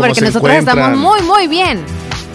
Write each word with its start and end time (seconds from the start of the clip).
porque 0.00 0.20
nosotros 0.20 0.54
estamos 0.54 0.96
muy, 0.96 1.22
muy 1.22 1.48
bien. 1.48 1.84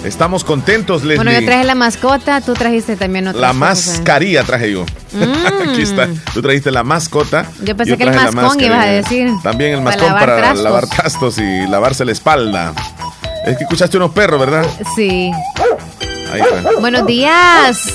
Estamos 0.06 0.44
contentos, 0.44 1.04
Leslie. 1.04 1.16
Bueno, 1.16 1.32
yo 1.32 1.44
traje 1.46 1.64
la 1.64 1.74
mascota, 1.74 2.40
tú 2.40 2.54
trajiste 2.54 2.96
también 2.96 3.28
otra 3.28 3.42
La 3.42 3.54
mascarilla 3.54 4.44
traje 4.44 4.72
yo. 4.72 4.86
Aquí 5.68 5.82
está. 5.82 6.06
Mm. 6.06 6.20
Tú 6.32 6.42
trajiste 6.44 6.72
la 6.72 6.84
mascota. 6.84 7.48
Yo 7.64 7.76
pensé 7.76 7.98
que 7.98 8.04
el 8.04 8.14
mascón 8.14 8.60
ibas 8.62 8.86
a 8.86 8.90
decir. 8.90 9.32
También 9.42 9.74
el 9.74 9.82
mascón 9.82 10.12
para, 10.14 10.54
lavar 10.54 10.88
trastos 10.88 11.40
y 11.40 11.68
lavarse 11.68 12.06
la 12.06 12.12
espalda. 12.12 12.74
Es 13.48 13.58
que 13.58 13.64
escuchaste 13.64 13.98
unos 13.98 14.12
perros, 14.12 14.40
¿verdad? 14.40 14.66
Sí. 14.96 15.32
Ahí 16.32 16.42
está. 16.42 16.80
Buenos 16.80 17.08
días. 17.08 17.90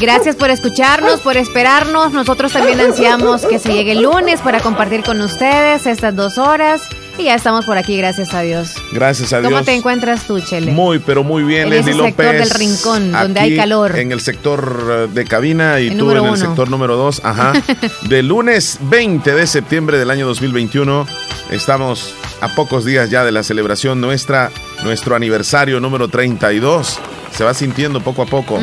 Gracias 0.00 0.36
por 0.36 0.50
escucharnos, 0.50 1.20
por 1.20 1.38
esperarnos. 1.38 2.12
Nosotros 2.12 2.52
también 2.52 2.78
ansiamos 2.80 3.46
que 3.46 3.58
se 3.58 3.72
llegue 3.72 3.92
el 3.92 4.02
lunes 4.02 4.40
para 4.40 4.60
compartir 4.60 5.02
con 5.02 5.20
ustedes 5.22 5.86
estas 5.86 6.14
dos 6.14 6.36
horas. 6.36 6.82
Y 7.16 7.24
ya 7.24 7.36
estamos 7.36 7.64
por 7.64 7.78
aquí, 7.78 7.96
gracias 7.96 8.34
a 8.34 8.42
Dios. 8.42 8.74
Gracias 8.92 9.32
a 9.32 9.40
Dios. 9.40 9.52
¿Cómo 9.52 9.64
te 9.64 9.72
encuentras 9.72 10.26
tú, 10.26 10.40
Chele? 10.40 10.72
Muy, 10.72 10.98
pero 10.98 11.22
muy 11.22 11.44
bien, 11.44 11.64
en 11.64 11.70
Leslie 11.70 11.94
sector 11.94 12.32
del 12.34 12.50
rincón, 12.50 13.12
donde 13.12 13.40
hay 13.40 13.56
calor. 13.56 13.96
En 13.96 14.10
el 14.10 14.20
sector 14.20 14.84
eh, 14.90 15.12
de 15.12 15.24
cabina 15.24 15.78
y 15.80 15.90
tú 15.96 16.10
en 16.10 16.24
el 16.24 16.36
sector 16.36 16.68
número 16.70 16.96
2. 16.96 17.22
Ajá. 17.24 17.52
de 18.08 18.22
lunes 18.22 18.78
20 18.82 19.32
de 19.32 19.46
septiembre 19.46 19.98
del 19.98 20.10
año 20.10 20.26
2021. 20.26 21.06
Estamos 21.50 22.14
a 22.40 22.48
pocos 22.48 22.84
días 22.84 23.10
ya 23.10 23.24
de 23.24 23.30
la 23.30 23.42
celebración 23.42 24.00
nuestra, 24.00 24.50
nuestro 24.82 25.14
aniversario 25.14 25.78
número 25.78 26.08
32. 26.08 26.98
Se 27.34 27.42
va 27.42 27.52
sintiendo 27.52 28.00
poco 28.00 28.22
a 28.22 28.26
poco. 28.26 28.60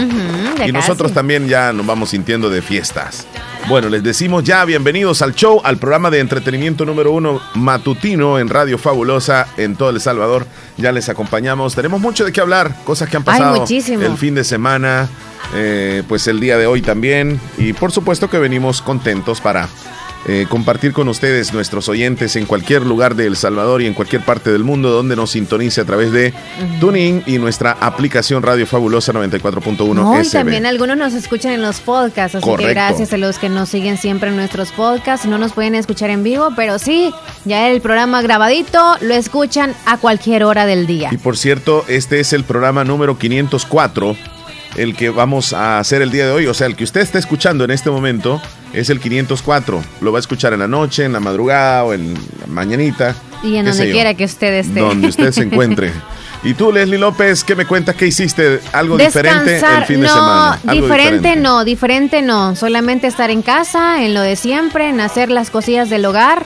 y 0.65 0.71
nosotros 0.71 1.13
también 1.13 1.47
ya 1.47 1.73
nos 1.73 1.85
vamos 1.85 2.09
sintiendo 2.09 2.49
de 2.49 2.61
fiestas. 2.61 3.27
Bueno, 3.67 3.89
les 3.89 4.01
decimos 4.01 4.43
ya 4.43 4.65
bienvenidos 4.65 5.21
al 5.21 5.35
show, 5.35 5.61
al 5.63 5.77
programa 5.77 6.09
de 6.09 6.19
entretenimiento 6.19 6.85
número 6.85 7.11
uno 7.11 7.41
matutino 7.53 8.39
en 8.39 8.49
Radio 8.49 8.77
Fabulosa 8.77 9.47
en 9.57 9.75
todo 9.75 9.89
El 9.89 10.01
Salvador. 10.01 10.47
Ya 10.77 10.91
les 10.91 11.09
acompañamos. 11.09 11.75
Tenemos 11.75 11.99
mucho 12.01 12.25
de 12.25 12.31
qué 12.31 12.41
hablar, 12.41 12.75
cosas 12.83 13.09
que 13.09 13.17
han 13.17 13.23
pasado 13.23 13.65
el 13.65 14.17
fin 14.17 14.35
de 14.35 14.43
semana, 14.43 15.09
eh, 15.53 16.03
pues 16.07 16.27
el 16.27 16.39
día 16.39 16.57
de 16.57 16.65
hoy 16.65 16.81
también. 16.81 17.39
Y 17.57 17.73
por 17.73 17.91
supuesto 17.91 18.29
que 18.29 18.39
venimos 18.39 18.81
contentos 18.81 19.41
para 19.41 19.67
eh, 20.27 20.45
compartir 20.47 20.93
con 20.93 21.07
ustedes, 21.07 21.51
nuestros 21.51 21.89
oyentes, 21.89 22.35
en 22.35 22.45
cualquier 22.45 22.85
lugar 22.85 23.15
de 23.15 23.25
El 23.25 23.35
Salvador 23.35 23.81
y 23.81 23.87
en 23.87 23.95
cualquier 23.95 24.23
parte 24.23 24.51
del 24.51 24.63
mundo 24.63 24.91
donde 24.91 25.15
nos 25.15 25.31
sintonice 25.31 25.81
a 25.81 25.85
través 25.85 26.11
de 26.11 26.31
Tuning 26.79 27.23
y 27.25 27.39
nuestra 27.39 27.71
aplicación 27.79 28.43
Radio 28.43 28.67
Fabulosa 28.67 29.13
94.1 29.13 29.93
no, 29.95 30.21
Y 30.21 30.29
también 30.29 30.67
algunos 30.67 30.95
nos 30.95 31.13
escuchan 31.13 31.53
en 31.53 31.61
los 31.63 31.79
podcasts, 31.79 32.35
así 32.35 32.55
que 32.55 32.67
gracias 32.67 33.13
a 33.13 33.17
los 33.17 33.39
que 33.39 33.49
nos 33.49 33.69
siguen 33.69 33.97
siempre 33.97 34.29
en 34.29 34.35
nuestros 34.35 34.71
podcasts. 34.71 35.25
No 35.25 35.39
nos 35.39 35.53
pueden 35.53 35.73
escuchar 35.73 36.11
en 36.11 36.23
vivo, 36.23 36.49
pero 36.55 36.77
sí, 36.77 37.11
ya 37.45 37.69
el 37.69 37.81
programa 37.81 38.21
grabadito 38.21 38.97
lo 39.01 39.15
escuchan 39.15 39.73
a 39.85 39.97
cualquier 39.97 40.43
hora 40.43 40.67
del 40.67 40.85
día. 40.85 41.09
Y 41.11 41.17
por 41.17 41.35
cierto, 41.35 41.83
este 41.87 42.19
es 42.19 42.31
el 42.33 42.43
programa 42.43 42.83
número 42.83 43.17
504 43.17 44.15
el 44.77 44.95
que 44.95 45.09
vamos 45.09 45.51
a 45.53 45.79
hacer 45.79 46.01
el 46.01 46.11
día 46.11 46.25
de 46.25 46.31
hoy, 46.31 46.45
o 46.47 46.53
sea, 46.53 46.67
el 46.67 46.75
que 46.75 46.85
usted 46.85 47.01
está 47.01 47.19
escuchando 47.19 47.65
en 47.65 47.71
este 47.71 47.89
momento 47.89 48.41
es 48.73 48.89
el 48.89 48.99
504. 48.99 49.83
Lo 50.01 50.11
va 50.11 50.19
a 50.19 50.21
escuchar 50.21 50.53
en 50.53 50.59
la 50.59 50.67
noche, 50.67 51.05
en 51.05 51.13
la 51.13 51.19
madrugada 51.19 51.83
o 51.85 51.93
en 51.93 52.13
la 52.13 52.47
mañanita. 52.47 53.15
Y 53.43 53.55
en 53.55 53.65
donde 53.65 53.91
quiera 53.91 54.13
que 54.13 54.25
usted 54.25 54.53
esté. 54.53 54.79
Donde 54.79 55.07
usted 55.07 55.31
se 55.31 55.43
encuentre. 55.43 55.91
Y 56.43 56.55
tú, 56.55 56.71
Leslie 56.71 56.97
López, 56.97 57.43
¿qué 57.43 57.55
me 57.55 57.65
cuentas 57.65 57.95
que 57.95 58.07
hiciste? 58.07 58.59
¿Algo 58.73 58.97
diferente 58.97 59.57
el 59.57 59.85
fin 59.85 60.01
de 60.01 60.07
semana? 60.07 60.59
No, 60.63 60.73
diferente, 60.73 61.35
no, 61.35 61.63
diferente 61.63 62.21
no. 62.23 62.55
Solamente 62.55 63.07
estar 63.07 63.29
en 63.29 63.43
casa, 63.43 64.03
en 64.03 64.15
lo 64.15 64.21
de 64.21 64.35
siempre, 64.35 64.89
en 64.89 64.99
hacer 65.01 65.29
las 65.29 65.51
cosillas 65.51 65.89
del 65.89 66.05
hogar. 66.05 66.45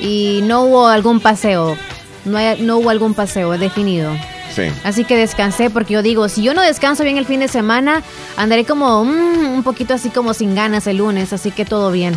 Y 0.00 0.40
no 0.44 0.62
hubo 0.62 0.86
algún 0.86 1.20
paseo. 1.20 1.76
No, 2.24 2.38
no 2.58 2.78
hubo 2.78 2.90
algún 2.90 3.14
paseo 3.14 3.58
definido. 3.58 4.12
Así 4.84 5.04
que 5.04 5.16
descansé 5.16 5.70
porque 5.70 5.94
yo 5.94 6.02
digo, 6.02 6.28
si 6.28 6.42
yo 6.42 6.54
no 6.54 6.62
descanso 6.62 7.04
bien 7.04 7.16
el 7.16 7.26
fin 7.26 7.40
de 7.40 7.48
semana, 7.48 8.02
andaré 8.36 8.64
como 8.64 9.04
mm, 9.04 9.54
un 9.54 9.62
poquito 9.62 9.94
así 9.94 10.10
como 10.10 10.34
sin 10.34 10.54
ganas 10.54 10.86
el 10.86 10.98
lunes, 10.98 11.32
así 11.32 11.50
que 11.50 11.64
todo 11.64 11.90
bien. 11.90 12.14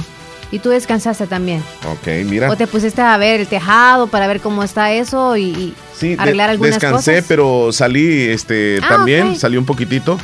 Y 0.52 0.60
tú 0.60 0.70
descansaste 0.70 1.28
también. 1.28 1.64
Ok, 1.92 2.08
mira. 2.26 2.50
O 2.50 2.56
te 2.56 2.68
pusiste 2.68 3.02
a 3.02 3.18
ver 3.18 3.42
el 3.42 3.48
tejado 3.48 4.08
para 4.08 4.28
ver 4.28 4.42
cómo 4.42 4.64
está 4.64 4.92
eso 4.92 5.36
y, 5.36 5.74
arreglar 6.18 6.50
algunas 6.50 6.76
cosas. 6.76 7.06
descansé, 7.06 7.24
pero 7.28 7.72
salí 7.72 8.24
este 8.30 8.80
ah, 8.84 8.88
también, 8.88 9.36
salí 9.38 9.58
un 9.58 9.66
poquitito. 9.66 10.18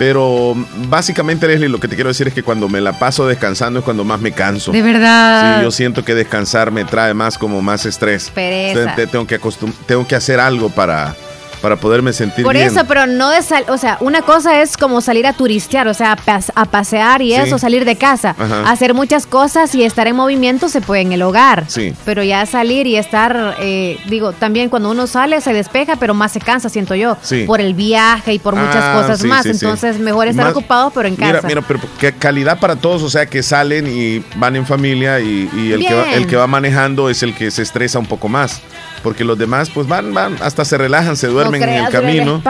Pero 0.00 0.54
básicamente, 0.88 1.46
Leslie, 1.46 1.68
lo 1.68 1.78
que 1.78 1.86
te 1.86 1.94
quiero 1.94 2.08
decir 2.08 2.26
es 2.26 2.32
que 2.32 2.42
cuando 2.42 2.70
me 2.70 2.80
la 2.80 2.98
paso 2.98 3.26
descansando 3.26 3.80
es 3.80 3.84
cuando 3.84 4.02
más 4.02 4.18
me 4.18 4.32
canso. 4.32 4.72
De 4.72 4.80
verdad. 4.80 5.58
Sí, 5.58 5.62
yo 5.62 5.70
siento 5.70 6.06
que 6.06 6.14
descansar 6.14 6.70
me 6.70 6.86
trae 6.86 7.12
más 7.12 7.36
como 7.36 7.60
más 7.60 7.84
estrés. 7.84 8.30
Pereza. 8.34 8.96
tengo 8.96 9.26
que 9.26 9.38
tengo 9.86 10.06
que 10.08 10.16
hacer 10.16 10.40
algo 10.40 10.70
para 10.70 11.14
para 11.60 11.76
poderme 11.76 12.12
sentir 12.12 12.44
Por 12.44 12.54
bien. 12.54 12.66
eso, 12.68 12.84
pero 12.86 13.06
no 13.06 13.30
de 13.30 13.42
sal, 13.42 13.64
o 13.68 13.78
sea, 13.78 13.98
una 14.00 14.22
cosa 14.22 14.60
es 14.62 14.76
como 14.76 15.00
salir 15.00 15.26
a 15.26 15.32
turistear, 15.32 15.88
o 15.88 15.94
sea, 15.94 16.16
a, 16.54 16.64
pasear 16.66 17.22
y 17.22 17.34
eso, 17.34 17.58
salir 17.58 17.84
de 17.84 17.96
casa, 17.96 18.34
hacer 18.66 18.94
muchas 18.94 19.26
cosas 19.26 19.74
y 19.74 19.84
estar 19.84 20.06
en 20.06 20.16
movimiento 20.16 20.68
se 20.68 20.80
puede 20.80 21.02
en 21.02 21.12
el 21.12 21.22
hogar. 21.22 21.64
Sí. 21.68 21.94
Pero 22.04 22.22
ya 22.22 22.44
salir 22.46 22.86
y 22.86 22.96
estar, 22.96 23.56
eh, 23.60 23.98
digo, 24.08 24.32
también 24.32 24.68
cuando 24.68 24.90
uno 24.90 25.06
sale 25.06 25.40
se 25.40 25.52
despeja, 25.52 25.96
pero 25.96 26.14
más 26.14 26.32
se 26.32 26.40
cansa, 26.40 26.68
siento 26.68 26.94
yo, 26.94 27.16
sí. 27.22 27.44
por 27.46 27.60
el 27.60 27.74
viaje 27.74 28.34
y 28.34 28.38
por 28.38 28.54
muchas 28.54 28.82
ah, 28.82 29.00
cosas 29.00 29.24
más. 29.24 29.46
Entonces, 29.46 29.98
mejor 29.98 30.28
estar 30.28 30.50
ocupado, 30.50 30.90
pero 30.90 31.08
en 31.08 31.16
casa. 31.16 31.40
Mira, 31.44 31.48
mira, 31.48 31.62
pero 31.66 31.80
qué 31.98 32.12
calidad 32.12 32.58
para 32.58 32.76
todos, 32.76 33.02
o 33.02 33.10
sea, 33.10 33.26
que 33.26 33.42
salen 33.42 33.86
y 33.86 34.22
van 34.36 34.56
en 34.56 34.66
familia 34.66 35.20
y, 35.20 35.48
el, 35.72 35.80
que 35.80 36.14
el 36.14 36.26
que 36.26 36.36
va 36.36 36.46
manejando 36.46 37.10
es 37.10 37.22
el 37.22 37.34
que 37.34 37.50
se 37.50 37.62
estresa 37.62 37.98
un 37.98 38.06
poco 38.06 38.28
más 38.28 38.60
porque 39.02 39.24
los 39.24 39.38
demás 39.38 39.70
pues 39.70 39.86
van, 39.86 40.12
van, 40.12 40.36
hasta 40.40 40.64
se 40.64 40.76
relajan, 40.78 41.16
se 41.16 41.28
duermen 41.28 41.62
en 41.62 41.68
el 41.84 41.90
camino. 41.90 42.40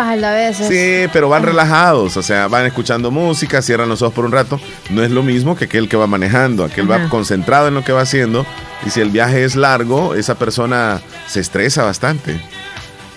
Sí, 0.69 1.09
pero 1.13 1.29
van 1.29 1.43
relajados, 1.43 2.17
o 2.17 2.23
sea, 2.23 2.49
van 2.49 2.67
escuchando 2.67 3.11
música, 3.11 3.63
cierran 3.63 3.89
los 3.89 4.03
ojos 4.03 4.15
por 4.15 4.25
un 4.25 4.33
rato. 4.33 4.61
No 4.91 5.03
es 5.03 5.11
lo 5.11 5.23
mismo 5.23 5.57
que 5.57 5.67
aquel 5.67 5.89
que 5.89 5.97
va 5.97 6.07
manejando, 6.07 6.65
aquel 6.65 6.91
va 6.91 7.09
concentrado 7.09 7.69
en 7.69 7.75
lo 7.75 7.85
que 7.85 7.93
va 7.93 8.03
haciendo 8.03 8.47
y 8.87 8.91
si 8.91 9.01
el 9.01 9.11
viaje 9.11 9.45
es 9.45 9.57
largo, 9.57 10.15
esa 10.15 10.37
persona 10.37 11.01
se 11.27 11.41
estresa 11.41 11.85
bastante. 11.85 12.41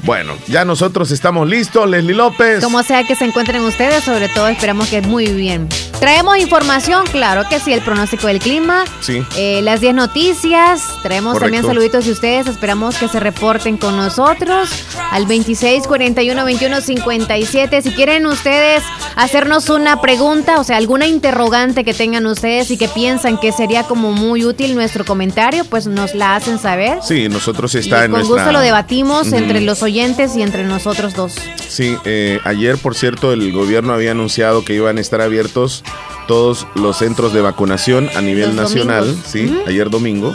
Bueno, 0.03 0.37
ya 0.47 0.65
nosotros 0.65 1.11
estamos 1.11 1.47
listos, 1.47 1.89
Leslie 1.89 2.13
López. 2.13 2.61
Como 2.61 2.83
sea 2.83 3.05
que 3.05 3.15
se 3.15 3.23
encuentren 3.23 3.61
ustedes, 3.61 4.03
sobre 4.03 4.27
todo 4.27 4.49
esperamos 4.49 4.89
que 4.89 5.01
muy 5.01 5.27
bien. 5.27 5.69
Traemos 6.01 6.37
información, 6.39 7.05
claro 7.09 7.43
que 7.49 7.61
sí, 7.61 7.71
el 7.71 7.81
pronóstico 7.81 8.27
del 8.27 8.39
clima, 8.39 8.83
sí. 8.99 9.23
Eh, 9.37 9.61
las 9.63 9.79
10 9.79 9.95
noticias, 9.95 10.81
traemos 11.03 11.39
también 11.39 11.63
saluditos 11.63 12.05
de 12.05 12.11
ustedes, 12.11 12.47
esperamos 12.47 12.97
que 12.97 13.07
se 13.07 13.21
reporten 13.21 13.77
con 13.77 13.95
nosotros 13.95 14.69
al 15.11 15.25
26 15.25 15.87
41 15.87 16.43
21 16.43 16.81
57. 16.81 17.81
Si 17.81 17.91
quieren 17.91 18.25
ustedes 18.25 18.83
hacernos 19.15 19.69
una 19.69 20.01
pregunta, 20.01 20.59
o 20.59 20.65
sea, 20.65 20.75
alguna 20.75 21.07
interrogante 21.07 21.85
que 21.85 21.93
tengan 21.93 22.25
ustedes 22.25 22.69
y 22.71 22.77
que 22.77 22.89
piensan 22.89 23.37
que 23.39 23.53
sería 23.53 23.83
como 23.83 24.11
muy 24.11 24.43
útil 24.43 24.75
nuestro 24.75 25.05
comentario, 25.05 25.63
pues 25.63 25.87
nos 25.87 26.13
la 26.13 26.35
hacen 26.35 26.59
saber. 26.59 26.97
Sí, 27.01 27.29
nosotros 27.29 27.73
está 27.75 28.03
en 28.03 28.11
con 28.11 28.27
gusto 28.27 28.51
lo 28.51 28.59
debatimos 28.59 29.31
entre 29.31 29.61
los 29.61 29.81
oyentes 29.81 29.92
y 29.93 30.41
entre 30.41 30.63
nosotros 30.63 31.13
dos. 31.13 31.35
Sí, 31.67 31.95
eh, 32.03 32.39
ayer, 32.45 32.77
por 32.79 32.95
cierto, 32.95 33.31
el 33.31 33.51
gobierno 33.51 33.93
había 33.93 34.11
anunciado 34.11 34.65
que 34.65 34.73
iban 34.73 34.97
a 34.97 35.01
estar 35.01 35.21
abiertos 35.21 35.83
todos 36.27 36.65
los 36.73 36.97
centros 36.97 37.31
de 37.31 37.41
vacunación 37.41 38.09
a 38.15 38.21
nivel 38.21 38.55
nacional, 38.55 39.15
sí, 39.25 39.55
ayer 39.67 39.91
domingo. 39.91 40.33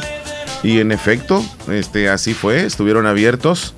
Y 0.62 0.78
en 0.78 0.92
efecto, 0.92 1.44
este, 1.68 2.08
así 2.08 2.34
fue, 2.34 2.64
estuvieron 2.64 3.06
abiertos. 3.06 3.74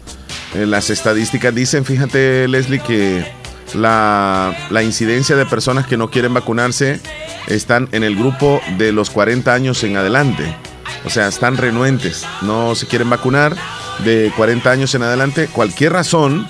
Eh, 0.54 0.66
las 0.66 0.90
estadísticas 0.90 1.54
dicen, 1.54 1.86
fíjate 1.86 2.46
Leslie, 2.46 2.80
que 2.80 3.24
la, 3.72 4.54
la, 4.69 4.82
incidencia 4.82 5.34
de 5.34 5.46
personas 5.46 5.86
que 5.86 5.96
no 5.96 6.10
quieren 6.10 6.34
vacunarse 6.34 7.00
están 7.46 7.88
en 7.92 8.04
el 8.04 8.16
grupo 8.16 8.60
de 8.76 8.92
los 8.92 9.08
40 9.08 9.54
años 9.54 9.82
en 9.84 9.96
adelante. 9.96 10.44
O 11.06 11.10
sea, 11.10 11.28
están 11.28 11.56
renuentes, 11.56 12.26
no 12.42 12.74
se 12.74 12.86
quieren 12.86 13.08
vacunar 13.08 13.56
de 14.04 14.32
40 14.36 14.70
años 14.70 14.94
en 14.94 15.02
adelante. 15.02 15.48
Cualquier 15.48 15.92
razón 15.92 16.46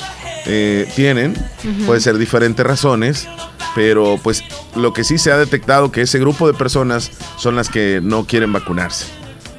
eh, 0.46 0.90
tienen, 0.96 1.34
puede 1.86 2.00
ser 2.00 2.16
diferentes 2.16 2.64
razones, 2.64 3.28
pero 3.74 4.18
pues 4.22 4.42
lo 4.74 4.92
que 4.92 5.04
sí 5.04 5.18
se 5.18 5.32
ha 5.32 5.36
detectado 5.36 5.92
que 5.92 6.02
ese 6.02 6.18
grupo 6.18 6.46
de 6.46 6.54
personas 6.54 7.10
son 7.36 7.56
las 7.56 7.68
que 7.68 8.00
no 8.02 8.24
quieren 8.24 8.52
vacunarse, 8.52 9.06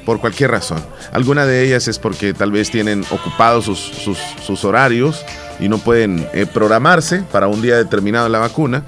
por 0.04 0.20
cualquier 0.20 0.50
razón. 0.50 0.84
Alguna 1.12 1.46
de 1.46 1.64
ellas 1.64 1.88
es 1.88 1.98
porque 1.98 2.34
tal 2.34 2.50
vez 2.50 2.70
tienen 2.70 3.04
ocupados 3.10 3.64
sus, 3.64 4.18
sus, 4.44 4.64
horarios 4.64 5.24
y 5.60 5.68
no 5.68 5.78
pueden 5.78 6.26
eh, 6.32 6.46
programarse 6.46 7.22
para 7.30 7.46
un 7.46 7.62
día 7.62 7.76
determinado 7.76 8.28
la 8.28 8.38
vacuna. 8.38 8.82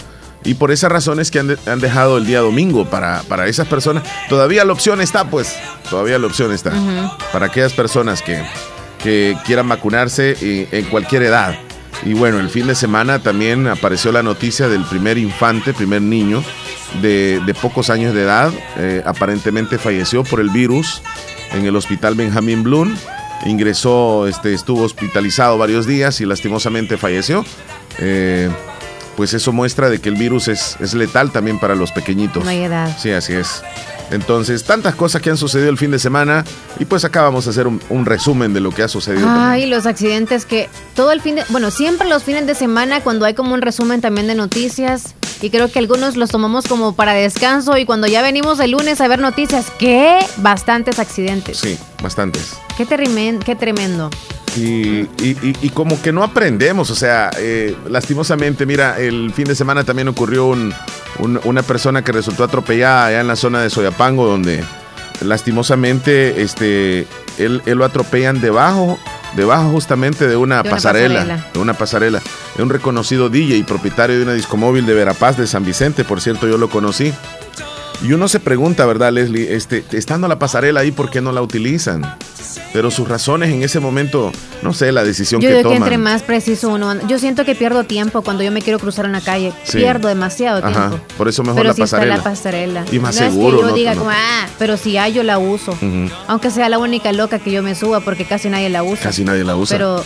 Y 0.47 0.55
por 0.55 0.71
esas 0.73 0.93
razones 0.93 1.31
que 1.31 1.39
han, 1.39 1.57
han 1.67 1.81
dejado 1.81 2.19
el 2.19 2.27
día 2.27 2.41
domingo 2.41 2.85
para, 2.85 3.23
para, 3.29 3.47
esas 3.47 3.67
personas, 3.67 4.03
todavía 4.29 4.63
la 4.67 4.75
opción 4.75 5.01
está, 5.01 5.25
pues, 5.31 5.57
todavía 5.89 6.19
la 6.19 6.27
opción 6.27 6.53
está. 6.53 6.71
Para 7.33 7.47
aquellas 7.47 7.73
personas 7.73 8.21
que, 8.21 8.45
que 9.05 9.37
quieran 9.45 9.69
vacunarse 9.69 10.35
eh, 10.41 10.67
en 10.73 10.87
cualquier 10.87 11.23
edad. 11.23 11.57
Y 12.05 12.15
bueno, 12.15 12.41
el 12.41 12.51
fin 12.51 12.67
de 12.67 12.75
semana 12.75 13.21
también 13.21 13.69
apareció 13.69 14.11
la 14.11 14.23
noticia 14.23 14.69
del 14.69 14.83
primer 14.85 15.17
infante, 15.17 15.73
primer 15.73 16.03
niño 16.03 16.43
de, 17.01 17.55
pocos 17.63 17.91
años 17.91 18.15
de 18.15 18.23
edad. 18.23 18.53
Eh, 18.79 19.03
aparentemente 19.07 19.79
falleció 19.79 20.25
por 20.25 20.41
el 20.41 20.51
virus 20.51 21.03
en 21.53 21.65
el 21.67 21.77
hospital 21.77 22.15
Benjamin 22.15 22.63
Bloom. 22.63 22.97
ingresó, 23.47 24.27
este, 24.27 24.55
estuvo 24.55 24.83
hospitalizado 24.83 25.57
varios 25.59 25.87
días 25.87 26.21
y 26.21 26.27
lastimosamente 26.27 26.97
falleció. 26.97 27.45
Eh, 27.99 28.51
pues 29.17 29.35
eso 29.35 29.53
muestra 29.53 29.91
de 29.91 30.01
que 30.01 30.09
el 30.09 30.17
virus 30.17 30.49
es, 30.49 30.77
es 30.81 30.95
letal 30.95 31.31
también 31.31 31.59
para 31.59 31.75
los 31.75 31.93
pequeñitos. 31.93 32.45
No 32.45 32.51
hay 32.51 32.65
edad. 32.65 32.97
Sí, 32.99 33.11
así 33.11 33.33
es. 33.33 33.63
Entonces, 34.11 34.65
tantas 34.65 34.95
cosas 34.95 35.23
que 35.23 35.31
han 35.31 35.37
sucedido 35.37 35.71
el 35.71 35.79
fin 35.79 35.91
de 35.91 35.99
semana 35.99 36.45
y 36.79 36.85
pues 36.85 37.05
acá 37.05 37.23
vamos 37.23 37.47
a 37.47 37.51
hacer 37.51 37.67
un, 37.67 37.81
resumen 38.05 38.53
de 38.53 38.61
lo 38.61 38.71
que 38.71 38.83
ha 38.83 38.89
sucedido. 38.89 39.27
Ay, 39.29 39.67
los 39.67 39.87
accidentes 39.87 40.45
que 40.45 40.69
todo 40.95 41.11
el 41.13 41.21
fin 41.21 41.37
de, 41.37 41.45
bueno, 41.49 41.71
siempre 41.71 42.09
los 42.09 42.23
fines 42.23 42.47
de 42.47 42.55
semana 42.55 43.01
cuando 43.01 43.25
hay 43.25 43.35
como 43.35 43.55
un 43.55 43.63
resumen 43.63 44.01
también 44.01 44.27
de 44.27 44.35
noticias 44.35 45.15
y 45.41 45.51
creo 45.51 45.71
que 45.71 45.79
algunos 45.79 46.17
los 46.17 46.31
tomamos 46.31 46.67
como 46.67 46.95
para 46.95 47.13
descanso 47.13 47.77
y 47.79 47.87
cuando 47.87 48.07
ya 48.07 48.23
venimos 48.23 48.61
el 48.61 48.73
lunes 48.73 49.01
a 49.01 49.09
ver 49.09 49.21
noticias, 49.21 49.67
¿qué? 49.79 50.19
Bastantes 50.39 50.99
accidentes. 50.99 51.59
Sí, 51.59 51.79
bastantes. 52.03 52.55
Qué, 52.77 52.87
qué 53.45 53.57
tremendo. 53.57 54.11
Y, 54.57 55.09
y, 55.19 55.69
como 55.71 56.01
que 56.01 56.13
no 56.13 56.23
aprendemos, 56.23 56.89
o 56.91 56.95
sea, 56.95 57.31
eh, 57.39 57.75
lastimosamente, 57.89 58.67
mira, 58.67 59.01
el 59.01 59.33
fin 59.33 59.47
de 59.47 59.57
semana 59.57 59.83
también 59.83 60.07
ocurrió 60.07 60.47
un, 60.47 60.73
una 61.19 61.63
persona 61.63 62.03
que 62.05 62.13
resultó 62.13 62.45
atropellada 62.45 63.07
allá 63.07 63.21
en 63.21 63.27
la 63.27 63.37
zona 63.37 63.61
de 63.63 63.71
Soyapango, 63.71 64.27
donde 64.27 64.63
lastimosamente 65.23 66.43
este, 66.43 67.07
él, 67.39 67.63
lo 67.67 67.85
atropellan 67.85 68.41
debajo, 68.41 68.99
debajo 69.37 69.71
justamente 69.71 70.29
de 70.29 70.37
una, 70.37 70.63
pasarela, 70.63 71.49
de 71.53 71.59
una 71.59 71.75
pasarela, 71.75 72.21
de 72.57 72.63
un 72.63 72.71
reconocido 72.71 73.29
DJ 73.29 73.57
y 73.57 73.63
propietario 73.63 74.17
de 74.17 74.23
una 74.23 74.35
discomóvil 74.35 74.87
de 74.87 74.95
Verapaz 74.95 75.37
de 75.37 75.47
San 75.47 75.65
Vicente, 75.65 76.05
por 76.05 76.21
cierto, 76.21 76.47
yo 76.47 76.59
lo 76.59 76.69
conocí. 76.69 77.13
Y 78.03 78.13
uno 78.13 78.29
se 78.29 78.41
pregunta, 78.41 78.85
¿verdad, 78.87 79.13
Leslie? 79.13 79.55
Este, 79.55 79.85
estando 79.93 80.29
la 80.29 80.39
pasarela 80.39 80.81
ahí, 80.81 80.91
¿por 80.91 81.11
qué 81.11 81.21
no 81.21 81.33
la 81.33 81.43
utilizan? 81.43 82.03
Pero 82.75 82.91
sus 82.91 83.07
razones 83.07 83.51
en 83.51 83.63
ese 83.63 83.79
momento, 83.79 84.33
no 84.61 84.73
sé, 84.73 84.91
la 84.91 85.05
decisión 85.05 85.41
yo 85.41 85.49
que 85.49 85.63
toman. 85.63 85.63
Yo 85.63 85.71
que 85.71 85.77
entre 85.77 85.97
más 85.97 86.25
preciso 86.25 86.71
uno, 86.71 87.07
yo 87.07 87.21
siento 87.21 87.45
que 87.45 87.55
pierdo 87.55 87.85
tiempo 87.85 88.23
cuando 88.23 88.43
yo 88.43 88.51
me 88.51 88.63
quiero 88.63 88.81
cruzar 88.81 89.07
una 89.07 89.21
calle, 89.21 89.53
pierdo 89.71 90.09
demasiado 90.09 90.61
tiempo. 90.61 90.99
por 91.17 91.29
eso 91.29 91.45
mejor 91.45 91.67
la 91.67 91.75
pasarela. 91.75 92.17
la 92.17 92.23
pasarela. 92.25 92.85
Y 92.91 92.99
más 92.99 93.15
seguro, 93.15 93.61
yo 93.61 93.73
diga 93.77 93.95
como, 93.95 94.11
ah, 94.11 94.49
pero 94.59 94.77
si 94.77 94.97
hay 94.97 95.13
yo 95.13 95.23
la 95.23 95.39
uso. 95.39 95.79
Aunque 96.27 96.51
sea 96.51 96.69
la 96.69 96.81
única 96.81 97.13
loca 97.13 97.39
que 97.39 97.53
yo 97.53 97.63
me 97.63 97.77
suba 97.77 98.01
porque 98.01 98.25
casi 98.25 98.51
nadie 98.51 98.69
la 98.71 98.83
usa. 98.83 99.05
Casi 99.05 99.25
nadie 99.25 99.45
la 99.45 99.55
usa. 99.55 99.77
Pero 99.77 100.03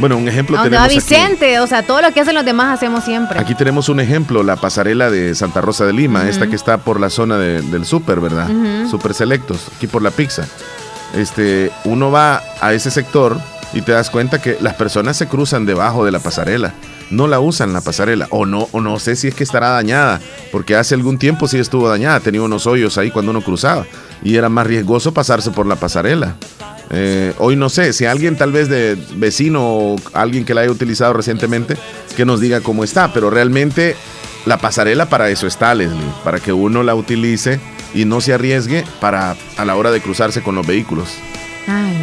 bueno, 0.00 0.16
un 0.16 0.26
ejemplo 0.26 0.60
tenemos 0.60 0.88
Vicente, 0.88 1.60
o 1.60 1.68
sea, 1.68 1.84
todo 1.84 2.02
lo 2.02 2.12
que 2.12 2.20
hacen 2.20 2.34
los 2.34 2.44
demás 2.44 2.74
hacemos 2.74 3.04
siempre. 3.04 3.38
Aquí 3.38 3.54
tenemos 3.54 3.88
un 3.88 4.00
ejemplo, 4.00 4.42
la 4.42 4.56
pasarela 4.56 5.08
de 5.08 5.36
Santa 5.36 5.60
Rosa 5.60 5.86
de 5.86 5.92
Lima, 5.92 6.28
esta 6.28 6.48
que 6.48 6.56
está 6.56 6.78
por 6.78 6.98
la 6.98 7.10
zona 7.10 7.38
del 7.38 7.84
súper, 7.84 8.18
¿verdad? 8.18 8.48
Super 8.90 9.14
selectos, 9.14 9.68
aquí 9.76 9.86
por 9.86 10.02
la 10.02 10.10
pizza 10.10 10.48
este, 11.14 11.70
uno 11.84 12.10
va 12.10 12.42
a 12.60 12.72
ese 12.72 12.90
sector 12.90 13.38
y 13.72 13.82
te 13.82 13.92
das 13.92 14.10
cuenta 14.10 14.40
que 14.40 14.56
las 14.60 14.74
personas 14.74 15.16
se 15.16 15.26
cruzan 15.26 15.66
debajo 15.66 16.04
de 16.04 16.10
la 16.10 16.20
pasarela. 16.20 16.74
No 17.10 17.26
la 17.26 17.40
usan 17.40 17.72
la 17.72 17.80
pasarela. 17.80 18.26
O 18.30 18.46
no, 18.46 18.68
o 18.72 18.80
no 18.80 18.98
sé 18.98 19.16
si 19.16 19.28
es 19.28 19.34
que 19.34 19.44
estará 19.44 19.70
dañada. 19.70 20.20
Porque 20.52 20.76
hace 20.76 20.94
algún 20.94 21.18
tiempo 21.18 21.48
sí 21.48 21.58
estuvo 21.58 21.88
dañada. 21.88 22.20
Tenía 22.20 22.42
unos 22.42 22.66
hoyos 22.66 22.98
ahí 22.98 23.10
cuando 23.10 23.30
uno 23.30 23.40
cruzaba. 23.40 23.86
Y 24.22 24.36
era 24.36 24.48
más 24.48 24.66
riesgoso 24.66 25.12
pasarse 25.12 25.50
por 25.50 25.66
la 25.66 25.76
pasarela. 25.76 26.36
Eh, 26.90 27.34
hoy 27.38 27.56
no 27.56 27.68
sé, 27.68 27.92
si 27.92 28.06
alguien 28.06 28.36
tal 28.36 28.50
vez 28.52 28.68
de 28.68 28.96
vecino 29.16 29.62
o 29.62 29.96
alguien 30.14 30.44
que 30.44 30.54
la 30.54 30.62
haya 30.62 30.70
utilizado 30.70 31.12
recientemente, 31.12 31.76
que 32.16 32.24
nos 32.24 32.40
diga 32.40 32.60
cómo 32.60 32.84
está. 32.84 33.12
Pero 33.12 33.30
realmente 33.30 33.96
la 34.46 34.58
pasarela 34.58 35.08
para 35.08 35.30
eso 35.30 35.46
está, 35.46 35.74
Leslie. 35.74 36.00
Para 36.24 36.40
que 36.40 36.52
uno 36.52 36.82
la 36.82 36.94
utilice 36.94 37.60
y 37.94 38.04
no 38.04 38.20
se 38.20 38.34
arriesgue 38.34 38.84
para 39.00 39.36
a 39.56 39.64
la 39.64 39.76
hora 39.76 39.90
de 39.90 40.00
cruzarse 40.00 40.42
con 40.42 40.54
los 40.54 40.66
vehículos. 40.66 41.14
Ay, 41.66 41.96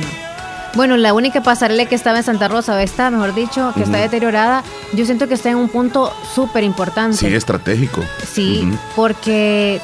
Bueno, 0.75 0.97
la 0.97 1.13
única 1.13 1.41
pasarela 1.41 1.85
que 1.85 1.95
estaba 1.95 2.17
en 2.17 2.23
Santa 2.23 2.47
Rosa, 2.47 2.81
está, 2.83 3.09
mejor 3.09 3.33
dicho, 3.33 3.71
que 3.75 3.83
está 3.83 3.97
deteriorada, 3.97 4.63
yo 4.93 5.05
siento 5.05 5.27
que 5.27 5.35
está 5.35 5.49
en 5.49 5.55
un 5.55 5.69
punto 5.69 6.13
súper 6.33 6.63
importante. 6.63 7.17
Sí, 7.17 7.33
estratégico. 7.33 8.03
Sí, 8.29 8.67
porque 8.95 9.81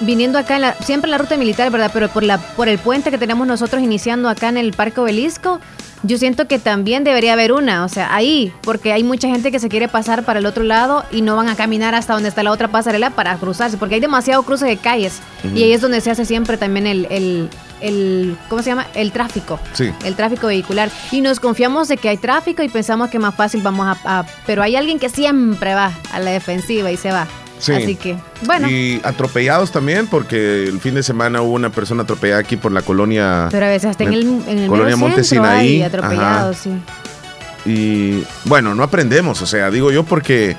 viniendo 0.00 0.38
acá, 0.38 0.56
en 0.56 0.62
la, 0.62 0.74
siempre 0.74 1.06
en 1.08 1.12
la 1.12 1.18
ruta 1.18 1.36
militar, 1.36 1.70
¿verdad? 1.70 1.90
Pero 1.92 2.08
por, 2.08 2.22
la, 2.22 2.38
por 2.38 2.68
el 2.68 2.78
puente 2.78 3.10
que 3.10 3.18
tenemos 3.18 3.46
nosotros 3.46 3.82
iniciando 3.82 4.28
acá 4.28 4.48
en 4.48 4.56
el 4.56 4.72
Parque 4.72 5.00
Obelisco, 5.00 5.60
yo 6.02 6.18
siento 6.18 6.46
que 6.46 6.58
también 6.58 7.04
debería 7.04 7.32
haber 7.32 7.52
una, 7.52 7.84
o 7.84 7.88
sea, 7.88 8.14
ahí, 8.14 8.52
porque 8.62 8.92
hay 8.92 9.04
mucha 9.04 9.28
gente 9.28 9.50
que 9.50 9.58
se 9.58 9.68
quiere 9.68 9.88
pasar 9.88 10.24
para 10.24 10.38
el 10.38 10.46
otro 10.46 10.64
lado 10.64 11.04
y 11.10 11.22
no 11.22 11.36
van 11.36 11.48
a 11.48 11.56
caminar 11.56 11.94
hasta 11.94 12.14
donde 12.14 12.28
está 12.28 12.42
la 12.42 12.52
otra 12.52 12.68
pasarela 12.68 13.10
para 13.10 13.36
cruzarse, 13.36 13.76
porque 13.76 13.96
hay 13.96 14.00
demasiado 14.00 14.42
cruce 14.42 14.66
de 14.66 14.76
calles 14.76 15.20
y 15.54 15.62
ahí 15.62 15.72
es 15.72 15.80
donde 15.80 16.00
se 16.00 16.10
hace 16.10 16.24
siempre 16.24 16.56
también 16.56 16.86
el, 16.86 17.48
el, 17.80 18.36
¿cómo 18.48 18.62
se 18.62 18.70
llama? 18.70 18.86
El 18.94 19.12
tráfico. 19.12 19.58
Sí. 19.72 19.92
El 20.04 20.14
tráfico 20.16 20.46
vehicular. 20.46 20.90
Y 21.10 21.20
nos 21.20 21.40
confiamos 21.40 21.88
de 21.88 21.96
que 21.96 22.08
hay 22.08 22.16
tráfico 22.16 22.62
y 22.62 22.68
pensamos 22.68 23.10
que 23.10 23.18
más 23.18 23.34
fácil 23.34 23.62
vamos 23.62 23.96
a, 24.04 24.26
Pero 24.46 24.62
hay 24.62 24.76
alguien 24.76 24.98
que 24.98 25.08
siempre 25.08 25.74
va 25.74 25.92
a 26.12 26.18
la 26.18 26.30
defensiva 26.30 26.90
y 26.90 26.96
se 26.96 27.12
va. 27.12 27.26
Así 27.58 27.96
que, 27.96 28.16
bueno. 28.44 28.70
Y 28.70 29.00
atropellados 29.04 29.72
también, 29.72 30.06
porque 30.06 30.64
el 30.64 30.80
fin 30.80 30.94
de 30.94 31.02
semana 31.02 31.42
hubo 31.42 31.54
una 31.54 31.70
persona 31.70 32.04
atropellada 32.04 32.40
aquí 32.40 32.56
por 32.56 32.72
la 32.72 32.82
colonia. 32.82 33.48
Pero 33.50 33.66
a 33.66 33.68
veces 33.68 33.90
hasta 33.90 34.04
en 34.04 34.12
el, 34.12 34.42
en 34.46 34.58
el 34.58 34.68
colonia 34.68 34.96
Montesinaí. 34.96 35.82
atropellados, 35.82 36.58
sí. 36.58 36.70
Y 37.66 38.24
bueno, 38.44 38.74
no 38.74 38.82
aprendemos, 38.82 39.42
o 39.42 39.46
sea, 39.46 39.70
digo 39.70 39.90
yo 39.90 40.04
porque, 40.04 40.56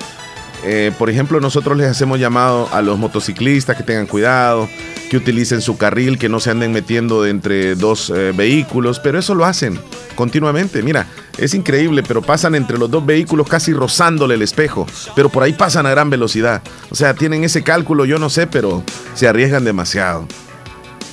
eh, 0.63 0.91
por 0.97 1.09
ejemplo, 1.09 1.39
nosotros 1.39 1.77
les 1.77 1.87
hacemos 1.87 2.19
llamado 2.19 2.69
a 2.71 2.81
los 2.81 2.99
motociclistas 2.99 3.75
que 3.77 3.83
tengan 3.83 4.05
cuidado, 4.05 4.69
que 5.09 5.17
utilicen 5.17 5.61
su 5.61 5.77
carril, 5.77 6.17
que 6.17 6.29
no 6.29 6.39
se 6.39 6.51
anden 6.51 6.71
metiendo 6.71 7.25
entre 7.25 7.75
dos 7.75 8.11
eh, 8.11 8.31
vehículos, 8.35 8.99
pero 8.99 9.19
eso 9.19 9.35
lo 9.35 9.45
hacen 9.45 9.79
continuamente. 10.15 10.83
Mira, 10.83 11.07
es 11.37 11.53
increíble, 11.53 12.03
pero 12.03 12.21
pasan 12.21 12.55
entre 12.55 12.77
los 12.77 12.91
dos 12.91 13.05
vehículos 13.05 13.47
casi 13.47 13.73
rozándole 13.73 14.35
el 14.35 14.41
espejo, 14.41 14.85
pero 15.15 15.29
por 15.29 15.43
ahí 15.43 15.53
pasan 15.53 15.85
a 15.85 15.91
gran 15.91 16.09
velocidad. 16.09 16.61
O 16.89 16.95
sea, 16.95 17.13
tienen 17.13 17.43
ese 17.43 17.63
cálculo, 17.63 18.05
yo 18.05 18.19
no 18.19 18.29
sé, 18.29 18.47
pero 18.47 18.83
se 19.15 19.27
arriesgan 19.27 19.63
demasiado. 19.63 20.27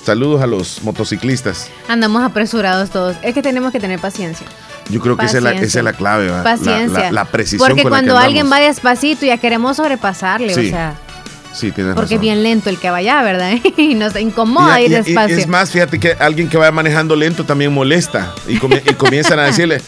Saludos 0.04 0.42
a 0.42 0.46
los 0.46 0.82
motociclistas. 0.84 1.68
Andamos 1.88 2.22
apresurados 2.22 2.90
todos. 2.90 3.16
Es 3.22 3.34
que 3.34 3.42
tenemos 3.42 3.72
que 3.72 3.80
tener 3.80 3.98
paciencia. 3.98 4.46
Yo 4.88 5.00
creo 5.00 5.16
que 5.16 5.26
esa 5.26 5.38
es, 5.38 5.42
la, 5.42 5.92
clave, 5.92 6.30
Paciencia. 6.44 7.10
La, 7.10 7.24
precisión. 7.24 7.68
Porque 7.68 7.82
cuando 7.82 8.16
alguien 8.16 8.50
va 8.50 8.60
despacito 8.60 9.26
ya 9.26 9.38
queremos 9.38 9.78
sobrepasarle, 9.78 10.52
o 10.52 10.70
sea. 10.70 10.94
Sí, 11.56 11.72
tienes 11.72 11.94
Porque 11.94 12.16
es 12.16 12.20
bien 12.20 12.42
lento 12.42 12.68
el 12.68 12.78
que 12.78 12.90
vaya, 12.90 13.22
¿verdad? 13.22 13.52
y 13.78 13.94
nos 13.94 14.14
incomoda 14.16 14.78
ir 14.80 14.90
despacio. 14.90 15.38
es 15.38 15.46
más, 15.46 15.70
fíjate 15.70 15.98
que 15.98 16.12
alguien 16.12 16.50
que 16.50 16.58
vaya 16.58 16.70
manejando 16.70 17.16
lento 17.16 17.44
también 17.44 17.72
molesta. 17.72 18.34
Y, 18.46 18.58
comienzan 18.58 19.38
a 19.38 19.44
decirle, 19.46 19.80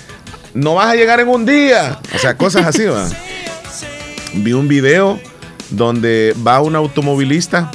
no 0.55 0.77
vas 0.77 0.87
a 0.87 0.95
llegar 0.95 1.21
en 1.21 1.29
un 1.29 1.45
día. 1.45 1.99
O 2.15 2.19
sea, 2.19 2.39
cosas 2.39 2.65
así, 2.65 2.85
¿va? 2.85 3.07
Vi 4.33 4.55
un 4.55 4.67
video 4.67 5.21
donde 5.71 6.35
va 6.47 6.61
un 6.63 6.75
automovilista. 6.75 7.71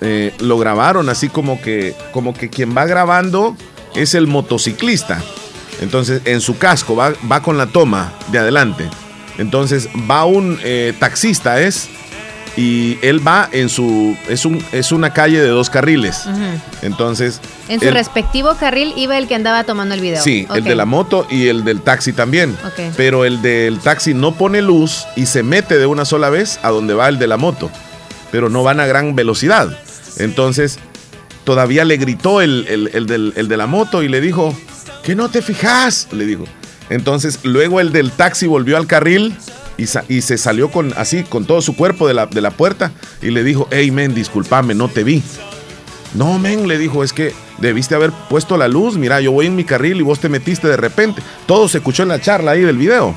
Eh, 0.00 0.34
lo 0.40 0.58
grabaron 0.58 1.10
así 1.10 1.28
como 1.28 1.60
que, 1.60 1.94
como 2.12 2.32
que 2.32 2.48
quien 2.48 2.74
va 2.76 2.86
grabando 2.86 3.56
es 3.94 4.14
el 4.14 4.26
motociclista. 4.26 5.22
Entonces, 5.80 6.22
en 6.26 6.42
su 6.42 6.58
casco 6.58 6.94
va, 6.94 7.12
va 7.30 7.42
con 7.42 7.56
la 7.56 7.66
toma 7.66 8.12
de 8.30 8.38
adelante. 8.38 8.88
Entonces, 9.38 9.88
va 10.10 10.24
un 10.24 10.58
eh, 10.62 10.94
taxista, 10.98 11.60
es 11.60 11.88
y 12.56 12.98
él 13.02 13.26
va 13.26 13.48
en 13.52 13.68
su 13.68 14.16
es 14.28 14.44
un 14.44 14.62
es 14.72 14.92
una 14.92 15.12
calle 15.12 15.40
de 15.40 15.48
dos 15.48 15.70
carriles. 15.70 16.26
Entonces 16.82 17.40
en 17.68 17.80
su 17.80 17.90
respectivo 17.90 18.54
carril 18.56 18.92
iba 18.96 19.16
el 19.18 19.28
que 19.28 19.34
andaba 19.34 19.64
tomando 19.64 19.94
el 19.94 20.00
video. 20.00 20.22
Sí 20.22 20.46
el 20.54 20.64
de 20.64 20.74
la 20.74 20.84
moto 20.84 21.26
y 21.30 21.48
el 21.48 21.64
del 21.64 21.80
taxi 21.80 22.12
también. 22.12 22.56
Pero 22.96 23.24
el 23.24 23.42
del 23.42 23.78
taxi 23.80 24.14
no 24.14 24.34
pone 24.34 24.62
luz 24.62 25.06
y 25.16 25.26
se 25.26 25.42
mete 25.42 25.78
de 25.78 25.86
una 25.86 26.04
sola 26.04 26.30
vez 26.30 26.60
a 26.62 26.70
donde 26.70 26.94
va 26.94 27.08
el 27.08 27.18
de 27.18 27.26
la 27.26 27.36
moto 27.36 27.70
pero 28.32 28.48
no 28.48 28.64
van 28.64 28.80
a 28.80 28.86
gran 28.86 29.14
velocidad. 29.14 29.78
Entonces 30.18 30.80
todavía 31.44 31.84
le 31.84 31.98
gritó 31.98 32.40
el, 32.40 32.64
del, 32.64 33.34
el 33.36 33.48
de 33.48 33.56
la 33.56 33.66
moto 33.68 34.02
y 34.02 34.08
le 34.08 34.20
dijo 34.20 34.56
que 35.04 35.14
no 35.14 35.28
te 35.28 35.42
fijas 35.42 36.08
le 36.10 36.24
dijo. 36.24 36.44
Entonces 36.88 37.40
luego 37.44 37.78
el 37.78 37.92
del 37.92 38.10
taxi 38.10 38.46
volvió 38.48 38.76
al 38.76 38.86
carril 38.86 39.36
y, 39.76 39.86
se 39.86 40.38
salió 40.38 40.70
con 40.70 40.92
así, 40.96 41.22
con 41.24 41.44
todo 41.44 41.60
su 41.62 41.74
cuerpo 41.76 42.06
de 42.06 42.14
la, 42.14 42.26
de 42.26 42.40
la 42.40 42.50
puerta 42.50 42.92
y 43.20 43.30
le 43.30 43.42
dijo, 43.42 43.68
hey 43.70 43.90
men, 43.90 44.14
discúlpame, 44.14 44.74
no 44.74 44.88
te 44.88 45.04
vi. 45.04 45.22
No, 46.14 46.38
men, 46.38 46.68
le 46.68 46.78
dijo, 46.78 47.02
es 47.02 47.12
que 47.12 47.32
debiste 47.58 47.94
haber 47.94 48.12
puesto 48.28 48.56
la 48.58 48.68
luz, 48.68 48.96
mira, 48.96 49.20
yo 49.20 49.32
voy 49.32 49.46
en 49.46 49.56
mi 49.56 49.64
carril 49.64 49.98
y 49.98 50.02
vos 50.02 50.20
te 50.20 50.28
metiste 50.28 50.68
de 50.68 50.76
repente. 50.76 51.22
Todo 51.46 51.68
se 51.68 51.78
escuchó 51.78 52.02
en 52.02 52.10
la 52.10 52.20
charla 52.20 52.52
ahí 52.52 52.60
del 52.60 52.76
video. 52.76 53.14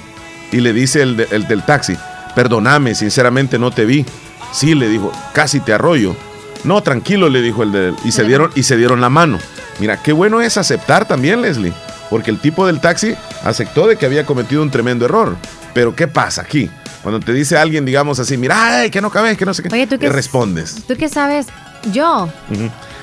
Y 0.51 0.61
le 0.61 0.71
dice 0.71 1.01
el, 1.01 1.17
del 1.17 1.65
taxi, 1.65 1.97
perdóname, 2.35 2.95
sinceramente 2.95 3.59
no 3.59 3.71
te 3.71 3.85
vi. 3.85 4.05
Sí, 4.53 4.75
le 4.75 4.87
dijo, 4.87 5.11
casi 5.33 5.59
te 5.59 5.73
arroyo. 5.73 6.15
No, 6.63 6.81
tranquilo, 6.81 7.29
le 7.29 7.41
dijo 7.41 7.63
el 7.63 7.71
del... 7.71 7.95
Y 8.05 8.11
se 8.11 8.23
dieron, 8.23 8.51
y 8.55 8.63
se 8.63 8.77
dieron 8.77 9.01
la 9.01 9.09
mano. 9.09 9.39
Mira, 9.79 10.01
qué 10.01 10.13
bueno 10.13 10.39
es 10.39 10.57
aceptar 10.57 11.07
también, 11.07 11.41
Leslie. 11.41 11.73
Porque 12.09 12.31
el 12.31 12.39
tipo 12.39 12.65
del 12.67 12.79
taxi 12.79 13.15
aceptó 13.43 13.87
de 13.87 13.97
que 13.97 14.05
había 14.05 14.25
cometido 14.25 14.61
un 14.61 14.69
tremendo 14.71 15.05
error. 15.05 15.35
Pero 15.73 15.95
¿qué 15.95 16.07
pasa 16.07 16.41
aquí? 16.43 16.69
Cuando 17.03 17.19
te 17.19 17.33
dice 17.33 17.57
alguien, 17.57 17.85
digamos 17.85 18.19
así, 18.19 18.37
mira, 18.37 18.79
ay, 18.79 18.89
que 18.89 19.01
no 19.01 19.09
cabes, 19.11 19.37
que 19.37 19.45
no 19.45 19.53
sé 19.53 19.61
qué, 19.63 19.69
Oye, 19.73 19.85
¿tú 19.87 19.97
qué 19.99 20.09
respondes? 20.09 20.83
¿Tú 20.87 20.95
qué 20.97 21.07
sabes? 21.09 21.47
Yo. 21.91 22.27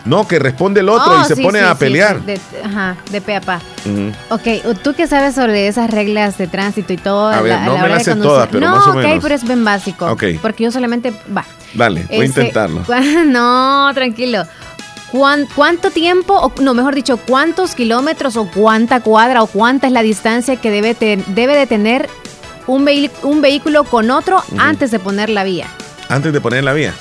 No, 0.05 0.27
que 0.27 0.41
responde 0.41 0.81
el 0.81 0.89
otro 0.89 1.17
y 1.17 1.21
Oh, 1.21 1.25
se 1.25 1.37
sí, 1.37 1.43
pone 1.43 1.61
sí, 1.61 1.65
a 1.65 1.75
pelear. 1.77 2.19
sí, 2.19 2.27
de- 2.27 2.41
ajá, 2.65 2.97
de 3.13 3.21
pe 3.21 3.37
a 3.37 3.41
pa. 3.41 3.61
Ujú. 3.85 4.11
Ok, 4.31 4.77
¿tú 4.83 4.95
qué 4.95 5.07
sabes 5.07 5.37
sobre 5.37 5.69
esas 5.69 5.89
reglas 5.91 6.37
de 6.39 6.49
tránsito 6.49 6.93
y 6.93 6.97
todo? 6.97 7.29
A 7.29 7.41
ver, 7.41 7.61
no 7.61 7.75
me 7.77 7.83
hora 7.85 7.95
las 7.95 8.03
sé 8.05 8.17
todas, 8.17 8.49
pero 8.51 8.67
no, 8.69 8.77
más 8.77 8.87
o 8.89 8.91
ok, 8.91 8.97
menos. 8.97 9.23
pero 9.23 9.35
es 9.37 9.45
bien 9.45 9.65
básico. 9.65 10.07
Ok. 10.11 10.25
Porque 10.43 10.65
yo 10.65 10.73
solamente, 10.73 11.13
va. 11.37 11.45
Dale, 11.75 12.05
voy 12.09 12.21
a 12.21 12.25
Este, 12.25 12.41
intentarlo. 12.41 12.83
cua- 12.85 13.25
No, 13.27 13.93
tranquilo. 13.95 14.45
¿Cuán- 15.13 15.47
¿Cuánto 15.55 15.91
tiempo, 15.91 16.35
o 16.35 16.53
no, 16.63 16.73
mejor 16.75 16.95
dicho, 16.95 17.19
cuántos 17.19 17.75
kilómetros 17.75 18.37
o 18.37 18.47
cuánta 18.51 19.01
cuadra 19.01 19.43
o 19.43 19.47
cuánta 19.47 19.87
es 19.87 19.93
la 19.93 20.03
distancia 20.03 20.57
que 20.57 20.71
debe, 20.71 20.95
te- 20.95 21.23
debe 21.29 21.55
de 21.55 21.67
tener 21.67 22.09
un, 22.67 22.85
vehi- 22.87 23.11
un 23.23 23.41
vehículo 23.43 23.85
con 23.85 24.11
otro 24.11 24.43
antes 24.59 24.91
de 24.91 24.99
poner 24.99 25.29
la 25.29 25.45
vía? 25.45 25.67
Antes 26.09 26.33
de 26.33 26.41
poner 26.41 26.65
la 26.65 26.73
vía. 26.73 26.95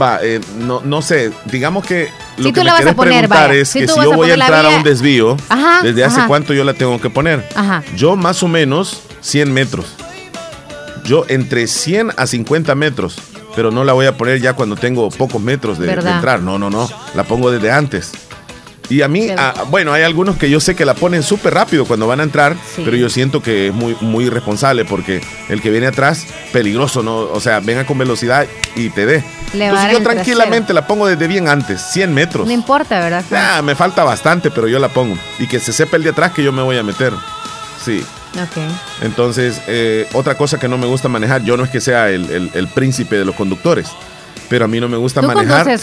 Va, 0.00 0.18
eh, 0.22 0.40
no, 0.58 0.80
no 0.84 1.02
sé, 1.02 1.30
digamos 1.46 1.84
que 1.86 2.08
lo 2.38 2.44
Si 2.44 2.52
que 2.52 2.60
tú 2.60 2.64
me 2.64 2.64
la 2.64 2.72
vas 2.72 2.86
a 2.86 2.94
poner, 2.94 3.12
preguntar 3.28 3.48
vaya, 3.50 3.60
es 3.60 3.68
si 3.68 3.80
que 3.80 3.88
si 3.88 3.94
yo 4.00 4.12
voy 4.12 4.30
a 4.30 4.34
entrar 4.34 4.64
a 4.64 4.70
un 4.70 4.82
desvío, 4.82 5.36
Ajá, 5.50 5.82
¿desde 5.82 6.02
hace 6.02 6.18
ajá. 6.20 6.28
cuánto 6.28 6.54
yo 6.54 6.64
la 6.64 6.72
tengo 6.74 6.98
que 7.00 7.10
poner? 7.10 7.46
Ajá. 7.54 7.82
Yo 7.94 8.16
más 8.16 8.42
o 8.42 8.48
menos 8.48 9.02
100 9.20 9.52
metros. 9.52 9.86
Yo 11.04 11.24
entre 11.28 11.66
100 11.66 12.10
a 12.16 12.26
50 12.26 12.74
metros, 12.74 13.16
pero 13.54 13.70
no 13.70 13.84
la 13.84 13.92
voy 13.92 14.06
a 14.06 14.16
poner 14.16 14.40
ya 14.40 14.54
cuando 14.54 14.76
tengo 14.76 15.08
pocos 15.10 15.40
metros 15.40 15.78
de, 15.78 15.90
entrar. 15.92 16.40
No, 16.40 16.58
no, 16.58 16.70
no, 16.70 16.88
la 17.14 17.24
pongo 17.24 17.50
desde 17.50 17.70
antes. 17.70 18.12
Y 18.88 19.00
a 19.00 19.08
mí, 19.08 19.28
ah, 19.36 19.64
bueno, 19.70 19.92
hay 19.92 20.02
algunos 20.02 20.36
que 20.36 20.50
yo 20.50 20.60
sé 20.60 20.74
que 20.74 20.84
la 20.84 20.92
ponen 20.94 21.22
súper 21.22 21.54
rápido 21.54 21.86
cuando 21.86 22.06
van 22.06 22.20
a 22.20 22.24
entrar, 22.24 22.56
Sí. 22.74 22.82
pero 22.84 22.96
yo 22.96 23.08
siento 23.08 23.42
que 23.42 23.68
es 23.68 23.74
muy, 23.74 23.96
muy 24.00 24.24
irresponsable 24.24 24.84
porque 24.84 25.22
el 25.48 25.62
que 25.62 25.70
viene 25.70 25.86
atrás, 25.86 26.26
peligroso, 26.52 27.02
¿no? 27.02 27.16
O 27.20 27.40
sea, 27.40 27.60
venga 27.60 27.86
con 27.86 27.96
velocidad 27.96 28.46
y 28.76 28.90
te 28.90 29.06
dé. 29.06 29.24
Entonces 29.54 29.92
yo 29.92 29.98
en 29.98 30.04
tranquilamente 30.04 30.74
la 30.74 30.86
pongo 30.86 31.06
desde 31.06 31.26
bien 31.26 31.48
antes, 31.48 31.80
100 31.92 32.12
metros. 32.12 32.46
No 32.46 32.52
importa, 32.52 33.00
¿verdad? 33.00 33.62
Me 33.62 33.74
falta 33.74 34.04
bastante, 34.04 34.50
pero 34.50 34.68
yo 34.68 34.78
la 34.78 34.88
pongo. 34.88 35.16
Y 35.38 35.46
que 35.46 35.60
se 35.60 35.72
sepa 35.72 35.96
el 35.96 36.02
de 36.02 36.10
atrás 36.10 36.32
que 36.32 36.42
yo 36.42 36.52
me 36.52 36.62
voy 36.62 36.76
a 36.76 36.82
meter. 36.82 37.12
Sí. 37.82 38.04
Ok. 38.34 38.56
Entonces, 39.02 39.60
eh, 39.66 40.06
otra 40.14 40.36
cosa 40.36 40.58
que 40.58 40.68
no 40.68 40.78
me 40.78 40.86
gusta 40.86 41.08
manejar, 41.08 41.42
yo 41.44 41.56
no 41.56 41.64
es 41.64 41.70
que 41.70 41.80
sea 41.80 42.08
el, 42.10 42.30
el- 42.30 42.50
el 42.54 42.68
príncipe 42.68 43.16
de 43.16 43.24
los 43.24 43.34
conductores, 43.34 43.88
pero 44.48 44.64
a 44.64 44.68
mí 44.68 44.80
no 44.80 44.88
me 44.88 44.96
gusta 44.96 45.20
Tú 45.20 45.26
manejar. 45.26 45.78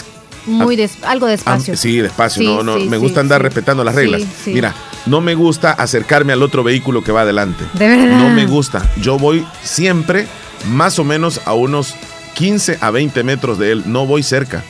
muy 0.46 0.74
des- 0.76 1.02
algo 1.04 1.26
despacio. 1.26 1.74
Ah, 1.74 1.76
sí, 1.76 1.98
despacio, 1.98 2.40
Sí, 2.42 2.46
no, 2.46 2.62
no, 2.62 2.76
sí, 2.78 2.88
me 2.88 2.96
sí, 2.96 3.02
gusta 3.02 3.20
andar 3.20 3.42
respetando 3.42 3.84
las 3.84 3.94
reglas. 3.94 4.22
Mira, 4.46 4.74
no 5.06 5.20
me 5.20 5.34
gusta 5.34 5.72
acercarme 5.72 6.32
al 6.32 6.42
otro 6.42 6.62
vehículo 6.64 7.04
que 7.04 7.12
va 7.12 7.20
adelante. 7.22 7.64
De 7.74 7.88
verdad. 7.88 8.18
No 8.18 8.30
me 8.30 8.46
gusta. 8.46 8.82
Yo 9.00 9.18
voy 9.18 9.46
siempre 9.62 10.26
más 10.72 10.98
o 10.98 11.04
menos 11.04 11.40
a 11.44 11.54
unos 11.54 11.94
15 12.34 12.78
a 12.80 12.90
20 12.90 13.22
metros 13.22 13.58
de 13.58 13.72
él, 13.72 13.82
no 13.86 14.06
voy 14.06 14.22
cerca. 14.22 14.64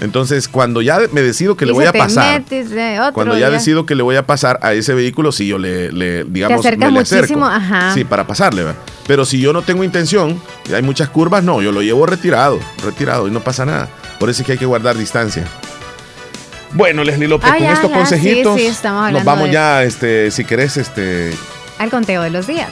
Entonces, 0.00 0.46
cuando 0.46 0.80
ya 0.80 1.00
me 1.10 1.22
decido 1.22 1.56
que 1.56 1.64
Y 1.64 1.68
le 1.68 1.72
voy 1.74 1.84
a 1.86 1.90
te 1.92 1.98
pasar, 1.98 2.42
otro, 2.42 3.12
cuando 3.14 3.36
ya 3.36 3.50
decido 3.50 3.84
que 3.84 3.96
le 3.96 4.04
voy 4.04 4.14
a 4.14 4.24
pasar 4.24 4.60
a 4.62 4.72
ese 4.72 4.94
vehículo, 4.94 5.32
si 5.32 5.48
yo 5.48 5.58
le, 5.58 5.90
le 5.90 6.22
digamos, 6.24 6.60
acercas 6.64 6.88
me 6.92 6.94
le 6.98 7.00
acerco. 7.00 7.44
ajá. 7.44 7.92
Sí, 7.94 8.04
para 8.04 8.24
pasarle, 8.24 8.62
¿verdad? 8.62 8.80
Pero 9.08 9.24
si 9.24 9.40
yo 9.40 9.52
no 9.52 9.62
tengo 9.62 9.82
intención, 9.82 10.40
y 10.70 10.74
hay 10.74 10.82
muchas 10.82 11.08
curvas, 11.08 11.42
no, 11.42 11.60
yo 11.62 11.72
lo 11.72 11.82
llevo 11.82 12.06
retirado, 12.06 12.60
retirado 12.84 13.26
y 13.26 13.32
no 13.32 13.40
pasa 13.40 13.64
nada. 13.66 13.88
Por 14.20 14.30
eso 14.30 14.42
es 14.42 14.46
que 14.46 14.52
hay 14.52 14.58
que 14.58 14.66
guardar 14.66 14.96
distancia. 14.96 15.44
Bueno, 16.74 17.02
Leslie 17.02 17.26
López, 17.26 17.48
Ah, 17.50 17.54
con 17.56 17.62
ya, 17.66 17.72
estos 17.72 17.90
ya, 17.90 17.96
consejitos, 17.96 18.54
sí, 18.56 18.60
sí, 18.60 18.66
estamos 18.66 19.10
nos 19.10 19.24
vamos 19.24 19.46
de- 19.46 19.52
ya, 19.54 19.82
este, 19.82 20.30
si 20.30 20.44
querés, 20.44 20.76
este, 20.76 21.32
Al 21.78 21.90
conteo 21.90 22.22
de 22.22 22.30
los 22.30 22.46
días. 22.46 22.70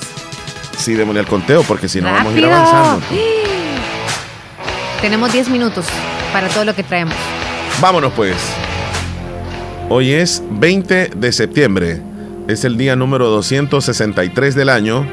sí, 0.78 0.94
démosle 0.94 1.20
al 1.20 1.26
conteo, 1.26 1.62
porque 1.64 1.88
si 1.88 2.00
no 2.00 2.12
vamos 2.12 2.34
a 2.34 2.38
ir 2.38 2.44
avanzando. 2.44 3.04
Tenemos 5.00 5.32
10 5.32 5.48
minutos 5.48 5.86
para 6.36 6.48
todo 6.50 6.66
lo 6.66 6.74
que 6.74 6.82
traemos. 6.82 7.14
Vámonos 7.80 8.12
pues. 8.12 8.36
Hoy 9.88 10.12
es 10.12 10.42
20 10.50 11.12
de 11.16 11.32
septiembre. 11.32 12.02
Es 12.46 12.66
el 12.66 12.76
día 12.76 12.94
número 12.94 13.30
263 13.30 14.54
del 14.54 14.68
año. 14.68 15.08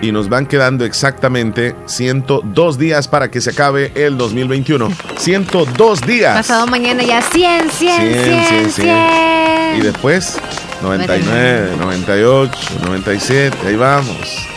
Y 0.00 0.12
nos 0.12 0.30
van 0.30 0.46
quedando 0.46 0.86
exactamente 0.86 1.76
102 1.84 2.78
días 2.78 3.06
para 3.06 3.30
que 3.30 3.42
se 3.42 3.50
acabe 3.50 3.92
el 3.96 4.16
2021. 4.16 4.88
102 5.18 6.00
días. 6.06 6.34
Pasado 6.34 6.66
mañana 6.66 7.02
ya 7.02 7.20
100, 7.20 7.70
100, 7.70 8.00
100, 8.00 8.44
100. 8.46 8.70
100. 8.70 8.96
Y 9.76 9.80
después 9.82 10.38
99, 10.80 11.76
98, 11.78 12.58
97. 12.82 13.58
Ahí 13.66 13.76
vamos. 13.76 14.55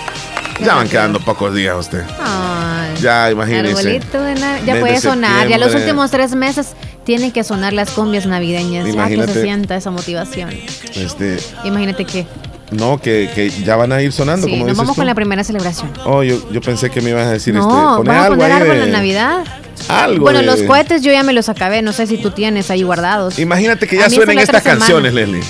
Ya 0.64 0.76
van 0.76 0.88
quedando 0.90 1.20
pocos 1.20 1.54
días 1.56 1.76
usted. 1.78 2.04
Ay, 2.22 2.96
Ya, 3.02 3.32
imagínese. 3.32 3.70
arbolito 3.80 4.22
de 4.22 4.36
Ya 4.66 4.74
Mes 4.74 4.80
puede 4.82 4.94
de 4.94 5.02
sonar. 5.02 5.48
Ya 5.48 5.58
los 5.58 5.74
últimos 5.74 6.12
tres 6.12 6.36
meses 6.36 6.70
tienen 7.06 7.32
que 7.32 7.44
sonar 7.44 7.74
las 7.74 7.92
cumbias 7.92 8.26
navideñas. 8.26 8.86
Ya 8.86 8.92
que 8.92 8.98
Imagínate. 8.98 9.34
se 9.34 9.42
sienta 9.44 9.76
esa 9.78 9.90
motivación. 9.92 10.50
Este, 10.96 11.38
Imagínate 11.64 12.04
que. 12.06 12.26
no, 12.72 13.00
que, 13.00 13.30
que 13.34 13.50
ya 13.50 13.76
van 13.78 13.92
a 13.94 14.02
ir 14.02 14.12
sonando, 14.12 14.46
Sí, 14.48 14.52
como 14.52 14.66
nos 14.66 14.68
dices 14.68 14.78
vamos 14.78 14.96
tú. 14.96 15.00
con 15.02 15.08
la 15.08 15.16
primera 15.16 15.44
celebración. 15.44 15.92
Oh, 16.06 16.24
yo, 16.24 16.52
yo 16.52 16.62
pensé 16.62 16.90
que 16.90 17.00
me 17.02 17.12
ibas 17.12 17.26
a 17.28 17.32
decir 17.32 17.54
no, 17.54 17.62
este. 17.62 17.74
vamos 17.74 18.10
a 18.10 18.26
algo 18.26 18.38
poner 18.42 18.64
de- 18.68 18.84
en 18.84 18.92
Navidad. 18.92 19.44
Algo. 19.88 20.24
Bueno, 20.26 20.40
de- 20.40 20.46
los 20.46 20.62
cohetes 20.64 21.02
yo 21.02 21.12
ya 21.14 21.24
me 21.24 21.32
los 21.32 21.48
acabé. 21.48 21.82
No 21.82 21.94
sé 21.94 22.06
si 22.06 22.18
tú 22.18 22.32
tienes 22.32 22.70
ahí 22.70 22.84
guardados. 22.84 23.40
Imagínate 23.40 23.88
que 23.88 23.96
ya 23.96 24.10
suenen 24.10 24.32
es 24.40 24.52
la 24.52 24.58
estas 24.60 24.64
canciones, 24.64 25.14
Leslie. 25.14 25.42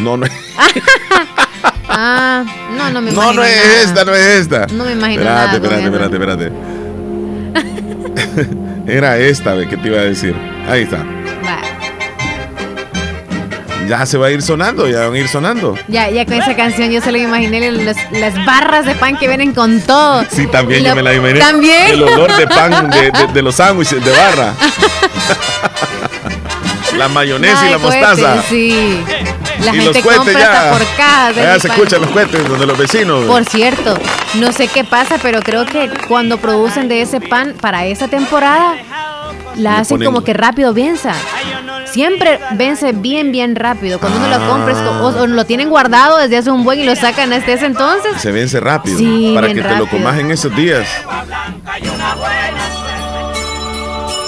No, 0.00 0.16
no, 0.16 0.26
Ah, 1.92 2.44
no, 2.78 2.90
no 2.90 3.00
me 3.00 3.10
no, 3.10 3.32
imagino. 3.32 3.42
no 3.42 3.44
es 3.44 3.66
nada. 3.66 3.82
esta, 3.82 4.04
no 4.04 4.14
es 4.14 4.26
esta. 4.26 4.66
No 4.68 4.84
me 4.84 4.92
imagino 4.92 5.22
espérate, 5.22 5.58
nada 5.60 5.84
Espérate, 5.84 6.16
espérate, 6.16 6.46
espérate. 6.46 6.52
Era 8.86 9.18
esta, 9.18 9.54
ve, 9.54 9.66
que 9.68 9.76
te 9.76 9.88
iba 9.88 9.98
a 9.98 10.02
decir. 10.04 10.36
Ahí 10.68 10.82
está. 10.82 10.98
Va. 10.98 11.04
Ya 13.88 14.06
se 14.06 14.16
va 14.18 14.28
a 14.28 14.30
ir 14.30 14.40
sonando, 14.40 14.88
ya 14.88 15.00
van 15.06 15.14
a 15.14 15.18
ir 15.18 15.26
sonando. 15.26 15.76
Ya, 15.88 16.08
ya 16.10 16.24
con 16.24 16.34
esa 16.34 16.54
canción 16.54 16.90
yo 16.90 17.00
se 17.00 17.10
lo 17.10 17.18
imaginé 17.18 17.72
los- 17.72 17.96
las 18.12 18.44
barras 18.46 18.86
de 18.86 18.94
pan 18.94 19.16
que 19.18 19.26
vienen 19.26 19.52
con 19.52 19.80
todo. 19.80 20.24
Sí, 20.30 20.46
también 20.46 20.84
yo 20.84 20.94
me 20.94 21.02
la 21.02 21.12
imaginé. 21.14 21.40
También. 21.40 21.88
El 21.90 22.04
olor 22.04 22.32
de 22.36 22.46
pan 22.46 22.88
de, 22.90 23.10
de- 23.10 23.32
de 23.32 23.42
los 23.42 23.56
sándwiches 23.56 24.04
de 24.04 24.10
barra. 24.12 24.54
la 26.96 27.08
mayonesa 27.08 27.68
y 27.68 27.72
la 27.72 27.78
cohetes, 27.78 28.08
mostaza. 28.08 28.42
Sí. 28.48 29.00
La 29.64 29.72
y 29.74 29.76
los 29.76 29.84
gente 29.86 30.02
cohetes 30.02 30.18
compra 30.18 30.40
ya. 30.40 30.74
Allá 31.28 31.54
mi 31.54 31.60
se 31.60 31.68
escuchan 31.68 32.00
los 32.00 32.10
cohetes 32.10 32.48
donde 32.48 32.66
los 32.66 32.78
vecinos. 32.78 33.24
Por 33.26 33.44
cierto, 33.44 33.94
no 34.34 34.52
sé 34.52 34.68
qué 34.68 34.84
pasa, 34.84 35.16
pero 35.22 35.40
creo 35.42 35.66
que 35.66 35.90
cuando 36.08 36.38
producen 36.38 36.88
de 36.88 37.02
ese 37.02 37.20
pan 37.20 37.54
para 37.60 37.84
esa 37.86 38.08
temporada, 38.08 38.74
la 39.56 39.78
hacen 39.78 39.98
ponen- 39.98 40.06
como 40.06 40.22
que 40.24 40.32
rápido 40.32 40.72
venza. 40.72 41.12
Siempre 41.84 42.38
vence 42.52 42.92
bien, 42.92 43.32
bien 43.32 43.56
rápido. 43.56 43.98
Cuando 43.98 44.18
uno 44.18 44.28
Ah. 44.34 44.38
lo 44.38 44.48
compra, 44.48 44.72
es 44.72 44.78
co- 44.78 44.90
o, 45.06 45.22
o 45.22 45.26
lo 45.26 45.44
tienen 45.44 45.68
guardado 45.70 46.18
desde 46.18 46.36
hace 46.38 46.50
un 46.50 46.62
buen 46.64 46.78
y 46.80 46.84
lo 46.84 46.94
sacan 46.94 47.32
hasta 47.32 47.52
ese 47.52 47.66
entonces. 47.66 48.12
Se 48.20 48.30
vence 48.30 48.60
rápido. 48.60 48.96
Sí, 48.96 49.32
para 49.34 49.48
que 49.52 49.60
te 49.62 49.76
lo 49.76 49.88
comas 49.88 50.18
en 50.18 50.30
esos 50.30 50.54
días. 50.54 50.86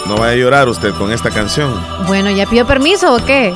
No 0.07 0.17
vaya 0.17 0.33
a 0.33 0.37
llorar 0.37 0.69
usted 0.69 0.93
con 0.95 1.13
esta 1.13 1.31
canción. 1.31 1.73
Bueno, 2.07 2.31
¿ya 2.31 2.47
pidió 2.47 2.67
permiso 2.67 3.15
o 3.15 3.25
qué? 3.25 3.53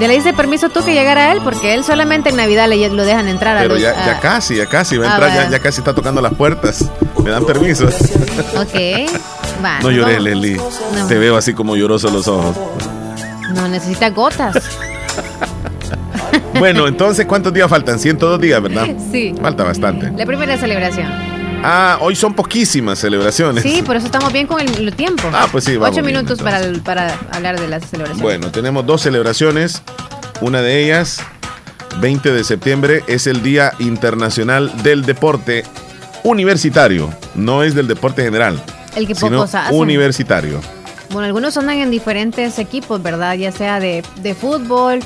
¿Ya 0.00 0.08
le 0.08 0.14
diste 0.14 0.32
permiso 0.32 0.68
tú 0.70 0.84
que 0.84 0.92
llegara 0.92 1.32
él? 1.32 1.40
Porque 1.44 1.72
él 1.74 1.84
solamente 1.84 2.30
en 2.30 2.36
Navidad 2.36 2.68
le, 2.68 2.88
lo 2.90 3.04
dejan 3.04 3.28
entrar 3.28 3.56
a 3.56 3.60
Pero 3.62 3.76
ya, 3.76 3.90
a- 3.90 4.06
ya 4.06 4.20
casi, 4.20 4.56
ya 4.56 4.66
casi. 4.66 4.96
Va 4.96 5.06
a 5.06 5.10
Ah, 5.10 5.14
entrar, 5.14 5.34
ya, 5.44 5.50
ya 5.50 5.58
casi 5.60 5.78
está 5.80 5.94
tocando 5.94 6.20
las 6.20 6.34
puertas. 6.34 6.84
Me 7.22 7.30
dan 7.30 7.44
permiso. 7.46 7.86
Ok. 8.56 8.74
Va, 9.64 9.78
No 9.80 9.90
llores. 9.90 10.20
Leslie. 10.20 10.56
No. 10.56 11.06
Te 11.06 11.16
veo 11.16 11.36
así 11.36 11.54
como 11.54 11.76
lloroso 11.76 12.10
los 12.10 12.26
ojos. 12.28 12.56
No, 13.54 13.68
necesita 13.68 14.10
gotas. 14.10 14.56
Bueno, 16.58 16.86
entonces, 16.86 17.26
¿cuántos 17.26 17.52
días 17.52 17.68
faltan? 17.68 17.98
102 17.98 18.40
días, 18.40 18.62
¿verdad? 18.62 18.86
Sí. 19.10 19.34
Falta 19.40 19.64
bastante. 19.64 20.10
La 20.16 20.24
primera 20.24 20.56
celebración. 20.56 21.06
Ah, 21.66 21.96
hoy 22.02 22.14
son 22.14 22.34
poquísimas 22.34 22.98
celebraciones. 22.98 23.62
Sí, 23.62 23.82
por 23.82 23.96
eso 23.96 24.04
estamos 24.04 24.30
bien 24.34 24.46
con 24.46 24.60
el, 24.60 24.68
el 24.76 24.94
tiempo. 24.94 25.30
Ah, 25.32 25.48
pues 25.50 25.64
sí, 25.64 25.78
vamos 25.78 25.96
Ocho 25.96 26.04
bien, 26.04 26.16
minutos 26.16 26.42
para, 26.42 27.18
hablar 27.32 27.58
de 27.58 27.68
las 27.68 27.88
celebraciones. 27.88 28.22
Bueno, 28.22 28.52
tenemos 28.52 28.84
dos 28.84 29.00
celebraciones. 29.00 29.82
Una 30.42 30.60
de 30.60 30.84
ellas, 30.84 31.22
20 32.00 32.32
de 32.32 32.44
septiembre, 32.44 33.02
es 33.06 33.26
el 33.26 33.42
Día 33.42 33.72
Internacional 33.78 34.82
del 34.82 35.06
Deporte 35.06 35.64
Universitario. 36.22 37.10
No 37.34 37.62
es 37.62 37.74
del 37.74 37.88
deporte 37.88 38.22
general, 38.22 38.62
el 38.94 39.06
que 39.06 39.14
sino 39.14 39.38
pocos 39.38 39.54
hacen. 39.54 39.74
universitario. 39.74 40.60
Bueno, 41.10 41.24
algunos 41.24 41.56
andan 41.56 41.78
en 41.78 41.90
diferentes 41.90 42.58
equipos, 42.58 43.02
¿verdad? 43.02 43.36
Ya 43.36 43.52
sea 43.52 43.80
de, 43.80 44.04
de 44.20 44.34
fútbol, 44.34 45.00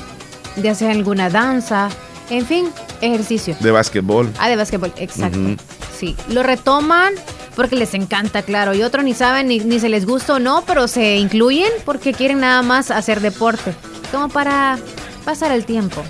ya 0.57 0.75
sea 0.75 0.91
alguna 0.91 1.29
danza, 1.29 1.87
en 2.29 2.45
fin, 2.45 2.69
ejercicio. 2.99 3.55
De 3.61 3.71
básquetbol. 3.71 4.29
Ah, 4.39 4.49
de 4.49 4.57
básquetbol, 4.57 4.91
exacto. 4.97 5.55
Sí, 5.99 6.15
lo 6.29 6.43
retoman 6.43 7.13
porque 7.55 7.75
les 7.75 7.93
encanta, 7.93 8.41
claro. 8.41 8.73
Y 8.73 8.83
otros 8.83 9.03
ni 9.03 9.13
saben 9.13 9.47
ni, 9.47 9.59
ni 9.59 9.79
se 9.81 9.89
les 9.89 10.05
gusta 10.05 10.35
o 10.35 10.39
no, 10.39 10.63
pero 10.65 10.87
se 10.87 11.17
incluyen 11.17 11.69
porque 11.83 12.13
quieren 12.13 12.39
nada 12.39 12.61
más 12.61 12.89
hacer 12.89 13.19
deporte. 13.19 13.73
Como 14.11 14.29
para 14.29 14.79
pasar 15.25 15.51
el 15.51 15.65
tiempo. 15.65 16.01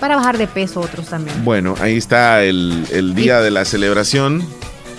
Para 0.00 0.16
bajar 0.16 0.36
de 0.36 0.46
peso 0.46 0.80
otros 0.80 1.06
también. 1.06 1.44
Bueno, 1.44 1.74
ahí 1.80 1.96
está 1.96 2.42
el, 2.44 2.86
el 2.90 3.14
día 3.14 3.40
de 3.40 3.50
la 3.50 3.64
celebración. 3.64 4.46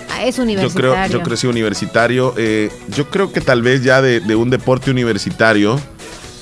Ah, 0.09 0.25
es 0.25 0.37
Yo 0.37 0.43
universitario. 0.43 0.93
creo, 0.93 1.05
yo 1.07 1.19
creo 1.19 1.29
que 1.29 1.37
sí, 1.37 1.47
universitario. 1.47 2.33
Eh, 2.37 2.71
yo 2.95 3.07
creo 3.09 3.31
que 3.31 3.39
tal 3.41 3.61
vez 3.61 3.83
ya 3.83 4.01
de, 4.01 4.19
de 4.19 4.35
un 4.35 4.49
deporte 4.49 4.89
universitario 4.89 5.79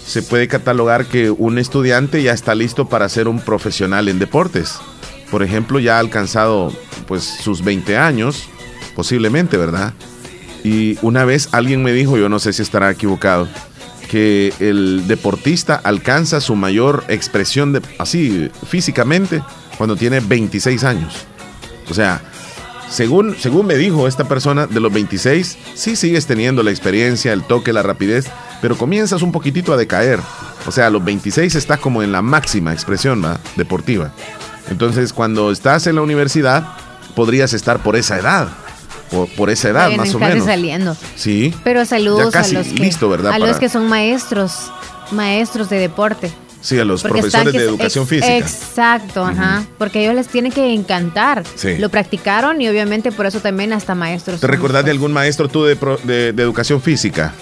se 0.05 0.21
puede 0.23 0.47
catalogar 0.47 1.05
que 1.07 1.29
un 1.29 1.57
estudiante 1.59 2.23
ya 2.23 2.31
está 2.31 2.55
listo 2.55 2.87
para 2.87 3.07
ser 3.09 3.27
un 3.27 3.41
profesional 3.41 4.07
en 4.07 4.17
deportes. 4.17 4.79
Por 5.31 5.43
ejemplo, 5.43 5.79
ya 5.79 5.98
ha 5.98 6.00
alcanzado 6.00 6.74
pues 7.07 7.24
sus 7.24 7.63
20 7.63 7.98
años, 7.98 8.50
posiblemente, 8.95 9.57
¿verdad? 9.57 9.93
Y 10.63 10.98
una 11.01 11.25
vez 11.25 11.50
alguien 11.51 11.83
me 11.83 11.91
dijo, 11.93 12.17
yo 12.17 12.29
no 12.29 12.39
sé 12.39 12.53
si 12.53 12.62
estará 12.62 12.91
equivocado, 12.91 13.48
que 14.09 14.53
el 14.59 15.07
deportista 15.07 15.75
alcanza 15.75 16.41
su 16.41 16.55
mayor 16.55 17.03
expresión 17.07 17.74
de, 17.74 17.81
así 18.00 18.50
físicamente 18.67 19.43
cuando 19.77 19.95
tiene 19.95 20.19
26 20.19 20.83
años. 20.83 21.13
O 21.89 21.93
sea, 21.93 22.21
según, 22.89 23.36
según 23.38 23.67
me 23.67 23.75
dijo 23.75 24.07
esta 24.07 24.27
persona, 24.27 24.65
de 24.65 24.79
los 24.79 24.91
26, 24.91 25.57
sí 25.75 25.95
sigues 25.95 26.25
teniendo 26.25 26.63
la 26.63 26.71
experiencia, 26.71 27.31
el 27.33 27.43
toque, 27.43 27.71
la 27.71 27.83
rapidez, 27.83 28.25
pero 28.62 28.75
comienzas 28.75 29.21
un 29.21 29.31
poquitito 29.31 29.74
a 29.74 29.77
decaer. 29.77 30.19
O 30.65 30.71
sea, 30.71 30.88
a 30.88 30.89
los 30.89 31.03
26 31.05 31.55
estás 31.55 31.79
como 31.79 32.03
en 32.03 32.12
la 32.12 32.21
máxima 32.21 32.74
expresión 32.74 33.24
deportiva. 33.55 34.12
Entonces, 34.69 35.13
cuando 35.13 35.51
estás 35.51 35.88
en 35.88 35.95
la 35.95 36.01
universidad, 36.01 36.67
podrías 37.15 37.53
estar 37.53 37.79
por 37.79 37.95
esa 37.95 38.17
edad. 38.17 38.47
Por, 39.11 39.27
por 39.35 39.49
esa 39.49 39.69
edad, 39.69 39.91
más 39.91 40.13
o 40.13 40.19
menos. 40.19 40.45
saliendo. 40.45 40.95
Sí. 41.15 41.53
Pero 41.63 41.83
saludos 41.85 42.35
a 42.35 42.47
los 42.47 42.67
que, 42.67 42.91
A 43.31 43.39
los 43.39 43.57
que 43.57 43.67
son 43.67 43.88
maestros, 43.88 44.71
maestros 45.11 45.69
de 45.69 45.79
deporte. 45.79 46.31
Sí, 46.61 46.77
a 46.77 46.85
los 46.85 47.03
profesores 47.03 47.53
de 47.53 47.63
educación 47.63 48.05
física. 48.05 48.38
Exacto, 48.38 49.25
ajá. 49.25 49.63
Porque 49.77 50.03
ellos 50.03 50.15
les 50.15 50.27
tiene 50.27 50.51
que 50.51 50.73
encantar. 50.73 51.43
Sí. 51.55 51.77
Lo 51.77 51.89
practicaron 51.89 52.61
y 52.61 52.67
obviamente 52.67 53.11
por 53.11 53.25
eso 53.25 53.39
también 53.39 53.71
hasta 53.71 53.95
maestros. 53.95 54.41
¿Te 54.41 54.47
recordás 54.47 54.83
de 54.83 54.91
algún 54.91 55.13
maestro 55.13 55.47
tú 55.47 55.63
de, 55.63 55.75
de, 56.03 56.41
educación 56.43 56.81
física? 56.81 57.33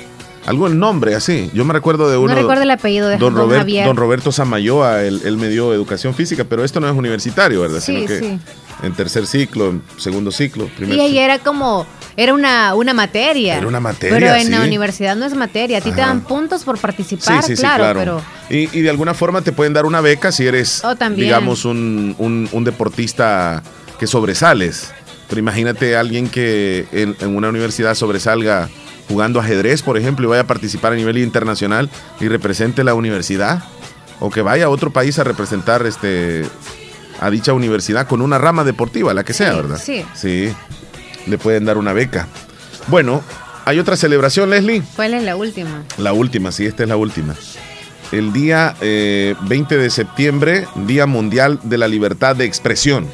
Algún 0.48 0.80
nombre 0.80 1.14
así. 1.14 1.52
Yo 1.54 1.66
me 1.66 1.74
recuerdo 1.74 2.10
de 2.10 2.18
uno. 2.18 2.34
No 2.34 2.40
recuerdo 2.40 2.64
el 2.64 2.72
apellido 2.72 3.08
de 3.08 3.18
don, 3.18 3.36
don 3.36 3.96
Roberto 3.96 4.32
Samayoa, 4.32 5.04
él, 5.04 5.38
me 5.38 5.50
dio 5.50 5.74
educación 5.74 6.16
física, 6.16 6.46
pero 6.46 6.64
esto 6.64 6.80
no 6.80 6.88
es 6.88 6.96
universitario, 6.96 7.62
¿verdad? 7.62 7.82
Sí, 7.82 8.06
sí. 8.08 8.40
en 8.82 8.94
tercer 8.94 9.28
ciclo, 9.28 9.70
en 9.70 9.84
segundo 9.98 10.32
ciclo, 10.32 10.68
primer 10.76 10.98
Y 10.98 11.02
ahí 11.02 11.18
era 11.18 11.40
como 11.40 11.86
era 12.18 12.34
una, 12.34 12.74
una 12.74 12.96
materia. 12.96 13.58
Era 13.58 13.68
una 13.68 13.80
materia. 13.80 14.18
Pero 14.18 14.34
en 14.34 14.50
la 14.50 14.64
universidad 14.64 15.16
no 15.16 15.26
es 15.26 15.36
materia. 15.36 15.78
A 15.78 15.82
ti 15.82 15.92
te 15.92 16.02
dan 16.02 16.22
puntos 16.22 16.64
por 16.64 16.80
participar, 16.80 17.44
sí, 17.44 17.56
sí, 17.56 17.62
claro, 17.62 17.84
claro, 17.84 18.00
Pero... 18.00 18.22
Y, 18.50 18.76
y, 18.76 18.82
de 18.82 18.90
alguna 18.90 19.14
forma 19.14 19.44
te 19.44 19.52
pueden 19.52 19.74
dar 19.74 19.86
una 19.86 20.02
beca 20.02 20.32
si 20.32 20.48
eres, 20.48 20.84
oh, 20.84 20.96
digamos, 21.12 21.64
un, 21.64 22.16
un, 22.18 22.64
deportista 22.64 23.62
que 24.00 24.08
sobresales. 24.08 24.92
Pero 25.30 25.40
imagínate 25.40 25.96
a 25.96 26.00
alguien 26.00 26.28
que 26.28 26.88
en, 26.92 27.36
una 27.36 27.50
universidad 27.50 27.94
sobresalga 27.94 28.68
jugando 29.08 29.40
ajedrez, 29.40 29.82
por 29.82 29.98
ejemplo, 29.98 30.26
y 30.26 30.30
vaya 30.30 30.42
a 30.44 30.48
participar 30.48 30.94
a 30.94 30.96
nivel 30.96 31.18
internacional 31.18 31.90
y 32.20 32.28
represente 32.28 32.84
la 32.84 32.94
universidad. 32.94 33.64
O 34.20 34.32
que 34.32 34.42
vaya 34.42 34.66
a 34.66 34.70
otro 34.70 34.92
país 34.92 35.20
a 35.20 35.24
representar 35.24 35.86
este 35.86 36.44
a 37.20 37.30
dicha 37.30 37.54
universidad 37.54 38.08
con 38.08 38.22
una 38.22 38.38
rama 38.38 38.64
deportiva, 38.64 39.14
la 39.14 39.24
que 39.24 39.34
sea, 39.34 39.54
¿verdad? 39.54 39.80
Sí. 39.84 40.06
Sí 40.16 40.52
le 41.28 41.38
pueden 41.38 41.66
dar 41.66 41.78
una 41.78 41.94
beca. 41.94 42.28
Bueno, 42.88 43.22
hay 43.66 43.80
otra 43.80 43.96
celebración, 43.96 44.50
Leslie. 44.50 44.82
¿Cuál 44.96 45.14
es 45.14 45.24
la 45.24 45.36
última? 45.36 45.84
La 45.98 46.14
última, 46.14 46.52
sí, 46.52 46.66
esta 46.66 46.84
es 46.84 46.90
la 46.90 46.98
última. 46.98 47.36
El 48.12 48.32
día 48.32 48.76
20 48.80 48.86
eh, 48.86 49.78
de 49.78 49.90
septiembre, 49.90 50.66
Día 50.76 51.06
Mundial 51.06 51.60
de 51.64 51.78
la 51.78 51.88
Libertad 51.88 52.36
de 52.36 52.46
Expresión. 52.46 53.08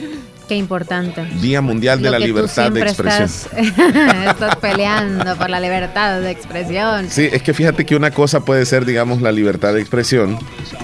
Qué 0.47 0.55
importante. 0.55 1.23
Día 1.39 1.61
Mundial 1.61 2.01
de 2.01 2.11
la 2.11 2.19
Libertad 2.19 2.71
de 2.71 2.81
Expresión. 2.81 3.29
Estás, 4.27 4.55
peleando 4.57 5.35
por 5.37 5.49
la 5.49 5.59
libertad 5.59 6.19
de 6.19 6.31
expresión. 6.31 7.09
Sí, 7.09 7.29
es 7.31 7.41
que 7.41 7.53
fíjate 7.53 7.85
que 7.85 7.95
una 7.95 8.11
cosa 8.11 8.43
puede 8.43 8.65
ser, 8.65 8.85
digamos, 8.85 9.21
la 9.21 9.31
libertad 9.31 9.73
de 9.73 9.81
expresión 9.81 10.37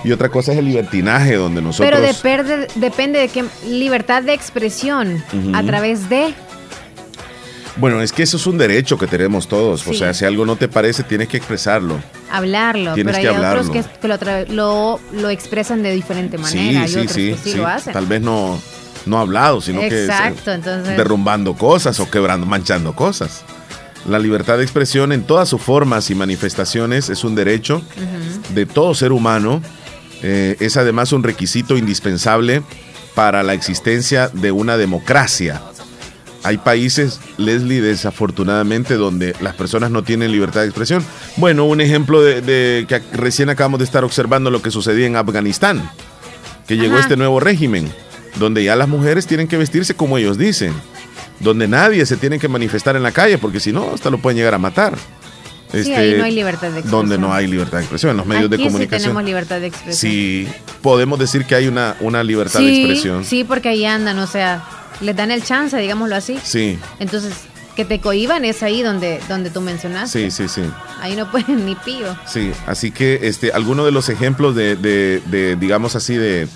y 0.04 0.12
otra 0.12 0.30
cosa 0.30 0.54
es 0.54 0.60
el 0.60 0.66
libertinaje, 0.66 1.36
donde 1.36 1.62
nosotros. 1.62 1.90
Pero 1.90 2.02
depende, 2.02 2.68
depende 2.76 3.20
de 3.20 3.28
qué 3.28 3.46
libertad 3.68 4.24
de 4.24 4.34
expresión 4.34 5.24
a 5.54 5.64
través 5.64 6.10
de 6.10 6.34
bueno, 7.78 8.02
es 8.02 8.12
que 8.12 8.24
eso 8.24 8.36
es 8.36 8.46
un 8.46 8.58
derecho 8.58 8.98
que 8.98 9.08
tenemos 9.08 9.48
todos. 9.48 9.88
O 9.88 9.94
sea, 9.94 10.14
si 10.14 10.26
algo 10.26 10.46
no 10.46 10.58
te 10.58 10.68
parece, 10.68 11.04
tienes 11.04 11.30
que 11.30 11.38
expresarlo. 11.38 11.98
Hablarlo. 12.30 12.94
pero 12.94 13.16
hay 13.16 13.28
otros 13.28 13.70
que, 13.70 14.08
lo, 14.50 15.00
lo, 15.14 15.30
expresan 15.30 15.82
de 15.82 15.92
diferente 15.92 16.38
manera. 16.38 16.88
Sí, 16.88 17.08
sí, 17.08 17.36
sí, 17.42 17.54
lo 17.56 17.66
hacen. 17.68 17.94
Tal 17.94 18.06
vez 18.06 18.22
no, 18.22 18.60
no 19.06 19.20
hablado, 19.20 19.62
sino 19.62 19.82
que 19.82 20.08
derrumbando 20.96 21.56
cosas 21.56 22.00
o 22.00 22.10
quebrando, 22.10 22.46
manchando 22.46 22.94
cosas. 22.94 23.44
La 24.08 24.20
libertad 24.20 24.58
de 24.58 24.64
expresión 24.64 25.12
en 25.12 25.24
todas 25.24 25.50
sus 25.50 25.62
formas 25.62 26.10
y 26.10 26.16
manifestaciones 26.16 27.10
es 27.10 27.24
un 27.24 27.36
derecho 27.36 27.82
de 28.54 28.66
todo 28.66 28.94
ser 28.94 29.12
humano. 29.12 29.62
Eh, 30.22 30.58
es 30.60 30.78
además 30.78 31.14
un 31.14 31.24
requisito 31.24 31.78
indispensable 31.78 32.62
para 33.16 33.44
la 33.44 33.54
existencia 33.54 34.30
de 34.30 34.52
una 34.52 34.78
democracia 34.78 35.62
hay 36.44 36.58
países, 36.58 37.20
Leslie, 37.38 37.82
desafortunadamente, 37.82 38.96
donde 38.96 39.36
las 39.42 39.56
personas 39.56 39.92
no 39.92 40.04
tienen 40.04 40.32
libertad 40.32 40.62
de 40.62 40.68
expresión. 40.68 41.04
Bueno, 41.36 41.66
un 41.66 41.82
ejemplo 41.82 42.22
de, 42.22 42.86
que 42.88 43.02
recién 43.14 43.50
acabamos 43.50 43.80
de 43.80 43.86
estar 43.86 44.04
observando 44.04 44.50
lo 44.50 44.62
que 44.62 44.72
sucedía 44.72 45.08
en 45.08 45.16
Afganistán, 45.16 45.90
que 46.68 46.78
llegó 46.78 46.98
este 46.98 47.18
nuevo 47.18 47.40
régimen, 47.40 47.92
donde 48.36 48.64
ya 48.64 48.76
las 48.76 48.88
mujeres 48.88 49.26
tienen 49.28 49.48
que 49.48 49.58
vestirse 49.58 49.96
como 49.96 50.18
ellos 50.18 50.38
dicen, 50.38 50.74
donde 51.40 51.68
nadie 51.68 52.06
se 52.06 52.18
tiene 52.18 52.40
que 52.40 52.48
manifestar 52.48 52.96
en 52.96 53.04
la 53.04 53.12
calle, 53.12 53.38
porque 53.38 53.60
si 53.60 53.72
no, 53.72 53.92
hasta 53.94 54.10
lo 54.10 54.18
pueden 54.20 54.38
llegar 54.38 54.54
a 54.54 54.58
matar. 54.58 54.94
sí, 55.72 55.94
ahí 55.94 56.16
no 56.18 56.24
hay 56.24 56.32
libertad 56.34 56.72
de 56.72 56.80
expresión. 56.80 56.92
Donde 56.92 57.18
no 57.18 57.34
hay 57.34 57.48
libertad 57.48 57.78
de 57.78 57.84
expresión, 57.84 58.12
en 58.12 58.18
los 58.18 58.26
medios 58.26 58.50
de 58.50 58.58
comunicación. 58.58 59.00
Sí 59.00 59.04
tenemos 59.04 59.24
libertad 59.24 59.60
de 59.60 59.68
expresión. 59.68 60.12
Sí, 60.12 60.48
podemos 60.82 61.20
decir 61.20 61.46
que 61.46 61.56
hay 61.56 61.68
una, 61.68 61.96
una 62.00 62.24
libertad 62.24 62.60
de 62.60 62.78
expresión. 62.78 63.24
Sí, 63.24 63.44
porque 63.44 63.70
ahí 63.70 63.86
andan, 63.86 64.20
o 64.20 64.28
sea, 64.28 64.64
les 65.02 65.16
dan 65.16 65.32
el 65.32 65.44
chance, 65.44 65.78
digámoslo 65.78 66.16
así. 66.16 66.38
Sí. 66.44 66.78
Entonces, 67.00 67.34
que 67.80 67.86
te 67.86 68.02
cohiban 68.02 68.44
es 68.44 68.62
ahí 68.62 68.82
donde, 68.82 69.22
donde 69.30 69.50
tú 69.50 69.62
mencionaste. 69.62 70.30
Sí, 70.30 70.32
sí, 70.32 70.50
sí. 70.50 70.70
Ahí 71.00 71.16
no 71.16 71.32
pueden 71.32 71.66
ni 71.66 71.76
pío. 71.76 72.14
Sí, 72.28 72.52
así 72.68 72.92
que 72.92 73.20
este, 73.24 73.54
alguno 73.54 73.86
de 73.86 73.94
los 73.94 74.10
ejemplos 74.10 74.54
de, 74.54 74.76
de, 74.76 75.56
digamos 75.56 75.96
así, 75.96 76.18
de, 76.18 76.50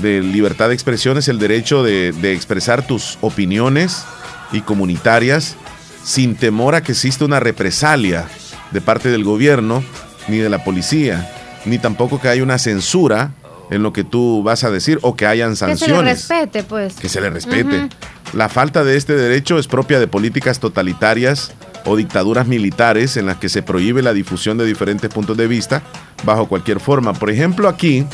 de, 0.00 0.22
libertad 0.22 0.68
de 0.68 0.74
expresión 0.74 1.18
es 1.18 1.28
el 1.28 1.38
derecho 1.38 1.82
de, 1.82 2.12
de 2.12 2.32
expresar 2.32 2.86
tus 2.86 3.18
opiniones 3.20 4.04
y 4.52 4.60
comunitarias 4.60 5.56
sin 6.04 6.34
temor 6.34 6.74
a 6.74 6.82
que 6.82 6.92
exista 6.92 7.24
una 7.24 7.40
represalia 7.40 8.26
de 8.70 8.80
parte 8.80 9.10
del 9.10 9.24
gobierno, 9.24 9.82
ni 10.28 10.38
de 10.38 10.48
la 10.48 10.64
policía, 10.64 11.30
ni 11.64 11.78
tampoco 11.78 12.20
que 12.20 12.28
haya 12.28 12.42
una 12.42 12.58
censura 12.58 13.32
en 13.70 13.82
lo 13.82 13.92
que 13.92 14.04
tú 14.04 14.42
vas 14.42 14.64
a 14.64 14.70
decir 14.70 14.98
o 15.02 15.16
que 15.16 15.26
hayan 15.26 15.56
sanciones. 15.56 16.18
Que 16.18 16.26
se 16.26 16.34
le 16.34 16.40
respete, 16.40 16.62
pues. 16.64 16.94
Que 16.96 17.08
se 17.08 17.20
le 17.20 17.30
respete. 17.30 17.88
La 18.32 18.48
falta 18.48 18.84
de 18.84 18.96
este 18.96 19.14
derecho 19.14 19.58
es 19.58 19.66
propia 19.66 19.98
de 19.98 20.06
políticas 20.06 20.60
totalitarias 20.60 21.52
o 21.84 21.96
dictaduras 21.96 22.46
militares 22.46 23.16
en 23.16 23.26
las 23.26 23.38
que 23.38 23.48
se 23.48 23.62
prohíbe 23.62 24.02
la 24.02 24.12
difusión 24.12 24.58
de 24.58 24.66
diferentes 24.66 25.10
puntos 25.12 25.36
de 25.36 25.46
vista 25.46 25.82
bajo 26.24 26.46
cualquier 26.46 26.80
forma. 26.80 27.12
Por 27.12 27.30
ejemplo, 27.30 27.68
aquí, 27.68 28.06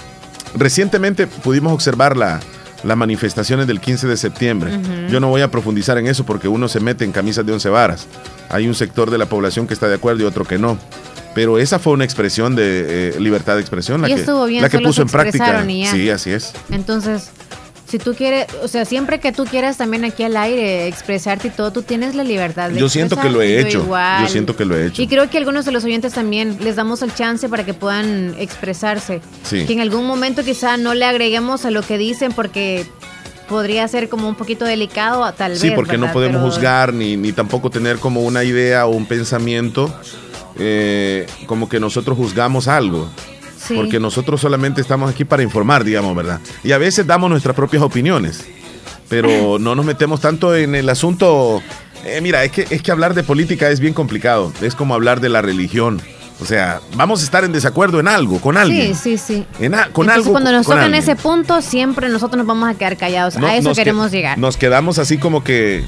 recientemente 0.54 1.26
pudimos 1.26 1.72
observar 1.72 2.16
la, 2.16 2.40
las 2.84 2.96
manifestaciones 2.96 3.66
del 3.66 3.80
15 3.80 4.06
de 4.06 4.16
septiembre. 4.16 4.78
Yo 5.10 5.20
no 5.20 5.28
voy 5.28 5.42
a 5.42 5.50
profundizar 5.50 5.98
en 5.98 6.06
eso 6.06 6.24
porque 6.24 6.48
uno 6.48 6.68
se 6.68 6.80
mete 6.80 7.04
en 7.04 7.12
camisas 7.12 7.44
de 7.44 7.52
once 7.52 7.68
varas. 7.68 8.06
Hay 8.48 8.68
un 8.68 8.74
sector 8.74 9.10
de 9.10 9.18
la 9.18 9.26
población 9.26 9.66
que 9.66 9.74
está 9.74 9.88
de 9.88 9.94
acuerdo 9.96 10.22
y 10.22 10.26
otro 10.26 10.44
que 10.44 10.58
no 10.58 10.78
pero 11.36 11.58
esa 11.58 11.78
fue 11.78 11.92
una 11.92 12.04
expresión 12.04 12.56
de 12.56 13.10
eh, 13.10 13.20
libertad 13.20 13.56
de 13.56 13.60
expresión 13.60 14.00
la 14.00 14.08
que, 14.08 14.24
la 14.58 14.70
que 14.70 14.78
puso 14.78 15.02
en 15.02 15.08
práctica. 15.08 15.62
Sí, 15.66 16.08
así 16.08 16.30
es. 16.30 16.54
Entonces, 16.70 17.28
si 17.86 17.98
tú 17.98 18.14
quieres, 18.14 18.46
o 18.62 18.68
sea, 18.68 18.84
siempre 18.84 19.20
que 19.20 19.32
tú 19.32 19.44
quieras 19.44 19.76
también 19.76 20.04
aquí 20.04 20.24
al 20.24 20.36
aire 20.36 20.88
expresarte 20.88 21.48
y 21.48 21.50
todo, 21.50 21.70
tú 21.72 21.82
tienes 21.82 22.14
la 22.14 22.24
libertad 22.24 22.70
de 22.70 22.80
Yo 22.80 22.88
siento 22.88 23.16
que 23.16 23.30
lo 23.30 23.40
he 23.42 23.60
hecho. 23.60 23.86
Yo 23.86 24.28
siento 24.28 24.56
que 24.56 24.64
lo 24.64 24.76
he 24.76 24.86
hecho. 24.86 25.02
Y 25.02 25.06
creo 25.06 25.30
que 25.30 25.38
algunos 25.38 25.64
de 25.64 25.72
los 25.72 25.84
oyentes 25.84 26.12
también 26.12 26.58
les 26.60 26.76
damos 26.76 27.02
el 27.02 27.14
chance 27.14 27.48
para 27.48 27.64
que 27.64 27.74
puedan 27.74 28.34
expresarse. 28.38 29.20
Sí. 29.44 29.66
Que 29.66 29.74
en 29.74 29.80
algún 29.80 30.06
momento 30.06 30.42
quizá 30.42 30.76
no 30.76 30.94
le 30.94 31.04
agreguemos 31.04 31.64
a 31.64 31.70
lo 31.70 31.82
que 31.82 31.96
dicen 31.96 32.32
porque 32.32 32.86
podría 33.48 33.86
ser 33.86 34.08
como 34.08 34.28
un 34.28 34.34
poquito 34.34 34.64
delicado, 34.64 35.32
tal 35.32 35.52
vez. 35.52 35.60
Sí, 35.60 35.70
porque 35.70 35.96
no 35.96 36.12
podemos 36.12 36.42
juzgar 36.42 36.92
ni, 36.92 37.16
ni 37.16 37.32
tampoco 37.32 37.70
tener 37.70 37.98
como 37.98 38.22
una 38.22 38.42
idea 38.42 38.86
o 38.86 38.90
un 38.90 39.06
pensamiento 39.06 39.94
eh, 40.58 41.26
como 41.46 41.68
que 41.68 41.78
nosotros 41.78 42.16
juzgamos 42.16 42.66
algo. 42.66 43.08
Porque 43.74 44.00
nosotros 44.00 44.40
solamente 44.40 44.80
estamos 44.80 45.10
aquí 45.10 45.24
para 45.24 45.42
informar, 45.42 45.84
digamos, 45.84 46.14
¿verdad? 46.14 46.40
Y 46.62 46.72
a 46.72 46.78
veces 46.78 47.06
damos 47.06 47.30
nuestras 47.30 47.56
propias 47.56 47.82
opiniones, 47.82 48.44
pero 49.08 49.58
no 49.60 49.74
nos 49.74 49.84
metemos 49.84 50.20
tanto 50.20 50.54
en 50.54 50.74
el 50.74 50.88
asunto. 50.88 51.62
Eh, 52.04 52.20
mira, 52.20 52.44
es 52.44 52.52
que, 52.52 52.66
es 52.70 52.82
que 52.82 52.92
hablar 52.92 53.14
de 53.14 53.22
política 53.22 53.70
es 53.70 53.80
bien 53.80 53.94
complicado. 53.94 54.52
Es 54.60 54.74
como 54.74 54.94
hablar 54.94 55.20
de 55.20 55.28
la 55.28 55.42
religión. 55.42 56.00
O 56.38 56.44
sea, 56.44 56.80
vamos 56.96 57.22
a 57.22 57.24
estar 57.24 57.44
en 57.44 57.52
desacuerdo 57.52 57.98
en 57.98 58.08
algo, 58.08 58.40
con 58.40 58.58
alguien. 58.58 58.94
Sí, 58.94 59.16
sí, 59.16 59.18
sí. 59.18 59.46
En 59.58 59.74
con 59.92 60.10
algo. 60.10 60.32
Cuando 60.32 60.52
nos 60.52 60.66
tocan 60.66 60.94
ese 60.94 61.16
punto, 61.16 61.62
siempre 61.62 62.10
nosotros 62.10 62.36
nos 62.36 62.46
vamos 62.46 62.68
a 62.68 62.74
quedar 62.74 62.98
callados. 62.98 63.36
a 63.36 63.56
eso 63.56 63.72
queremos 63.72 64.10
llegar. 64.10 64.36
Nos 64.36 64.58
quedamos 64.58 64.98
así 64.98 65.16
como 65.16 65.42
que, 65.42 65.84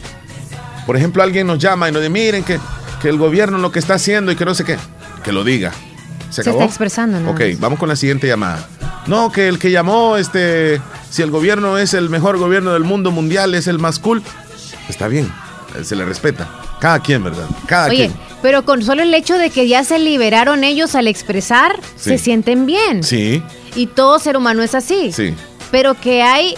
por 0.87 0.97
ejemplo, 0.97 1.23
alguien 1.23 1.47
nos 1.47 1.59
llama 1.59 1.88
y 1.88 1.93
nos 1.93 2.01
dice, 2.01 2.11
miren 2.11 2.45
que 2.45 2.59
que 3.01 3.09
el 3.09 3.19
gobierno 3.19 3.59
lo 3.59 3.73
que 3.73 3.79
está 3.79 3.95
haciendo 3.95 4.33
y 4.33 4.37
que 4.37 4.45
no 4.45 4.55
sé 4.55 4.64
qué, 4.64 4.77
que 5.25 5.33
lo 5.33 5.45
diga. 5.45 5.73
¿Se, 6.31 6.43
acabó? 6.43 6.59
está 6.59 6.67
expresando, 6.67 7.21
¿no? 7.21 7.31
Ok, 7.31 7.41
vamos 7.59 7.79
con 7.79 7.88
la 7.88 7.97
siguiente 7.97 8.27
llamada. 8.27 8.67
No, 9.07 9.33
que 9.33 9.49
el 9.49 9.59
que 9.59 9.71
llamó, 9.71 10.17
este, 10.17 10.81
si 11.11 11.23
el 11.23 11.31
gobierno 11.31 11.79
es 11.79 11.95
el 11.95 12.11
mejor 12.11 12.37
gobierno 12.38 12.73
del 12.75 12.85
mundo 12.85 13.11
mundial, 13.11 13.55
es 13.55 13.67
el 13.67 13.79
más 13.79 13.99
cool, 13.99 14.23
está 14.88 15.09
bien, 15.09 15.33
se 15.83 15.97
le 15.97 16.05
respeta. 16.05 16.49
Cada 16.81 17.01
quien, 17.01 17.25
¿verdad? 17.25 17.47
Cada 17.67 17.88
Oye, 17.88 17.97
quien. 18.09 18.12
pero 18.43 18.64
con 18.64 18.83
solo 18.83 19.03
el 19.03 19.12
hecho 19.14 19.37
de 19.38 19.51
que 19.51 19.67
ya 19.67 19.83
se 19.85 19.99
liberaron 19.99 20.62
ellos 20.64 20.95
al 20.95 21.09
expresar, 21.09 21.81
Sí. 21.97 22.11
se 22.11 22.19
sienten 22.19 22.67
bien. 22.67 23.03
Sí, 23.03 23.43
Y 23.75 23.87
todo 23.87 24.19
ser 24.19 24.37
humano 24.37 24.62
es 24.62 24.75
así. 24.75 25.11
sí. 25.12 25.35
Pero 25.71 25.95
que 25.95 26.23
hay 26.23 26.55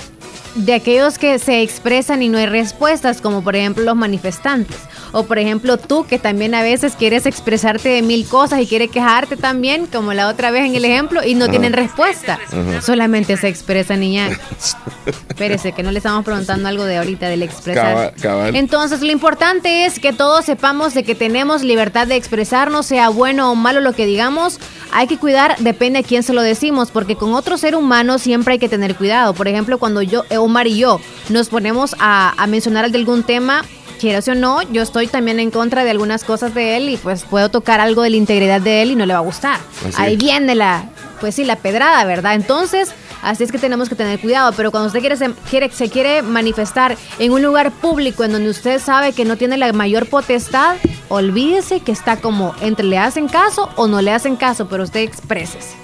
de 0.56 0.74
aquellos 0.74 1.18
que 1.18 1.38
se 1.38 1.62
expresan 1.62 2.22
y 2.22 2.28
no 2.28 2.38
hay 2.38 2.46
respuestas, 2.46 3.20
como 3.20 3.42
por 3.42 3.56
ejemplo 3.56 3.82
los 3.84 3.96
manifestantes. 3.96 4.76
O 5.12 5.24
por 5.24 5.38
ejemplo 5.38 5.76
tú, 5.76 6.06
que 6.06 6.18
también 6.18 6.54
a 6.54 6.62
veces 6.62 6.94
quieres 6.96 7.26
expresarte 7.26 7.88
de 7.88 8.02
mil 8.02 8.26
cosas 8.26 8.60
y 8.60 8.66
quieres 8.66 8.90
quejarte 8.90 9.36
también, 9.36 9.86
como 9.86 10.12
la 10.14 10.28
otra 10.28 10.50
vez 10.50 10.66
en 10.66 10.74
el 10.74 10.84
ejemplo, 10.84 11.22
y 11.24 11.34
no 11.34 11.48
tienen 11.48 11.72
respuesta. 11.72 12.38
Solamente 12.82 13.36
se 13.36 13.48
expresan 13.48 14.02
y 14.02 14.14
ya. 14.14 14.28
Espérese, 15.28 15.72
que 15.72 15.82
no 15.82 15.90
le 15.90 15.98
estamos 15.98 16.24
preguntando 16.24 16.68
algo 16.68 16.84
de 16.84 16.98
ahorita 16.98 17.28
del 17.28 17.42
expresar. 17.42 17.94
Cabal, 17.94 18.12
cabal. 18.20 18.56
Entonces, 18.56 19.00
lo 19.00 19.10
importante 19.10 19.86
es 19.86 19.98
que 19.98 20.12
todos 20.12 20.44
sepamos 20.44 20.94
de 20.94 21.02
que 21.02 21.14
tenemos 21.14 21.62
libertad 21.62 22.06
de 22.06 22.16
expresarnos, 22.16 22.86
sea 22.86 23.08
bueno 23.08 23.50
o 23.50 23.54
malo 23.54 23.80
lo 23.80 23.92
que 23.92 24.06
digamos. 24.06 24.58
Hay 24.92 25.06
que 25.06 25.18
cuidar, 25.18 25.56
depende 25.58 26.00
a 26.00 26.02
quién 26.02 26.22
se 26.22 26.32
lo 26.32 26.42
decimos, 26.42 26.90
porque 26.90 27.16
con 27.16 27.34
otro 27.34 27.56
ser 27.58 27.74
humano 27.74 28.18
siempre 28.18 28.54
hay 28.54 28.58
que 28.58 28.68
tener 28.68 28.96
cuidado. 28.96 29.34
Por 29.34 29.48
ejemplo, 29.48 29.78
cuando 29.78 30.02
yo, 30.02 30.24
eh, 30.30 30.36
Omar 30.36 30.66
y 30.66 30.76
yo, 30.76 31.00
nos 31.28 31.48
ponemos 31.48 31.96
a, 31.98 32.34
a 32.36 32.46
mencionar 32.46 32.90
de 32.90 32.98
algún 32.98 33.22
tema, 33.22 33.64
quieras 34.00 34.28
o 34.28 34.34
no, 34.34 34.62
yo 34.72 34.82
estoy 34.82 34.99
también 35.08 35.40
en 35.40 35.50
contra 35.50 35.84
de 35.84 35.90
algunas 35.90 36.24
cosas 36.24 36.54
de 36.54 36.76
él 36.76 36.88
y 36.88 36.96
pues 36.96 37.24
puedo 37.24 37.48
tocar 37.48 37.80
algo 37.80 38.02
de 38.02 38.10
la 38.10 38.16
integridad 38.16 38.60
de 38.60 38.82
él 38.82 38.90
y 38.92 38.96
no 38.96 39.06
le 39.06 39.12
va 39.12 39.20
a 39.20 39.22
gustar. 39.22 39.58
Así 39.86 39.94
Ahí 39.96 40.12
es. 40.14 40.18
viene 40.18 40.54
la, 40.54 40.84
pues 41.20 41.34
sí, 41.34 41.44
la 41.44 41.56
pedrada, 41.56 42.04
¿verdad? 42.04 42.34
Entonces, 42.34 42.92
así 43.22 43.44
es 43.44 43.52
que 43.52 43.58
tenemos 43.58 43.88
que 43.88 43.94
tener 43.94 44.18
cuidado, 44.20 44.52
pero 44.56 44.70
cuando 44.70 44.86
usted 44.88 45.00
quiere 45.00 45.16
se, 45.16 45.30
quiere, 45.48 45.70
se 45.70 45.88
quiere 45.90 46.22
manifestar 46.22 46.96
en 47.18 47.32
un 47.32 47.42
lugar 47.42 47.70
público 47.70 48.24
en 48.24 48.32
donde 48.32 48.50
usted 48.50 48.80
sabe 48.80 49.12
que 49.12 49.24
no 49.24 49.36
tiene 49.36 49.56
la 49.56 49.72
mayor 49.72 50.06
potestad, 50.06 50.76
olvídese 51.08 51.80
que 51.80 51.92
está 51.92 52.16
como 52.16 52.54
entre 52.60 52.86
le 52.86 52.98
hacen 52.98 53.28
caso 53.28 53.68
o 53.76 53.86
no 53.86 54.00
le 54.00 54.12
hacen 54.12 54.36
caso, 54.36 54.68
pero 54.68 54.84
usted 54.84 55.00
expresese. 55.00 55.74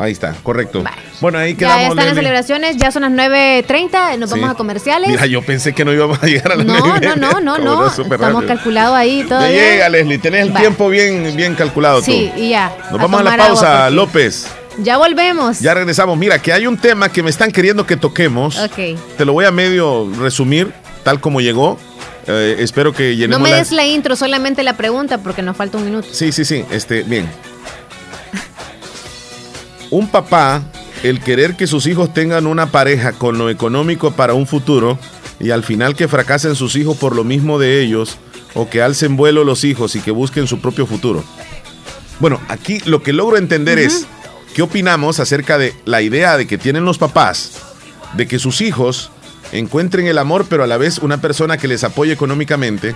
Ahí 0.00 0.12
está, 0.12 0.34
correcto. 0.42 0.82
Vale. 0.82 0.96
Bueno, 1.20 1.38
ahí 1.38 1.52
Ya 1.52 1.58
quedamos. 1.58 1.90
están 1.90 2.06
las 2.06 2.14
celebraciones, 2.14 2.76
ya 2.78 2.90
son 2.90 3.02
las 3.02 3.12
9.30, 3.12 4.16
nos 4.18 4.30
Sí. 4.30 4.36
vamos 4.40 4.54
a 4.54 4.56
comerciales. 4.56 5.08
Mira, 5.10 5.26
yo 5.26 5.42
pensé 5.42 5.74
que 5.74 5.84
no 5.84 5.92
íbamos 5.92 6.22
a 6.22 6.26
llegar 6.26 6.52
a 6.52 6.56
la 6.56 6.64
no, 6.64 6.98
no, 6.98 7.16
no, 7.16 7.40
no, 7.40 7.58
no, 7.58 7.86
estamos 7.86 8.44
calculados 8.44 8.96
ahí 8.96 9.22
Me 9.22 9.28
todavía. 9.28 9.56
llega, 9.62 9.88
Leslie, 9.90 10.18
tenés 10.18 10.46
el 10.46 10.54
tiempo 10.54 10.88
bien, 10.88 11.36
bien 11.36 11.54
calculado 11.54 12.00
Sí, 12.02 12.30
tú. 12.34 12.40
y 12.40 12.48
ya. 12.50 12.72
Nos 12.90 13.00
vamos 13.00 13.20
a 13.20 13.22
la 13.24 13.32
agua 13.34 13.46
pausa, 13.46 13.78
porque- 13.84 13.94
López. 13.96 14.46
Ya 14.78 14.96
volvemos. 14.96 15.60
Ya 15.60 15.74
regresamos. 15.74 16.16
Mira, 16.16 16.40
que 16.40 16.52
hay 16.54 16.66
un 16.66 16.78
tema 16.78 17.10
que 17.10 17.22
me 17.22 17.28
están 17.28 17.50
queriendo 17.50 17.84
que 17.86 17.96
toquemos. 17.98 18.58
Ok. 18.58 18.96
Te 19.18 19.24
lo 19.26 19.32
voy 19.34 19.44
a 19.44 19.50
medio 19.50 20.10
resumir, 20.18 20.72
tal 21.02 21.20
como 21.20 21.40
llegó. 21.42 21.76
Eh, 22.26 22.56
espero 22.60 22.92
que 22.92 23.10
No 23.10 23.16
llenemos 23.16 23.40
me 23.42 23.50
la- 23.50 23.56
des 23.58 23.72
la 23.72 23.84
intro, 23.84 24.14
solamente 24.16 24.62
la 24.62 24.74
pregunta 24.74 25.18
porque 25.18 25.42
nos 25.42 25.56
falta 25.56 25.76
un 25.76 25.84
minuto. 25.84 26.08
Sí, 26.12 26.32
sí, 26.32 26.44
sí. 26.44 26.64
Este, 26.70 27.02
bien. 27.02 27.28
Un 29.90 30.08
papá, 30.08 30.62
el 31.02 31.20
querer 31.20 31.56
que 31.56 31.66
sus 31.66 31.86
hijos 31.86 32.14
tengan 32.14 32.46
una 32.46 32.66
pareja 32.66 33.12
con 33.12 33.38
lo 33.38 33.50
económico 33.50 34.12
para 34.12 34.34
un 34.34 34.46
futuro 34.46 34.98
y 35.40 35.50
al 35.50 35.64
final 35.64 35.96
que 35.96 36.08
fracasen 36.08 36.54
sus 36.54 36.76
hijos 36.76 36.96
por 36.96 37.16
lo 37.16 37.24
mismo 37.24 37.58
de 37.58 37.82
ellos 37.82 38.18
o 38.54 38.68
que 38.68 38.82
alcen 38.82 39.16
vuelo 39.16 39.44
los 39.44 39.64
hijos 39.64 39.96
y 39.96 40.00
que 40.00 40.10
busquen 40.10 40.46
su 40.46 40.60
propio 40.60 40.86
futuro. 40.86 41.24
Bueno, 42.20 42.40
aquí 42.48 42.80
lo 42.84 43.02
que 43.02 43.12
logro 43.12 43.36
entender 43.36 43.78
es 43.78 44.06
qué 44.54 44.62
opinamos 44.62 45.18
acerca 45.18 45.58
de 45.58 45.74
la 45.86 46.02
idea 46.02 46.36
de 46.36 46.46
que 46.46 46.58
tienen 46.58 46.84
los 46.84 46.98
papás 46.98 47.52
de 48.14 48.26
que 48.26 48.38
sus 48.38 48.60
hijos 48.60 49.10
encuentren 49.52 50.06
el 50.06 50.18
amor 50.18 50.46
pero 50.48 50.62
a 50.62 50.66
la 50.66 50.76
vez 50.76 50.98
una 50.98 51.20
persona 51.20 51.58
que 51.58 51.68
les 51.68 51.82
apoye 51.82 52.12
económicamente 52.12 52.94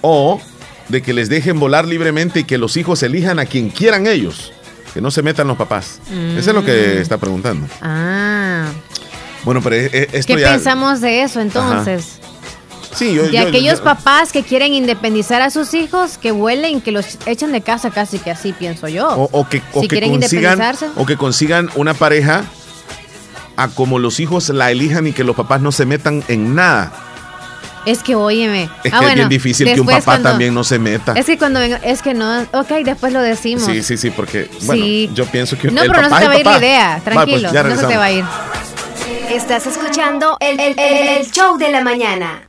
o 0.00 0.40
de 0.88 1.02
que 1.02 1.14
les 1.14 1.28
dejen 1.28 1.58
volar 1.58 1.86
libremente 1.86 2.40
y 2.40 2.44
que 2.44 2.58
los 2.58 2.76
hijos 2.76 3.02
elijan 3.02 3.38
a 3.38 3.46
quien 3.46 3.70
quieran 3.70 4.06
ellos, 4.06 4.52
que 4.94 5.00
no 5.00 5.10
se 5.10 5.22
metan 5.22 5.46
los 5.48 5.56
papás. 5.56 5.98
Eso 6.36 6.50
es 6.50 6.54
lo 6.54 6.64
que 6.64 7.00
está 7.00 7.18
preguntando. 7.18 7.66
Ah, 7.82 8.68
Bueno, 9.44 9.60
pero 9.60 9.76
e- 9.76 9.86
e- 9.92 10.08
esto 10.12 10.34
¿qué 10.34 10.40
ya 10.40 10.52
pensamos 10.52 11.00
de 11.02 11.22
eso 11.22 11.40
entonces? 11.40 12.18
Sí, 12.94 13.12
yo, 13.12 13.24
De 13.24 13.32
yo- 13.32 13.48
aquellos 13.48 13.78
yo- 13.80 13.84
papás 13.84 14.30
que 14.32 14.42
quieren 14.44 14.72
independizar 14.72 15.42
a 15.42 15.50
sus 15.50 15.74
hijos, 15.74 16.16
que 16.16 16.30
vuelen, 16.30 16.80
que 16.80 16.92
los 16.92 17.18
echen 17.26 17.50
de 17.52 17.60
casa 17.60 17.90
casi 17.90 18.18
que 18.20 18.30
así 18.30 18.52
pienso 18.52 18.86
yo. 18.88 19.08
o, 19.08 19.28
o 19.32 19.48
que, 19.48 19.60
o 19.72 19.80
si 19.82 19.88
que 19.88 19.96
quieren 19.98 20.12
consigan 20.12 20.60
o 20.96 21.04
que 21.04 21.16
consigan 21.16 21.68
una 21.74 21.92
pareja 21.92 22.44
a 23.56 23.68
como 23.68 23.98
los 23.98 24.20
hijos 24.20 24.48
la 24.50 24.70
elijan 24.70 25.06
y 25.08 25.12
que 25.12 25.24
los 25.24 25.34
papás 25.36 25.60
no 25.60 25.72
se 25.72 25.84
metan 25.86 26.22
en 26.28 26.54
nada. 26.54 26.92
Es 27.86 28.02
que 28.02 28.14
óyeme. 28.14 28.64
Es 28.82 28.92
ah, 28.92 28.98
que 28.98 29.04
bueno, 29.04 29.08
es 29.10 29.14
bien 29.16 29.28
difícil 29.28 29.66
que 29.72 29.80
un 29.80 29.86
papá 29.86 30.02
cuando- 30.02 30.30
también 30.30 30.54
no 30.54 30.64
se 30.64 30.78
meta. 30.78 31.12
Es 31.16 31.26
que 31.26 31.36
cuando 31.38 31.60
venga, 31.60 31.76
es 31.84 32.00
que 32.02 32.14
no, 32.14 32.42
ok, 32.52 32.68
después 32.84 33.12
lo 33.12 33.20
decimos. 33.20 33.64
Sí, 33.66 33.82
sí, 33.82 33.96
sí, 33.96 34.10
porque 34.10 34.48
bueno, 34.62 34.82
Sí. 34.84 35.10
yo 35.14 35.26
pienso 35.26 35.58
que 35.58 35.70
No, 35.70 35.82
el 35.82 35.88
pero 35.90 36.02
no 36.02 36.08
papá 36.08 36.20
se 36.20 36.22
te 36.22 36.28
va 36.28 36.34
a 36.34 36.38
ir 36.40 36.46
la 36.46 36.58
idea, 36.58 37.00
pues, 37.02 37.14
tranquilo, 37.14 37.52
no 37.52 37.76
se 37.76 37.86
te 37.86 37.96
va 37.96 38.04
a 38.04 38.12
ir. 38.12 38.24
Estás 39.30 39.66
escuchando 39.66 40.36
el, 40.40 40.58
el- 40.60 40.78
el- 40.78 41.08
el 41.18 41.30
show 41.30 41.56
de 41.58 41.70
la 41.70 41.82
mañana. 41.82 42.48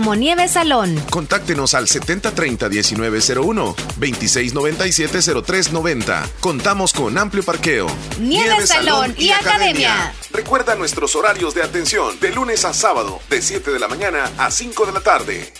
Nieve 0.00 0.48
Salón. 0.48 0.98
Contáctenos 1.10 1.74
al 1.74 1.86
7030-1901, 1.86 3.74
2697-0390. 3.98 6.28
Contamos 6.40 6.92
con 6.92 7.16
amplio 7.18 7.44
parqueo. 7.44 7.86
Nieve, 8.18 8.66
Salón 8.66 9.14
y, 9.16 9.30
Academia. 9.30 10.12
Recuerda 10.32 10.74
nuestros 10.74 11.14
horarios 11.14 11.54
de 11.54 11.62
atención 11.62 12.18
de 12.18 12.32
lunes 12.32 12.64
a 12.64 12.72
sábado, 12.72 13.20
de 13.28 13.42
7 13.42 13.70
de 13.70 13.78
la 13.78 13.86
mañana 13.88 14.28
a 14.38 14.50
5 14.50 14.86
de 14.86 14.92
la 14.92 15.00
tarde. 15.00 15.52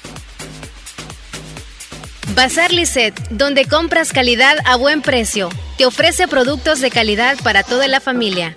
Bazar 2.34 2.72
Lisset, 2.72 3.14
donde 3.30 3.66
compras 3.66 4.12
calidad 4.12 4.56
a 4.64 4.76
buen 4.76 5.02
precio. 5.02 5.50
Te 5.76 5.84
ofrece 5.86 6.28
productos 6.28 6.80
de 6.80 6.90
calidad 6.90 7.36
para 7.42 7.62
toda 7.62 7.88
la 7.88 8.00
familia. 8.00 8.56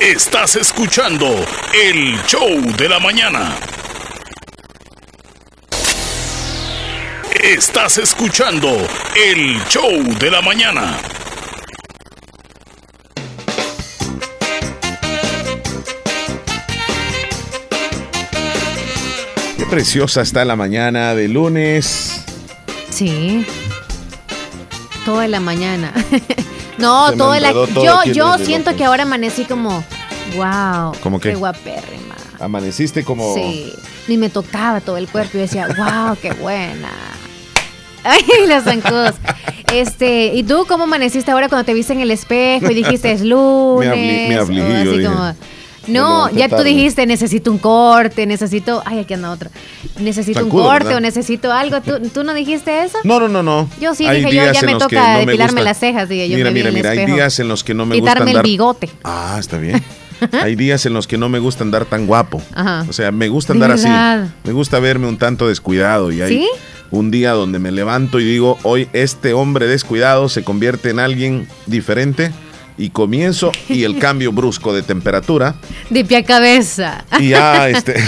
Estás 0.00 0.56
escuchando 0.56 1.26
el 1.74 2.20
show 2.26 2.60
de 2.76 2.88
la 2.88 2.98
mañana. 2.98 3.56
Estás 7.42 7.98
escuchando 7.98 8.70
el 9.14 9.62
show 9.68 10.02
de 10.18 10.30
la 10.30 10.40
mañana. 10.40 10.98
Qué 19.58 19.66
preciosa 19.66 20.22
está 20.22 20.44
la 20.44 20.56
mañana 20.56 21.14
de 21.14 21.28
lunes. 21.28 22.24
Sí. 22.90 23.46
Toda 25.04 25.28
la 25.28 25.38
mañana. 25.40 25.92
no, 26.78 27.10
Se 27.10 27.16
la. 27.40 27.48
enredó 27.48 27.66
todo 27.68 27.84
Yo, 27.84 28.12
yo 28.12 28.38
siento 28.38 28.74
que 28.76 28.84
ahora 28.84 29.02
amanecí 29.04 29.44
como. 29.44 29.84
Wow. 30.36 30.92
¿Cómo 31.02 31.20
qué? 31.20 31.30
Qué 31.30 31.34
guapérrima. 31.36 32.14
Amaneciste 32.40 33.04
como. 33.04 33.34
Sí. 33.34 33.72
Y 34.08 34.16
me 34.16 34.30
tocaba 34.30 34.80
todo 34.80 34.96
el 34.96 35.08
cuerpo 35.08 35.38
y 35.38 35.42
decía, 35.42 35.66
wow, 35.68 36.16
qué 36.20 36.32
buena. 36.32 36.90
Ay, 38.04 38.22
los 38.48 38.64
zancudos. 38.64 39.14
Este, 39.72 40.32
¿y 40.34 40.42
tú 40.42 40.64
cómo 40.66 40.84
amaneciste 40.84 41.30
ahora 41.30 41.48
cuando 41.48 41.64
te 41.64 41.72
viste 41.72 41.92
en 41.92 42.00
el 42.00 42.10
espejo 42.10 42.70
y 42.70 42.74
dijiste 42.74 43.12
es 43.12 43.20
lunes? 43.22 43.88
Me 43.94 43.94
hablé- 43.94 44.28
me 44.28 44.38
O 44.88 44.92
así 44.92 45.04
como- 45.04 45.34
no, 45.86 46.30
ya 46.30 46.48
tú 46.48 46.62
dijiste 46.62 47.06
necesito 47.06 47.50
un 47.50 47.58
corte, 47.58 48.26
necesito, 48.26 48.82
ay, 48.86 49.00
aquí 49.00 49.14
anda 49.14 49.30
otro. 49.30 49.50
Necesito 49.98 50.44
un 50.44 50.50
corte 50.50 50.84
¿verdad? 50.84 50.96
o 50.98 51.00
necesito 51.00 51.52
algo. 51.52 51.80
¿Tú, 51.80 52.00
tú 52.08 52.24
no 52.24 52.34
dijiste 52.34 52.84
eso? 52.84 52.98
No, 53.04 53.18
no, 53.20 53.28
no, 53.28 53.42
no. 53.42 53.68
Yo 53.80 53.94
sí 53.94 54.06
Hay 54.06 54.18
dije, 54.24 54.34
yo 54.36 54.52
ya 54.52 54.62
me 54.62 54.74
toca 54.76 54.96
no 55.12 55.18
me 55.20 55.26
depilarme 55.26 55.52
gusta- 55.60 55.64
las 55.64 55.78
cejas, 55.78 56.08
dije, 56.08 56.28
yo 56.28 56.36
Mira, 56.36 56.50
me 56.50 56.54
vi 56.54 56.60
mira, 56.60 56.68
el 56.70 56.74
mira, 56.74 56.90
hay 56.90 56.98
espejo. 56.98 57.16
días 57.16 57.38
en 57.40 57.48
los 57.48 57.64
que 57.64 57.74
no 57.74 57.86
me 57.86 57.96
Quitarme 57.96 58.20
gusta 58.20 58.30
el 58.30 58.36
andar. 58.36 58.44
bigote. 58.44 58.90
Ah, 59.04 59.36
está 59.38 59.58
bien. 59.58 59.82
Hay 60.40 60.54
días 60.54 60.86
en 60.86 60.94
los 60.94 61.08
que 61.08 61.18
no 61.18 61.28
me 61.28 61.40
gusta 61.40 61.64
andar 61.64 61.84
tan 61.84 62.06
guapo. 62.06 62.40
Ajá. 62.54 62.84
O 62.88 62.92
sea, 62.92 63.10
me 63.10 63.28
gusta 63.28 63.54
andar 63.54 63.72
así. 63.72 63.88
Me 64.44 64.52
gusta 64.52 64.78
verme 64.78 65.08
un 65.08 65.18
tanto 65.18 65.48
descuidado. 65.48 66.12
Y 66.12 66.22
hay 66.22 66.28
¿Sí? 66.42 66.48
un 66.92 67.10
día 67.10 67.32
donde 67.32 67.58
me 67.58 67.72
levanto 67.72 68.20
y 68.20 68.24
digo, 68.24 68.56
hoy 68.62 68.88
este 68.92 69.32
hombre 69.32 69.66
descuidado 69.66 70.28
se 70.28 70.44
convierte 70.44 70.90
en 70.90 71.00
alguien 71.00 71.48
diferente. 71.66 72.30
Y 72.82 72.90
comienzo 72.90 73.52
y 73.68 73.84
el 73.84 73.98
cambio 74.00 74.32
brusco 74.32 74.74
de 74.74 74.82
temperatura. 74.82 75.54
De 75.88 76.04
pie 76.04 76.16
a 76.16 76.24
cabeza. 76.24 77.04
Y 77.20 77.28
ya, 77.28 77.68
este. 77.68 77.94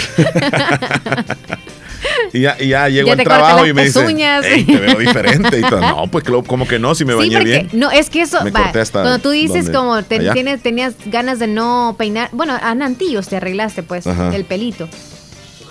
y 2.33 2.41
ya, 2.41 2.57
y 2.59 2.69
ya 2.69 2.89
llego 2.89 3.07
Ya 3.07 3.13
al 3.15 3.23
trabajo 3.23 3.65
y 3.67 3.73
me 3.73 3.85
dice, 3.85 4.01
pezuñas. 4.01 4.45
"Ey, 4.45 4.65
te 4.65 4.77
veo 4.79 4.99
diferente. 4.99 5.61
Y 5.61 5.63
todo. 5.63 5.81
No, 5.81 6.07
pues 6.09 6.25
como 6.47 6.67
que 6.67 6.79
no, 6.81 6.95
si 6.97 7.05
me 7.05 7.13
Sí, 7.13 7.19
bañé 7.19 7.37
porque 7.37 7.45
bien. 7.51 7.69
no 7.73 7.91
es 7.93 8.11
que 8.11 8.23
eso 8.23 8.43
Me 8.43 8.51
va, 8.51 8.65
corté 8.65 8.81
hasta 8.81 9.03
cuando 9.03 9.21
tú 9.21 9.31
dices 9.31 9.67
donde- 9.67 9.79
como 9.79 10.03
te- 10.03 10.33
tienes 10.33 10.61
tenías 10.61 10.95
ganas 11.07 11.39
de 11.39 11.47
no 11.47 11.95
peinar, 11.97 12.31
bueno, 12.33 12.59
a 12.61 12.75
nantillos 12.75 13.29
te 13.29 13.37
arreglaste 13.37 13.85
pues 13.85 14.07
Ajá. 14.09 14.35
el 14.35 14.45
pelito 14.45 14.89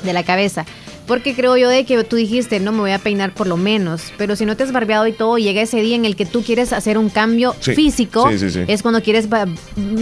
de 0.04 0.14
la 0.14 0.24
cabeza. 0.24 0.66
Porque 1.08 1.36
creo 1.36 1.58
yo 1.58 1.68
de 1.68 1.84
que 1.86 2.02
tú 2.06 2.16
dijiste, 2.16 2.60
no 2.62 2.72
me 2.72 2.80
voy 2.80 2.92
a 2.92 2.98
peinar 3.00 3.34
por 3.34 3.46
lo 3.48 3.58
menos, 3.58 4.14
pero 4.18 4.36
si 4.38 4.46
no 4.46 4.56
te 4.56 4.64
has 4.64 4.72
barbeado 4.72 5.06
y 5.06 5.12
todo, 5.12 5.38
llega 5.38 5.62
ese 5.62 5.82
día 5.82 5.96
en 5.98 6.06
el 6.06 6.16
que 6.16 6.26
tú 6.26 6.44
quieres 6.44 6.72
hacer 6.72 6.98
un 6.98 7.10
cambio 7.10 7.54
Sí, 7.60 7.76
físico, 7.76 8.30
sí, 8.32 8.40
sí, 8.40 8.50
sí. 8.52 8.60
es 8.68 8.82
cuando 8.82 9.02
quieres 9.04 9.28
ba- 9.28 9.46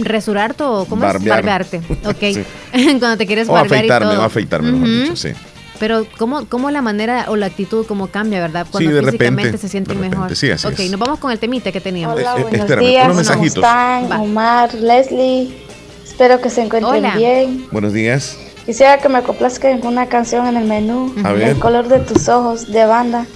resurarte 0.02 0.62
o 0.62 0.84
cómo 0.84 1.02
Barbear. 1.02 1.40
es 1.40 1.44
barbearte, 1.44 1.76
ok, 2.06 2.20
Sí. 2.20 2.44
cuando 3.00 3.16
te 3.16 3.26
quieres 3.26 3.48
O 3.48 3.52
barbear 3.52 3.80
afeitarme, 3.80 4.06
y 4.12 4.14
todo. 4.14 4.22
o 4.22 4.26
afeitarme, 4.26 4.72
mejor 4.72 4.88
Ujú. 4.88 5.00
dicho, 5.02 5.16
sí. 5.16 5.28
Pero 5.80 6.06
¿cómo, 6.18 6.44
cómo 6.48 6.70
la 6.70 6.82
manera 6.82 7.24
o 7.26 7.34
la 7.34 7.46
actitud 7.46 7.84
cómo 7.86 8.06
cambia, 8.06 8.40
verdad? 8.40 8.64
Cuando 8.70 8.92
de 8.92 9.02
físicamente 9.02 9.42
repente, 9.42 9.58
se 9.58 9.68
sienten 9.68 9.96
de 9.96 10.02
repente, 10.04 10.16
mejor. 10.20 10.36
sí, 10.36 10.50
así 10.52 10.68
ok, 10.68 10.78
es. 10.78 10.90
nos 10.92 11.00
vamos 11.00 11.18
con 11.18 11.32
el 11.32 11.40
temita 11.40 11.72
que 11.72 11.80
teníamos. 11.80 12.20
Eh, 12.20 12.22
Hola, 12.22 12.34
eh, 12.38 12.42
buenos 12.42 12.60
espérame, 12.60 12.86
días. 12.86 13.04
unos 13.06 13.16
¿Cómo 13.16 13.16
mensajitos. 13.42 13.56
están? 13.64 14.08
Va. 14.12 14.20
Omar, 14.20 14.72
Leslie. 14.74 15.52
Espero 16.06 16.40
que 16.40 16.48
se 16.50 16.62
encuentren 16.62 17.04
Hola. 17.04 17.16
bien. 17.16 17.66
Buenos 17.72 17.92
días. 17.92 18.38
Quisiera 18.66 18.98
que 18.98 19.08
me 19.08 19.22
complazcan 19.22 19.80
una 19.84 20.06
canción 20.06 20.46
en 20.46 20.56
el 20.56 20.64
menú. 20.64 21.12
A 21.24 21.32
ver. 21.32 21.48
El 21.50 21.58
color 21.58 21.88
de 21.88 21.98
tus 22.00 22.28
ojos 22.28 22.70
de 22.70 22.84
banda. 22.86 23.26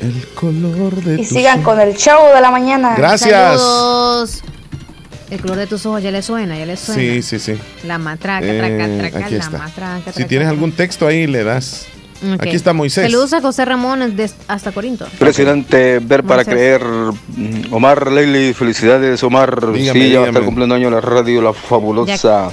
El 0.00 0.26
color 0.34 0.94
de 0.96 1.14
Y 1.14 1.18
tus 1.18 1.28
sigan 1.28 1.60
ojos. 1.60 1.74
con 1.74 1.80
el 1.80 1.94
show 1.96 2.34
de 2.34 2.40
la 2.40 2.50
mañana. 2.50 2.94
Gracias. 2.96 3.60
Saludos. 3.60 4.42
El 5.30 5.40
color 5.40 5.58
de 5.58 5.66
tus 5.66 5.84
ojos 5.86 6.02
ya 6.02 6.10
le 6.10 6.22
suena, 6.22 6.58
ya 6.58 6.66
le 6.66 6.76
suena. 6.76 7.00
Sí, 7.00 7.22
sí, 7.22 7.38
sí. 7.38 7.58
La 7.84 7.98
matraca, 7.98 8.44
Eh, 8.46 8.58
traca, 8.58 8.98
traca, 9.10 9.26
aquí 9.26 9.34
la 9.36 9.44
está. 9.44 9.58
matraca, 9.58 10.12
Si 10.12 10.24
tienes 10.24 10.48
algún 10.48 10.72
texto 10.72 11.06
ahí, 11.06 11.26
le 11.26 11.44
das. 11.44 11.86
Aquí 12.38 12.56
está 12.56 12.72
Moisés. 12.72 13.04
Saludos 13.04 13.32
a 13.32 13.40
José 13.40 13.64
Ramón 13.64 14.14
de- 14.16 14.30
hasta 14.48 14.72
Corinto. 14.72 15.06
Impresionante 15.12 16.00
ver 16.00 16.22
para 16.24 16.42
Moisés. 16.44 16.52
creer. 16.54 16.82
Mm, 16.82 17.72
Omar 17.72 18.10
Leili, 18.10 18.52
felicidades, 18.54 19.22
Omar. 19.22 19.72
Dígame, 19.72 20.00
sí, 20.00 20.10
ya 20.10 20.20
va 20.20 20.26
a 20.26 20.28
estar 20.28 20.42
cumpliendo 20.44 20.74
año 20.74 20.90
la 20.90 21.00
radio, 21.00 21.40
la 21.40 21.52
fabulosa. 21.52 22.50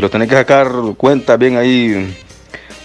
Pero 0.00 0.08
tenés 0.08 0.30
que 0.30 0.34
sacar 0.34 0.72
cuenta 0.96 1.36
bien 1.36 1.58
ahí. 1.58 2.16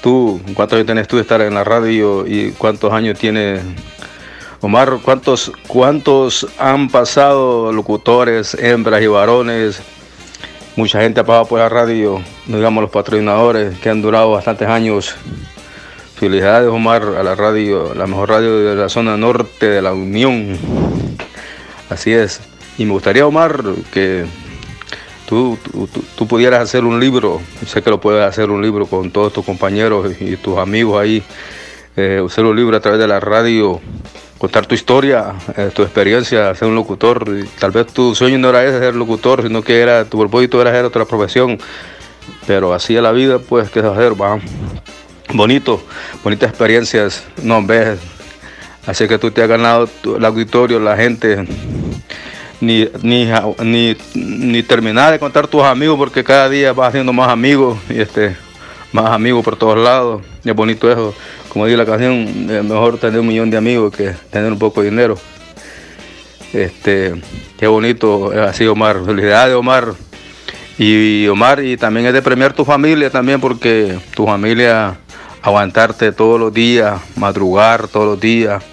Tú, 0.04 0.42
¿cuántos 0.54 0.76
años 0.76 0.86
tenés 0.86 1.08
tú 1.08 1.16
de 1.16 1.22
estar 1.22 1.40
en 1.40 1.54
la 1.54 1.64
radio 1.64 2.28
y 2.28 2.52
cuántos 2.58 2.92
años 2.92 3.18
tiene 3.18 3.62
Omar? 4.60 5.00
¿Cuántos, 5.02 5.50
cuántos 5.66 6.46
han 6.60 6.90
pasado 6.90 7.72
locutores, 7.72 8.54
hembras 8.56 9.02
y 9.02 9.08
varones? 9.08 9.82
Mucha 10.76 11.00
gente 11.00 11.22
ha 11.22 11.24
pasado 11.24 11.46
por 11.46 11.60
la 11.60 11.70
radio, 11.70 12.22
digamos 12.48 12.82
los 12.82 12.92
patrocinadores 12.92 13.80
que 13.80 13.90
han 13.90 14.02
durado 14.02 14.32
bastantes 14.32 14.68
años. 14.68 15.16
Felicidades 16.18 16.68
Omar 16.68 17.02
a 17.18 17.24
la 17.24 17.34
radio, 17.34 17.96
la 17.96 18.08
mejor 18.08 18.28
radio 18.28 18.60
de 18.60 18.76
la 18.76 18.90
zona 18.90 19.16
norte 19.16 19.70
de 19.70 19.82
la 19.82 19.94
Unión. 19.94 20.60
Así 21.90 22.12
es. 22.12 22.42
Y 22.78 22.84
me 22.84 22.92
gustaría 22.92 23.26
Omar 23.26 23.64
que 23.94 24.26
tú, 25.28 25.58
tú, 25.72 25.88
tú- 26.16 26.28
pudieras 26.28 26.62
hacer 26.62 26.84
un 26.86 27.00
libro, 27.00 27.42
sé 27.66 27.82
que 27.82 27.90
lo 27.90 28.00
puedes 28.00 28.26
hacer 28.26 28.50
un 28.50 28.62
libro 28.62 28.86
con 28.86 29.12
todos 29.12 29.34
tus 29.34 29.46
compañeros 29.46 30.12
y 30.20 30.38
tus 30.38 30.58
amigos 30.58 31.02
ahí, 31.02 31.24
eh, 31.96 32.22
hacer 32.26 32.46
un 32.46 32.56
libro 32.56 32.76
a 32.78 32.80
través 32.80 33.00
de 33.00 33.08
la 33.08 33.20
radio, 33.20 33.80
contar 34.38 34.66
tu 34.66 34.76
historia, 34.76 35.34
eh, 35.56 35.72
tu 35.74 35.82
experiencia, 35.84 36.54
ser 36.56 36.68
un 36.68 36.76
locutor. 36.76 37.26
Tal 37.60 37.72
vez 37.72 37.88
tu 37.88 38.14
sueño 38.16 38.38
no 38.38 38.50
era 38.50 38.64
ese, 38.66 38.80
ser 38.80 38.96
locutor, 38.96 39.44
sino 39.44 39.62
que 39.62 39.80
era 39.82 40.06
tu 40.06 40.20
propósito 40.20 40.62
era 40.62 40.72
hacer 40.72 40.86
otra 40.86 41.06
profesión. 41.06 41.58
Pero 42.48 42.74
así 42.74 42.96
es 42.96 43.02
la 43.02 43.12
vida, 43.12 43.40
pues, 43.40 43.70
¿qué 43.70 43.80
a 43.80 43.92
hacer? 43.92 44.20
Va 44.20 44.40
bonito, 45.34 45.82
bonitas 46.24 46.50
experiencias, 46.50 47.24
no 47.42 47.64
ves. 47.66 48.00
Así 48.86 49.08
que 49.08 49.18
tú 49.18 49.32
te 49.32 49.42
has 49.42 49.48
ganado 49.50 49.90
el 50.16 50.24
auditorio, 50.26 50.80
la 50.80 50.96
gente, 50.96 51.46
ni, 52.62 52.88
ni, 53.02 53.28
ni, 54.14 54.64
terminar 54.64 55.12
de 55.12 55.20
contar 55.20 55.48
tus 55.48 55.64
amigos, 55.64 55.98
porque 55.98 56.24
cada 56.24 56.50
día 56.50 56.74
vas 56.74 56.90
haciendo 56.90 57.14
más 57.14 57.30
amigos, 57.30 57.78
y 57.90 58.00
este, 58.00 58.36
más 58.92 59.12
amigos 59.12 59.44
por 59.44 59.56
todos 59.56 59.78
lados, 59.78 60.22
y 60.44 60.50
es 60.50 60.56
bonito 60.56 60.92
eso, 60.92 61.14
como 61.50 61.66
dice 61.66 61.78
la 61.78 61.86
canción, 61.86 62.50
es 62.50 62.64
mejor 62.64 62.98
tener 62.98 63.20
un 63.20 63.28
millón 63.28 63.50
de 63.50 63.58
amigos 63.58 63.96
que 63.96 64.14
tener 64.30 64.52
un 64.52 64.60
poco 64.60 64.82
de 64.82 64.90
dinero. 64.90 65.18
Este, 66.54 67.14
qué 67.58 67.68
bonito 67.68 68.32
así, 68.32 68.66
Omar. 68.66 69.04
Felicidades, 69.06 69.56
Omar. 69.56 69.94
Y 70.78 71.28
Omar, 71.28 71.64
y 71.64 71.78
también 71.78 72.06
es 72.06 72.14
de 72.14 72.22
premiar 72.22 72.54
tu 72.54 72.66
familia 72.66 73.10
también, 73.10 73.40
porque 73.40 73.98
tu 74.16 74.26
familia 74.26 74.98
aguantarte 75.42 76.12
todos 76.12 76.40
los 76.40 76.54
días, 76.54 77.00
madrugar 77.16 77.88
todos 77.88 78.06
los 78.08 78.20
días, 78.20 78.64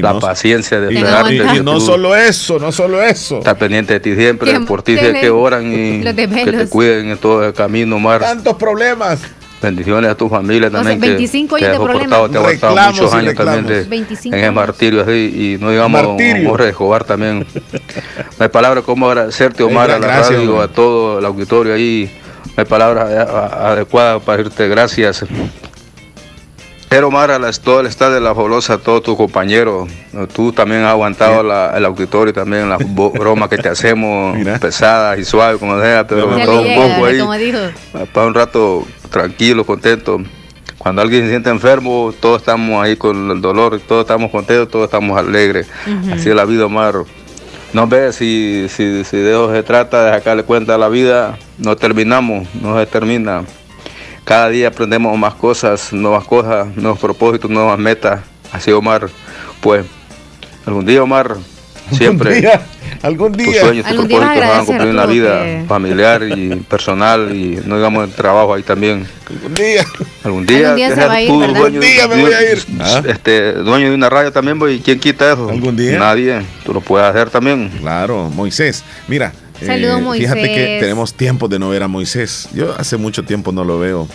la 0.00 0.18
paciencia 0.18 0.80
de 0.80 0.94
esperarte. 0.94 1.34
Y, 1.56 1.62
no, 1.62 1.80
solo 1.80 2.14
eso, 2.14 2.58
no 2.58 2.72
solo 2.72 3.02
eso. 3.02 3.38
Estar 3.38 3.56
pendiente 3.58 3.94
de 3.94 4.00
ti 4.00 4.14
siempre, 4.14 4.60
por 4.60 4.82
ti 4.82 4.96
que 4.96 5.30
oran 5.30 5.72
y 5.72 6.02
que 6.14 6.14
te 6.14 6.68
cuiden 6.68 7.10
en 7.10 7.18
todo 7.18 7.46
el 7.46 7.52
camino, 7.52 7.96
Omar. 7.96 8.20
Tantos 8.20 8.56
problemas. 8.56 9.20
Bendiciones 9.62 10.10
a 10.10 10.16
tu 10.16 10.28
familia 10.28 10.68
también. 10.70 10.98
25 10.98 11.56
años 11.56 11.70
de 11.70 11.76
problemas. 11.76 12.30
Te 12.30 12.36
ha 12.36 12.40
aguantado 12.40 12.92
muchos 12.92 13.14
años 13.14 13.34
también 13.36 14.06
en 14.24 14.34
el 14.34 14.52
martirio 14.52 15.02
así, 15.02 15.12
y 15.12 15.62
no 15.62 15.70
digamos 15.70 16.02
Jorge 16.44 16.68
Escobar 16.70 17.04
también. 17.04 17.46
no 18.38 18.44
hay 18.44 18.48
palabras 18.48 18.82
como 18.82 19.08
agradecerte, 19.08 19.62
Omar, 19.62 19.92
a 19.92 20.00
la 20.00 20.20
radio, 20.20 20.60
a 20.60 20.66
todo 20.66 21.20
el 21.20 21.24
auditorio 21.24 21.74
ahí. 21.74 22.10
No 22.44 22.54
hay 22.56 22.64
palabras 22.64 23.08
adecuadas 23.08 24.20
para 24.22 24.38
decirte 24.38 24.68
gracias 24.68 25.24
pero 26.92 27.10
Mara, 27.10 27.40
todo 27.52 27.80
el 27.80 27.86
estado 27.86 28.12
de 28.12 28.20
la 28.20 28.34
fabulosa, 28.34 28.76
todos 28.76 29.02
tus 29.02 29.16
compañeros, 29.16 29.88
tú 30.34 30.52
también 30.52 30.82
has 30.82 30.90
aguantado 30.90 31.40
el 31.74 31.84
auditorio, 31.86 32.34
también 32.34 32.68
las 32.68 32.80
bromas 32.94 33.48
que 33.48 33.56
te 33.56 33.70
hacemos, 33.70 34.36
pesadas 34.60 35.18
y 35.18 35.24
suaves, 35.24 35.58
como 35.58 35.80
sea, 35.80 36.06
pero 36.06 36.26
todo 36.44 36.60
un 36.60 36.74
poco 36.74 37.06
ahí, 37.06 37.72
para 38.12 38.26
un 38.26 38.34
rato 38.34 38.86
tranquilo, 39.08 39.64
contento. 39.64 40.20
Cuando 40.76 41.00
alguien 41.00 41.22
se 41.22 41.30
siente 41.30 41.48
enfermo, 41.48 42.12
todos 42.20 42.42
estamos 42.42 42.84
ahí 42.84 42.96
con 42.96 43.30
el 43.30 43.40
dolor, 43.40 43.80
todos 43.88 44.02
estamos 44.02 44.30
contentos, 44.30 44.68
todos 44.68 44.84
estamos 44.84 45.18
alegres. 45.18 45.68
Así 46.12 46.28
es 46.28 46.34
la 46.34 46.44
vida, 46.44 46.66
Omar. 46.66 47.04
No 47.72 47.86
ves, 47.86 48.16
si, 48.16 48.66
si, 48.68 49.02
si 49.04 49.16
de 49.16 49.30
eso 49.30 49.50
se 49.50 49.62
trata, 49.62 50.04
de 50.04 50.10
sacarle 50.18 50.42
cuenta 50.42 50.74
a 50.74 50.78
la 50.78 50.90
vida, 50.90 51.38
no 51.56 51.74
terminamos, 51.74 52.46
no 52.60 52.78
se 52.78 52.84
termina 52.84 53.44
cada 54.24 54.48
día 54.48 54.68
aprendemos 54.68 55.16
más 55.18 55.34
cosas, 55.34 55.92
nuevas 55.92 56.24
cosas, 56.24 56.76
nuevos 56.76 56.98
propósitos, 56.98 57.50
nuevas 57.50 57.78
metas. 57.78 58.20
Así 58.52 58.70
Omar, 58.70 59.08
pues 59.60 59.84
algún 60.66 60.84
día 60.84 61.02
Omar, 61.02 61.36
siempre 61.90 62.48
algún 63.02 63.32
día, 63.32 63.46
tus 63.46 63.56
sueños, 63.56 63.86
tus 63.86 63.96
propósitos 63.96 64.36
van 64.36 64.60
a 64.60 64.64
cumplir 64.64 64.88
en 64.88 64.96
la 64.96 65.06
vida 65.06 65.64
familiar 65.66 66.22
y 66.22 66.54
personal 66.68 67.34
y 67.34 67.60
no 67.64 67.76
digamos 67.76 68.08
el 68.08 68.14
trabajo 68.14 68.54
ahí 68.54 68.62
también. 68.62 69.06
Algún 69.28 69.54
día. 69.54 69.84
Algún 70.24 70.46
día, 70.46 70.58
¿Algún 70.72 70.76
día 70.76 70.94
se 70.94 71.06
va 71.06 71.14
a 71.14 71.20
ir, 71.20 71.28
dueño, 71.28 71.80
día 71.80 72.08
me 72.08 72.22
voy 72.22 72.32
a 72.32 72.52
ir. 72.52 72.64
Este, 73.06 73.52
dueño 73.54 73.88
de 73.88 73.94
una 73.94 74.08
radio 74.08 74.30
también, 74.30 74.58
voy, 74.58 74.80
¿quién 74.80 75.00
quita 75.00 75.32
eso? 75.32 75.48
¿Algún 75.48 75.76
día? 75.76 75.98
Nadie, 75.98 76.42
tú 76.64 76.72
lo 76.72 76.80
puedes 76.80 77.08
hacer 77.08 77.30
también. 77.30 77.70
Claro, 77.80 78.30
Moisés. 78.30 78.84
Mira, 79.08 79.32
Saludos, 79.66 79.98
eh, 79.98 80.02
Moisés. 80.02 80.32
Fíjate 80.32 80.54
que 80.54 80.78
tenemos 80.80 81.14
tiempo 81.14 81.48
de 81.48 81.58
no 81.58 81.68
ver 81.68 81.82
a 81.82 81.88
Moisés. 81.88 82.48
Yo 82.54 82.74
hace 82.78 82.96
mucho 82.96 83.24
tiempo 83.24 83.52
no 83.52 83.64
lo 83.64 83.78
veo. 83.78 84.08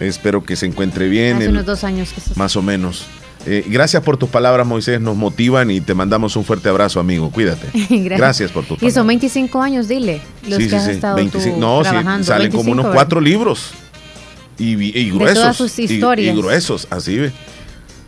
Espero 0.00 0.44
que 0.44 0.56
se 0.56 0.66
encuentre 0.66 1.08
bien. 1.08 1.36
Hace 1.36 1.48
unos 1.48 1.66
dos 1.66 1.84
años 1.84 2.12
que 2.12 2.20
Más 2.36 2.56
o 2.56 2.62
menos. 2.62 3.06
Eh, 3.46 3.64
gracias 3.66 4.02
por 4.02 4.16
tus 4.16 4.28
palabras, 4.28 4.66
Moisés. 4.66 5.00
Nos 5.00 5.16
motivan 5.16 5.70
y 5.70 5.80
te 5.80 5.94
mandamos 5.94 6.36
un 6.36 6.44
fuerte 6.44 6.68
abrazo, 6.68 7.00
amigo. 7.00 7.30
Cuídate. 7.30 7.68
gracias. 7.90 8.50
por 8.50 8.64
tus 8.64 8.78
palabras. 8.78 8.92
Y 8.92 8.94
son 8.94 9.06
25 9.06 9.62
años, 9.62 9.88
dile. 9.88 10.20
Los 10.46 10.58
que 10.58 10.76
has 10.76 10.88
estado 10.88 11.16
25, 11.16 11.56
no, 11.58 11.82
sí, 11.84 11.90
salen 12.24 12.50
como 12.52 12.72
unos 12.72 12.86
cuatro 12.92 13.20
libros. 13.20 13.70
Y, 14.58 14.72
y 14.98 15.10
gruesos. 15.10 15.34
De 15.36 15.40
todas 15.40 15.56
sus 15.56 15.78
historias. 15.78 16.34
Y, 16.34 16.36
y 16.36 16.40
gruesos, 16.40 16.88
así 16.90 17.16
ve. 17.16 17.32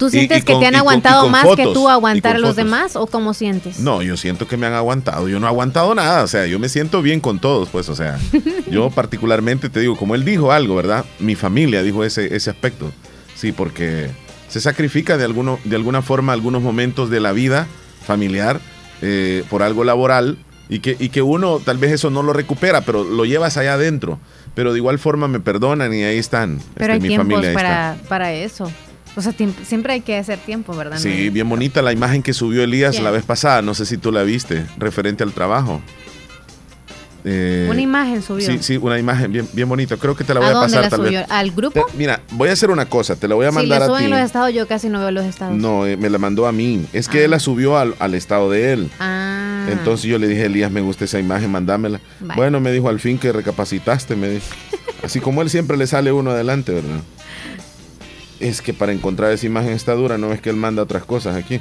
¿Tú 0.00 0.08
sientes 0.08 0.46
que 0.46 0.54
te 0.54 0.66
han 0.66 0.76
aguantado 0.76 1.28
más 1.28 1.44
que 1.56 1.64
tú 1.64 1.86
aguantar 1.90 2.36
a 2.36 2.38
los 2.38 2.56
demás 2.56 2.96
o 2.96 3.06
cómo 3.06 3.34
sientes? 3.34 3.80
No, 3.80 4.00
yo 4.00 4.16
siento 4.16 4.48
que 4.48 4.56
me 4.56 4.66
han 4.66 4.72
aguantado. 4.72 5.28
Yo 5.28 5.38
no 5.40 5.46
he 5.46 5.50
aguantado 5.50 5.94
nada. 5.94 6.24
O 6.24 6.26
sea, 6.26 6.46
yo 6.46 6.58
me 6.58 6.70
siento 6.70 7.02
bien 7.02 7.20
con 7.20 7.38
todos, 7.38 7.68
pues. 7.68 7.90
O 7.90 7.94
sea, 7.94 8.18
yo 8.70 8.88
particularmente 8.88 9.68
te 9.68 9.78
digo, 9.80 9.98
como 9.98 10.14
él 10.14 10.24
dijo 10.24 10.52
algo, 10.52 10.74
¿verdad? 10.74 11.04
Mi 11.18 11.34
familia 11.34 11.82
dijo 11.82 12.02
ese, 12.02 12.34
ese 12.34 12.48
aspecto. 12.48 12.90
Sí, 13.34 13.52
porque 13.52 14.08
se 14.48 14.62
sacrifica 14.62 15.18
de, 15.18 15.24
alguno, 15.24 15.58
de 15.64 15.76
alguna 15.76 16.00
forma 16.00 16.32
algunos 16.32 16.62
momentos 16.62 17.10
de 17.10 17.20
la 17.20 17.32
vida 17.32 17.66
familiar 18.02 18.58
eh, 19.02 19.44
por 19.50 19.62
algo 19.62 19.84
laboral 19.84 20.38
y 20.70 20.78
que, 20.78 20.96
y 20.98 21.10
que 21.10 21.20
uno 21.20 21.58
tal 21.58 21.76
vez 21.76 21.92
eso 21.92 22.08
no 22.08 22.22
lo 22.22 22.32
recupera, 22.32 22.80
pero 22.80 23.04
lo 23.04 23.26
llevas 23.26 23.58
allá 23.58 23.74
adentro. 23.74 24.18
Pero 24.54 24.72
de 24.72 24.78
igual 24.78 24.98
forma 24.98 25.28
me 25.28 25.40
perdonan 25.40 25.92
y 25.92 26.04
ahí 26.04 26.16
están. 26.16 26.58
Pero 26.74 26.94
este, 26.94 27.04
hay 27.04 27.10
mi 27.10 27.16
familia, 27.18 27.52
para, 27.52 27.96
para 28.08 28.32
eso. 28.32 28.72
O 29.20 29.22
sea, 29.22 29.34
siempre 29.66 29.92
hay 29.92 30.00
que 30.00 30.16
hacer 30.16 30.38
tiempo, 30.38 30.74
¿verdad? 30.74 30.96
Sí, 30.96 31.28
bien 31.28 31.46
bonita 31.46 31.82
la 31.82 31.92
imagen 31.92 32.22
que 32.22 32.32
subió 32.32 32.62
Elías 32.62 32.98
la 33.02 33.10
vez 33.10 33.22
pasada. 33.22 33.60
No 33.60 33.74
sé 33.74 33.84
si 33.84 33.98
tú 33.98 34.10
la 34.10 34.22
viste, 34.22 34.64
referente 34.78 35.22
al 35.22 35.34
trabajo. 35.34 35.82
Eh, 37.22 37.68
una 37.70 37.82
imagen 37.82 38.22
subió. 38.22 38.46
Sí, 38.46 38.60
sí, 38.62 38.78
una 38.78 38.98
imagen 38.98 39.30
bien, 39.30 39.46
bien 39.52 39.68
bonita. 39.68 39.98
Creo 39.98 40.16
que 40.16 40.24
te 40.24 40.32
la 40.32 40.40
voy 40.40 40.48
a, 40.48 40.52
dónde 40.52 40.74
pasar 40.74 40.98
la 40.98 41.04
subió? 41.04 41.24
¿Al 41.28 41.50
grupo? 41.50 41.86
mira, 41.98 42.22
voy 42.30 42.48
a 42.48 42.52
hacer 42.52 42.70
una 42.70 42.86
cosa, 42.86 43.14
te 43.14 43.28
la 43.28 43.34
voy 43.34 43.44
a 43.44 43.52
mandar 43.52 43.82
si 43.84 43.92
a 43.92 43.98
ti. 43.98 44.04
en 44.04 44.10
los 44.10 44.20
estados, 44.20 44.54
yo 44.54 44.66
casi 44.66 44.88
no 44.88 45.00
veo 45.00 45.10
los 45.10 45.26
estados. 45.26 45.54
No, 45.54 45.86
eh, 45.86 45.98
me 45.98 46.08
la 46.08 46.16
mandó 46.16 46.46
a 46.46 46.52
mí. 46.52 46.86
Es 46.94 47.06
que 47.06 47.24
él 47.24 47.32
la 47.32 47.36
ah. 47.36 47.40
subió 47.40 47.76
al, 47.76 47.94
al, 47.98 48.14
estado 48.14 48.50
de 48.50 48.72
él. 48.72 48.90
Ah. 49.00 49.66
Entonces 49.70 50.06
yo 50.06 50.18
le 50.18 50.28
dije, 50.28 50.46
Elías, 50.46 50.70
me 50.70 50.80
gusta 50.80 51.04
esa 51.04 51.18
imagen, 51.18 51.50
mandámela. 51.50 52.00
Bueno, 52.36 52.58
me 52.58 52.72
dijo 52.72 52.88
al 52.88 53.00
fin 53.00 53.18
que 53.18 53.32
recapacitaste, 53.32 54.16
me 54.16 54.30
dijo. 54.30 54.46
Así 55.02 55.20
como 55.20 55.42
él 55.42 55.50
siempre 55.50 55.76
le 55.76 55.86
sale 55.86 56.10
uno 56.10 56.30
adelante, 56.30 56.72
¿verdad? 56.72 57.00
Es 58.40 58.62
que 58.62 58.72
para 58.72 58.92
encontrar 58.92 59.32
esa 59.32 59.46
imagen 59.46 59.72
está 59.72 59.94
dura, 59.94 60.18
no 60.18 60.32
es 60.32 60.40
que 60.40 60.50
él 60.50 60.56
manda 60.56 60.82
otras 60.82 61.04
cosas 61.04 61.36
aquí. 61.36 61.60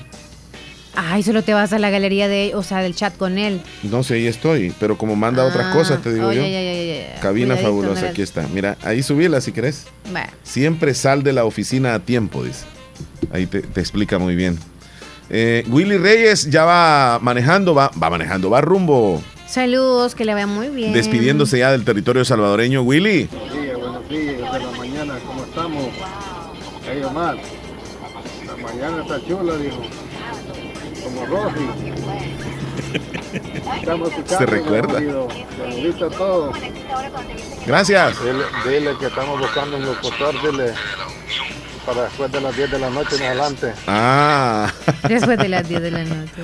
Ay, 0.96 1.24
solo 1.24 1.44
te 1.44 1.54
vas 1.54 1.72
a 1.72 1.80
la 1.80 1.90
galería 1.90 2.28
de, 2.28 2.54
o 2.56 2.64
sea, 2.64 2.80
del 2.80 2.96
chat 2.96 3.16
con 3.16 3.38
él. 3.38 3.62
No 3.84 4.04
sé, 4.04 4.16
ahí 4.16 4.28
estoy, 4.28 4.74
pero 4.80 4.98
como 4.98 5.16
manda 5.16 5.46
otras 5.46 5.68
ah, 5.70 5.74
cosas, 5.74 6.02
te 6.02 6.14
digo 6.14 6.32
yo. 6.34 6.42
Cabina 7.22 7.56
fabulosa, 7.56 8.10
aquí 8.10 8.22
está. 8.22 8.48
Mira, 8.54 8.78
ahí 8.82 9.04
subíla 9.04 9.40
si 9.40 9.52
querés. 9.52 9.86
Siempre 10.44 10.94
sal 10.94 11.24
de 11.24 11.34
la 11.34 11.46
oficina 11.46 11.94
a 11.94 12.00
tiempo, 12.00 12.44
dice. 12.44 12.66
Ahí 13.32 13.46
te, 13.46 13.60
explica 13.80 14.18
muy 14.18 14.36
bien. 14.36 14.58
Eh, 15.30 15.64
Willy 15.70 15.98
Reyes 15.98 16.50
ya 16.50 16.66
va 16.66 17.20
manejando, 17.22 17.76
va, 17.76 17.92
va 18.02 18.10
manejando, 18.10 18.50
va 18.50 18.62
rumbo. 18.62 19.22
Saludos, 19.48 20.16
que 20.16 20.26
le 20.26 20.34
vaya 20.34 20.48
muy 20.48 20.70
bien. 20.70 20.92
Despidiéndose 20.94 21.60
ya 21.60 21.72
del 21.72 21.86
territorio 21.86 22.26
salvadoreño, 22.26 22.82
Willy. 22.82 23.30
Buenos 23.32 23.54
días, 23.54 23.78
buenos 23.80 24.10
días, 24.10 24.89
La 27.14 28.56
mañana 28.62 29.02
está 29.02 29.20
chula, 29.28 29.56
dijo. 29.56 29.82
Como 31.04 31.26
Rosy. 31.26 31.70
Se 34.26 34.46
recuerda. 34.46 35.00
A 35.00 36.10
todos. 36.10 36.56
Gracias. 37.66 38.18
Dile, 38.66 38.92
que 39.00 39.08
estamos 39.08 39.40
buscando 39.40 39.78
un 39.78 39.86
locutor, 39.86 40.36
dile 40.42 40.74
para 41.86 42.04
después 42.04 42.32
de 42.32 42.42
las 42.42 42.56
10 42.56 42.72
de 42.72 42.80
la 42.80 42.90
noche 42.92 43.16
en 43.16 43.24
adelante. 43.24 43.74
Ah. 43.88 44.72
Después 45.08 45.40
de 45.40 45.50
las 45.50 45.68
10 45.68 45.82
de 45.82 45.92
la 45.92 46.04
noche. 46.04 46.42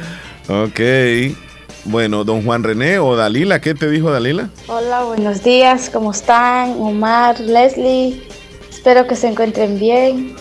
Ok. 0.47 1.35
Bueno, 1.83 2.23
don 2.23 2.43
Juan 2.43 2.63
René 2.63 2.97
o 2.97 3.15
Dalila, 3.15 3.61
¿qué 3.61 3.75
te 3.75 3.87
dijo 3.87 4.09
Dalila? 4.09 4.49
Hola, 4.67 5.03
buenos 5.03 5.43
días, 5.43 5.91
¿cómo 5.91 6.11
están? 6.11 6.71
Omar, 6.79 7.39
Leslie. 7.39 8.23
Espero 8.71 9.05
que 9.05 9.15
se 9.15 9.27
encuentren 9.27 9.79
bien. 9.79 10.35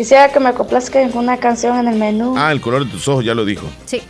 Quisiera 0.00 0.32
que 0.32 0.40
me 0.40 0.54
complazcan 0.54 1.10
una 1.12 1.36
canción 1.36 1.78
en 1.78 1.86
el 1.86 1.96
menú. 1.96 2.34
Ah, 2.34 2.52
el 2.52 2.62
color 2.62 2.86
de 2.86 2.90
tus 2.90 3.06
ojos, 3.06 3.22
ya 3.22 3.34
lo 3.34 3.44
dijo. 3.44 3.66
Sí. 3.84 4.00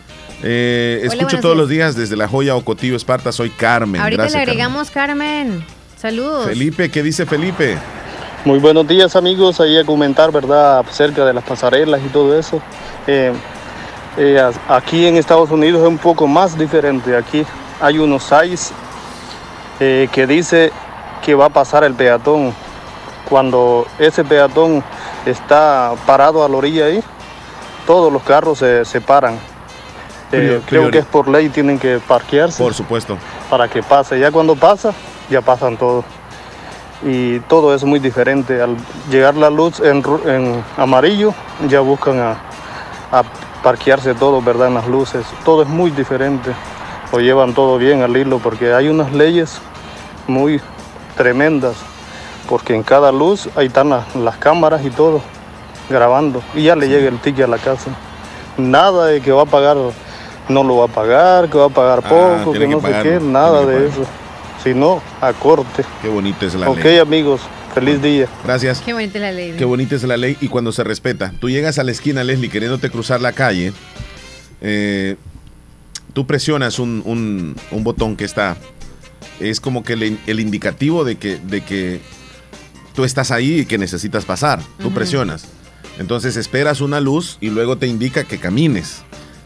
Eh, 0.41 1.01
escucho 1.03 1.41
todos 1.41 1.57
los 1.57 1.69
días 1.69 1.97
desde 1.97 2.15
La 2.15 2.29
Joya 2.29 2.55
Ocotillo, 2.55 2.95
Esparta. 2.95 3.33
Soy 3.33 3.51
Carmen. 3.51 4.01
Ahorita 4.01 4.29
le 4.29 4.39
agregamos 4.39 4.89
Carmen. 4.89 5.65
Saludos. 5.97 6.47
Felipe, 6.47 6.93
¿qué 6.93 7.03
dice 7.03 7.27
Felipe? 7.27 7.77
Muy 8.45 8.61
buenos 8.61 8.87
días 8.87 9.17
amigos, 9.17 9.61
ahí 9.61 9.79
a 9.79 9.85
comentar, 9.85 10.31
¿verdad?, 10.31 10.79
acerca 10.79 11.25
de 11.25 11.35
las 11.35 11.43
pasarelas 11.43 12.01
y 12.07 12.09
todo 12.11 12.39
eso. 12.39 12.63
Eh, 13.09 13.33
eh, 14.17 14.51
aquí 14.69 15.07
en 15.07 15.17
Estados 15.17 15.51
Unidos 15.51 15.83
es 15.83 15.89
un 15.89 15.99
poco 15.99 16.29
más 16.29 16.57
diferente. 16.57 17.17
Aquí 17.17 17.45
hay 17.81 17.99
unos 17.99 18.23
seis 18.23 18.73
que 19.81 20.27
dice 20.29 20.71
que 21.21 21.35
va 21.35 21.47
a 21.47 21.51
pasar 21.51 21.83
el 21.83 21.95
peatón 21.95 22.55
cuando 23.29 23.89
ese 23.99 24.23
peatón 24.23 24.85
está 25.27 25.93
parado 26.07 26.45
a 26.45 26.49
la 26.49 26.57
orilla 26.57 26.87
ahí, 26.87 27.03
todos 27.87 28.13
los 28.13 28.23
carros 28.23 28.59
se, 28.59 28.85
se 28.85 29.01
paran. 29.01 29.39
Eh, 30.33 30.61
creo 30.67 30.91
que 30.91 30.99
es 30.99 31.05
por 31.05 31.29
ley, 31.29 31.49
tienen 31.49 31.79
que 31.79 31.99
parquearse. 31.99 32.63
Por 32.63 32.73
supuesto. 32.73 33.19
Para 33.49 33.69
que 33.69 33.83
pase. 33.83 34.19
Ya 34.21 34.31
cuando 34.31 34.55
pasa, 34.55 34.93
ya 35.29 35.41
pasan 35.41 35.77
todos. 35.77 36.05
Y 37.03 37.41
todo 37.41 37.75
es 37.75 37.83
muy 37.83 37.99
diferente. 37.99 38.63
Al 38.63 38.77
llegar 39.11 39.35
la 39.35 39.51
luz 39.51 39.81
en, 39.81 40.03
amarillo, 40.77 41.35
ya 41.69 41.81
buscan 41.81 42.21
a, 42.21 42.37
a, 43.11 43.25
parquearse 43.63 44.15
todos, 44.15 44.45
¿verdad? 44.45 44.69
En 44.69 44.75
las 44.75 44.87
luces. 44.87 45.27
Todo 45.45 45.63
es 45.63 45.69
muy 45.69 45.91
diferente. 45.91 46.53
Lo 47.13 47.19
llevan 47.19 47.55
todo 47.55 47.77
bien 47.77 48.03
al 48.03 48.17
hilo 48.17 48.39
porque 48.39 48.73
hay 48.73 48.89
unas 48.89 49.13
leyes 49.13 49.59
muy 50.29 50.61
tremendas 51.17 51.75
porque 52.51 52.75
en 52.75 52.83
cada 52.83 53.11
luz 53.13 53.49
ahí 53.57 53.69
están 53.69 53.89
las, 53.89 54.37
cámaras 54.39 54.85
y 54.85 54.91
todo. 54.91 55.23
grabando 55.89 56.43
y 56.55 56.65
ya 56.65 56.77
le 56.77 56.87
llega 56.89 57.09
el 57.09 57.19
ticket 57.21 57.45
a 57.47 57.49
la 57.49 57.59
casa. 57.59 57.91
Nada 58.59 59.07
de 59.07 59.21
que 59.23 59.33
va 59.33 59.43
a 59.43 59.47
pagar, 59.47 59.77
no 60.49 60.63
lo 60.65 60.77
va 60.77 60.85
a 60.85 60.89
pagar, 60.89 61.49
que 61.49 61.57
va 61.57 61.67
a 61.67 61.69
pagar 61.71 62.03
poco, 62.03 62.53
que 62.53 62.67
no 62.69 62.81
que 62.83 62.93
sé 62.93 63.03
qué, 63.03 63.21
nada 63.21 63.65
de 63.65 63.89
eso. 63.89 64.03
Si 64.63 64.75
no, 64.75 65.01
a 65.23 65.33
corte. 65.33 65.85
Qué 66.03 66.09
bonita 66.09 66.45
es 66.45 66.55
la 66.55 66.69
Ok, 66.69 66.85
ley. 66.85 66.99
amigos, 66.99 67.41
feliz 67.75 68.03
día. 68.03 68.27
Gracias. 68.45 68.83
Qué 68.83 68.93
bonita 68.93 69.17
es 69.19 69.23
la 69.23 69.33
ley. 69.33 69.55
Qué 69.57 69.65
bonita 69.65 69.95
es 69.95 70.03
la 70.05 70.17
ley 70.19 70.37
y 70.41 70.49
cuando 70.49 70.71
se 70.73 70.85
respeta. 70.85 71.33
Tú 71.41 71.49
llegas 71.49 71.79
a 71.79 71.83
la 71.85 71.93
esquina, 71.93 72.23
Leslie, 72.25 72.51
queriéndote 72.51 72.91
cruzar 72.91 73.21
la 73.23 73.33
calle, 73.33 73.73
eh, 74.61 75.17
tú 76.13 76.27
presionas 76.27 76.79
un, 76.79 77.03
un- 77.07 77.57
un 77.71 77.85
botón 77.85 78.17
que 78.17 78.25
está, 78.25 78.57
es 79.39 79.61
como 79.61 79.83
que 79.83 79.95
el, 79.95 80.19
el 80.27 80.41
indicativo 80.41 81.05
de 81.05 81.17
que, 81.17 81.37
de 81.39 81.63
que 81.63 82.01
tú 82.95 83.05
estás 83.05 83.31
ahí 83.31 83.61
y 83.61 83.67
que 83.67 83.79
necesitas 83.79 84.25
pasar. 84.25 84.61
Tú 84.79 84.87
Ujú. 84.89 84.95
presionas. 84.95 85.45
Entonces 85.99 86.37
esperas 86.37 86.81
una 86.81 87.01
luz 87.01 87.37
y 87.41 87.51
luego 87.51 87.77
te 87.77 87.87
indica 87.87 88.25
que 88.25 88.39
camines. 88.39 89.03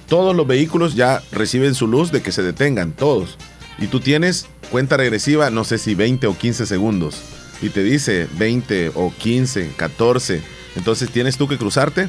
Todos 0.09 0.37
los 0.37 0.47
vehículos 0.47 0.95
ya 0.95 1.23
reciben 1.33 1.75
su 1.75 1.87
luz 1.87 2.13
de 2.13 2.23
que 2.23 2.31
se 2.33 2.43
detengan, 2.43 2.93
todos. 2.93 3.39
Y 3.79 3.87
tú 3.87 4.01
tienes 4.01 4.47
cuenta 4.71 4.97
regresiva, 4.97 5.51
no 5.51 5.65
sé 5.65 5.79
si 5.79 5.95
20 5.95 6.27
o 6.27 6.37
15 6.37 6.67
segundos. 6.67 7.17
Y 7.63 7.71
te 7.71 7.83
dice 7.83 8.29
20 8.39 8.93
o 8.95 9.13
15, 9.17 9.73
14. 9.77 10.43
Entonces 10.77 11.11
tienes 11.11 11.37
tú 11.37 11.49
que 11.49 11.57
cruzarte, 11.59 12.09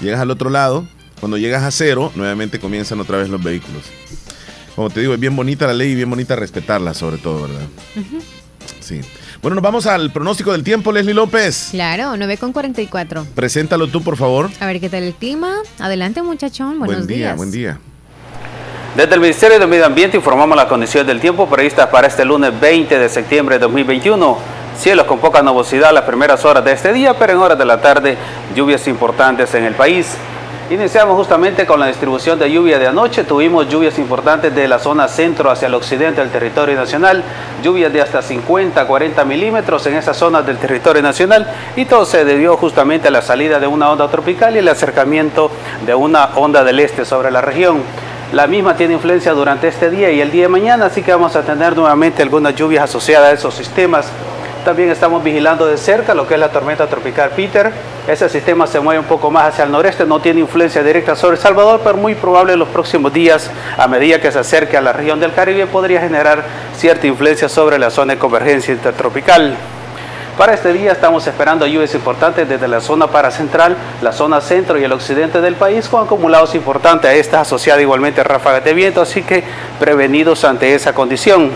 llegas 0.00 0.20
al 0.20 0.30
otro 0.30 0.50
lado. 0.50 0.86
Cuando 1.20 1.38
llegas 1.38 1.62
a 1.62 1.70
cero, 1.70 2.12
nuevamente 2.14 2.58
comienzan 2.58 3.00
otra 3.00 3.16
vez 3.16 3.30
los 3.30 3.42
vehículos. 3.42 3.84
Como 4.74 4.90
te 4.90 5.00
digo, 5.00 5.14
es 5.14 5.20
bien 5.20 5.34
bonita 5.34 5.66
la 5.66 5.72
ley 5.72 5.92
y 5.92 5.94
bien 5.94 6.10
bonita 6.10 6.36
respetarla 6.36 6.92
sobre 6.92 7.16
todo, 7.16 7.42
¿verdad? 7.48 7.66
Ujú. 7.96 8.18
Sí. 8.80 9.00
Bueno, 9.42 9.56
nos 9.56 9.62
vamos 9.62 9.86
al 9.86 10.10
pronóstico 10.12 10.52
del 10.52 10.64
tiempo, 10.64 10.90
Leslie 10.92 11.14
López. 11.14 11.68
Claro, 11.70 12.16
9 12.16 12.36
con 12.38 12.52
44. 12.52 13.26
Preséntalo 13.34 13.86
tú, 13.88 14.02
por 14.02 14.16
favor. 14.16 14.50
A 14.60 14.66
ver 14.66 14.80
qué 14.80 14.88
tal 14.88 15.02
el 15.04 15.14
clima. 15.14 15.54
Adelante, 15.78 16.22
muchachón. 16.22 16.78
Buenos 16.78 16.96
buen 16.96 17.06
día, 17.06 17.16
días. 17.16 17.36
buen 17.36 17.50
día. 17.50 17.78
Desde 18.96 19.14
el 19.14 19.20
Ministerio 19.20 19.58
de 19.58 19.66
Medio 19.66 19.84
Ambiente 19.84 20.16
informamos 20.16 20.56
las 20.56 20.66
condiciones 20.66 21.06
del 21.06 21.20
tiempo 21.20 21.46
previstas 21.48 21.88
para 21.88 22.06
este 22.06 22.24
lunes 22.24 22.58
20 22.58 22.98
de 22.98 23.08
septiembre 23.08 23.56
de 23.56 23.60
2021. 23.60 24.38
Cielos 24.78 25.06
con 25.06 25.18
poca 25.18 25.42
nubosidad 25.42 25.92
las 25.92 26.04
primeras 26.04 26.44
horas 26.44 26.64
de 26.64 26.72
este 26.72 26.92
día, 26.92 27.14
pero 27.18 27.32
en 27.34 27.38
horas 27.38 27.58
de 27.58 27.64
la 27.66 27.80
tarde 27.80 28.16
lluvias 28.54 28.88
importantes 28.88 29.54
en 29.54 29.64
el 29.64 29.74
país. 29.74 30.14
Iniciamos 30.68 31.16
justamente 31.16 31.64
con 31.64 31.78
la 31.78 31.86
distribución 31.86 32.40
de 32.40 32.50
lluvia 32.50 32.80
de 32.80 32.88
anoche. 32.88 33.22
Tuvimos 33.22 33.68
lluvias 33.68 34.00
importantes 34.00 34.52
de 34.52 34.66
la 34.66 34.80
zona 34.80 35.06
centro 35.06 35.48
hacia 35.48 35.68
el 35.68 35.74
occidente 35.74 36.20
del 36.20 36.30
territorio 36.30 36.74
nacional, 36.74 37.22
lluvias 37.62 37.92
de 37.92 38.02
hasta 38.02 38.20
50, 38.20 38.84
40 38.84 39.24
milímetros 39.24 39.86
en 39.86 39.94
esas 39.94 40.16
zonas 40.16 40.44
del 40.44 40.56
territorio 40.56 41.02
nacional 41.02 41.46
y 41.76 41.84
todo 41.84 42.04
se 42.04 42.24
debió 42.24 42.56
justamente 42.56 43.06
a 43.06 43.10
la 43.12 43.22
salida 43.22 43.60
de 43.60 43.68
una 43.68 43.92
onda 43.92 44.08
tropical 44.08 44.56
y 44.56 44.58
el 44.58 44.66
acercamiento 44.66 45.52
de 45.86 45.94
una 45.94 46.30
onda 46.34 46.64
del 46.64 46.80
este 46.80 47.04
sobre 47.04 47.30
la 47.30 47.42
región. 47.42 47.82
La 48.32 48.48
misma 48.48 48.74
tiene 48.74 48.94
influencia 48.94 49.34
durante 49.34 49.68
este 49.68 49.88
día 49.88 50.10
y 50.10 50.20
el 50.20 50.32
día 50.32 50.42
de 50.42 50.48
mañana, 50.48 50.86
así 50.86 51.00
que 51.00 51.12
vamos 51.12 51.36
a 51.36 51.42
tener 51.42 51.76
nuevamente 51.76 52.22
algunas 52.22 52.56
lluvias 52.56 52.82
asociadas 52.82 53.30
a 53.30 53.32
esos 53.34 53.54
sistemas. 53.54 54.08
También 54.66 54.90
estamos 54.90 55.22
vigilando 55.22 55.64
de 55.64 55.76
cerca 55.76 56.12
lo 56.12 56.26
que 56.26 56.34
es 56.34 56.40
la 56.40 56.48
tormenta 56.48 56.88
tropical 56.88 57.30
Peter. 57.36 57.70
Ese 58.08 58.28
sistema 58.28 58.66
se 58.66 58.80
mueve 58.80 58.98
un 58.98 59.06
poco 59.06 59.30
más 59.30 59.44
hacia 59.44 59.62
el 59.62 59.70
noreste, 59.70 60.04
no 60.04 60.18
tiene 60.18 60.40
influencia 60.40 60.82
directa 60.82 61.14
sobre 61.14 61.36
El 61.36 61.40
Salvador, 61.40 61.82
pero 61.84 61.96
muy 61.96 62.16
probable 62.16 62.54
en 62.54 62.58
los 62.58 62.68
próximos 62.70 63.12
días, 63.12 63.48
a 63.78 63.86
medida 63.86 64.20
que 64.20 64.32
se 64.32 64.40
acerque 64.40 64.76
a 64.76 64.80
la 64.80 64.92
región 64.92 65.20
del 65.20 65.32
Caribe, 65.32 65.68
podría 65.68 66.00
generar 66.00 66.42
cierta 66.76 67.06
influencia 67.06 67.48
sobre 67.48 67.78
la 67.78 67.90
zona 67.90 68.14
de 68.14 68.18
convergencia 68.18 68.74
intertropical. 68.74 69.54
Para 70.36 70.54
este 70.54 70.72
día 70.72 70.90
estamos 70.90 71.24
esperando 71.28 71.64
lluvias 71.68 71.94
importantes 71.94 72.48
desde 72.48 72.66
la 72.66 72.80
zona 72.80 73.06
paracentral, 73.06 73.76
la 74.02 74.10
zona 74.10 74.40
centro 74.40 74.80
y 74.80 74.82
el 74.82 74.90
occidente 74.90 75.40
del 75.40 75.54
país 75.54 75.86
con 75.88 76.02
acumulados 76.02 76.56
importantes 76.56 77.08
a 77.08 77.14
estas 77.14 77.42
asociadas 77.42 77.82
igualmente 77.82 78.24
ráfagas 78.24 78.64
de 78.64 78.74
viento, 78.74 79.00
así 79.00 79.22
que 79.22 79.44
prevenidos 79.78 80.42
ante 80.42 80.74
esa 80.74 80.92
condición. 80.92 81.52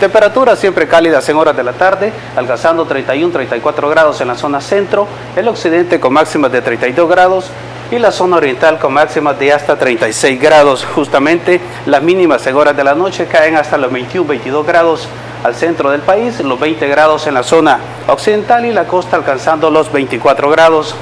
Temperaturas 0.00 0.58
siempre 0.58 0.86
cálidas 0.86 1.26
en 1.30 1.36
horas 1.36 1.56
de 1.56 1.64
la 1.64 1.72
tarde, 1.72 2.12
alcanzando 2.36 2.86
31-34 2.86 3.88
grados 3.88 4.20
en 4.20 4.28
la 4.28 4.34
zona 4.34 4.60
centro, 4.60 5.08
el 5.34 5.48
occidente 5.48 5.98
con 5.98 6.12
máximas 6.12 6.52
de 6.52 6.60
32 6.60 7.08
grados 7.08 7.50
y 7.90 7.98
la 7.98 8.12
zona 8.12 8.36
oriental 8.36 8.78
con 8.78 8.92
máximas 8.92 9.38
de 9.38 9.54
hasta 9.54 9.78
36 9.78 10.38
grados. 10.38 10.84
Justamente 10.84 11.62
las 11.86 12.02
mínimas 12.02 12.46
en 12.46 12.56
horas 12.56 12.76
de 12.76 12.84
la 12.84 12.94
noche 12.94 13.26
caen 13.26 13.56
hasta 13.56 13.78
los 13.78 13.90
21-22 13.90 14.66
grados 14.66 15.08
al 15.42 15.54
centro 15.54 15.90
del 15.90 16.02
país, 16.02 16.40
los 16.40 16.60
20 16.60 16.86
grados 16.88 17.26
en 17.26 17.32
la 17.32 17.42
zona 17.42 17.78
occidental 18.06 18.66
y 18.66 18.72
la 18.74 18.84
costa 18.84 19.16
alcanzando 19.16 19.70
los 19.70 19.90
24 19.90 20.50
grados. 20.50 20.94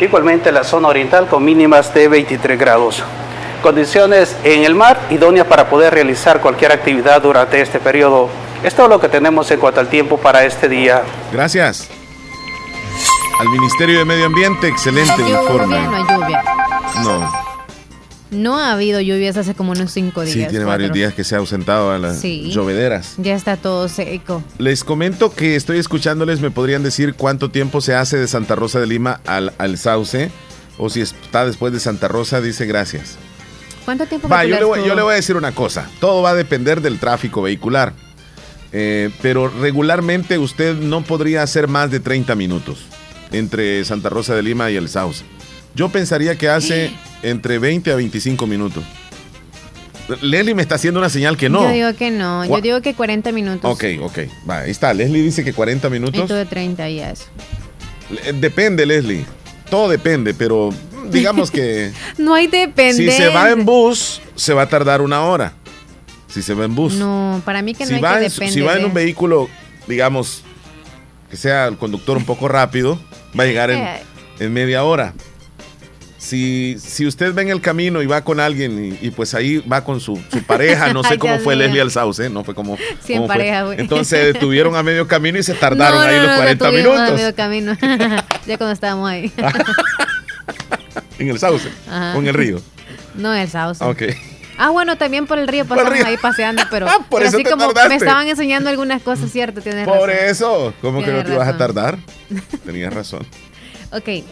Igualmente 0.00 0.52
la 0.52 0.64
zona 0.64 0.88
oriental 0.88 1.26
con 1.26 1.44
mínimas 1.44 1.92
de 1.92 2.08
23 2.08 2.58
grados. 2.58 3.02
Condiciones 3.62 4.36
en 4.44 4.64
el 4.64 4.74
mar 4.74 5.00
idóneas 5.10 5.46
para 5.46 5.68
poder 5.68 5.92
realizar 5.92 6.40
cualquier 6.40 6.72
actividad 6.72 7.20
durante 7.22 7.60
este 7.60 7.78
periodo. 7.80 8.28
Es 8.62 8.74
todo 8.74 8.88
lo 8.88 9.00
que 9.00 9.08
tenemos 9.08 9.50
en 9.50 9.58
cuanto 9.60 9.80
al 9.80 9.88
tiempo 9.88 10.16
para 10.18 10.44
este 10.44 10.68
día. 10.68 11.02
Gracias. 11.32 11.88
Al 13.40 13.48
Ministerio 13.50 13.98
de 14.00 14.04
Medio 14.04 14.26
Ambiente, 14.26 14.66
excelente 14.68 15.12
Lluvia, 15.18 15.40
informe. 15.42 15.80
no 15.82 15.94
hay 15.96 16.02
lluvia. 16.02 16.42
No, 17.04 17.32
No 18.30 18.58
ha 18.58 18.72
habido 18.72 19.00
lluvias 19.00 19.36
hace 19.36 19.54
como 19.54 19.72
unos 19.72 19.92
5 19.92 20.22
días. 20.22 20.34
sí, 20.34 20.46
tiene 20.50 20.64
varios 20.64 20.92
días 20.92 21.14
que 21.14 21.22
se 21.24 21.34
ha 21.34 21.38
ausentado 21.38 21.92
a 21.92 21.98
las 21.98 22.18
Sí. 22.20 22.50
llovederas. 22.50 23.14
Ya 23.18 23.34
está 23.34 23.56
todo 23.56 23.88
seco. 23.88 24.42
Les 24.58 24.82
comento 24.84 25.32
que 25.34 25.54
estoy 25.56 25.78
escuchándoles, 25.78 26.40
me 26.40 26.50
podrían 26.50 26.82
decir 26.82 27.14
cuánto 27.14 27.50
tiempo 27.50 27.80
se 27.80 27.94
hace 27.94 28.16
de 28.18 28.26
Santa 28.28 28.54
Rosa 28.56 28.80
de 28.80 28.86
Lima 28.88 29.20
al, 29.26 29.52
al 29.58 29.78
Sauce, 29.78 30.30
o 30.78 30.90
si 30.90 31.00
está 31.00 31.46
después 31.46 31.72
de 31.72 31.80
Santa 31.80 32.08
Rosa, 32.08 32.40
dice 32.40 32.66
gracias. 32.66 33.16
¿Cuánto 33.88 34.04
tiempo 34.04 34.28
Va, 34.28 34.44
yo 34.44 34.56
le, 34.56 34.64
voy, 34.64 34.86
yo 34.86 34.94
le 34.94 35.00
voy 35.00 35.12
a 35.12 35.16
decir 35.16 35.34
una 35.34 35.52
cosa, 35.52 35.88
todo 35.98 36.20
va 36.20 36.30
a 36.30 36.34
depender 36.34 36.82
del 36.82 36.98
tráfico 36.98 37.40
vehicular, 37.40 37.94
Eh, 38.70 39.08
pero 39.22 39.48
regularmente 39.48 40.36
usted 40.36 40.74
no 40.76 41.02
podría 41.02 41.42
hacer 41.42 41.68
más 41.68 41.90
de 41.90 41.98
30 42.00 42.34
minutos 42.34 42.84
entre 43.32 43.82
Santa 43.86 44.10
Rosa 44.10 44.34
de 44.34 44.42
Lima 44.42 44.70
y 44.70 44.76
el 44.76 44.90
Sauce. 44.90 45.24
Yo 45.74 45.88
pensaría 45.88 46.36
que 46.36 46.50
hace 46.50 46.90
entre 47.22 47.58
20 47.58 47.90
a 47.90 47.94
25 47.96 48.46
minutos. 48.46 48.84
Leslie 50.20 50.54
me 50.54 50.60
está 50.60 50.74
haciendo 50.74 51.00
una 51.00 51.08
señal 51.08 51.38
que 51.38 51.48
no. 51.48 51.62
Yo 51.62 51.70
digo 51.72 51.94
que 51.98 52.10
no. 52.10 52.44
Yo 52.44 52.50
Gua- 52.50 52.60
digo 52.60 52.82
que 52.82 52.92
40 52.92 53.32
minutos. 53.32 53.70
Ok, 53.72 53.84
ok. 54.02 54.18
Va, 54.46 54.58
ahí 54.60 54.70
está. 54.70 54.92
Leslie 54.92 55.22
dice 55.22 55.42
que 55.44 55.54
40 55.54 55.88
Y 55.88 55.90
minutos. 55.90 56.28
tú 56.28 56.34
de 56.34 56.44
30 56.44 56.90
y 56.90 57.00
eso. 57.00 57.24
Eh, 58.24 58.34
Depende, 58.34 58.84
Leslie. 58.84 59.24
Todo 59.70 59.88
depende, 59.88 60.34
pero 60.34 60.68
digamos 61.12 61.50
que 61.50 61.92
No 62.16 62.34
hay 62.34 62.46
si 62.46 62.50
dependencia. 62.58 63.12
se 63.16 63.28
va 63.28 63.50
en 63.50 63.64
bus, 63.64 64.20
se 64.36 64.52
va 64.54 64.62
a 64.62 64.68
tardar 64.68 65.00
una 65.00 65.22
hora. 65.24 65.52
Si 66.28 66.42
se 66.42 66.54
va 66.54 66.64
en 66.66 66.74
bus. 66.74 66.94
No, 66.94 67.40
para 67.44 67.62
mí 67.62 67.74
que 67.74 67.84
no 67.84 67.88
si, 67.88 67.94
hay 67.94 68.00
va 68.02 68.18
que 68.18 68.26
en, 68.26 68.30
si 68.52 68.60
va 68.60 68.76
en 68.76 68.84
un 68.84 68.92
vehículo, 68.94 69.48
digamos, 69.86 70.42
que 71.30 71.36
sea 71.36 71.66
el 71.66 71.76
conductor 71.78 72.16
un 72.16 72.24
poco 72.24 72.48
rápido, 72.48 73.00
va 73.38 73.44
a 73.44 73.46
llegar 73.46 73.70
en, 73.70 73.78
Eh. 73.78 74.02
en 74.40 74.52
media 74.52 74.84
hora. 74.84 75.14
Si, 76.18 76.76
si 76.78 77.06
usted 77.06 77.34
va 77.34 77.40
en 77.42 77.48
el 77.48 77.60
camino 77.62 78.02
y 78.02 78.06
va 78.06 78.22
con 78.24 78.40
alguien 78.40 78.98
y, 79.00 79.06
y 79.06 79.10
pues 79.12 79.34
ahí 79.34 79.58
va 79.58 79.84
con 79.84 80.00
su, 80.00 80.20
su 80.30 80.42
pareja, 80.42 80.92
no 80.92 81.02
sé 81.02 81.10
Ay, 81.12 81.18
cómo 81.18 81.38
fue. 81.38 81.56
Leslie 81.56 81.80
Alzauce, 81.80 82.28
no 82.28 82.44
fue 82.44 82.54
como... 82.54 82.76
Sí, 83.02 83.14
en 83.14 83.20
fue. 83.20 83.28
pareja, 83.28 83.62
güey. 83.62 83.80
Entonces 83.80 84.08
se 84.08 84.32
detuvieron 84.32 84.74
a 84.76 84.82
medio 84.82 85.06
camino 85.08 85.38
y 85.38 85.42
se 85.42 85.54
tardaron 85.54 85.96
No, 86.00 86.06
ahí 86.06 86.16
no, 86.16 86.22
los 86.24 86.30
no, 86.32 86.36
40 86.38 86.64
detuvimos 86.66 86.98
a 86.98 87.00
minutos 87.00 87.18
medio 87.20 87.34
camino. 87.34 87.76
ya 88.46 88.58
cuando 88.58 88.72
estábamos 88.72 89.08
ahí. 89.08 89.32
En 91.18 91.28
el 91.28 91.38
sauce 91.38 91.68
Ajá. 91.88 92.16
o 92.16 92.20
en 92.20 92.26
el 92.28 92.34
río. 92.34 92.60
No, 93.14 93.34
el 93.34 93.48
sauce. 93.48 93.84
Ok. 93.84 94.02
Ah, 94.60 94.70
bueno, 94.70 94.98
también 94.98 95.26
por 95.28 95.38
el 95.38 95.46
río 95.46 95.64
Por 95.64 95.78
el 95.78 95.84
pasamos 95.84 95.98
río. 96.04 96.08
ahí 96.08 96.16
paseando, 96.16 96.62
pero, 96.70 96.88
Ah, 96.88 96.98
por 97.08 97.20
pero 97.20 97.28
eso 97.28 97.36
así 97.36 97.44
te 97.44 97.50
como 97.50 97.66
tardaste. 97.68 97.88
me 97.90 97.94
estaban 97.96 98.28
enseñando 98.28 98.70
algunas 98.70 99.02
cosas, 99.02 99.30
cierto, 99.30 99.60
tienes 99.60 99.86
Por 99.86 100.08
razón. 100.08 100.24
eso, 100.26 100.74
¿cómo 100.80 100.98
que 101.00 101.06
no 101.06 101.12
Tienes 101.12 101.26
te 101.26 101.32
ibas 101.34 101.48
a 101.48 101.56
tardar? 101.56 101.98
Tenías 102.64 102.92
razón. 102.92 103.24
Ok. 103.92 104.24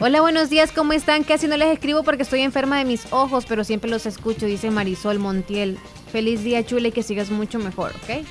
Hola, 0.00 0.20
buenos 0.20 0.50
días, 0.50 0.72
¿cómo 0.72 0.92
están? 0.92 1.24
Casi 1.24 1.46
no 1.46 1.56
les 1.56 1.68
escribo 1.72 2.02
porque 2.02 2.22
estoy 2.22 2.40
enferma 2.42 2.78
de 2.78 2.84
mis 2.84 3.06
ojos, 3.12 3.44
pero 3.48 3.64
siempre 3.64 3.90
los 3.90 4.04
escucho, 4.06 4.44
dice 4.46 4.70
Marisol 4.70 5.18
Montiel. 5.18 5.78
Feliz 6.12 6.42
día, 6.42 6.64
chula, 6.66 6.88
y 6.88 6.92
que 6.92 7.02
sigas 7.02 7.30
mucho 7.30 7.58
mejor, 7.58 7.92
¿ok? 8.02 8.24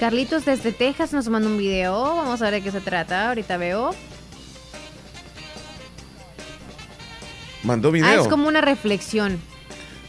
Carlitos 0.00 0.44
desde 0.44 0.72
Texas 0.72 1.12
nos 1.12 1.28
manda 1.28 1.48
un 1.48 1.58
video, 1.58 1.94
vamos 2.16 2.40
a 2.40 2.44
ver 2.44 2.54
de 2.54 2.60
qué 2.62 2.70
se 2.70 2.80
trata, 2.80 3.28
ahorita 3.28 3.56
veo. 3.56 3.90
Mandó 7.68 7.92
video. 7.92 8.08
Ah, 8.08 8.14
es 8.22 8.26
como 8.28 8.48
una 8.48 8.60
reflexión. 8.60 9.38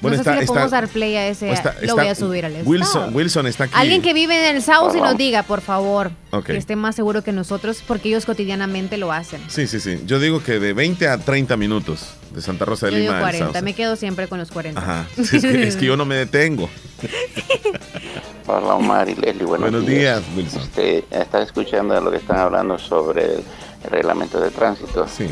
Bueno, 0.01 0.16
no 0.16 0.24
sé 0.24 0.30
está- 0.30 0.32
si 0.32 0.38
le 0.38 0.43
está- 0.45 0.53
podemos 0.53 0.72
dar 0.72 0.88
play 0.88 1.16
a 1.18 1.28
ese, 1.28 1.51
está- 1.51 1.74
lo 1.74 1.80
está- 1.82 1.93
voy 1.93 2.07
a 2.07 2.16
subir 2.16 2.45
al 2.45 2.53
estado. 2.53 2.70
Wilson, 2.70 3.14
Wilson 3.14 3.47
está 3.47 3.66
aquí. 3.66 3.74
Alguien 3.76 4.01
que 4.01 4.14
vive 4.14 4.47
en 4.49 4.55
el 4.55 4.64
South 4.64 4.95
y 4.95 5.01
nos 5.01 5.18
diga, 5.18 5.43
por 5.43 5.60
favor, 5.60 6.12
que 6.45 6.55
esté 6.55 6.78
más 6.78 6.95
seguro 6.95 7.22
que 7.22 7.34
nosotros, 7.34 7.84
porque 7.86 8.07
ellos 8.07 8.26
cotidianamente 8.26 8.95
lo 8.97 9.12
hacen. 9.12 9.41
Sí, 9.49 9.68
sí, 9.68 9.82
sí. 9.82 10.01
Yo 10.05 10.20
digo 10.22 10.41
que 10.41 10.57
de 10.62 10.72
20 10.72 11.10
a 11.10 11.18
30 11.18 11.57
minutos 11.57 12.12
de 12.34 12.41
Santa 12.41 12.64
Rosa 12.64 12.86
de 12.86 12.93
Yo 12.93 12.97
digo 12.99 13.12
Lima. 13.12 13.18
al 13.18 13.24
40, 13.34 13.45
Sauce. 13.47 13.62
me 13.62 13.74
quedo 13.74 13.97
siempre 13.97 14.28
con 14.30 14.39
los 14.39 14.51
40. 14.51 14.80
Ajá. 14.82 15.05
Sí, 15.22 15.36
es, 15.36 15.41
que, 15.41 15.68
es 15.68 15.76
que 15.76 15.86
yo 15.86 15.97
no 15.97 16.05
me 16.05 16.16
detengo. 16.16 16.70
Hola 18.47 18.76
Omar 18.76 19.07
y 19.10 19.16
Leslie, 19.16 19.43
buenos, 19.45 19.70
Buenos 19.72 19.86
días, 19.86 20.22
Wilson. 20.36 20.62
Este, 20.64 21.03
estaba 21.12 21.43
escuchando 21.43 21.99
lo 22.01 22.10
que 22.10 22.18
están 22.18 22.38
hablando 22.39 22.80
sobre 22.80 23.26
el 23.36 23.43
reglamento 23.91 24.39
de 24.39 24.49
tránsito. 24.49 25.05
Sí. 25.07 25.28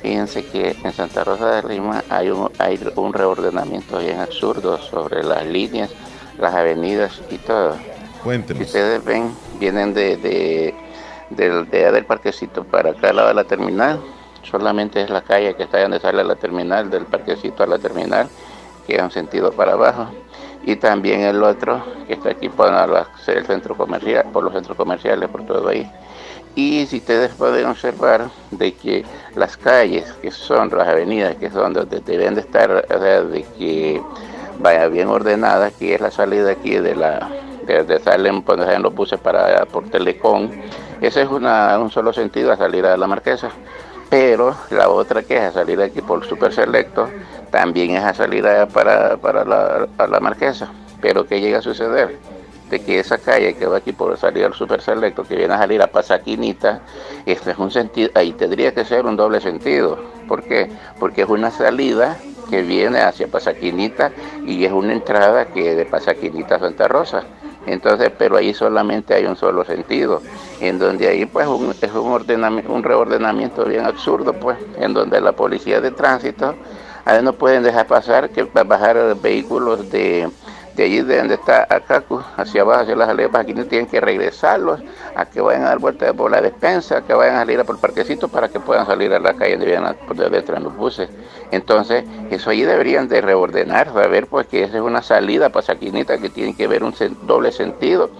Fíjense 0.00 0.44
que 0.44 0.76
en 0.84 0.92
Santa 0.92 1.24
Rosa 1.24 1.60
de 1.60 1.74
Lima 1.74 2.04
hay 2.08 2.30
un, 2.30 2.50
hay 2.58 2.78
un 2.94 3.12
reordenamiento 3.12 3.98
bien 3.98 4.20
absurdo 4.20 4.78
sobre 4.78 5.24
las 5.24 5.44
líneas, 5.44 5.90
las 6.38 6.54
avenidas 6.54 7.20
y 7.30 7.38
todo. 7.38 7.76
Cuéntenos. 8.22 8.58
Si 8.58 8.64
ustedes 8.66 9.04
ven, 9.04 9.34
vienen 9.58 9.94
de, 9.94 10.16
de, 10.16 10.74
del, 11.30 11.68
de, 11.70 11.90
del 11.92 12.04
parquecito 12.04 12.64
para 12.64 12.90
acá 12.90 13.10
al 13.10 13.16
lado 13.16 13.28
de 13.28 13.34
la 13.34 13.44
terminal. 13.44 14.00
Solamente 14.42 15.02
es 15.02 15.10
la 15.10 15.22
calle 15.22 15.56
que 15.56 15.64
está 15.64 15.80
donde 15.82 15.98
sale 15.98 16.22
la 16.22 16.36
terminal, 16.36 16.88
del 16.88 17.04
parquecito 17.06 17.64
a 17.64 17.66
la 17.66 17.78
terminal, 17.78 18.28
que 18.86 18.94
es 18.94 19.02
un 19.02 19.10
sentido 19.10 19.50
para 19.50 19.72
abajo. 19.72 20.08
Y 20.64 20.76
también 20.76 21.22
el 21.22 21.42
otro, 21.42 21.84
que 22.06 22.14
está 22.14 22.30
aquí 22.30 22.48
por 22.48 22.68
el 22.68 23.46
centro 23.46 23.76
comercial, 23.76 24.26
por 24.32 24.44
los 24.44 24.52
centros 24.52 24.76
comerciales, 24.76 25.28
por 25.28 25.44
todo 25.46 25.68
ahí. 25.68 25.90
Y 26.56 26.86
si 26.86 26.96
ustedes 26.96 27.34
pueden 27.34 27.66
observar 27.66 28.30
de 28.50 28.72
que 28.72 29.04
las 29.34 29.58
calles, 29.58 30.10
que 30.22 30.30
son 30.30 30.70
las 30.74 30.88
avenidas, 30.88 31.36
que 31.36 31.50
son 31.50 31.74
donde 31.74 32.00
deben 32.00 32.34
de 32.34 32.40
estar, 32.40 32.70
o 32.72 32.98
sea, 32.98 33.22
de 33.22 33.42
que 33.58 34.02
vaya 34.58 34.88
bien 34.88 35.08
ordenada, 35.08 35.70
que 35.70 35.94
es 35.94 36.00
la 36.00 36.10
salida 36.10 36.52
aquí 36.52 36.76
de 36.78 36.96
la, 36.96 37.28
de, 37.66 38.00
salen, 38.00 38.40
cuando 38.40 38.64
salen 38.64 38.82
los 38.82 38.94
buses 38.94 39.20
para 39.20 39.66
por 39.66 39.90
Telecom, 39.90 40.50
ese 41.02 41.22
es 41.22 41.28
una, 41.28 41.78
un 41.78 41.90
solo 41.90 42.14
sentido 42.14 42.50
a 42.50 42.56
salir 42.56 42.86
a 42.86 42.96
la 42.96 43.06
Marquesa. 43.06 43.50
Pero 44.08 44.56
la 44.70 44.88
otra 44.88 45.22
que 45.24 45.36
es 45.36 45.42
a 45.42 45.52
salir 45.52 45.82
aquí 45.82 46.00
por 46.00 46.24
Super 46.24 46.54
Selecto, 46.54 47.10
también 47.50 47.96
es 47.96 48.04
a 48.04 48.14
salir 48.14 48.46
para, 48.72 49.18
para 49.18 49.44
la, 49.44 49.88
a 49.98 50.06
la 50.06 50.20
Marquesa. 50.20 50.70
Pero 51.02 51.26
¿qué 51.26 51.38
llega 51.38 51.58
a 51.58 51.62
suceder? 51.62 52.18
De 52.70 52.80
que 52.80 52.98
esa 52.98 53.18
calle 53.18 53.54
que 53.54 53.66
va 53.66 53.78
aquí 53.78 53.92
por 53.92 54.16
salir 54.16 54.44
al 54.44 54.54
Super 54.54 54.80
Selecto, 54.80 55.22
que 55.22 55.36
viene 55.36 55.54
a 55.54 55.58
salir 55.58 55.82
a 55.82 55.86
Pasaquinita, 55.86 56.80
este 57.24 57.52
es 57.52 57.58
un 57.58 57.70
sentido, 57.70 58.10
ahí 58.14 58.32
tendría 58.32 58.74
que 58.74 58.84
ser 58.84 59.06
un 59.06 59.16
doble 59.16 59.40
sentido. 59.40 59.98
¿Por 60.26 60.42
qué? 60.42 60.70
Porque 60.98 61.22
es 61.22 61.28
una 61.28 61.50
salida 61.50 62.16
que 62.50 62.62
viene 62.62 63.00
hacia 63.00 63.28
Pasaquinita 63.28 64.12
y 64.44 64.64
es 64.64 64.72
una 64.72 64.92
entrada 64.92 65.46
que 65.46 65.74
de 65.74 65.84
Pasaquinita 65.84 66.56
a 66.56 66.60
Santa 66.60 66.88
Rosa. 66.88 67.24
Entonces, 67.66 68.12
pero 68.16 68.36
ahí 68.36 68.54
solamente 68.54 69.12
hay 69.14 69.26
un 69.26 69.36
solo 69.36 69.64
sentido, 69.64 70.22
en 70.60 70.78
donde 70.78 71.08
ahí 71.08 71.26
pues 71.26 71.48
un, 71.48 71.74
es 71.80 71.92
un, 71.92 72.12
ordenamiento, 72.12 72.72
un 72.72 72.84
reordenamiento 72.84 73.64
bien 73.64 73.84
absurdo, 73.84 74.32
pues, 74.34 74.56
en 74.78 74.94
donde 74.94 75.20
la 75.20 75.32
policía 75.32 75.80
de 75.80 75.90
tránsito, 75.90 76.54
ahí 77.04 77.22
no 77.22 77.32
pueden 77.32 77.64
dejar 77.64 77.88
pasar 77.88 78.30
que 78.30 78.44
bajar 78.44 79.16
vehículos 79.20 79.90
de 79.90 80.28
de 80.76 80.84
allí 80.84 81.00
de 81.00 81.16
donde 81.16 81.34
está 81.34 81.66
Acacu, 81.70 82.22
hacia 82.36 82.60
abajo, 82.60 82.82
hacia 82.82 82.94
las 82.94 83.08
alepas, 83.08 83.40
aquí 83.40 83.54
tienen 83.54 83.86
que 83.86 83.98
regresarlos 83.98 84.80
a 85.14 85.24
que 85.24 85.40
vayan 85.40 85.62
a 85.62 85.68
dar 85.68 85.78
vuelta 85.78 86.12
por 86.12 86.30
la 86.30 86.42
despensa, 86.42 87.00
que 87.00 87.14
vayan 87.14 87.36
a 87.36 87.38
salir 87.40 87.64
por 87.64 87.76
el 87.76 87.80
parquecito 87.80 88.28
para 88.28 88.48
que 88.48 88.60
puedan 88.60 88.86
salir 88.86 89.12
a 89.14 89.18
la 89.18 89.32
calle 89.32 89.52
donde 89.52 89.66
vienen 89.66 89.86
a 89.86 89.94
poder 89.94 90.34
entrar 90.34 90.60
los 90.60 90.76
buses. 90.76 91.08
Entonces, 91.50 92.04
eso 92.30 92.50
allí 92.50 92.62
deberían 92.62 93.08
de 93.08 93.22
reordenar, 93.22 93.90
saber 93.92 94.26
pues 94.26 94.46
que 94.48 94.64
esa 94.64 94.76
es 94.76 94.82
una 94.82 95.00
salida 95.00 95.48
para 95.48 95.64
Saquinita 95.64 96.18
que 96.18 96.28
tiene 96.28 96.54
que 96.54 96.66
ver 96.66 96.84
un 96.84 96.94
doble 97.22 97.52
sentido 97.52 98.10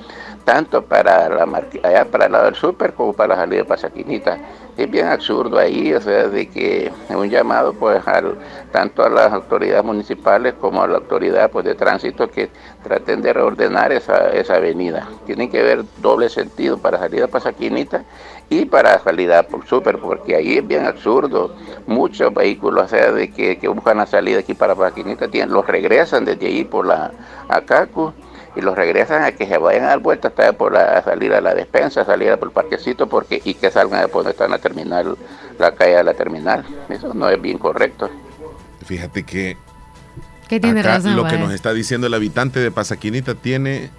tanto 0.47 0.83
para 0.83 1.29
la 1.29 1.63
allá 1.83 2.05
para 2.05 2.27
el 2.27 2.33
lado 2.33 2.45
del 2.45 2.55
súper 2.55 2.95
como 2.95 3.13
para 3.13 3.35
la 3.35 3.41
salida 3.43 3.63
de 3.63 3.65
Pasaquinita. 3.65 4.39
Es 4.77 4.89
bien 4.89 5.07
absurdo 5.07 5.59
ahí, 5.59 5.93
o 5.93 6.01
sea, 6.01 6.29
de 6.29 6.49
que 6.49 6.93
un 7.09 7.29
llamado 7.29 7.73
pues 7.73 8.07
al, 8.07 8.37
tanto 8.71 9.03
a 9.03 9.09
las 9.09 9.33
autoridades 9.33 9.85
municipales 9.85 10.55
como 10.61 10.83
a 10.83 10.87
la 10.87 10.99
autoridad 10.99 11.51
pues 11.51 11.65
de 11.65 11.75
tránsito 11.75 12.31
que 12.31 12.49
traten 12.85 13.23
de 13.23 13.33
reordenar 13.33 13.91
esa, 13.91 14.29
esa 14.29 14.57
avenida. 14.57 15.09
Tienen 15.25 15.51
que 15.51 15.63
ver 15.63 15.85
doble 16.01 16.29
sentido 16.29 16.79
para 16.79 16.99
salida 16.99 17.23
de 17.23 17.29
Pasaquinita 17.29 18.05
y 18.49 18.67
para 18.67 19.01
salida 19.01 19.43
por 19.43 19.67
súper, 19.67 19.99
porque 19.99 20.37
ahí 20.37 20.59
es 20.59 20.67
bien 20.67 20.87
absurdo. 20.87 21.57
Muchos 21.89 22.33
vehículos, 22.33 22.85
o 22.85 22.89
sea, 22.89 23.11
de 23.11 23.33
que, 23.33 23.59
buscan 23.67 23.97
la 23.97 24.07
salida 24.07 24.39
aquí 24.39 24.55
para 24.55 24.77
Pasaquinita, 24.77 25.27
los 25.47 25.67
regresan 25.67 26.25
desde 26.25 26.47
ahí 26.47 26.65
por 26.65 26.87
la 26.87 27.11
Acacu 27.49 28.13
y 28.57 28.63
los 28.63 28.75
regresan 28.75 29.23
a 29.23 29.33
que 29.33 29.47
se 29.47 29.59
vayan 29.59 29.85
a 29.85 29.89
dar 29.89 29.99
vueltas 30.01 30.33
hasta 30.37 30.53
por 30.55 30.73
la 30.73 31.03
salida 31.05 31.39
a 31.39 31.41
la 31.41 31.55
despensa, 31.55 32.05
salir 32.05 32.37
por 32.39 32.49
el 32.49 32.55
parquecito 32.55 33.07
porque 33.07 33.41
y 33.45 33.55
que 33.55 33.71
salgan 33.71 34.01
después 34.01 34.25
donde 34.25 34.31
está 34.31 34.47
en 34.47 34.51
la 34.51 34.59
terminal, 34.59 35.17
la 35.59 35.75
calle 35.75 35.97
de 35.97 36.05
la 36.05 36.15
terminal. 36.15 36.65
Eso 36.89 37.13
no 37.15 37.29
es 37.29 37.41
bien 37.41 37.59
correcto. 37.59 38.11
Fíjate 38.85 39.25
que 39.25 39.57
tiene 40.49 40.81
acá 40.81 40.97
razón, 40.97 41.17
lo 41.17 41.27
que 41.27 41.39
nos 41.39 41.53
está 41.53 41.73
diciendo 41.73 42.07
el 42.07 42.15
habitante 42.15 42.61
de 42.61 42.71
Pasaquinita 42.71 43.35
tiene 43.35 43.91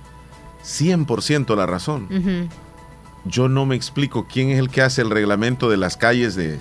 100% 0.63 1.55
la 1.55 1.65
razón. 1.65 2.49
Yo 3.25 3.49
no 3.49 3.65
me 3.65 3.75
explico 3.75 4.25
quién 4.31 4.49
es 4.49 4.59
el 4.59 4.69
que 4.69 4.81
hace 4.81 5.01
el 5.01 5.11
reglamento 5.11 5.69
de 5.69 5.77
las 5.77 5.97
calles 5.97 6.35
de, 6.35 6.57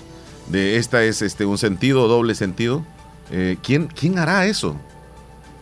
de 0.48 0.76
esta 0.76 1.02
es 1.04 1.22
este 1.22 1.46
un 1.46 1.56
sentido 1.58 2.04
o 2.04 2.08
doble 2.08 2.34
sentido. 2.34 2.84
Eh, 3.30 3.56
¿quién, 3.62 3.86
¿Quién 3.86 4.18
hará 4.18 4.46
eso? 4.46 4.76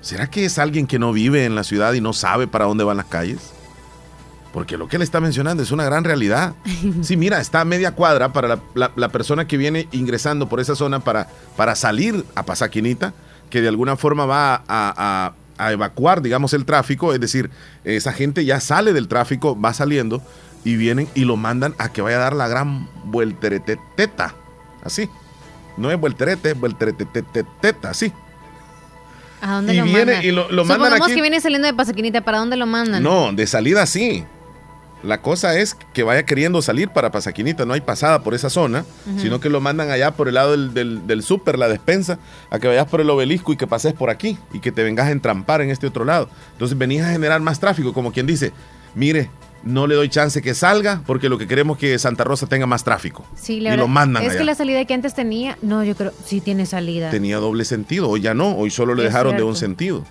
¿Será 0.05 0.29
que 0.29 0.45
es 0.45 0.59
alguien 0.59 0.87
que 0.87 0.99
no 0.99 1.13
vive 1.13 1.45
en 1.47 1.55
la 1.55 1.65
ciudad 1.65 1.95
y 1.95 2.01
no 2.01 2.13
sabe 2.13 2.47
para 2.47 2.67
dónde 2.67 2.85
van 2.85 2.99
las 2.99 3.07
calles? 3.07 3.39
Porque 4.53 4.77
lo 4.77 4.87
que 4.87 4.97
él 4.97 5.03
está 5.03 5.19
mencionando 5.19 5.63
es 5.63 5.71
una 5.73 5.85
gran 5.85 6.05
realidad. 6.05 6.55
Sí, 7.03 7.17
mira, 7.17 7.41
está 7.41 7.63
a 7.63 7.65
media 7.65 7.93
cuadra 7.95 8.33
para 8.33 8.49
la, 8.49 8.61
la- 8.75 8.93
la 8.95 9.09
persona 9.09 9.47
que 9.47 9.57
viene 9.57 9.89
ingresando 9.93 10.49
por 10.49 10.61
esa 10.61 10.77
zona 10.77 11.01
para, 11.01 11.29
para 11.57 11.75
salir 11.75 12.25
a 12.35 12.45
Pasaquinita, 12.45 13.15
que 13.51 13.63
de 13.63 13.69
alguna 13.69 13.97
forma 13.97 14.27
va 14.27 14.55
a, 14.57 14.63
a- 14.69 15.33
a 15.57 15.73
evacuar, 15.73 16.21
digamos, 16.21 16.53
el 16.53 16.65
tráfico. 16.67 17.15
Es 17.15 17.21
decir, 17.21 17.51
esa 17.85 18.13
gente 18.13 18.45
ya 18.45 18.61
sale 18.61 18.93
del 18.93 19.09
tráfico, 19.09 19.59
va 19.59 19.73
saliendo 19.73 20.21
y 20.65 20.77
vienen 20.77 21.09
y 21.15 21.25
lo 21.25 21.37
mandan 21.37 21.75
a 21.79 21.89
que 21.91 22.03
vaya 22.03 22.17
a 22.17 22.21
dar 22.21 22.37
la 22.37 22.47
gran 22.49 22.89
vueltereteteta. 23.05 24.35
Así. 24.85 25.09
No 25.77 25.91
es 25.91 25.99
vuelterete, 25.99 26.51
es 26.53 26.61
vueltereteteta, 26.61 27.91
así. 27.91 28.13
¿A 29.45 29.55
dónde 29.57 29.75
Y 29.75 29.79
lo 29.79 29.85
viene 29.85 30.05
mandan? 30.07 30.25
y 30.25 30.31
lo- 30.31 30.51
lo 30.51 30.65
mandan 30.65 30.95
aquí. 31.03 31.15
que 31.15 31.21
viene 31.21 31.41
saliendo 31.41 31.67
de 31.67 31.75
Pasaquinita, 31.75 32.23
¿para 32.23 32.39
dónde 32.39 32.57
lo 32.57 32.67
mandan? 32.67 33.03
No, 33.03 33.33
de 33.33 33.47
salida 33.47 33.85
sí. 33.87 34.25
La 35.03 35.21
cosa 35.21 35.59
es 35.59 35.77
que 35.93 36.03
vaya 36.03 36.25
queriendo 36.25 36.63
salir 36.63 36.89
para 36.89 37.13
Pasaquinita, 37.13 37.67
no 37.67 37.75
hay 37.75 37.83
pasada 37.83 38.23
por 38.23 38.33
esa 38.33 38.49
zona, 38.49 38.87
sino 39.19 39.39
que 39.39 39.51
lo 39.51 39.61
mandan 39.61 39.91
allá 39.91 40.13
por 40.13 40.29
el 40.29 40.35
lado 40.35 40.53
del, 40.53 40.73
del, 40.73 41.07
del 41.07 41.23
súper, 41.23 41.59
la 41.59 41.69
despensa, 41.69 42.19
a 42.49 42.59
que 42.59 42.69
vayas 42.69 42.87
por 42.89 43.03
el 43.03 43.11
obelisco 43.11 43.53
y 43.53 43.59
que 43.59 43.67
pases 43.67 43.93
por 43.93 44.09
aquí 44.09 44.39
y 44.55 44.61
que 44.61 44.73
te 44.73 44.83
vengas 44.83 45.09
a 45.09 45.11
entrampar 45.11 45.61
en 45.61 45.69
este 45.69 45.87
otro 45.87 46.07
lado. 46.07 46.31
Entonces 46.53 46.79
venías 46.79 47.07
a 47.07 47.13
generar 47.13 47.39
más 47.43 47.61
tráfico, 47.61 47.93
como 47.93 48.13
quien 48.13 48.27
dice, 48.27 48.55
mire, 48.95 49.29
no 49.65 49.87
le 49.87 49.95
doy 49.95 50.09
chance 50.09 50.41
que 50.43 50.55
salga 50.55 51.03
porque 51.07 51.29
lo 51.29 51.39
que 51.39 51.47
queremos 51.47 51.77
es 51.77 51.81
que 51.81 51.99
Santa 51.99 52.23
Rosa 52.25 52.47
tenga 52.47 52.67
más 52.67 52.85
tráfico. 52.85 53.25
Sí, 53.35 53.55
y 53.55 53.61
la 53.61 53.71
verdad, 53.71 53.85
lo 53.85 53.89
mandan 53.89 54.23
Es 54.23 54.31
allá. 54.31 54.39
que 54.39 54.45
la 54.45 54.55
salida 54.55 54.85
que 54.85 54.95
antes 54.95 55.15
tenía, 55.15 55.57
no, 55.63 55.83
yo 55.85 55.95
creo, 55.97 56.13
sí 56.25 56.41
tiene 56.41 56.67
salida. 56.67 57.11
Tenía 57.11 57.39
doble 57.39 57.65
sentido, 57.65 58.09
hoy 58.09 58.21
ya 58.21 58.35
no, 58.35 58.55
hoy 58.57 58.71
solo 58.71 58.95
le 58.95 59.03
Es 59.03 59.09
dejaron 59.09 59.37
de 59.37 59.43
un 59.43 59.57
sentido. 59.57 60.05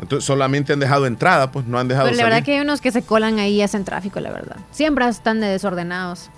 Entonces 0.00 0.26
solamente 0.26 0.72
han 0.74 0.78
dejado 0.80 1.06
entrada, 1.06 1.50
pues 1.50 1.66
no 1.66 1.78
han 1.78 1.88
dejado 1.88 2.06
Pero 2.06 2.16
la 2.16 2.22
salir. 2.22 2.32
verdad 2.34 2.44
que 2.44 2.54
hay 2.56 2.60
unos 2.60 2.80
que 2.82 2.92
se 2.92 3.02
colan 3.02 3.38
ahí 3.38 3.54
y 3.54 3.62
hacen 3.62 3.84
tráfico, 3.84 4.20
la 4.20 4.30
verdad. 4.30 4.56
Siempre 4.70 5.08
están 5.08 5.40
de 5.40 5.46
desordenados. 5.46 6.30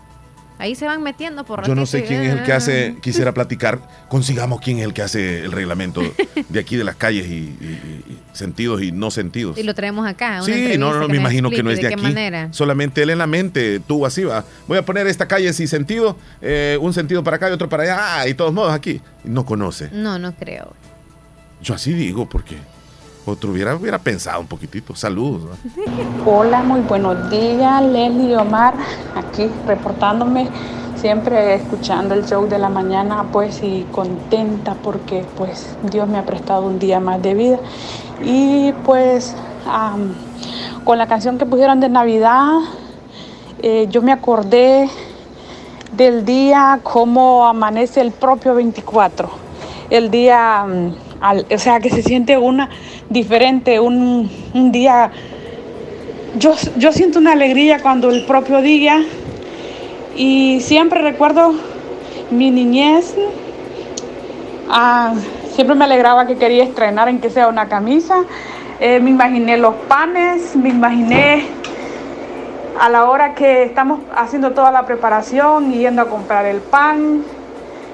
Ahí 0.59 0.75
se 0.75 0.85
van 0.87 1.03
metiendo 1.03 1.45
por 1.45 1.65
Yo 1.67 1.75
no 1.75 1.87
sé 1.87 2.05
quién 2.05 2.23
es 2.23 2.33
el 2.33 2.43
que 2.43 2.53
hace, 2.53 2.97
quisiera 3.03 3.33
platicar, 3.33 3.79
consigamos 4.09 4.61
quién 4.61 4.79
es 4.79 4.85
el 4.85 4.93
que 4.93 5.03
hace 5.03 5.45
el 5.45 5.53
reglamento 5.53 6.03
de 6.49 6.59
aquí 6.61 6.77
de 6.77 6.83
las 6.85 6.97
calles 6.97 7.27
y, 7.29 7.31
y- 7.35 8.05
y 8.09 8.19
sentidos 8.33 8.83
y 8.83 8.91
no 8.93 9.11
sentidos. 9.11 9.57
Y 9.59 9.63
lo 9.63 9.75
traemos 9.75 10.07
acá. 10.07 10.43
una 10.43 10.45
Sí, 10.45 10.77
no, 10.79 10.99
no, 10.99 11.09
me 11.09 11.17
imagino 11.17 11.49
que 11.51 11.63
no 11.63 11.71
es 11.71 11.77
de, 11.81 11.83
explique 11.87 11.95
aquí. 12.09 12.15
manera. 12.15 12.49
Solamente 12.53 13.03
él 13.03 13.11
en 13.11 13.19
la 13.19 13.27
mente 13.27 13.81
tuvo 13.81 14.07
así, 14.07 14.25
va. 14.25 14.45
Voy 14.67 14.79
a 14.79 14.85
poner 14.85 15.07
esta 15.07 15.29
calle 15.29 15.53
sin 15.53 15.69
sentido, 15.69 16.17
eh, 16.43 16.77
un 16.81 16.93
sentido 16.93 17.23
para 17.23 17.37
acá 17.37 17.49
y 17.49 17.53
otro 17.53 17.69
para 17.69 17.85
allá, 17.85 18.21
ah, 18.21 18.29
y 18.29 18.35
todos 18.35 18.53
modos 18.53 18.73
aquí. 18.73 19.01
No 19.25 19.45
conoce. 19.47 19.91
No, 19.93 20.19
no 20.19 20.35
creo. 20.35 20.73
Yo 21.63 21.75
así 21.75 21.93
digo 21.93 22.29
porque 22.29 22.57
otro 23.29 23.53
hubiera, 23.53 23.75
hubiera 23.77 23.99
pensado 23.99 24.41
un 24.41 24.47
poquitito. 24.47 24.95
Saludos. 24.95 25.59
Hola, 26.27 26.63
muy 26.63 26.81
buenos 26.81 27.31
días, 27.31 27.83
Leslie 27.83 28.31
y 28.31 28.35
Omar, 28.35 28.75
aquí 29.15 29.51
reportándome, 29.67 30.49
siempre 30.97 31.55
escuchando 31.55 32.15
el 32.15 32.25
show 32.27 32.49
de 32.49 32.59
la 32.59 32.69
mañana, 32.69 33.25
pues 33.33 33.63
y 33.63 33.87
contenta 33.93 34.75
porque 34.83 35.25
pues 35.37 35.77
Dios 35.91 36.09
me 36.09 36.19
ha 36.19 36.27
prestado 36.27 36.63
un 36.67 36.79
día 36.79 37.01
más 37.01 37.23
de 37.23 37.35
vida. 37.35 37.59
Y 38.25 38.73
pues 38.85 39.35
con 40.85 40.99
la 40.99 41.07
canción 41.07 41.39
que 41.39 41.47
pusieron 41.47 41.81
de 41.81 41.89
Navidad, 41.89 42.59
eh, 43.61 43.87
yo 43.91 44.03
me 44.03 44.13
acordé 44.13 44.89
del 45.93 46.25
día 46.25 46.81
como 46.83 47.47
amanece 47.47 48.01
el 48.01 48.13
propio 48.13 48.55
24. 48.55 49.29
El 49.91 50.11
día, 50.11 50.65
mm, 50.65 51.08
o 51.21 51.59
sea, 51.59 51.81
que 51.81 51.91
se 51.91 52.03
siente 52.03 52.39
una 52.39 52.69
diferente, 53.09 53.81
un, 53.81 54.31
un 54.55 54.73
día 54.73 55.11
yo, 56.37 56.55
yo 56.77 56.93
siento 56.93 57.19
una 57.19 57.33
alegría 57.33 57.81
cuando 57.81 58.11
el 58.11 58.25
propio 58.25 58.61
día 58.61 59.03
y 60.17 60.61
siempre 60.61 61.01
recuerdo 61.01 61.55
mi 62.31 62.51
niñez. 62.51 63.15
Ah, 64.69 65.15
siempre 65.53 65.75
me 65.75 65.85
alegraba 65.85 66.27
que 66.27 66.37
quería 66.37 66.65
estrenar 66.65 67.09
en 67.09 67.21
que 67.21 67.31
sea 67.31 67.49
una 67.49 67.69
camisa. 67.69 68.25
Eh, 68.81 69.01
me 69.01 69.11
imaginé 69.11 69.57
los 69.57 69.75
panes, 69.89 70.55
me 70.55 70.69
imaginé 70.69 71.47
a 72.79 72.89
la 72.89 73.09
hora 73.09 73.35
que 73.35 73.65
estamos 73.65 74.01
haciendo 74.15 74.53
toda 74.53 74.71
la 74.71 74.87
preparación 74.87 75.73
yendo 75.73 76.03
a 76.03 76.09
comprar 76.09 76.47
el 76.47 76.59
pan. 76.59 77.25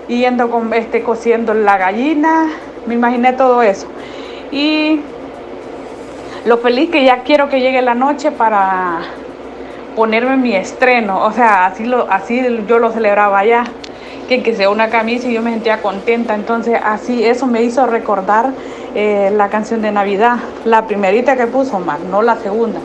yendo 0.08 0.50
con, 0.50 0.74
este, 0.74 1.02
cociendo 1.02 1.54
la 1.54 1.78
gallina, 1.78 2.48
me 2.86 2.94
imaginé 2.94 3.32
todo 3.32 3.62
eso. 3.62 3.86
Y 4.50 5.00
lo 6.46 6.58
feliz 6.58 6.90
que 6.90 7.04
ya 7.04 7.22
quiero 7.22 7.48
que 7.48 7.60
llegue 7.60 7.82
la 7.82 7.94
noche 7.94 8.30
para 8.30 9.00
ponerme 9.96 10.36
mi 10.36 10.54
estreno, 10.54 11.24
o 11.24 11.32
sea, 11.32 11.66
así, 11.66 11.84
lo, 11.84 12.10
así 12.10 12.42
yo 12.66 12.78
lo 12.78 12.90
celebraba 12.90 13.38
allá, 13.38 13.64
que, 14.28 14.42
que 14.42 14.54
sea 14.54 14.70
una 14.70 14.88
camisa 14.88 15.28
y 15.28 15.34
yo 15.34 15.42
me 15.42 15.52
sentía 15.52 15.82
contenta, 15.82 16.34
entonces 16.34 16.78
así 16.82 17.24
eso 17.24 17.46
me 17.46 17.62
hizo 17.62 17.86
recordar 17.86 18.50
eh, 18.94 19.30
la 19.32 19.48
canción 19.48 19.82
de 19.82 19.92
Navidad, 19.92 20.38
la 20.64 20.86
primerita 20.86 21.36
que 21.36 21.46
puso 21.46 21.78
más, 21.78 22.00
no 22.00 22.22
la 22.22 22.36
segunda. 22.36 22.80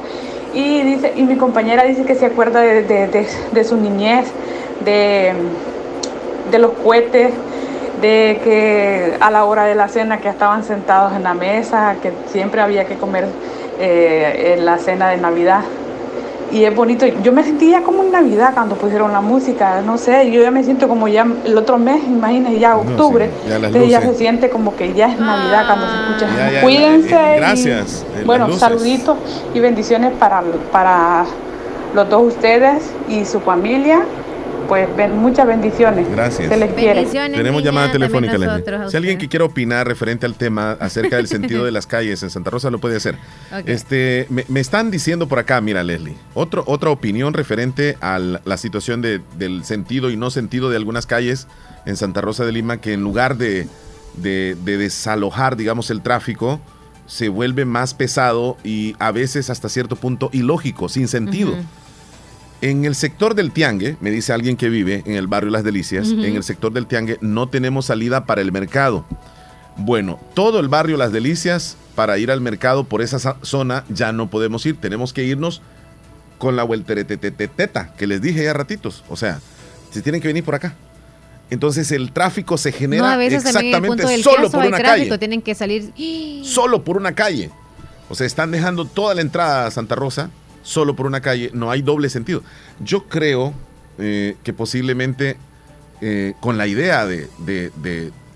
Y, 0.54 0.82
dice, 0.82 1.14
y 1.16 1.24
mi 1.24 1.36
compañera 1.36 1.84
dice 1.84 2.04
que 2.06 2.16
se 2.16 2.26
acuerda 2.26 2.62
de, 2.62 3.28
de 3.52 3.64
su 3.64 3.78
niñez, 3.78 4.32
de, 4.84 5.34
los 6.58 6.72
cohetes, 6.84 7.32
de 8.02 8.40
que 8.44 9.18
a 9.20 9.32
la 9.32 9.46
hora 9.46 9.66
de 9.66 9.76
la 9.76 9.88
cena 9.88 10.20
que 10.20 10.30
estaban 10.30 10.64
sentados 10.64 11.14
en 11.14 11.24
la 11.24 11.34
mesa, 11.34 11.96
que 12.02 12.12
siempre 12.28 12.62
había 12.62 12.86
que 12.86 12.96
comer 12.96 13.28
eh, 13.80 14.56
en 14.58 14.66
la 14.66 14.78
cena 14.78 15.10
de 15.10 15.18
Navidad. 15.18 15.62
Y 16.52 16.64
es 16.64 16.76
bonito, 16.76 17.06
yo 17.06 17.32
me 17.32 17.44
sentía 17.44 17.84
como 17.84 18.04
en 18.04 18.12
Navidad 18.12 18.56
cuando 18.56 18.76
pusieron 18.76 19.12
la 19.12 19.22
música, 19.22 19.82
no 19.86 20.00
sé, 20.00 20.32
yo 20.32 20.42
ya 20.42 20.50
me 20.50 20.64
siento 20.64 20.88
como 20.88 21.08
ya 21.08 21.28
el 21.46 21.56
otro 21.56 21.78
mes, 21.78 22.04
imagínate, 22.04 22.58
ya 22.58 22.76
octubre, 22.76 23.30
ya, 23.48 23.70
ya 23.86 24.02
se 24.02 24.16
siente 24.16 24.50
como 24.50 24.76
que 24.76 24.94
ya 24.94 25.12
es 25.12 25.20
Navidad 25.20 25.66
cuando 25.68 25.86
se 25.86 26.26
escucha. 26.26 26.62
Cuídense. 26.64 27.36
gracias. 27.38 28.06
bueno, 28.26 28.52
saluditos 28.54 29.18
y 29.54 29.60
bendiciones 29.60 30.12
para, 30.14 30.42
para 30.72 31.26
los 31.94 32.10
dos 32.10 32.24
ustedes 32.24 32.96
y 33.08 33.26
su 33.26 33.40
familia 33.40 34.02
pues 34.70 34.88
muchas 35.12 35.48
bendiciones. 35.48 36.10
Gracias. 36.10 36.48
Se 36.48 36.56
les 36.56 36.72
quiere. 36.74 37.06
Tenemos 37.06 37.64
llamada 37.64 37.92
telefónica, 37.92 38.38
Si 38.88 38.96
alguien 38.96 39.18
que 39.18 39.28
quiera 39.28 39.44
opinar 39.46 39.88
referente 39.88 40.26
al 40.26 40.36
tema 40.36 40.78
acerca 40.80 41.18
del 41.18 41.28
sentido 41.28 41.66
de 41.66 41.72
las 41.80 41.88
calles 41.88 42.22
en 42.24 42.30
Santa 42.30 42.52
Rosa 42.52 42.70
lo 42.70 42.80
puede 42.80 42.96
hacer. 42.96 43.18
Este, 43.66 44.28
me, 44.30 44.60
están 44.60 44.92
diciendo 44.92 45.28
por 45.28 45.40
acá, 45.40 45.60
mira 45.60 45.84
Leslie, 45.84 46.16
otro, 46.36 46.64
otra 46.68 46.92
opinión 46.92 47.34
referente 47.34 47.98
a 48.00 48.20
la 48.20 48.58
situación 48.58 49.02
de, 49.02 49.22
del 49.38 49.66
sentido 49.66 50.12
y 50.12 50.18
no 50.18 50.30
sentido 50.30 50.70
de 50.70 50.78
algunas 50.78 51.08
calles 51.08 51.48
en 51.86 51.98
Santa 51.98 52.22
Rosa 52.22 52.46
de 52.46 52.52
Lima 52.52 52.78
que 52.78 52.94
en 52.94 53.02
lugar 53.02 53.38
de, 53.38 53.68
de, 54.16 54.56
desalojar, 54.56 55.58
digamos, 55.58 55.90
el 55.90 56.02
tráfico, 56.02 56.62
se 57.08 57.30
vuelve 57.30 57.66
más 57.66 57.96
pesado 57.96 58.56
y 58.64 58.96
a 59.00 59.12
veces 59.12 59.50
hasta 59.50 59.68
cierto 59.68 59.96
punto 59.96 60.30
ilógico, 60.32 60.90
sin 60.90 61.08
sentido. 61.08 61.56
En 62.62 62.84
el 62.84 62.96
sector 62.96 63.36
del 63.36 63.52
Tiangue, 63.52 63.96
me 64.02 64.12
dice 64.12 64.34
alguien 64.34 64.58
que 64.58 64.70
vive 64.70 65.02
en 65.06 65.16
el 65.16 65.28
barrio 65.28 65.50
Las 65.50 65.64
Delicias, 65.64 66.10
en 66.10 66.36
el 66.36 66.44
sector 66.44 66.74
del 66.74 66.88
Tiangue 66.88 67.18
no 67.22 67.48
tenemos 67.48 67.86
salida 67.86 68.26
para 68.26 68.42
el 68.42 68.52
mercado. 68.52 69.06
Bueno, 69.78 70.20
todo 70.34 70.60
el 70.60 70.68
barrio 70.68 70.98
Las 70.98 71.14
Delicias, 71.14 71.78
para 71.96 72.18
ir 72.18 72.32
al 72.32 72.42
mercado 72.42 72.84
por 72.84 73.02
esa 73.02 73.38
zona 73.42 73.86
ya 73.88 74.12
no 74.12 74.30
podemos 74.30 74.66
ir, 74.66 74.76
tenemos 74.76 75.14
que 75.14 75.24
irnos 75.24 75.62
con 76.38 76.58
la 76.58 76.64
vueltereteteteta 76.64 77.94
que 77.98 78.08
les 78.08 78.22
dije 78.22 78.44
ya 78.44 78.54
ratitos. 78.54 79.06
O 79.08 79.16
sea, 79.16 79.40
se 79.92 80.02
tienen 80.02 80.22
que 80.22 80.28
venir 80.28 80.44
por 80.44 80.56
acá. 80.56 80.76
Entonces 81.50 81.92
el 81.94 82.12
tráfico 82.12 82.58
se 82.58 82.74
genera 82.74 83.24
exactamente 83.24 84.22
solo 84.22 84.52
por 84.52 84.66
una 84.66 84.82
calle. 84.82 85.18
Tienen 85.18 85.42
que 85.42 85.56
salir 85.56 85.94
solo 86.44 86.84
por 86.84 86.98
una 86.98 87.14
calle. 87.14 87.52
O 88.10 88.16
sea, 88.16 88.28
están 88.28 88.52
dejando 88.52 88.86
toda 88.86 89.16
la 89.16 89.22
entrada 89.22 89.68
a 89.68 89.72
Santa 89.72 89.96
Rosa 89.96 90.30
solo 90.62 90.96
por 90.96 91.06
una 91.06 91.22
calle, 91.22 91.52
no 91.54 91.72
hay 91.72 91.82
doble 91.82 92.10
sentido. 92.10 92.44
Yo 92.80 93.08
creo 93.08 93.54
eh, 93.98 94.36
que 94.44 94.54
posiblemente 94.54 95.38
eh, 96.02 96.34
con 96.40 96.58
la 96.58 96.68
idea 96.68 97.06
de, 97.06 97.30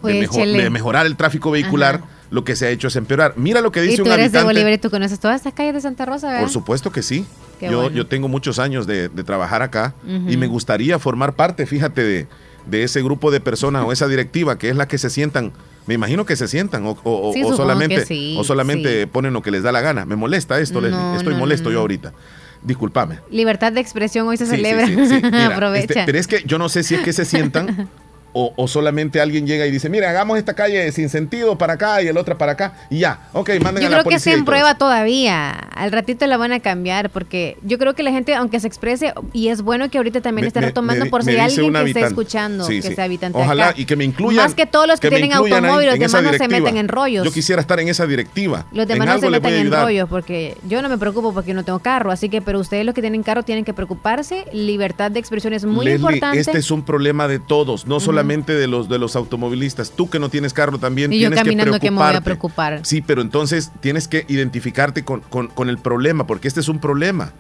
pues, 0.02 0.30
mejorar 0.72 1.06
el 1.06 1.16
tráfico 1.16 1.52
vehicular, 1.52 2.02
lo 2.30 2.44
que 2.44 2.56
se 2.56 2.66
ha 2.66 2.70
hecho 2.70 2.88
es 2.88 2.96
empeorar. 2.96 3.34
Mira 3.38 3.62
lo 3.62 3.72
que 3.72 3.82
dice 3.82 4.02
¿Y 4.02 4.06
tú 4.06 4.12
eres 4.12 4.32
de 4.32 4.44
Bolívar 4.44 4.74
y 4.74 4.78
tú 4.78 4.90
conoces 4.90 5.20
todas 5.20 5.38
estas 5.38 5.54
calles 5.54 5.76
de 5.76 5.82
Santa 5.82 6.06
Rosa, 6.06 6.40
Por 6.40 6.50
supuesto 6.50 6.92
que 6.92 7.04
sí. 7.04 7.26
Yo, 7.62 7.90
yo, 7.92 8.08
tengo 8.08 8.28
muchos 8.28 8.60
años 8.60 8.88
de, 8.88 9.08
trabajar 9.10 9.62
acá 9.62 9.94
y 10.06 10.36
me 10.38 10.48
gustaría 10.48 11.00
formar 11.00 11.34
parte, 11.34 11.66
fíjate, 11.66 12.04
de, 12.04 12.28
de 12.66 12.84
ese 12.84 13.02
grupo 13.02 13.32
de 13.32 13.40
personas 13.40 13.86
o 13.86 13.92
esa 13.92 14.08
directiva 14.08 14.58
que 14.58 14.70
es 14.70 14.76
la 14.76 14.88
que 14.88 14.98
se 14.98 15.10
sientan 15.10 15.54
me 15.86 15.94
imagino 15.94 16.26
que 16.26 16.36
se 16.36 16.48
sientan 16.48 16.84
o, 16.86 17.34
solamente, 17.56 18.06
o 18.38 18.44
solamente 18.44 19.08
ponen 19.08 19.34
lo 19.34 19.42
que 19.42 19.52
les 19.52 19.64
da 19.64 19.72
la 19.72 19.82
gana. 19.82 20.06
Me 20.06 20.16
molesta 20.16 20.60
esto, 20.60 20.86
estoy 21.16 21.36
molesto 21.36 21.72
yo 21.72 21.80
ahorita. 21.80 22.14
Disculpame. 22.62 23.20
Libertad 23.30 23.74
de 23.74 23.82
expresión 23.82 24.28
hoy 24.28 24.38
se 24.38 24.46
celebra. 24.46 24.86
Aprovecha. 25.48 25.86
Este, 25.86 26.04
pero 26.06 26.18
es 26.18 26.28
que 26.28 26.44
yo 26.46 26.58
no 26.58 26.70
sé 26.70 26.84
si 26.84 26.96
es 26.96 27.02
que 27.02 27.12
se 27.12 27.26
sientan 27.26 27.90
O, 28.34 28.68
solamente 28.68 29.22
alguien 29.22 29.46
llega 29.46 29.68
y 29.68 29.72
dice, 29.72 29.90
mira, 29.90 30.10
hagamos 30.10 30.40
esta 30.40 30.56
calle 30.56 30.92
sin 30.92 31.10
sentido 31.10 31.58
para 31.58 31.74
acá 31.74 32.02
y 32.02 32.08
el 32.08 32.18
otro 32.18 32.38
para 32.38 32.54
acá 32.54 32.74
y 32.90 33.00
ya, 33.00 33.20
ok, 33.34 33.50
manden 33.62 33.84
yo 33.84 33.88
a 33.88 33.92
la 33.92 33.98
Yo 33.98 34.04
creo 34.04 34.10
que 34.10 34.20
se 34.20 34.34
en 34.34 34.44
prueba 34.44 34.76
todavía, 34.76 35.52
al 35.52 35.92
ratito 35.92 36.26
la 36.26 36.38
van 36.38 36.52
a 36.52 36.60
cambiar 36.60 37.12
porque 37.12 37.58
yo 37.62 37.78
creo 37.78 37.94
que 37.94 38.02
la 38.02 38.12
gente, 38.12 38.34
aunque 38.34 38.60
se 38.60 38.68
exprese, 38.68 39.14
y 39.34 39.50
es 39.50 39.62
bueno 39.62 39.90
que 39.92 39.98
ahorita 40.00 40.22
también 40.22 40.48
esté 40.48 40.62
retomando 40.62 41.06
por 41.12 41.24
si 41.24 41.32
hay 41.32 41.40
alguien 41.42 41.74
que 41.74 41.84
esté 41.86 42.02
escuchando, 42.02 42.68
que 42.68 42.82
sea 42.82 43.04
habitante 43.04 43.38
Ojalá 43.38 43.74
y 43.78 43.86
que 43.86 43.96
me 43.96 44.04
incluyan. 44.04 44.44
Más 44.44 44.56
que 44.56 44.66
todos 44.66 44.88
los 44.88 45.00
que, 45.00 45.10
tienen 45.10 45.34
automóvil, 45.34 45.88
los 45.88 46.00
demás 46.00 46.24
no 46.24 46.34
se 46.34 46.48
meten 46.48 46.78
en 46.78 46.88
rollos. 46.88 47.26
Yo 47.26 47.32
quisiera 47.32 47.62
estar 47.62 47.80
en 47.80 47.90
esa 47.90 48.08
directiva. 48.08 48.66
Los 48.72 48.88
demás 48.88 49.08
no 49.08 49.20
se 49.20 49.30
meten 49.30 49.54
en 49.54 49.72
rollos 49.72 50.10
porque 50.10 50.58
yo 50.68 50.82
no 50.82 50.90
me 50.90 50.98
preocupo 50.98 51.34
porque 51.34 51.54
no 51.54 51.64
tengo 51.64 51.80
carro, 51.80 52.12
así 52.12 52.30
que, 52.30 52.42
pero 52.42 52.60
ustedes 52.60 52.86
los 52.86 52.96
que 52.96 53.02
tienen 53.02 53.22
carro 53.22 53.44
tienen 53.44 53.64
que 53.64 53.74
preocuparse, 53.74 54.46
libertad 54.54 55.12
de 55.12 55.20
expresión 55.20 55.54
es 55.54 55.66
muy 55.66 55.88
importante. 55.88 56.40
Este 56.40 56.58
es 56.58 56.72
un 56.72 56.84
problema 56.84 57.28
de 57.28 57.40
todos, 57.40 57.86
no 57.86 58.00
solamente 58.00 58.23
de 58.28 58.68
los 58.68 58.90
de 58.90 58.98
los 58.98 59.16
automovilistas. 59.16 59.92
Tú 59.92 60.10
que 60.10 60.20
no 60.20 60.30
tienes 60.30 60.54
carro 60.54 60.78
también 60.78 61.12
tienes 61.12 61.42
que 61.42 61.52
preocuparte. 61.52 61.80
Que 61.80 61.92
me 61.92 61.98
voy 61.98 62.16
a 62.16 62.22
preocupar. 62.22 62.80
Sí, 62.84 63.02
pero 63.02 63.22
entonces 63.22 63.72
tienes 63.80 64.08
que 64.08 64.26
identificarte 64.28 65.04
con, 65.04 65.70
el 65.70 65.78
problema, 65.78 66.26
porque 66.26 66.48
este 66.48 66.60
es 66.60 66.70
un 66.70 66.80
problema. 66.80 67.32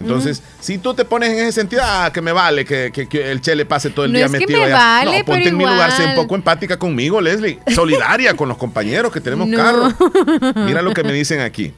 Entonces, 0.00 0.42
si 0.58 0.78
tú 0.78 0.94
te 0.94 1.04
pones 1.04 1.30
en 1.30 1.38
ese 1.38 1.52
sentido, 1.52 1.82
ah, 1.84 2.10
que 2.12 2.20
me 2.20 2.32
vale 2.32 2.64
que, 2.64 2.90
el 3.12 3.40
Che 3.40 3.54
le 3.54 3.66
pase 3.66 3.90
todo 3.90 4.04
el 4.04 4.12
día 4.12 4.28
metido 4.28 4.58
que 4.58 4.66
me 4.66 4.72
Vale, 4.72 5.18
no, 5.18 5.24
ponte 5.24 5.48
en 5.48 5.56
mi 5.56 5.64
lugar, 5.64 5.92
sé 5.92 6.04
un 6.06 6.14
poco 6.16 6.34
empática 6.34 6.78
conmigo, 6.78 7.20
Leslie. 7.20 7.60
Solidaria 7.72 8.34
con 8.34 8.48
los 8.48 8.56
compañeros 8.56 9.12
que 9.12 9.20
tenemos 9.20 9.48
carro. 9.54 9.92
Mira 10.66 10.82
lo 10.82 10.92
que 10.92 11.04
me 11.04 11.12
dicen 11.12 11.40
aquí. 11.40 11.72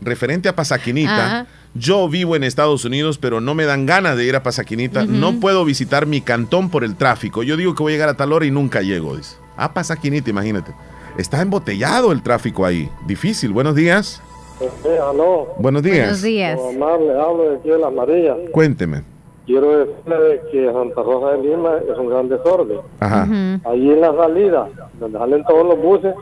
Referente 0.00 0.48
a 0.48 0.54
Pasaquinita, 0.54 1.46
yo 1.74 2.08
vivo 2.08 2.36
en 2.36 2.44
Estados 2.44 2.84
Unidos, 2.84 3.18
pero 3.18 3.40
no 3.40 3.54
me 3.54 3.64
dan 3.64 3.84
ganas 3.84 4.16
de 4.16 4.24
ir 4.24 4.36
a 4.36 4.42
Pasaquinita. 4.42 5.04
No 5.04 5.40
puedo 5.40 5.64
visitar 5.64 6.06
mi 6.06 6.20
cantón 6.20 6.70
por 6.70 6.84
el 6.84 6.96
tráfico. 6.96 7.42
Yo 7.42 7.56
digo 7.56 7.74
que 7.74 7.82
voy 7.82 7.92
a 7.92 7.96
llegar 7.96 8.08
a 8.08 8.14
tal 8.14 8.32
hora 8.32 8.46
y 8.46 8.50
nunca 8.50 8.80
llego. 8.80 9.16
Dice. 9.16 9.36
A 9.56 9.74
Pasaquinita, 9.74 10.30
imagínate. 10.30 10.72
Está 11.16 11.42
embotellado 11.42 12.12
el 12.12 12.22
tráfico 12.22 12.64
ahí. 12.64 12.88
Difícil. 13.06 13.52
Buenos 13.52 13.74
días. 13.74 14.22
Buenos 15.58 15.82
días. 15.82 16.04
Buenos 16.06 16.22
días. 16.22 16.58
le 16.72 17.20
hablo 17.20 17.50
de 17.50 17.56
aquí 17.56 17.68
de 17.68 17.78
las 17.78 17.92
Marías. 17.92 18.36
Cuénteme. 18.52 19.02
Quiero 19.46 19.78
decirle 19.78 20.42
que 20.52 20.70
Santa 20.72 21.02
Rosa 21.02 21.36
de 21.36 21.42
Lima 21.42 21.76
es 21.90 21.98
un 21.98 22.08
gran 22.08 22.28
desorden. 22.28 22.78
Ajá. 23.00 23.22
Allí 23.64 23.90
en 23.90 24.00
la 24.00 24.14
salida, 24.14 24.68
donde 25.00 25.18
salen 25.18 25.44
todos 25.44 25.66
los 25.66 25.82
buses, 25.82 26.14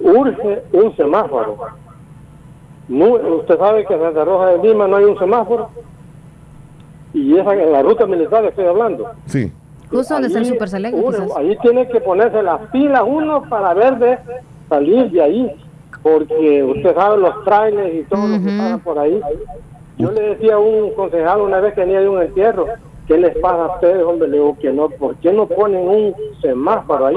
urge 0.00 0.62
un 0.72 0.96
semáforo 0.96 1.56
usted 2.88 3.58
sabe 3.58 3.84
que 3.84 3.94
en 3.94 4.00
Santa 4.00 4.24
Roja 4.24 4.46
de 4.46 4.68
Lima 4.68 4.88
no 4.88 4.96
hay 4.96 5.04
un 5.04 5.18
semáforo. 5.18 5.68
Y 7.12 7.36
esa, 7.36 7.54
en 7.54 7.72
la 7.72 7.82
ruta 7.82 8.06
militar 8.06 8.44
estoy 8.44 8.66
hablando. 8.66 9.10
Sí. 9.26 9.52
Justo 9.90 10.14
donde 10.14 10.28
está 10.28 10.38
el 10.40 10.46
Super 10.46 10.68
Ahí 11.36 11.56
tiene 11.62 11.88
que 11.88 12.00
ponerse 12.00 12.42
las 12.42 12.60
pilas 12.70 13.02
uno 13.06 13.42
para 13.48 13.72
ver 13.74 13.98
de 13.98 14.18
salir 14.68 15.10
de 15.10 15.22
ahí. 15.22 15.56
Porque 16.02 16.62
usted 16.62 16.94
sabe 16.94 17.18
los 17.18 17.44
trailers 17.44 17.94
y 17.94 18.02
todo 18.04 18.26
lo 18.28 18.38
que 18.38 18.56
pasa 18.56 18.78
por 18.78 18.98
ahí. 18.98 19.20
Yo 19.96 20.12
le 20.12 20.20
decía 20.20 20.54
a 20.54 20.58
un 20.58 20.92
concejal 20.94 21.40
una 21.40 21.60
vez 21.60 21.74
que 21.74 21.80
tenía 21.80 22.00
de 22.00 22.08
un 22.08 22.22
entierro, 22.22 22.66
¿qué 23.08 23.18
les 23.18 23.36
pasa 23.38 23.64
a 23.64 23.74
ustedes, 23.74 24.04
hombre? 24.04 24.28
Le 24.28 24.36
digo 24.36 24.56
que 24.60 24.72
no, 24.72 24.88
¿por 24.90 25.16
qué 25.16 25.32
no 25.32 25.46
ponen 25.46 25.88
un 25.88 26.14
semáforo 26.40 27.06
ahí? 27.06 27.16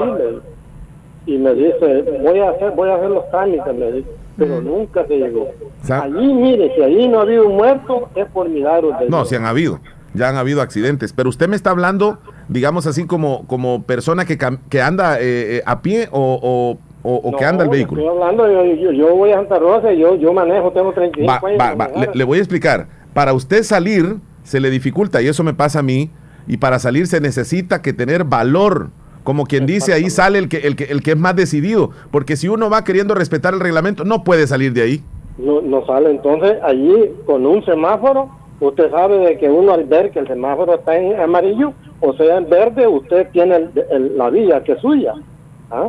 Y 1.26 1.38
me 1.38 1.54
dice, 1.54 2.02
voy 2.22 2.40
a 2.40 2.50
hacer, 2.50 2.72
voy 2.72 2.88
a 2.88 2.96
hacer 2.96 3.10
los 3.10 3.30
trámites, 3.30 3.74
me 3.74 3.92
dice 3.92 4.10
pero 4.36 4.60
nunca 4.60 5.06
se 5.06 5.16
llegó. 5.16 5.48
allí, 5.88 6.34
mire, 6.34 6.74
si 6.74 6.82
allí 6.82 7.08
no 7.08 7.20
ha 7.20 7.22
habido 7.22 7.46
un 7.46 7.56
muerto, 7.56 8.08
es 8.14 8.26
por 8.26 8.48
milagros 8.48 8.98
de 8.98 9.08
No, 9.08 9.24
si 9.24 9.34
han 9.34 9.44
habido, 9.44 9.80
ya 10.14 10.28
han 10.28 10.36
habido 10.36 10.62
accidentes, 10.62 11.12
pero 11.12 11.28
usted 11.28 11.48
me 11.48 11.56
está 11.56 11.70
hablando, 11.70 12.18
digamos 12.48 12.86
así, 12.86 13.06
como, 13.06 13.46
como 13.46 13.82
persona 13.82 14.24
que, 14.24 14.38
que 14.68 14.82
anda 14.82 15.18
eh, 15.18 15.56
eh, 15.56 15.62
a 15.66 15.82
pie 15.82 16.08
o, 16.10 16.78
o, 17.02 17.36
que 17.36 17.44
anda 17.44 17.64
el 17.64 17.70
vehículo. 17.70 18.02
Estoy 18.02 18.16
hablando, 18.16 18.50
yo, 18.74 18.92
yo, 18.92 19.16
voy 19.16 19.32
a 19.32 19.36
Santa 19.36 19.58
Rosa, 19.58 19.92
yo, 19.92 20.16
yo 20.16 20.32
manejo, 20.32 20.70
tengo 20.72 20.92
35 20.92 21.46
años. 21.46 22.10
le 22.14 22.24
voy 22.24 22.38
a 22.38 22.40
explicar, 22.40 22.86
para 23.12 23.32
usted 23.32 23.62
salir 23.62 24.16
se 24.44 24.60
le 24.60 24.70
dificulta 24.70 25.22
y 25.22 25.28
eso 25.28 25.44
me 25.44 25.54
pasa 25.54 25.80
a 25.80 25.82
mí, 25.82 26.10
y 26.46 26.56
para 26.56 26.78
salir 26.78 27.06
se 27.06 27.20
necesita 27.20 27.82
que 27.82 27.92
tener 27.92 28.24
valor 28.24 28.90
como 29.24 29.44
quien 29.44 29.66
dice, 29.66 29.92
ahí 29.92 30.10
sale 30.10 30.38
el 30.38 30.48
que, 30.48 30.58
el, 30.58 30.76
que, 30.76 30.84
el 30.84 31.02
que 31.02 31.12
es 31.12 31.18
más 31.18 31.36
decidido, 31.36 31.90
porque 32.10 32.36
si 32.36 32.48
uno 32.48 32.70
va 32.70 32.84
queriendo 32.84 33.14
respetar 33.14 33.54
el 33.54 33.60
reglamento, 33.60 34.04
no 34.04 34.24
puede 34.24 34.46
salir 34.46 34.72
de 34.72 34.82
ahí. 34.82 35.02
No, 35.38 35.60
no 35.60 35.84
sale, 35.86 36.10
entonces 36.10 36.58
allí 36.62 37.10
con 37.24 37.46
un 37.46 37.64
semáforo, 37.64 38.30
usted 38.60 38.90
sabe 38.90 39.18
de 39.18 39.38
que 39.38 39.48
uno 39.48 39.72
al 39.72 39.84
ver 39.84 40.10
que 40.10 40.18
el 40.18 40.26
semáforo 40.26 40.74
está 40.74 40.96
en 40.96 41.18
amarillo, 41.20 41.72
o 42.00 42.12
sea 42.14 42.36
en 42.36 42.48
verde, 42.48 42.86
usted 42.86 43.28
tiene 43.32 43.68
la 44.16 44.30
vía 44.30 44.62
que 44.62 44.72
es 44.72 44.80
suya. 44.80 45.14
¿ah? 45.70 45.88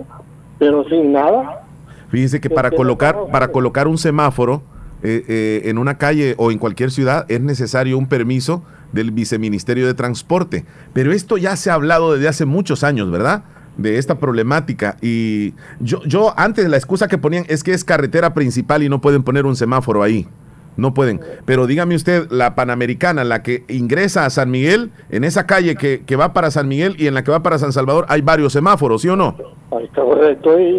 Pero 0.60 0.84
sin 0.86 1.12
nada. 1.12 1.64
Fíjese 2.10 2.40
que 2.40 2.50
para 2.50 2.72
colocar, 2.72 3.18
para 3.32 3.48
colocar 3.50 3.88
un 3.88 3.98
semáforo 3.98 4.62
eh, 5.04 5.26
eh, 5.28 5.62
en 5.66 5.78
una 5.78 5.98
calle 5.98 6.34
o 6.38 6.50
en 6.50 6.58
cualquier 6.58 6.90
ciudad 6.90 7.26
es 7.28 7.42
necesario 7.42 7.98
un 7.98 8.08
permiso 8.08 8.64
del 8.94 9.12
Viceministerio 9.12 9.86
de 9.86 9.94
Transporte. 9.94 10.66
Pero 10.94 11.12
esto 11.12 11.38
ya 11.38 11.56
se 11.56 11.70
ha 11.70 11.74
hablado 11.74 12.14
desde 12.14 12.30
hace 12.30 12.46
muchos 12.46 12.84
años, 12.84 13.12
¿verdad? 13.12 13.44
De 13.78 13.98
esta 13.98 14.18
problemática. 14.18 14.98
Y 15.02 15.54
yo, 15.80 16.02
yo 16.06 16.34
antes 16.40 16.70
la 16.70 16.78
excusa 16.78 17.08
que 17.08 17.18
ponían 17.18 17.46
es 17.50 17.64
que 17.64 17.74
es 17.74 17.84
carretera 17.84 18.34
principal 18.34 18.82
y 18.82 18.90
no 18.90 19.02
pueden 19.02 19.24
poner 19.24 19.46
un 19.46 19.56
semáforo 19.56 20.04
ahí. 20.04 20.28
No 20.76 20.94
pueden. 20.94 21.22
Pero 21.46 21.68
dígame 21.68 21.96
usted, 21.96 22.30
la 22.32 22.56
Panamericana, 22.56 23.24
la 23.24 23.44
que 23.44 23.64
ingresa 23.68 24.26
a 24.26 24.30
San 24.30 24.50
Miguel, 24.50 24.92
en 25.10 25.24
esa 25.24 25.46
calle 25.46 25.76
que, 25.76 26.04
que 26.06 26.16
va 26.16 26.34
para 26.34 26.52
San 26.52 26.68
Miguel 26.68 26.96
y 26.98 27.08
en 27.08 27.14
la 27.14 27.24
que 27.24 27.32
va 27.32 27.44
para 27.44 27.58
San 27.58 27.72
Salvador, 27.72 28.06
hay 28.10 28.22
varios 28.22 28.54
semáforos, 28.54 29.02
¿sí 29.02 29.10
o 29.10 29.16
no? 29.16 29.36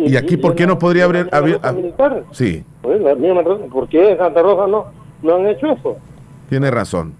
Y, 0.06 0.16
aquí, 0.16 0.36
¿por 0.36 0.54
qué 0.54 0.66
no 0.66 0.78
podría 0.78 1.04
haber... 1.04 1.28
sí. 2.30 2.64
¿Por 2.82 3.88
qué 3.88 4.12
en 4.12 4.18
Santa 4.18 4.42
Rosa 4.42 4.66
no, 4.66 4.86
no 5.22 5.34
han 5.36 5.46
hecho 5.46 5.72
eso? 5.72 5.96
Tiene 6.48 6.70
razón. 6.70 7.14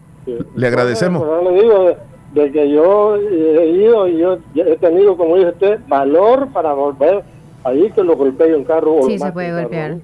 Le 0.55 0.67
agradecemos. 0.67 1.27
le 1.45 1.61
digo, 1.61 1.97
de, 2.33 2.53
que 2.53 2.71
yo 2.71 3.17
he 3.17 3.69
ido 3.71 4.09
y 4.09 4.19
yo 4.19 4.39
he 4.55 4.77
tenido, 4.77 5.17
como 5.17 5.37
dice 5.37 5.51
usted, 5.51 5.81
valor 5.89 6.49
para 6.53 6.73
volver 6.73 7.23
ahí 7.65 7.91
que 7.91 8.03
lo 8.03 8.17
golpee 8.17 8.55
un 8.55 8.65
carro. 8.65 9.03
Sí, 9.07 9.19
se 9.19 9.33
puede 9.33 9.53
golpear. 9.53 9.99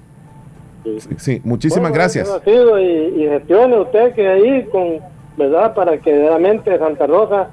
Sí, 1.17 1.41
muchísimas 1.43 1.91
gracias. 1.91 2.29
Y, 2.45 3.23
gestione 3.27 3.79
usted 3.79 4.13
que 4.13 4.27
ahí 4.27 4.63
con, 4.71 4.99
¿verdad? 5.37 5.73
Para 5.73 5.97
que 5.97 6.11
realmente 6.11 6.77
Santa 6.77 7.07
Rosa, 7.07 7.49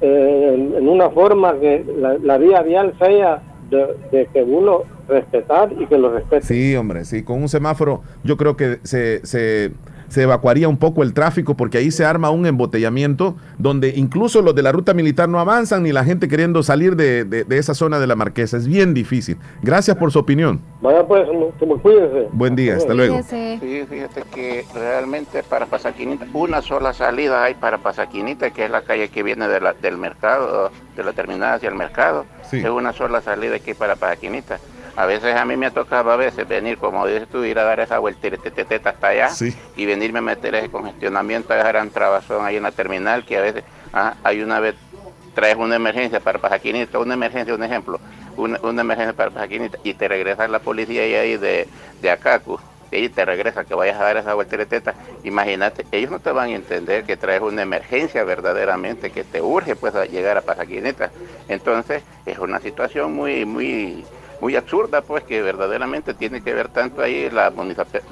eh, 0.00 0.74
en, 0.78 0.88
una 0.88 1.10
forma 1.10 1.58
que 1.58 1.84
la, 2.22 2.38
vía 2.38 2.62
vial 2.62 2.94
sea 2.98 3.42
de, 3.70 4.28
que 4.32 4.42
uno 4.42 4.82
respetar 5.08 5.72
y 5.78 5.86
que 5.86 5.96
lo 5.96 6.12
respete. 6.12 6.46
Sí, 6.46 6.76
hombre, 6.76 7.04
sí, 7.04 7.22
con 7.22 7.40
un 7.40 7.48
semáforo 7.48 8.02
yo 8.24 8.36
creo 8.36 8.56
que 8.56 8.78
se, 8.82 9.24
se 9.24 9.72
se 10.12 10.24
evacuaría 10.24 10.68
un 10.68 10.76
poco 10.76 11.02
el 11.02 11.14
tráfico 11.14 11.56
porque 11.56 11.78
ahí 11.78 11.90
se 11.90 12.04
arma 12.04 12.28
un 12.28 12.44
embotellamiento 12.44 13.34
donde 13.56 13.94
incluso 13.96 14.42
los 14.42 14.54
de 14.54 14.60
la 14.60 14.70
ruta 14.70 14.92
militar 14.92 15.26
no 15.26 15.40
avanzan 15.40 15.84
ni 15.84 15.90
la 15.90 16.04
gente 16.04 16.28
queriendo 16.28 16.62
salir 16.62 16.96
de, 16.96 17.46
esa 17.48 17.72
zona 17.72 17.98
de 17.98 18.06
la 18.06 18.14
Marquesa. 18.14 18.58
Es 18.58 18.66
bien 18.66 18.92
difícil. 18.92 19.38
Gracias 19.62 19.96
por 19.96 20.12
su 20.12 20.18
opinión. 20.18 20.60
Vaya 20.82 21.06
pues, 21.06 21.26
como 21.58 21.80
cuídese. 21.80 22.28
Buen 22.32 22.54
día, 22.54 22.76
hasta 22.76 22.92
luego. 22.92 23.22
Sí, 23.22 23.58
fíjate 23.88 24.22
que 24.34 24.66
realmente 24.74 25.42
para 25.44 25.64
Pasaquinita, 25.64 26.26
una 26.34 26.60
sola 26.60 26.92
salida 26.92 27.44
hay 27.44 27.54
para 27.54 27.78
Pasaquinita, 27.78 28.50
que 28.50 28.66
es 28.66 28.70
la 28.70 28.82
calle 28.82 29.08
que 29.08 29.22
viene 29.22 29.48
de 29.48 29.60
la, 29.60 29.72
del 29.72 29.96
mercado, 29.96 30.70
de 30.94 31.04
la 31.04 31.14
terminal 31.14 31.54
hacia 31.54 31.70
el 31.70 31.74
mercado. 31.74 32.26
Es 32.52 32.68
una 32.68 32.92
sola 32.92 33.22
salida 33.22 33.58
que 33.60 33.70
hay 33.70 33.76
para 33.78 33.96
Pasaquinita 33.96 34.58
a 34.96 35.06
veces 35.06 35.34
a 35.36 35.44
mí 35.44 35.56
me 35.56 35.66
ha 35.66 35.70
tocado 35.70 36.10
a 36.10 36.16
veces 36.16 36.46
venir, 36.46 36.78
como 36.78 37.06
dices 37.06 37.28
tú, 37.28 37.44
ir 37.44 37.58
a 37.58 37.64
dar 37.64 37.80
esa 37.80 37.98
vuelta 37.98 38.28
hasta 38.84 39.08
allá 39.08 39.30
y 39.76 39.86
venirme 39.86 40.18
a 40.18 40.22
meter 40.22 40.54
ese 40.54 40.70
congestionamiento, 40.70 41.54
esa 41.54 41.68
gran 41.68 41.90
trabazón 41.90 42.44
ahí 42.44 42.56
en 42.56 42.62
la 42.62 42.72
terminal, 42.72 43.24
que 43.24 43.38
a 43.38 43.40
veces 43.40 43.64
ah, 43.92 44.14
hay 44.22 44.42
una 44.42 44.60
vez, 44.60 44.74
traes 45.34 45.56
una 45.56 45.76
emergencia 45.76 46.20
para 46.20 46.38
Pajaquinita, 46.38 46.98
una 46.98 47.14
emergencia, 47.14 47.54
un 47.54 47.62
ejemplo, 47.62 48.00
una, 48.36 48.58
emergencia 48.80 49.14
para 49.14 49.30
Pajaquinita 49.30 49.78
y 49.82 49.94
te 49.94 50.08
regresa 50.08 50.46
la 50.48 50.58
policía 50.58 51.02
ahí 51.02 51.36
de, 51.36 51.68
de 52.00 52.10
Acacu 52.10 52.58
y 52.92 53.08
te 53.08 53.24
regresa 53.24 53.64
que 53.64 53.74
vayas 53.74 53.98
a 53.98 54.04
dar 54.04 54.16
esa 54.18 54.34
vuelta 54.34 54.64
teta, 54.66 54.94
imagínate, 55.24 55.86
ellos 55.92 56.10
no 56.10 56.20
te 56.20 56.30
van 56.30 56.50
a 56.50 56.54
entender 56.54 57.04
que 57.04 57.16
traes 57.16 57.40
una 57.40 57.62
emergencia 57.62 58.22
verdaderamente, 58.24 59.10
que 59.10 59.24
te 59.24 59.40
urge 59.40 59.76
pues 59.76 59.94
a 59.94 60.04
llegar 60.04 60.36
a 60.36 60.42
Pasaquineta. 60.42 61.10
Entonces, 61.48 62.02
es 62.26 62.38
una 62.38 62.60
situación 62.60 63.14
muy, 63.14 63.46
muy, 63.46 64.04
muy 64.42 64.56
absurda, 64.56 65.02
pues 65.02 65.22
que 65.22 65.40
verdaderamente 65.40 66.14
tiene 66.14 66.42
que 66.42 66.52
ver 66.52 66.68
tanto 66.68 67.00
ahí 67.00 67.30
la, 67.30 67.52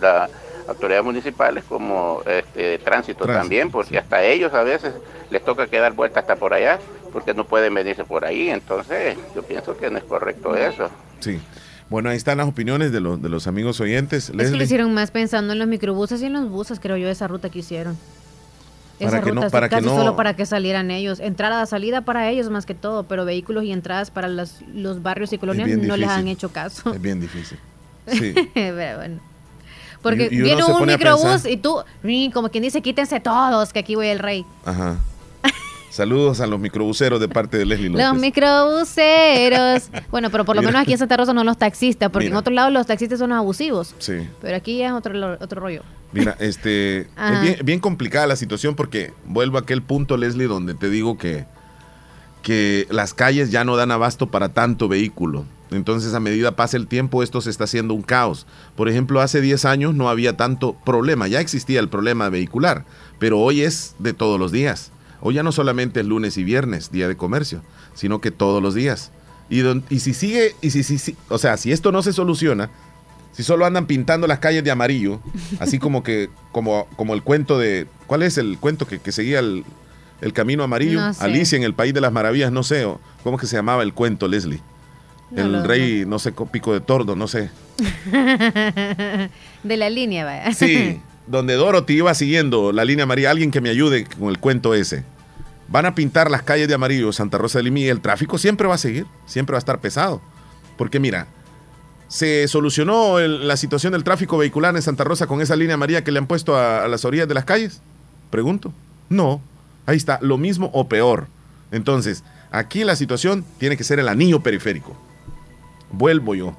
la 0.01 0.31
autoridades 0.69 1.05
municipales 1.05 1.65
como 1.69 2.23
este, 2.25 2.79
tránsito, 2.79 3.27
también, 3.27 3.73
porque 3.73 3.99
hasta 3.99 4.23
ellos 4.23 4.55
a 4.55 4.63
veces 4.63 4.95
les 5.29 5.45
toca 5.45 5.67
quedar 5.67 5.93
vuelta 5.93 6.21
hasta 6.21 6.37
por 6.37 6.55
allá, 6.55 6.79
porque 7.13 7.35
no 7.35 7.45
pueden 7.45 7.75
venirse 7.75 8.05
por 8.05 8.25
ahí, 8.25 8.49
entonces 8.49 9.19
yo 9.35 9.43
pienso 9.43 9.77
que 9.77 9.91
no 9.91 9.99
es 9.99 10.05
correcto 10.05 10.55
eso. 10.55 10.89
Sí. 11.19 11.41
Bueno, 11.89 12.11
ahí 12.11 12.17
están 12.17 12.39
las 12.39 12.47
opiniones 12.47 12.93
de, 12.93 13.01
los, 13.01 13.21
de 13.21 13.29
los 13.29 13.49
amigos 13.49 13.81
oyentes. 13.81 14.31
Es 14.31 14.51
que 14.53 14.57
lo 14.57 14.63
hicieron 14.63 14.95
más 14.95 15.11
pensando 15.11 15.53
en 15.53 15.59
los 15.59 15.67
microbuses 15.67 16.23
y 16.23 16.27
en 16.27 16.35
los 16.35 16.49
buses, 16.49 16.79
creo 16.79 16.97
yo, 16.97 17.09
esa 17.09 17.27
ruta 17.27 17.51
que 17.51 17.59
hicieron 17.59 17.99
para 19.05 19.23
que 19.23 19.33
no, 19.33 19.51
para 19.51 19.69
casi 19.69 19.83
que 19.83 19.91
no... 19.91 19.97
solo 19.97 20.17
para 20.17 20.35
que 20.35 20.47
salieran 20.47 20.91
ellos. 20.91 21.21
Entrada, 21.21 21.65
salida 21.67 22.03
para 22.03 22.29
ellos 22.29 22.51
más 22.51 22.67
que 22.67 22.75
todo, 22.75 23.05
pero 23.05 23.25
vehículos 23.25 23.65
y 23.65 23.73
entradas 23.73 24.11
para 24.11 24.29
los, 24.29 24.63
los 24.75 25.03
barrios 25.03 25.33
y 25.33 25.39
colonias 25.39 25.69
no 25.69 25.97
les 25.97 26.09
han 26.09 26.29
hecho 26.29 26.51
caso. 26.51 26.93
Es 26.95 27.01
bien 27.01 27.21
difícil. 27.21 27.59
Sí. 28.11 28.35
bueno. 28.55 29.21
Porque 30.03 30.29
viene 30.31 30.65
un 30.65 30.87
microbús 30.87 31.45
y 31.45 31.59
tú, 31.59 31.77
como 32.33 32.49
quien 32.49 32.63
dice, 32.63 32.81
quítense 32.81 33.21
todos, 33.21 33.73
que 33.73 33.81
aquí 33.81 33.95
voy 33.95 34.09
el 34.09 34.19
rey. 34.19 34.45
Ajá. 34.65 34.97
Saludos 35.91 36.41
a 36.41 36.47
los 36.47 36.61
microbuseros 36.61 37.21
de 37.21 37.29
parte 37.29 37.59
de 37.59 37.67
Leslie 37.67 37.89
López. 37.89 38.07
Los 38.07 38.17
microbuseros. 38.17 39.91
bueno, 40.11 40.31
pero 40.31 40.45
por 40.45 40.55
lo 40.55 40.63
menos 40.63 40.81
aquí 40.81 40.93
en 40.93 40.99
Santa 40.99 41.17
Rosa 41.17 41.33
no 41.33 41.43
los 41.43 41.59
taxistas, 41.59 42.11
porque 42.11 42.29
en 42.29 42.37
otro 42.37 42.55
lado 42.55 42.71
los 42.71 42.87
taxistas 42.87 43.19
son 43.19 43.33
abusivos. 43.33 43.95
Sí. 43.99 44.29
Pero 44.41 44.57
aquí 44.57 44.83
es 44.83 44.93
otro, 44.93 45.37
otro 45.41 45.61
rollo. 45.61 45.83
Mira, 46.13 46.37
este, 46.41 47.01
es 47.01 47.65
bien, 47.65 47.79
complicada 47.79 48.27
la 48.27 48.37
situación 48.37 48.75
porque 48.75 49.13
vuelvo 49.27 49.59
a 49.59 49.61
aquel 49.61 49.83
punto, 49.83 50.17
Leslie, 50.17 50.49
donde 50.49 50.75
te 50.75 50.91
digo 50.91 51.17
que, 51.17 51.47
que 52.43 52.87
las 52.91 53.15
calles 53.15 53.51
ya 53.51 53.65
no 53.65 53.77
dan 53.77 53.93
abasto 53.93 54.29
para 54.31 54.49
tanto 54.49 54.89
vehículo. 54.89 55.45
Entonces, 55.71 56.15
a 56.15 56.21
medida 56.21 56.57
pasa 56.57 56.77
el 56.77 56.89
tiempo, 56.89 57.23
esto 57.23 57.41
se 57.41 57.51
está 57.51 57.65
haciendo 57.65 57.95
un 57.95 58.03
caos. 58.03 58.47
Por 58.75 58.89
ejemplo, 58.89 59.21
hace 59.21 59.41
10 59.41 59.65
años 59.67 59.95
no 59.95 60.09
había 60.09 60.37
tanto 60.37 60.75
problema, 60.85 61.29
ya 61.29 61.41
existía 61.41 61.79
el 61.79 61.89
problema 61.89 62.29
vehicular, 62.29 62.85
pero 63.21 63.39
hoy 63.39 63.63
es 63.63 63.95
de 64.01 64.13
todos 64.13 64.41
los 64.41 64.51
días. 64.51 64.91
Hoy 65.21 65.35
ya 65.35 65.43
no 65.43 65.53
solamente 65.53 66.01
el 66.01 66.09
lunes 66.09 66.39
y 66.39 66.45
viernes, 66.45 66.91
día 66.91 67.07
de 67.07 67.17
comercio, 67.17 67.63
sino 67.95 68.21
que 68.21 68.31
todos 68.33 68.61
los 68.61 68.75
días. 68.75 69.13
Y, 69.49 69.63
y 69.91 70.01
si 70.01 70.15
sigue, 70.15 70.57
y 70.61 70.71
si, 70.71 70.83
si, 70.83 71.17
o 71.29 71.39
sea, 71.39 71.57
si 71.57 71.71
esto 71.73 71.93
no 71.93 72.03
se 72.03 72.13
soluciona, 72.13 72.71
si 73.33 73.43
solo 73.43 73.65
andan 73.65 73.87
pintando 73.87 74.27
las 74.27 74.39
calles 74.39 74.65
de 74.65 74.71
amarillo, 74.71 75.21
así 75.59 75.79
como 75.79 76.03
que, 76.03 76.31
como, 76.53 76.87
como 76.97 77.15
el 77.15 77.23
cuento 77.23 77.59
de, 77.59 77.87
¿cuál 78.07 78.23
es 78.23 78.39
el 78.39 78.59
cuento 78.59 78.87
que, 78.87 79.13
seguía 79.13 79.39
el, 79.39 79.65
camino 80.33 80.63
amarillo? 80.63 81.01
Alicia 81.21 81.57
en 81.57 81.63
el 81.63 81.75
País 81.75 81.95
de 81.95 82.01
las 82.01 82.13
Maravillas, 82.13 82.53
no 82.53 82.63
sé, 82.63 82.87
¿cómo 83.23 83.39
que 83.39 83.47
se 83.47 83.57
llamaba 83.57 83.83
el 83.83 83.95
cuento, 83.95 84.29
Leslie? 84.29 84.61
el 85.37 85.65
rey, 85.65 86.05
no 86.07 86.19
sé, 86.19 86.33
pico 86.51 86.73
de 86.73 86.81
tordo, 86.81 87.15
no 87.15 87.29
sé. 87.29 87.51
de 89.63 89.77
la 89.77 89.91
línea, 89.91 90.25
vaya. 90.25 90.53
Sí, 90.53 91.01
donde 91.27 91.55
Dorothy 91.55 91.95
iba 91.95 92.13
siguiendo 92.15 92.73
la 92.73 92.85
línea 92.85 93.05
amarilla, 93.05 93.31
alguien 93.31 93.51
que 93.51 93.61
me 93.61 93.71
ayude 93.71 94.07
con 94.07 94.29
el 94.29 94.39
cuento 94.39 94.75
ese. 94.75 95.05
Van 95.69 95.87
a 95.87 95.95
pintar 95.95 96.31
las 96.31 96.43
calles 96.43 96.67
de 96.67 96.75
amarillo, 96.75 97.13
Santa 97.13 97.39
Rosa 97.39 97.59
de 97.59 97.65
Lima, 97.65 97.79
y 97.79 97.89
el 97.89 98.01
tráfico 98.01 98.39
siempre 98.39 98.67
va 98.67 98.75
a 98.75 98.79
seguir, 98.79 99.07
siempre 99.25 99.55
va 99.55 99.59
a 99.59 99.61
estar 99.61 99.81
pesado. 99.81 100.21
Porque 100.77 100.99
mira, 100.99 101.29
¿se 102.11 102.49
solucionó 102.49 103.19
la 103.21 103.57
situación 103.57 103.93
del 103.95 104.05
tráfico 104.05 104.37
vehicular 104.37 104.75
en 104.77 104.83
Santa 104.83 105.05
Rosa 105.05 105.27
con 105.27 105.41
esa 105.41 105.57
línea 105.57 105.75
amarilla 105.75 106.05
que 106.05 106.11
le 106.11 106.19
han 106.19 106.27
puesto 106.27 106.57
a, 106.57 106.85
a 106.85 106.89
las 106.89 107.05
orillas 107.07 107.29
de 107.29 107.35
las 107.35 107.45
calles? 107.45 107.81
Pregunto. 108.31 108.75
No, 109.09 109.41
ahí 109.87 109.97
está, 109.97 110.19
lo 110.21 110.37
mismo 110.37 110.71
o 110.75 110.89
peor. 110.89 111.29
Entonces, 111.73 112.25
aquí 112.51 112.85
la 112.85 112.97
situación 112.97 113.45
tiene 113.59 113.77
que 113.77 113.85
ser 113.85 113.99
el 114.01 114.09
anillo 114.09 114.41
periférico. 114.41 114.97
Vuelvo 115.93 116.35
yo. 116.35 116.57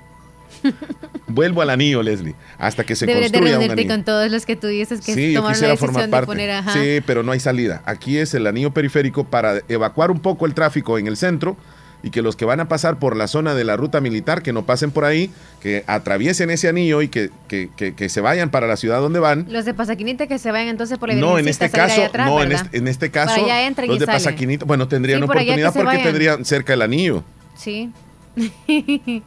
Vuelvo 1.27 1.61
al 1.61 1.69
anillo, 1.69 2.03
Leslie, 2.03 2.35
hasta 2.57 2.83
que 2.83 2.95
se 2.95 3.05
construya 3.05 3.57
un 3.57 3.71
anillo. 3.71 3.87
con 3.87 4.03
todos 4.03 4.29
los 4.29 4.45
que 4.45 4.55
tú 4.55 4.67
dices 4.67 5.01
que 5.01 5.13
sí, 5.13 5.33
tomaron 5.33 5.61
la 5.61 5.67
decisión 5.69 6.11
de 6.11 6.21
poner, 6.23 6.63
Sí, 6.73 7.03
pero 7.05 7.23
no 7.23 7.31
hay 7.31 7.39
salida. 7.39 7.81
Aquí 7.85 8.17
es 8.17 8.33
el 8.33 8.47
anillo 8.47 8.71
periférico 8.71 9.23
para 9.23 9.61
evacuar 9.67 10.11
un 10.11 10.19
poco 10.19 10.45
el 10.45 10.53
tráfico 10.53 10.97
en 10.97 11.07
el 11.07 11.17
centro 11.17 11.57
y 12.03 12.09
que 12.09 12.21
los 12.21 12.35
que 12.35 12.45
van 12.45 12.59
a 12.59 12.67
pasar 12.67 12.97
por 12.97 13.15
la 13.15 13.27
zona 13.27 13.53
de 13.53 13.63
la 13.63 13.77
ruta 13.77 14.01
militar, 14.01 14.41
que 14.41 14.53
no 14.53 14.65
pasen 14.65 14.91
por 14.91 15.05
ahí, 15.05 15.31
que 15.61 15.83
atraviesen 15.87 16.49
ese 16.49 16.67
anillo 16.69 17.01
y 17.01 17.09
que, 17.09 17.29
que, 17.47 17.69
que, 17.75 18.09
se 18.09 18.21
vayan 18.21 18.49
para 18.49 18.67
la 18.67 18.77
ciudad 18.77 18.99
donde 18.99 19.19
van. 19.19 19.45
Los 19.49 19.65
de 19.65 19.73
Pasaquinita 19.73 20.27
que 20.27 20.39
se 20.39 20.51
vayan 20.51 20.69
entonces 20.69 20.97
por 20.97 21.11
el 21.11 21.19
No, 21.19 21.37
en 21.37 21.47
este 21.47 21.69
caso, 21.69 22.01
no, 22.17 22.41
en 22.41 22.51
este, 22.51 22.77
en 22.77 22.87
este, 22.87 23.11
caso, 23.11 23.45
los 23.87 23.99
de 23.99 24.05
Pasaquinita, 24.05 24.65
bueno, 24.65 24.87
tendrían 24.87 25.23
oportunidad 25.23 25.73
porque 25.73 25.99
tendrían 25.99 26.45
cerca 26.45 26.73
el 26.73 26.81
anillo. 26.81 27.23
Sí. 27.55 27.91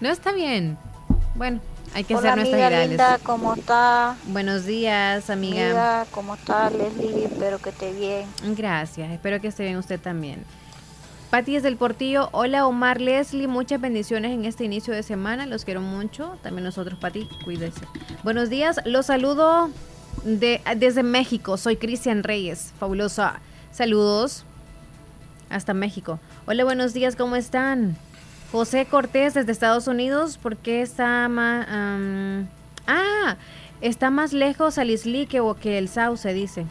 no 0.00 0.08
está 0.08 0.32
bien. 0.32 0.78
Bueno, 1.34 1.60
hay 1.94 2.04
que 2.04 2.14
Hola, 2.14 2.32
hacer 2.32 2.36
nuestras 2.36 2.62
amiga 2.62 2.86
linda, 2.86 3.18
¿cómo 3.22 3.54
está? 3.54 4.16
Buenos 4.26 4.64
días, 4.64 5.28
amiga. 5.28 5.64
amiga. 5.64 6.06
¿Cómo 6.12 6.34
está, 6.34 6.70
Leslie? 6.70 7.24
Espero 7.24 7.58
que 7.58 7.70
esté 7.70 7.92
bien. 7.92 8.26
Gracias, 8.56 9.10
espero 9.10 9.40
que 9.40 9.48
esté 9.48 9.64
bien 9.64 9.76
usted 9.76 10.00
también. 10.00 10.44
Pati 11.30 11.54
desde 11.54 11.68
el 11.68 11.76
Portillo, 11.76 12.28
hola 12.32 12.66
Omar 12.66 13.00
Leslie, 13.00 13.46
muchas 13.46 13.80
bendiciones 13.80 14.32
en 14.32 14.44
este 14.44 14.64
inicio 14.64 14.92
de 14.92 15.04
semana, 15.04 15.46
los 15.46 15.64
quiero 15.64 15.80
mucho, 15.80 16.36
también 16.42 16.64
nosotros 16.64 16.98
Pati, 16.98 17.28
cuídese. 17.44 17.82
Buenos 18.24 18.50
días, 18.50 18.80
los 18.84 19.06
saludo 19.06 19.70
de, 20.24 20.60
desde 20.76 21.04
México, 21.04 21.56
soy 21.56 21.76
Cristian 21.76 22.24
Reyes, 22.24 22.74
fabulosa. 22.80 23.38
Saludos. 23.70 24.44
hasta 25.50 25.72
México. 25.72 26.18
Hola, 26.46 26.64
buenos 26.64 26.94
días, 26.94 27.14
¿cómo 27.14 27.36
están? 27.36 27.96
José 28.50 28.86
Cortés 28.86 29.34
desde 29.34 29.52
Estados 29.52 29.86
Unidos, 29.86 30.36
¿por 30.36 30.56
qué 30.56 30.82
está 30.82 31.28
más... 31.28 31.64
ah, 32.88 33.36
está 33.80 34.10
más 34.10 34.32
lejos 34.32 34.78
Alisli 34.78 35.26
que, 35.26 35.40
que 35.60 35.78
el 35.78 35.88
Sauce, 35.88 36.34
dice. 36.34 36.66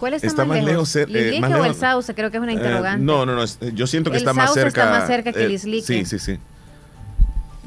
¿Cuál 0.00 0.14
está, 0.14 0.44
más, 0.46 0.64
lejos? 0.64 0.96
Eh, 0.96 1.40
o 1.42 1.64
el 1.64 1.74
Sauce? 1.74 2.14
Creo 2.14 2.30
que 2.30 2.38
es 2.38 2.42
una 2.42 2.52
eh, 2.52 2.56
interrogante. 2.56 3.04
no, 3.04 3.26
no, 3.26 3.34
no, 3.34 3.44
yo 3.74 3.86
siento 3.86 4.10
que 4.10 4.16
está 4.16 4.32
más 4.32 4.54
cerca. 4.54 4.68
está 4.68 4.98
más 4.98 5.06
cerca 5.06 5.32
que 5.32 5.44
el 5.44 5.52
Islique. 5.52 5.86
Sí, 5.86 6.04
sí, 6.06 6.18
sí. 6.18 6.38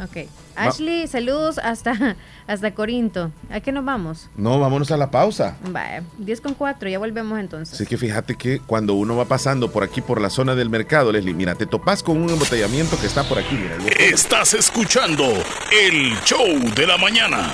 Ok. 0.04 0.28
Ashley, 0.56 1.08
saludos 1.08 1.60
hasta, 1.60 2.16
hasta 2.48 2.74
Corinto. 2.74 3.32
¿A 3.52 3.60
qué 3.60 3.72
nos 3.72 3.86
vamos? 3.86 4.30
No, 4.36 4.60
vámonos 4.60 4.92
a 4.92 4.98
la 4.98 5.12
pausa. 5.12 5.58
Vale, 5.70 6.04
10 6.18 6.42
con 6.42 6.54
4, 6.56 6.90
ya 6.90 6.98
volvemos 6.98 7.40
entonces. 7.40 7.76
Así 7.76 7.86
que 7.86 7.98
fíjate 7.98 8.36
que 8.36 8.60
cuando 8.60 8.96
uno 8.96 9.16
va 9.16 9.26
pasando 9.26 9.72
por 9.72 9.84
aquí, 9.84 10.02
por 10.02 10.20
la 10.20 10.32
zona 10.32 10.56
del 10.56 10.70
mercado, 10.72 11.12
Leslie, 11.12 11.36
mira, 11.36 11.54
te 11.54 11.68
topas 11.68 12.02
con 12.02 12.18
un 12.18 12.30
embotellamiento 12.30 13.00
que 13.00 13.06
está 13.06 13.24
por 13.24 13.38
aquí. 13.38 13.56
Mira, 13.56 13.78
Estás 14.00 14.56
escuchando 14.56 15.24
el 15.72 16.20
show 16.24 16.48
de 16.76 16.88
la 16.88 16.98
mañana. 16.98 17.54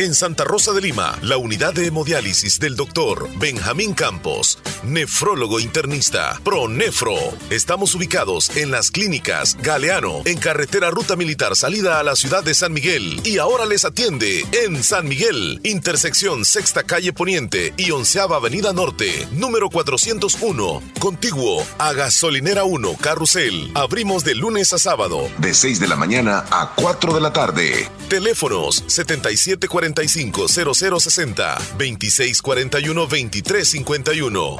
En 0.00 0.14
Santa 0.14 0.44
Rosa 0.44 0.72
de 0.72 0.80
Lima, 0.80 1.18
la 1.20 1.36
unidad 1.36 1.74
de 1.74 1.86
hemodiálisis 1.86 2.58
del 2.58 2.74
doctor 2.74 3.28
Benjamín 3.38 3.92
Campos, 3.92 4.58
nefrólogo 4.82 5.60
internista, 5.60 6.40
ProNefro. 6.44 7.14
Estamos 7.50 7.94
ubicados 7.94 8.56
en 8.56 8.70
las 8.70 8.90
clínicas 8.90 9.56
Galeano, 9.62 10.22
en 10.24 10.38
carretera 10.38 10.90
Ruta 10.90 11.16
Militar 11.16 11.56
salida 11.56 12.00
a 12.00 12.02
la 12.02 12.16
ciudad 12.16 12.42
de 12.42 12.54
San 12.54 12.72
Miguel. 12.72 13.20
Y 13.24 13.38
ahora 13.38 13.66
les 13.66 13.84
atiende 13.84 14.44
en 14.64 14.82
San 14.82 15.08
Miguel, 15.08 15.60
intersección 15.64 16.44
Sexta 16.44 16.82
Calle 16.84 17.12
Poniente 17.12 17.74
y 17.76 17.90
Onceava 17.90 18.36
Avenida 18.36 18.72
Norte, 18.72 19.26
número 19.32 19.70
401, 19.70 20.82
contiguo 20.98 21.64
a 21.78 21.92
Gasolinera 21.92 22.64
1, 22.64 22.96
Carrusel. 23.00 23.70
Abrimos 23.74 24.24
de 24.24 24.34
lunes 24.34 24.72
a 24.72 24.78
sábado, 24.78 25.28
de 25.38 25.54
6 25.54 25.80
de 25.80 25.88
la 25.88 25.96
mañana 25.96 26.44
a 26.50 26.72
4 26.74 27.14
de 27.14 27.20
la 27.20 27.32
tarde. 27.32 27.88
Teléfonos 28.08 28.84
7740 28.86 30.02
0060 30.48 31.58
2641 31.78 33.00
2351. 33.00 34.56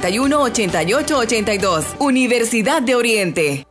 2661-8882. 0.00 1.84
Universidad 1.98 2.82
de 2.82 2.94
Oriente. 2.94 3.66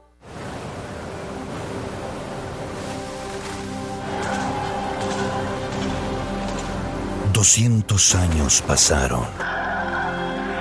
Doscientos 7.33 8.15
años 8.15 8.63
pasaron 8.65 9.25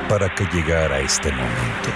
para 0.08 0.34
que 0.34 0.44
llegara 0.52 1.00
este 1.00 1.30
momento. 1.30 1.90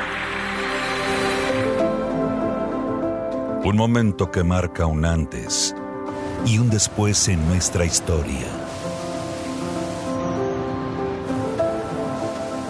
Un 3.65 3.77
momento 3.77 4.31
que 4.31 4.45
marca 4.45 4.87
un 4.87 5.05
antes 5.05 5.75
y 6.47 6.59
un 6.59 6.71
después 6.71 7.29
en 7.29 7.47
nuestra 7.49 7.85
historia. 7.85 8.47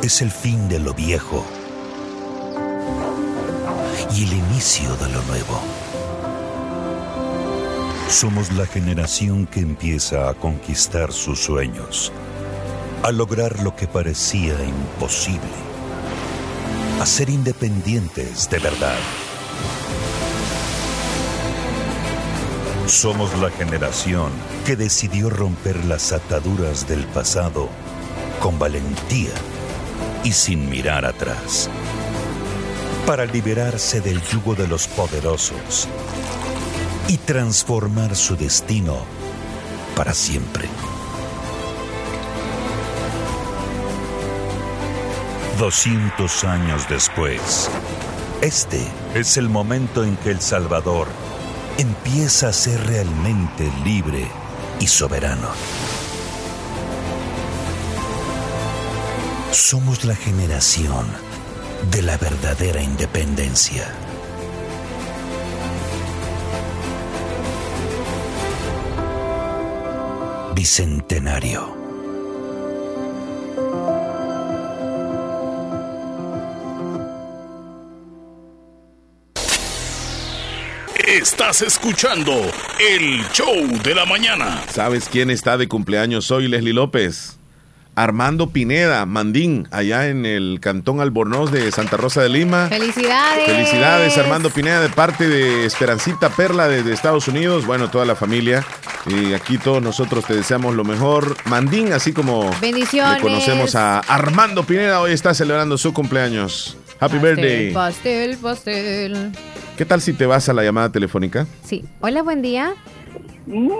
Es 0.02 0.22
el 0.22 0.30
fin 0.30 0.68
de 0.68 0.78
lo 0.78 0.94
viejo 0.94 1.44
y 4.14 4.24
el 4.24 4.32
inicio 4.32 4.94
de 4.96 5.08
lo 5.08 5.22
nuevo. 5.22 5.60
Somos 8.08 8.52
la 8.52 8.66
generación 8.66 9.46
que 9.46 9.60
empieza 9.60 10.28
a 10.28 10.34
conquistar 10.34 11.12
sus 11.12 11.40
sueños, 11.40 12.12
a 13.02 13.12
lograr 13.12 13.60
lo 13.62 13.76
que 13.76 13.86
parecía 13.86 14.54
imposible, 14.64 15.58
a 17.00 17.06
ser 17.06 17.28
independientes 17.28 18.48
de 18.48 18.58
verdad 18.58 18.98
Somos 22.88 23.38
la 23.38 23.50
generación 23.50 24.32
que 24.64 24.74
decidió 24.74 25.28
romper 25.28 25.84
las 25.84 26.12
ataduras 26.12 26.88
del 26.88 27.04
pasado 27.08 27.68
con 28.40 28.58
valentía 28.58 29.34
y 30.24 30.32
sin 30.32 30.68
mirar 30.68 31.04
atrás. 31.04 31.68
Para 33.06 33.24
liberarse 33.24 34.00
del 34.00 34.22
yugo 34.22 34.54
de 34.54 34.68
los 34.68 34.86
poderosos 34.88 35.88
y 37.08 37.16
transformar 37.16 38.14
su 38.14 38.36
destino 38.36 38.98
para 39.96 40.12
siempre. 40.12 40.68
200 45.58 46.44
años 46.44 46.88
después, 46.88 47.68
este 48.42 48.80
es 49.14 49.36
el 49.36 49.48
momento 49.48 50.04
en 50.04 50.16
que 50.18 50.30
El 50.30 50.40
Salvador 50.40 51.08
empieza 51.78 52.48
a 52.48 52.52
ser 52.52 52.86
realmente 52.86 53.68
libre 53.84 54.28
y 54.78 54.86
soberano. 54.86 55.48
Somos 59.52 60.04
la 60.04 60.14
generación 60.14 61.06
de 61.90 62.02
la 62.02 62.18
verdadera 62.18 62.82
independencia. 62.82 63.90
Bicentenario. 70.54 71.76
Estás 81.06 81.62
escuchando 81.62 82.32
el 82.78 83.26
show 83.32 83.66
de 83.82 83.94
la 83.94 84.04
mañana. 84.04 84.62
¿Sabes 84.68 85.08
quién 85.10 85.30
está 85.30 85.56
de 85.56 85.66
cumpleaños 85.66 86.30
hoy, 86.30 86.48
Leslie 86.48 86.74
López? 86.74 87.37
Armando 87.98 88.50
Pineda, 88.50 89.06
Mandín, 89.06 89.66
allá 89.72 90.06
en 90.06 90.24
el 90.24 90.60
Cantón 90.60 91.00
Albornoz 91.00 91.50
de 91.50 91.72
Santa 91.72 91.96
Rosa 91.96 92.22
de 92.22 92.28
Lima. 92.28 92.68
Felicidades. 92.68 93.46
Felicidades, 93.46 94.16
Armando 94.16 94.50
Pineda, 94.50 94.80
de 94.80 94.88
parte 94.88 95.28
de 95.28 95.66
Esperancita 95.66 96.30
Perla 96.30 96.68
desde 96.68 96.92
Estados 96.92 97.26
Unidos. 97.26 97.66
Bueno, 97.66 97.90
toda 97.90 98.04
la 98.04 98.14
familia. 98.14 98.64
Y 99.06 99.32
aquí 99.32 99.58
todos 99.58 99.82
nosotros 99.82 100.24
te 100.26 100.36
deseamos 100.36 100.76
lo 100.76 100.84
mejor. 100.84 101.36
Mandín, 101.46 101.92
así 101.92 102.12
como 102.12 102.48
Bendiciones. 102.60 103.20
conocemos 103.20 103.74
a 103.74 103.98
Armando 103.98 104.62
Pineda, 104.62 105.00
hoy 105.00 105.10
está 105.10 105.34
celebrando 105.34 105.76
su 105.76 105.92
cumpleaños. 105.92 106.76
Happy 107.00 107.18
birthday. 107.18 107.72
Pastel, 107.72 108.36
pastel. 108.36 109.32
¿Qué 109.76 109.84
tal 109.84 110.00
si 110.00 110.12
te 110.12 110.24
vas 110.24 110.48
a 110.48 110.52
la 110.52 110.62
llamada 110.62 110.92
telefónica? 110.92 111.48
Sí. 111.64 111.84
Hola, 112.00 112.22
buen 112.22 112.42
día. 112.42 112.74
Muy, 113.48 113.78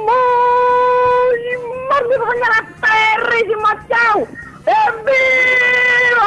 perrísimas, 2.80 3.76
chao. 3.86 4.26
¡En 4.64 4.94
vivo! 5.04 6.26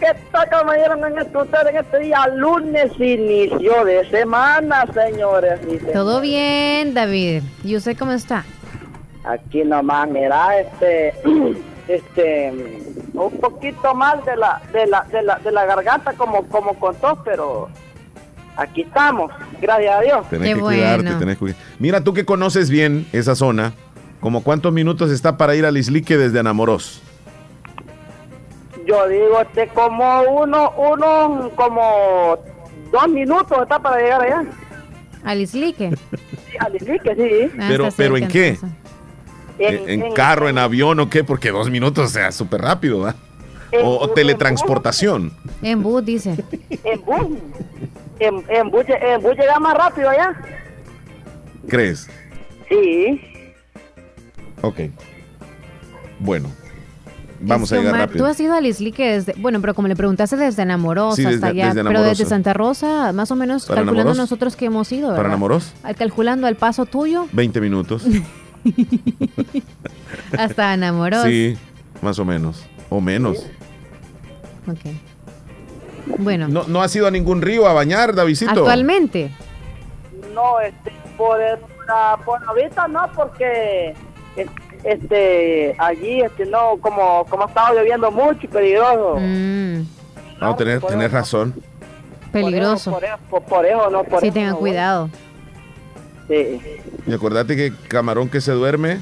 ¿Qué 0.00 0.14
tal, 0.30 0.48
caballeros, 0.48 0.98
en 0.98 1.18
este, 1.18 1.38
en 1.38 1.76
este 1.76 1.98
día 1.98 2.26
lunes, 2.28 2.90
inicio 2.98 3.84
de 3.84 4.08
semana, 4.08 4.86
señores? 4.94 5.60
Todo 5.92 6.22
bien, 6.22 6.94
David. 6.94 7.42
¿Y 7.64 7.76
usted 7.76 7.98
cómo 7.98 8.12
está? 8.12 8.46
Aquí 9.24 9.62
nomás, 9.64 10.08
mira, 10.08 10.58
este, 10.58 11.12
este, 11.88 12.50
un 13.12 13.30
poquito 13.40 13.94
mal 13.94 14.24
de 14.24 14.36
la, 14.38 14.62
de 14.72 14.86
la, 14.86 15.02
de 15.02 15.22
la, 15.22 15.38
de 15.38 15.52
la 15.52 15.66
garganta 15.66 16.14
como, 16.14 16.48
como 16.48 16.72
con 16.80 16.96
tos, 16.96 17.18
pero 17.26 17.68
aquí 18.56 18.82
estamos, 18.82 19.30
gracias 19.60 19.94
a 19.94 20.00
Dios. 20.00 20.28
Tenés 20.30 20.54
que 20.54 20.60
cuidarte, 20.60 21.14
tenés 21.14 21.38
que. 21.38 21.54
Mira, 21.78 22.02
tú 22.02 22.12
que 22.14 22.24
conoces 22.24 22.70
bien 22.70 23.06
esa 23.12 23.34
zona, 23.34 23.72
¿como 24.20 24.42
cuántos 24.42 24.72
minutos 24.72 25.10
está 25.10 25.36
para 25.36 25.54
ir 25.54 25.64
al 25.66 25.76
Islique 25.76 26.16
desde 26.16 26.38
Anamorós? 26.38 27.02
Yo 28.86 29.08
digo, 29.08 29.40
este, 29.40 29.68
como 29.68 30.22
uno, 30.22 30.72
uno, 30.76 31.50
como 31.54 32.36
dos 32.90 33.08
minutos 33.08 33.58
está 33.62 33.78
para 33.78 33.98
llegar 34.00 34.22
allá. 34.22 34.44
¿Al 35.24 35.40
Islique? 35.40 35.90
Sí, 36.52 36.58
al 36.60 36.76
Islique, 36.76 37.14
sí. 37.14 37.56
Ah, 37.58 37.88
pero, 37.96 38.18
¿en 38.18 38.28
qué? 38.28 38.58
¿En, 39.58 40.02
en 40.02 40.12
carro, 40.12 40.50
en 40.50 40.58
avión 40.58 41.00
o 41.00 41.08
qué? 41.08 41.24
Porque 41.24 41.50
dos 41.50 41.70
minutos, 41.70 42.04
o 42.04 42.12
sea, 42.12 42.30
súper 42.30 42.60
rápido, 42.60 43.00
¿va? 43.00 43.14
O, 43.82 43.96
o 44.00 44.10
teletransportación. 44.10 45.32
En 45.62 45.82
bus, 45.82 46.04
dice. 46.04 46.36
En 46.84 47.00
bus. 47.02 47.38
En, 48.18 48.44
en, 48.48 48.70
bus, 48.70 48.84
en 48.88 49.20
bus 49.22 49.36
llega 49.36 49.58
más 49.58 49.76
rápido 49.76 50.08
allá. 50.10 50.40
¿Crees? 51.68 52.08
Sí. 52.68 53.20
Ok. 54.62 54.80
Bueno. 56.18 56.48
Vamos 57.44 57.72
a 57.72 57.76
llegar 57.76 57.94
Omar, 57.94 58.06
rápido. 58.08 58.24
Tú 58.24 58.30
has 58.30 58.38
ido 58.38 58.54
al 58.54 58.64
Islique 58.66 59.14
desde, 59.14 59.34
bueno, 59.36 59.60
pero 59.60 59.74
como 59.74 59.88
le 59.88 59.96
preguntaste 59.96 60.36
desde 60.36 60.62
Enamorosa 60.62 61.16
Sí, 61.16 61.24
hasta 61.26 61.48
allá, 61.48 61.68
desde 61.74 61.82
pero 61.84 62.02
desde 62.02 62.24
Santa 62.24 62.52
Rosa, 62.52 63.12
más 63.12 63.32
o 63.32 63.36
menos 63.36 63.66
¿Para 63.66 63.82
calculando 63.82 64.14
nosotros 64.14 64.54
que 64.54 64.66
hemos 64.66 64.92
ido, 64.92 65.16
¿Para. 65.16 65.34
Al- 65.82 65.96
Calculando 65.96 66.46
el 66.46 66.54
paso 66.54 66.86
tuyo 66.86 67.26
20 67.32 67.60
minutos. 67.60 68.04
hasta 70.38 70.74
Enamorosa. 70.74 71.26
Sí, 71.26 71.56
más 72.00 72.18
o 72.20 72.24
menos. 72.24 72.64
O 72.90 73.00
menos. 73.00 73.46
Ok. 74.68 74.94
Bueno, 76.06 76.48
¿No, 76.48 76.64
¿No 76.64 76.82
has 76.82 76.94
ido 76.96 77.06
a 77.06 77.10
ningún 77.10 77.42
río 77.42 77.66
a 77.66 77.72
bañar, 77.72 78.14
Davidito? 78.14 78.50
actualmente. 78.50 79.30
No, 80.34 80.60
este, 80.60 80.92
por, 81.16 81.40
el- 81.40 81.58
ah, 81.88 82.18
por 82.24 82.42
ahorita 82.44 82.88
no, 82.88 83.08
porque 83.14 83.94
es- 84.36 84.48
este, 84.84 85.74
allí, 85.78 86.22
este, 86.22 86.46
no, 86.46 86.76
como, 86.80 87.24
como 87.26 87.44
ha 87.44 87.46
estado 87.46 87.74
lloviendo 87.78 88.10
mucho 88.10 88.40
y 88.42 88.48
peligroso. 88.48 89.16
Mm, 89.20 89.82
No, 90.40 90.56
tenés, 90.56 90.84
tenés 90.86 91.12
razón. 91.12 91.54
peligroso. 92.32 92.90
Por 92.92 93.04
eso, 93.04 93.16
por, 93.30 93.42
por 93.42 93.66
eso, 93.66 93.90
no, 93.90 94.02
por 94.04 94.20
Sí, 94.20 94.26
eso. 94.26 94.34
tengan 94.34 94.52
no, 94.52 94.58
cuidado. 94.58 95.10
Sí, 96.28 96.60
Y 97.06 97.12
acordate 97.12 97.54
que 97.56 97.72
camarón 97.88 98.28
que 98.28 98.40
se 98.40 98.52
duerme, 98.52 98.98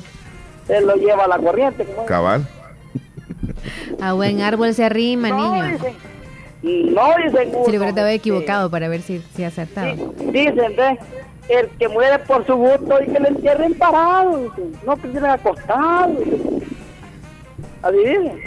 se 0.66 0.80
lo 0.80 0.96
lleva 0.96 1.26
la 1.28 1.38
corriente. 1.38 1.86
cabal. 2.06 2.46
A 4.00 4.12
buen 4.14 4.40
árbol 4.40 4.74
se 4.74 4.84
arrima, 4.84 5.30
niño. 5.30 5.78
No, 6.62 7.02
dicen 7.24 7.50
Si 7.64 7.70
le 7.70 7.78
hubiera 7.78 7.88
estado 7.88 8.08
equivocado 8.08 8.70
para 8.70 8.88
ver 8.88 9.02
si, 9.02 9.22
si 9.34 9.44
acertaba. 9.44 9.92
Dicen, 9.92 10.76
ve, 10.76 10.98
el 11.48 11.68
que 11.78 11.88
muere 11.88 12.18
por 12.20 12.46
su 12.46 12.54
gusto 12.54 12.98
y 13.02 13.06
que 13.10 13.18
le 13.20 13.28
entierren 13.28 13.74
parado, 13.74 14.36
dicen, 14.38 14.72
no 14.86 14.94
que 14.96 15.08
tienen 15.08 15.30
acostado. 15.30 16.08
dicen. 16.18 16.62
Adivinen. 17.82 18.38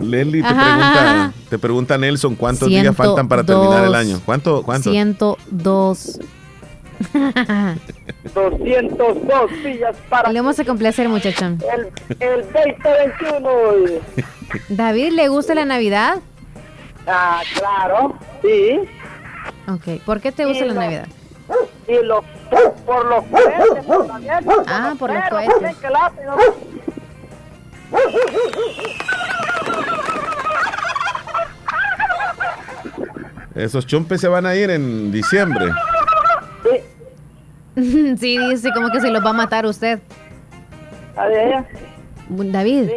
Leslie 0.00 0.42
te 0.42 0.48
Ajá, 0.48 0.64
pregunta, 0.64 1.10
ajá. 1.10 1.32
te 1.48 1.58
pregunta 1.58 1.96
Nelson 1.98 2.34
cuántos 2.34 2.68
Ciento 2.68 2.82
días 2.82 2.96
faltan 2.96 3.26
para 3.28 3.44
terminar 3.44 3.84
el 3.84 3.94
año. 3.94 4.20
¿Cuánto? 4.26 4.62
¿Cuánto? 4.62 4.90
102. 4.90 6.20
202 8.34 9.50
sillas 9.62 9.96
para 10.08 10.30
Le 10.30 10.40
vamos 10.40 10.58
a 10.58 10.64
complacer, 10.64 11.08
muchachón. 11.08 11.58
el, 11.74 11.88
el 12.20 12.42
2021. 12.52 14.00
¿David 14.68 15.12
le 15.12 15.28
gusta 15.28 15.54
la 15.54 15.64
Navidad? 15.64 16.18
Ah, 17.06 17.42
claro, 17.56 18.16
sí. 18.42 18.80
Ok, 19.68 20.02
¿por 20.04 20.20
qué 20.20 20.32
te 20.32 20.44
gusta 20.44 20.64
Y 20.64 20.68
la 20.68 20.74
lo- 20.74 20.80
Navidad? 20.80 21.06
Y 21.88 21.96
por 22.86 23.04
los 23.06 23.24
cohetes, 23.24 23.84
por 23.84 24.06
la 24.06 24.18
mierda, 24.18 24.52
Ah, 24.68 24.94
por 24.98 25.12
los 25.12 25.22
cohetes. 25.28 25.76
Esos 33.54 33.86
chompes 33.86 34.20
se 34.20 34.28
van 34.28 34.46
a 34.46 34.54
ir 34.54 34.70
en 34.70 35.12
diciembre. 35.12 35.66
sí, 37.76 38.38
dice 38.48 38.70
como 38.72 38.90
que 38.90 39.00
se 39.00 39.10
los 39.10 39.24
va 39.24 39.30
a 39.30 39.34
matar 39.34 39.66
usted. 39.66 40.00
David, 42.28 42.88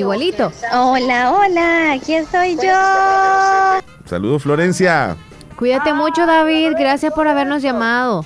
igualito. 0.00 0.52
Hola, 0.72 1.32
hola, 1.32 1.98
¿quién 2.04 2.26
soy 2.26 2.56
yo? 2.56 3.80
Saludos, 4.06 4.42
Florencia. 4.42 5.16
Cuídate 5.56 5.92
mucho, 5.92 6.26
David. 6.26 6.72
Gracias 6.78 7.12
por 7.12 7.28
habernos 7.28 7.62
llamado. 7.62 8.24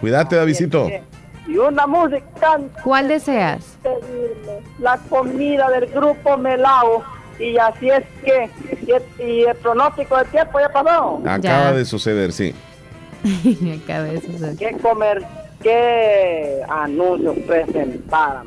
Cuídate, 0.00 0.36
Davidito. 0.36 0.88
Y 1.46 1.58
una 1.58 1.86
música 1.86 2.58
¿Cuál 2.82 3.08
deseas? 3.08 3.76
la 4.78 4.98
comida 5.08 5.68
del 5.70 5.86
grupo 5.86 6.36
Melao. 6.36 7.04
Y 7.38 7.58
así 7.58 7.90
es 7.90 8.02
que, 8.24 8.50
y, 9.18 9.42
el 9.42 9.56
pronóstico 9.56 10.16
del 10.16 10.26
tiempo 10.28 10.58
ya 10.58 10.68
pasó. 10.70 11.22
Acaba 11.26 11.72
de 11.72 11.84
suceder, 11.84 12.32
sí. 12.32 12.54
Acaba 13.84 14.04
de 14.04 14.20
suceder. 14.20 14.56
¿Qué 14.56 14.78
comer? 14.78 15.22
¿Qué 15.62 16.62
anuncios 16.68 17.36
presentar? 17.46 18.42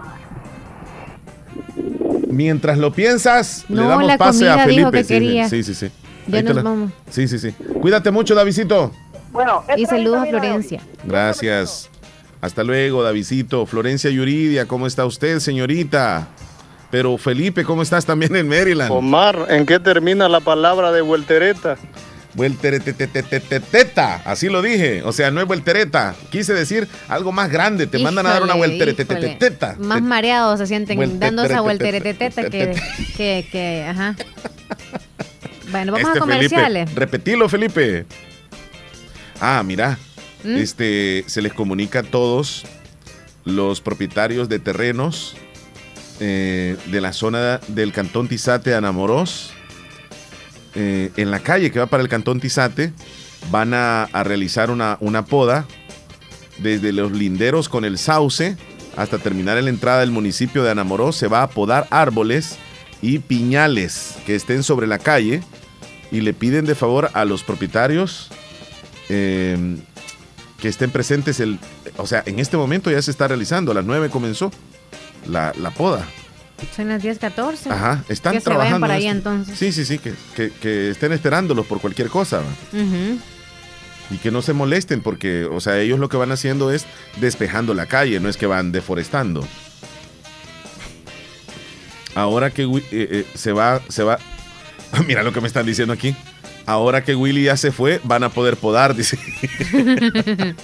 Mientras 2.29 2.77
lo 2.77 2.93
piensas, 2.93 3.65
le 3.69 3.81
damos 3.81 4.05
la 4.05 4.17
pase 4.17 4.47
a 4.47 4.53
dijo 4.67 4.91
Felipe. 4.91 4.91
que 4.91 5.03
Sí, 5.03 5.13
quería. 5.13 5.49
Sí, 5.49 5.63
sí, 5.63 5.73
sí. 5.73 5.89
Ya 6.27 6.43
nos 6.43 6.61
vamos. 6.63 6.91
Sí, 7.09 7.27
sí, 7.27 7.39
sí. 7.39 7.51
Cuídate 7.81 8.11
mucho, 8.11 8.35
Davidito. 8.35 8.91
Bueno, 9.31 9.63
y 9.75 9.85
saludos 9.87 10.19
a 10.23 10.25
Florencia. 10.27 10.79
Gracias. 11.03 11.89
Hasta 12.39 12.63
luego, 12.63 13.01
Davidito. 13.03 13.65
Florencia 13.65 14.09
Yuridia, 14.11 14.67
¿cómo 14.67 14.85
está 14.85 15.05
usted, 15.05 15.39
señorita? 15.39 16.27
Pero 16.91 17.17
Felipe, 17.17 17.63
¿cómo 17.63 17.81
estás 17.81 18.05
también 18.05 18.35
en 18.35 18.47
Maryland? 18.47 18.91
Omar, 18.91 19.47
¿en 19.49 19.65
qué 19.65 19.79
termina 19.79 20.29
la 20.29 20.39
palabra 20.39 20.91
de 20.91 21.01
vueltereta? 21.01 21.77
Vueltereteteteteta, 22.39 24.21
así 24.23 24.47
lo 24.47 24.61
dije. 24.61 25.03
O 25.03 25.11
sea, 25.11 25.29
no 25.29 25.41
es 25.41 25.47
vueltereta. 25.47 26.15
Quise 26.29 26.53
decir 26.53 26.87
algo 27.09 27.33
más 27.33 27.51
grande. 27.51 27.85
Te 27.85 27.99
mandan 27.99 28.25
a 28.27 28.29
dar 28.29 28.43
una 28.43 28.53
vueltereteteteta. 28.53 29.75
Más 29.77 30.01
mareados 30.01 30.57
se 30.57 30.67
sienten 30.67 31.19
dando 31.19 31.43
esa 31.43 31.59
vueltereteteta 31.59 32.49
que, 32.49 32.75
que, 33.17 33.85
ajá. 33.89 34.15
Bueno, 35.69 35.91
vamos 35.91 36.15
a 36.15 36.19
comerciales. 36.19 36.95
Repetilo, 36.95 37.49
Felipe. 37.49 38.05
Ah, 39.41 39.61
mira. 39.65 39.99
Este 40.45 41.25
se 41.27 41.41
les 41.41 41.51
comunica 41.51 41.99
a 41.99 42.03
todos 42.03 42.63
los 43.43 43.81
propietarios 43.81 44.47
de 44.47 44.59
terrenos 44.59 45.35
de 46.19 46.99
la 47.01 47.11
zona 47.11 47.59
del 47.67 47.91
cantón 47.91 48.29
Tizate 48.29 48.75
Anamorós. 48.75 49.51
Eh, 50.75 51.11
en 51.17 51.31
la 51.31 51.39
calle 51.39 51.71
que 51.71 51.79
va 51.79 51.87
para 51.87 52.03
el 52.03 52.09
cantón 52.09 52.39
Tizate 52.39 52.93
van 53.51 53.73
a, 53.73 54.07
realizar 54.23 54.69
una, 54.71 54.97
una 54.99 55.25
poda 55.25 55.65
desde 56.59 56.91
los 56.91 57.11
linderos 57.11 57.69
con 57.69 57.85
el 57.85 57.97
sauce 57.97 58.57
hasta 58.95 59.17
terminar 59.17 59.57
en 59.57 59.65
la 59.65 59.69
entrada 59.69 60.01
del 60.01 60.11
municipio 60.11 60.63
de 60.63 60.71
Anamorós. 60.71 61.15
Se 61.15 61.27
va 61.27 61.43
a 61.43 61.49
podar 61.49 61.87
árboles 61.89 62.57
y 63.01 63.19
piñales 63.19 64.15
que 64.25 64.35
estén 64.35 64.63
sobre 64.63 64.87
la 64.87 64.99
calle 64.99 65.41
y 66.11 66.21
le 66.21 66.33
piden 66.33 66.65
de 66.65 66.75
favor 66.75 67.09
a 67.13 67.23
los 67.25 67.43
propietarios 67.43 68.29
eh, 69.07 69.77
que 70.59 70.67
estén 70.67 70.91
presentes. 70.91 71.39
El, 71.39 71.59
o 71.97 72.07
sea, 72.07 72.23
en 72.25 72.39
este 72.39 72.57
momento 72.57 72.91
ya 72.91 73.01
se 73.01 73.11
está 73.11 73.27
realizando, 73.27 73.71
a 73.71 73.75
las 73.75 73.85
9 73.85 74.09
comenzó 74.09 74.51
la, 75.27 75.53
la 75.57 75.71
poda. 75.71 76.05
Son 76.75 76.87
las 76.87 77.01
10:14. 77.03 77.69
Ajá, 77.71 78.03
están 78.09 78.33
que 78.33 78.39
se 78.39 78.45
trabajando. 78.45 78.87
vayan 78.87 79.21
para 79.21 79.35
entonces. 79.37 79.57
Sí, 79.57 79.71
sí, 79.71 79.85
sí, 79.85 79.97
que, 79.99 80.13
que- 80.35 80.51
que 80.51 80.89
estén 80.89 81.11
esperándolos 81.11 81.65
por 81.65 81.79
cualquier 81.81 82.09
cosa. 82.09 82.41
Y 84.11 84.17
que 84.17 84.31
no 84.31 84.41
se 84.41 84.53
molesten 84.53 85.01
porque, 85.01 85.45
o 85.45 85.59
sea, 85.61 85.77
ellos 85.79 85.99
lo 85.99 86.09
que 86.09 86.17
van 86.17 86.31
haciendo 86.31 86.71
es 86.71 86.85
despejando 87.21 87.73
la 87.73 87.85
calle, 87.85 88.19
no 88.19 88.27
es 88.29 88.37
que 88.37 88.47
van 88.47 88.71
deforestando. 88.71 89.47
Ahora 92.15 92.49
que 92.49 92.63
eh, 92.63 92.81
eh, 92.91 93.25
se 93.35 93.51
va, 93.51 93.81
se 93.87 94.03
va. 94.03 94.17
Mira 95.07 95.21
lo 95.23 95.31
que 95.31 95.41
me 95.41 95.47
están 95.47 95.65
diciendo 95.65 95.93
aquí. 95.93 96.15
Ahora 96.65 97.03
que 97.03 97.15
Willy 97.15 97.43
ya 97.43 97.57
se 97.57 97.71
fue, 97.71 97.99
van 98.03 98.23
a 98.23 98.29
poder 98.29 98.57
podar, 98.57 98.95
dice. 98.95 99.17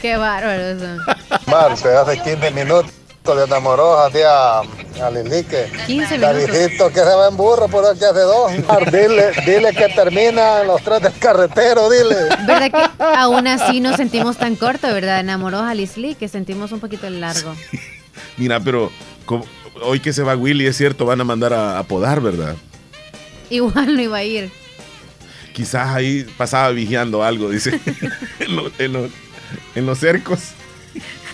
Qué 0.00 0.16
bárbaro 0.16 0.78
son. 0.78 0.98
Mar, 1.46 1.76
se 1.76 1.88
hace 1.94 2.20
15 2.22 2.50
minutos 2.50 2.90
de 3.32 3.44
enamoró 3.44 3.98
así 4.00 4.18
a, 4.20 4.58
a 4.60 5.10
Lilique. 5.10 5.72
15 5.86 6.18
Davidito 6.18 6.88
que 6.90 6.96
se 7.00 7.04
va 7.04 7.28
en 7.28 7.36
burro, 7.38 7.68
por 7.68 7.90
el 7.90 7.98
que 7.98 8.04
hace 8.04 8.20
dos. 8.20 8.52
Dile, 8.92 9.30
dile 9.46 9.72
que 9.72 9.88
termina 9.94 10.60
en 10.60 10.66
los 10.66 10.82
tres 10.82 11.00
del 11.00 11.12
carretero, 11.18 11.88
dile. 11.88 12.16
¿Verdad 12.46 12.70
que 12.70 13.02
aún 13.16 13.46
así 13.46 13.80
nos 13.80 13.96
sentimos 13.96 14.36
tan 14.36 14.56
corto, 14.56 14.88
verdad? 14.92 15.20
Enamoró 15.20 15.58
a 15.60 15.70
Alice 15.70 15.98
Lee, 15.98 16.14
que 16.16 16.28
sentimos 16.28 16.70
un 16.72 16.80
poquito 16.80 17.06
el 17.06 17.20
largo. 17.22 17.54
Mira, 18.36 18.60
pero 18.60 18.90
como- 19.24 19.46
hoy 19.82 20.00
que 20.00 20.12
se 20.12 20.22
va 20.22 20.36
Willy, 20.36 20.66
es 20.66 20.76
cierto, 20.76 21.06
van 21.06 21.20
a 21.22 21.24
mandar 21.24 21.54
a, 21.54 21.78
a 21.78 21.82
podar, 21.84 22.20
¿verdad? 22.20 22.56
Igual 23.48 23.94
no 23.96 24.02
iba 24.02 24.18
a 24.18 24.24
ir. 24.24 24.52
Quizás 25.54 25.88
ahí 25.94 26.26
pasaba 26.36 26.68
vigiando 26.70 27.24
algo, 27.24 27.48
dice. 27.48 27.80
en, 28.40 28.54
lo- 28.56 28.70
en 28.78 28.92
lo- 28.92 29.08
en 29.74 29.86
los 29.86 29.98
cercos. 29.98 30.40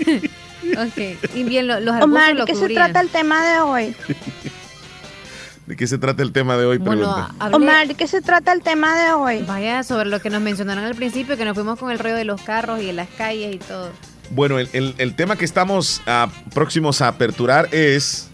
Ok. 0.78 1.34
Y 1.34 1.44
bien, 1.44 1.66
lo- 1.66 1.80
los 1.80 1.94
arbustos 1.94 2.04
Omar, 2.10 2.34
lo 2.34 2.44
¿de 2.44 2.52
qué 2.52 2.58
se 2.58 2.68
trata 2.68 3.00
el 3.00 3.08
tema 3.08 3.44
de 3.46 3.60
hoy? 3.60 3.94
¿De 5.66 5.76
qué 5.76 5.86
se 5.86 5.98
trata 5.98 6.22
el 6.24 6.32
tema 6.32 6.56
de 6.56 6.66
hoy? 6.66 6.78
Bueno, 6.78 7.14
hablé- 7.38 7.54
Omar, 7.56 7.86
¿de 7.86 7.94
qué 7.94 8.08
se 8.08 8.20
trata 8.20 8.52
el 8.52 8.60
tema 8.62 8.98
de 9.00 9.12
hoy? 9.12 9.42
Vaya, 9.46 9.82
sobre 9.84 10.08
lo 10.08 10.20
que 10.20 10.28
nos 10.28 10.42
mencionaron 10.42 10.82
al 10.84 10.96
principio, 10.96 11.36
que 11.36 11.44
nos 11.44 11.54
fuimos 11.54 11.78
con 11.78 11.92
el 11.92 11.98
rollo 12.00 12.16
de 12.16 12.24
los 12.24 12.40
carros 12.42 12.80
y 12.82 12.86
de 12.86 12.92
las 12.92 13.08
calles 13.16 13.54
y 13.54 13.58
todo. 13.58 13.90
Bueno, 14.30 14.58
el, 14.58 14.68
el- 14.72 14.94
el 14.98 15.14
tema 15.14 15.36
que 15.36 15.44
estamos 15.44 16.02
ah, 16.06 16.28
próximos 16.54 17.00
a 17.02 17.08
aperturar 17.08 17.68
es 17.72 18.28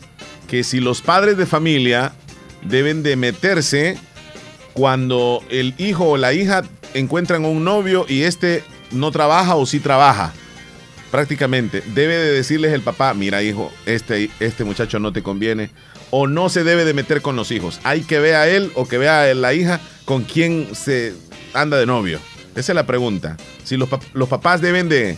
que 0.49 0.65
si 0.65 0.81
los 0.81 1.03
padres 1.03 1.37
de 1.37 1.45
familia 1.45 2.13
deben 2.63 3.03
de 3.03 3.17
meterse 3.17 3.99
cuando 4.73 5.43
el 5.51 5.75
hijo 5.79 6.05
o 6.11 6.17
la 6.17 6.33
hija 6.33 6.63
encuentran 6.95 7.45
un 7.45 7.65
novio 7.65 8.07
y 8.09 8.23
este 8.23 8.65
no 8.93 9.11
trabaja 9.11 9.57
o 9.57 9.67
sí 9.67 9.79
trabaja. 9.81 10.33
Prácticamente, 11.17 11.83
debe 11.95 12.15
de 12.15 12.31
decirles 12.33 12.75
el 12.75 12.83
papá, 12.83 13.15
mira 13.15 13.43
hijo, 13.43 13.73
este, 13.87 14.29
este 14.39 14.65
muchacho 14.65 14.99
no 14.99 15.15
te 15.15 15.23
conviene. 15.23 15.71
O 16.11 16.27
no 16.27 16.51
se 16.51 16.63
debe 16.63 16.85
de 16.85 16.93
meter 16.93 17.23
con 17.23 17.37
los 17.37 17.51
hijos. 17.53 17.81
Hay 17.85 18.03
que 18.03 18.19
ver 18.19 18.35
a 18.35 18.47
él 18.47 18.71
o 18.75 18.87
que 18.87 18.99
vea 18.99 19.23
a 19.23 19.33
la 19.35 19.55
hija 19.55 19.81
con 20.05 20.25
quien 20.25 20.69
se 20.75 21.15
anda 21.55 21.79
de 21.79 21.87
novio. 21.87 22.21
Esa 22.55 22.73
es 22.73 22.77
la 22.77 22.85
pregunta. 22.87 23.39
Si 23.65 23.79
los, 23.79 23.89
pap- 23.89 24.03
los 24.13 24.29
papás 24.29 24.61
deben 24.61 24.91
de, 24.91 25.17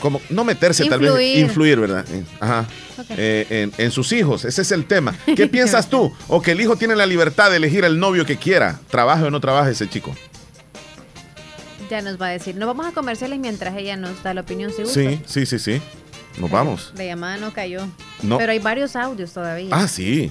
como, 0.00 0.18
no 0.30 0.44
meterse 0.44 0.86
tal 0.86 1.00
vez, 1.00 1.10
Influir. 1.10 1.38
influir, 1.40 1.80
¿verdad? 1.80 2.06
Eh, 2.10 2.22
Ajá. 2.40 2.66
Eh, 3.10 3.46
en, 3.50 3.72
en 3.84 3.90
sus 3.90 4.10
hijos, 4.12 4.46
ese 4.46 4.62
es 4.62 4.72
el 4.72 4.86
tema. 4.86 5.14
¿Qué 5.36 5.46
piensas 5.46 5.90
tú? 5.90 6.10
O 6.28 6.40
que 6.40 6.52
el 6.52 6.60
hijo 6.62 6.76
tiene 6.76 6.96
la 6.96 7.04
libertad 7.04 7.50
de 7.50 7.58
elegir 7.58 7.84
el 7.84 7.98
novio 8.00 8.24
que 8.24 8.38
quiera, 8.38 8.80
trabaje 8.90 9.24
o 9.24 9.30
no 9.30 9.40
trabaje 9.40 9.72
ese 9.72 9.90
chico. 9.90 10.16
Ya 11.88 12.02
nos 12.02 12.20
va 12.20 12.26
a 12.26 12.30
decir. 12.30 12.56
Nos 12.56 12.66
vamos 12.66 12.86
a 12.86 12.92
comerciales 12.92 13.38
mientras 13.38 13.76
ella 13.76 13.96
nos 13.96 14.22
da 14.22 14.34
la 14.34 14.42
opinión 14.42 14.72
si 14.72 14.82
gusta. 14.82 15.00
Sí, 15.00 15.20
sí, 15.26 15.46
sí, 15.46 15.58
sí. 15.58 15.82
Nos 16.38 16.50
vamos. 16.50 16.92
La 16.96 17.04
llamada 17.04 17.38
no 17.38 17.52
cayó. 17.52 17.86
No. 18.22 18.38
Pero 18.38 18.52
hay 18.52 18.58
varios 18.58 18.94
audios 18.94 19.32
todavía. 19.32 19.70
Ah, 19.72 19.88
sí, 19.88 20.30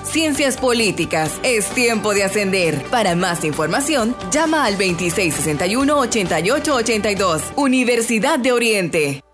Ciencias 0.11 0.57
Políticas. 0.57 1.39
Es 1.41 1.69
tiempo 1.69 2.13
de 2.13 2.25
ascender. 2.25 2.83
Para 2.91 3.15
más 3.15 3.45
información, 3.45 4.13
llama 4.29 4.65
al 4.65 4.77
2661-8882. 4.77 7.41
Universidad 7.55 8.37
de 8.37 8.51
Oriente. 8.51 9.21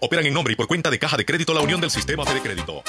operan 0.00 0.26
en 0.26 0.34
nombre 0.34 0.52
y 0.52 0.56
por 0.56 0.66
cuenta 0.66 0.90
de 0.90 0.98
Caja 0.98 1.16
de 1.16 1.24
Crédito 1.24 1.54
La 1.54 1.60
Unión 1.60 1.80
del 1.80 1.90
Sistema 1.90 2.24
Fede 2.24 2.40
Crédito. 2.40 2.82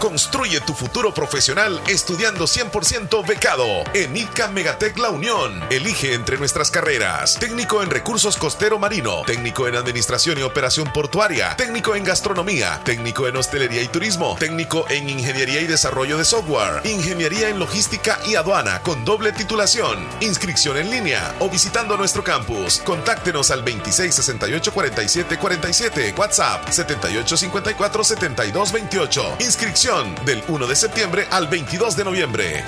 Construye 0.01 0.59
tu 0.61 0.73
futuro 0.73 1.13
profesional 1.13 1.79
estudiando 1.87 2.45
100% 2.45 3.23
becado 3.23 3.67
en 3.93 4.17
ICA 4.17 4.47
Megatec 4.47 4.97
La 4.97 5.11
Unión. 5.11 5.63
Elige 5.69 6.15
entre 6.15 6.39
nuestras 6.39 6.71
carreras: 6.71 7.35
técnico 7.35 7.83
en 7.83 7.91
recursos 7.91 8.35
costero 8.35 8.79
marino, 8.79 9.21
técnico 9.27 9.67
en 9.67 9.75
administración 9.75 10.39
y 10.39 10.41
operación 10.41 10.91
portuaria, 10.91 11.55
técnico 11.55 11.95
en 11.95 12.03
gastronomía, 12.03 12.81
técnico 12.83 13.27
en 13.27 13.37
hostelería 13.37 13.83
y 13.83 13.89
turismo, 13.89 14.37
técnico 14.39 14.85
en 14.89 15.07
ingeniería 15.07 15.61
y 15.61 15.67
desarrollo 15.67 16.17
de 16.17 16.25
software, 16.25 16.81
ingeniería 16.83 17.49
en 17.49 17.59
logística 17.59 18.17
y 18.25 18.33
aduana 18.33 18.81
con 18.81 19.05
doble 19.05 19.31
titulación, 19.33 20.07
inscripción 20.19 20.77
en 20.77 20.89
línea 20.89 21.35
o 21.37 21.47
visitando 21.47 21.95
nuestro 21.95 22.23
campus. 22.23 22.81
Contáctenos 22.83 23.51
al 23.51 23.59
2668 23.59 24.73
47 24.73 25.37
47, 25.37 26.15
WhatsApp 26.17 26.69
7854 26.69 28.03
7228. 28.03 29.35
Inscripción 29.41 29.90
del 29.91 30.41
1 30.47 30.67
de 30.67 30.75
septiembre 30.77 31.27
al 31.31 31.47
22 31.47 31.97
de 31.97 32.05
noviembre. 32.05 32.63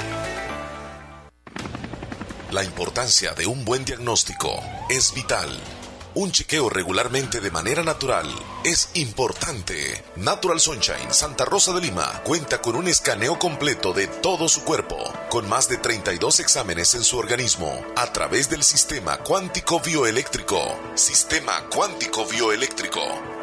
La 2.52 2.66
importancia 2.66 3.34
de 3.34 3.46
un 3.46 3.64
buen 3.64 3.86
diagnóstico 3.86 4.62
es 4.90 5.14
vital. 5.14 5.50
Un 6.16 6.34
chequeo 6.34 6.70
regularmente 6.70 7.40
de 7.40 7.50
manera 7.50 7.82
natural 7.82 8.28
es 8.66 8.90
importante. 8.96 10.04
Natural 10.18 10.60
Sunshine 10.60 11.14
Santa 11.14 11.46
Rosa 11.46 11.72
de 11.72 11.80
Lima 11.80 12.22
cuenta 12.26 12.62
con 12.62 12.76
un 12.76 12.90
escaneo 12.90 13.40
completo 13.40 13.94
de 13.94 14.08
todo 14.08 14.50
su 14.50 14.66
cuerpo, 14.66 14.98
con 15.30 15.48
más 15.48 15.70
de 15.70 15.78
32 15.78 16.42
exámenes 16.42 16.94
en 16.94 17.06
su 17.06 17.18
organismo, 17.18 17.86
a 17.96 18.12
través 18.12 18.50
del 18.50 18.64
sistema 18.64 19.20
cuántico 19.20 19.80
bioeléctrico. 19.80 20.60
Sistema 20.96 21.54
cuántico 21.70 22.26
bioeléctrico 22.26 23.43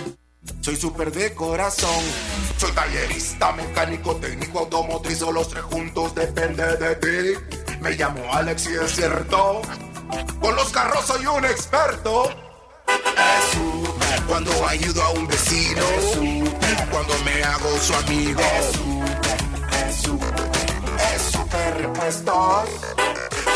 Soy 0.61 0.75
súper 0.75 1.11
de 1.11 1.33
corazón. 1.33 2.03
Soy 2.57 2.71
tallerista, 2.71 3.51
mecánico, 3.53 4.15
técnico, 4.17 4.59
automotriz 4.59 5.21
o 5.23 5.31
los 5.31 5.49
tres 5.49 5.63
juntos 5.63 6.13
depende 6.13 6.77
de 6.77 6.95
ti. 6.97 7.77
Me 7.81 7.91
llamo 7.91 8.31
Alex 8.31 8.69
y 8.69 8.75
es 8.75 8.95
cierto. 8.95 9.61
Con 10.39 10.55
los 10.55 10.69
carros 10.69 11.05
soy 11.05 11.25
un 11.25 11.45
experto. 11.45 12.29
Es 12.87 13.53
súper 13.53 14.21
cuando 14.27 14.67
ayudo 14.67 15.01
a 15.01 15.09
un 15.11 15.27
vecino. 15.27 15.81
Es 15.81 16.11
súper 16.13 16.89
cuando 16.91 17.13
me 17.25 17.43
hago 17.43 17.77
su 17.79 17.93
amigo. 17.95 18.41
Es 18.41 18.75
súper, 18.75 19.87
es 19.87 19.95
súper, 19.95 20.51
es 21.15 21.21
súper 21.23 21.77
repuesto. 21.81 22.65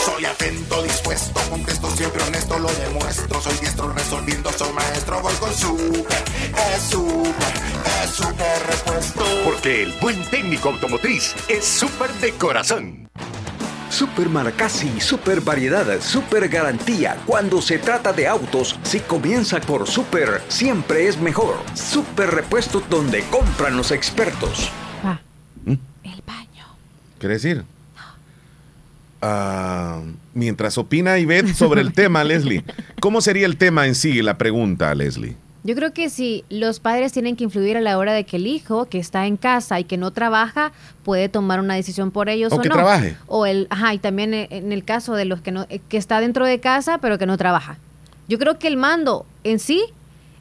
Soy 0.05 0.23
atento, 0.23 0.83
dispuesto, 0.83 1.39
contesto 1.49 1.89
siempre 1.89 2.21
honesto, 2.21 2.59
lo 2.59 2.71
demuestro. 2.73 3.41
Soy 3.41 3.57
diestro 3.59 3.91
resolviendo, 3.91 4.51
soy 4.51 4.71
maestro, 4.73 5.19
voy 5.19 5.33
con 5.35 5.51
super, 5.51 6.23
es 6.75 6.81
super, 6.83 7.53
es 8.03 8.11
super 8.11 8.67
repuesto. 8.67 9.25
Porque 9.43 9.81
el 9.81 9.93
buen 9.93 10.21
técnico 10.29 10.69
automotriz 10.69 11.33
es 11.47 11.65
súper 11.65 12.11
de 12.21 12.33
corazón. 12.33 13.09
Super 13.89 14.29
Marcasi, 14.29 15.01
super 15.01 15.41
variedad, 15.41 15.99
super 16.01 16.49
garantía. 16.49 17.17
Cuando 17.25 17.59
se 17.59 17.79
trata 17.79 18.13
de 18.13 18.27
autos, 18.27 18.77
si 18.83 18.99
comienza 18.99 19.59
por 19.59 19.87
super, 19.87 20.43
siempre 20.49 21.07
es 21.07 21.17
mejor. 21.17 21.57
Super 21.73 22.29
repuesto 22.29 22.79
donde 22.91 23.23
compran 23.31 23.75
los 23.75 23.89
expertos. 23.89 24.69
Ah, 25.03 25.19
¿Mm? 25.63 25.73
el 26.03 26.21
baño. 26.27 26.65
¿Quiere 27.17 27.35
decir? 27.35 27.65
Ah, 29.27 30.01
mientras 30.35 30.77
opina 30.77 31.17
Ivette 31.17 31.53
sobre 31.55 31.81
el 31.81 31.93
tema, 31.93 32.23
Leslie, 32.23 32.63
¿cómo 32.99 33.21
sería 33.21 33.47
el 33.47 33.57
tema 33.57 33.87
en 33.87 33.95
sí, 33.95 34.21
la 34.21 34.37
pregunta, 34.37 34.93
Leslie? 34.93 35.35
Yo 35.63 35.73
creo 35.73 35.93
que 35.93 36.11
si 36.11 36.43
los 36.51 36.79
padres 36.79 37.11
tienen 37.11 37.35
que 37.35 37.43
influir 37.43 37.75
a 37.75 37.81
la 37.81 37.97
hora 37.97 38.13
de 38.13 38.23
que 38.23 38.35
el 38.37 38.45
hijo 38.45 38.85
que 38.85 38.99
está 38.99 39.25
en 39.25 39.35
casa 39.35 39.79
y 39.79 39.83
que 39.83 39.97
no 39.97 40.11
trabaja 40.11 40.71
puede 41.03 41.27
tomar 41.27 41.59
una 41.59 41.73
decisión 41.73 42.11
por 42.11 42.29
ellos 42.29 42.53
o, 42.53 42.57
o 42.57 42.61
que 42.61 42.69
no. 42.69 42.75
trabaje. 42.75 43.17
O 43.25 43.47
el, 43.47 43.65
ajá, 43.71 43.95
y 43.95 43.97
también 43.97 44.35
e- 44.35 44.47
en 44.51 44.71
el 44.71 44.83
caso 44.83 45.15
de 45.15 45.25
los 45.25 45.41
que 45.41 45.51
no, 45.51 45.65
eh, 45.69 45.79
que 45.89 45.97
está 45.97 46.21
dentro 46.21 46.45
de 46.45 46.59
casa 46.59 46.99
pero 46.99 47.17
que 47.17 47.25
no 47.25 47.35
trabaja. 47.37 47.79
Yo 48.27 48.37
creo 48.37 48.59
que 48.59 48.67
el 48.67 48.77
mando 48.77 49.25
en 49.43 49.57
sí 49.57 49.83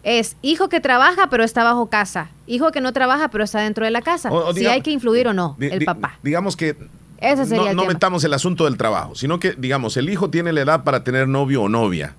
es 0.02 0.36
hijo 0.42 0.68
que 0.68 0.80
trabaja 0.80 1.30
pero 1.30 1.42
está 1.42 1.64
bajo 1.64 1.86
casa, 1.86 2.28
hijo 2.46 2.70
que 2.70 2.82
no 2.82 2.92
trabaja 2.92 3.28
pero 3.28 3.44
está 3.44 3.60
dentro 3.62 3.86
de 3.86 3.92
la 3.92 4.02
casa. 4.02 4.30
O- 4.30 4.48
o 4.50 4.52
si 4.52 4.66
hay 4.66 4.82
que 4.82 4.90
influir 4.90 5.26
o 5.26 5.32
no, 5.32 5.56
el 5.58 5.78
di- 5.78 5.86
papá. 5.86 6.18
Digamos 6.22 6.54
que 6.54 6.76
Ese 7.24 7.46
sería 7.46 7.64
no, 7.64 7.70
el 7.70 7.76
no 7.76 7.82
tema. 7.82 7.94
metamos 7.94 8.24
el 8.24 8.34
asunto 8.34 8.64
del 8.64 8.76
trabajo, 8.76 9.14
sino 9.14 9.38
que, 9.38 9.52
digamos, 9.52 9.96
el 9.96 10.10
hijo 10.10 10.30
tiene 10.30 10.52
la 10.52 10.60
edad 10.60 10.84
para 10.84 11.04
tener 11.04 11.26
novio 11.26 11.62
o 11.62 11.68
novia. 11.68 12.14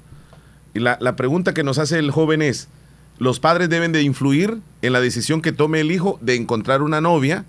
Y 0.73 0.79
la, 0.79 0.97
la 0.99 1.15
pregunta 1.15 1.53
que 1.53 1.63
nos 1.63 1.77
hace 1.77 1.99
el 1.99 2.11
joven 2.11 2.41
es, 2.41 2.67
¿los 3.17 3.39
padres 3.39 3.69
deben 3.69 3.91
de 3.91 4.01
influir 4.01 4.59
en 4.81 4.93
la 4.93 4.99
decisión 4.99 5.41
que 5.41 5.51
tome 5.51 5.79
el 5.79 5.91
hijo 5.91 6.17
de 6.21 6.35
encontrar 6.35 6.81
una 6.81 7.01
novia, 7.01 7.45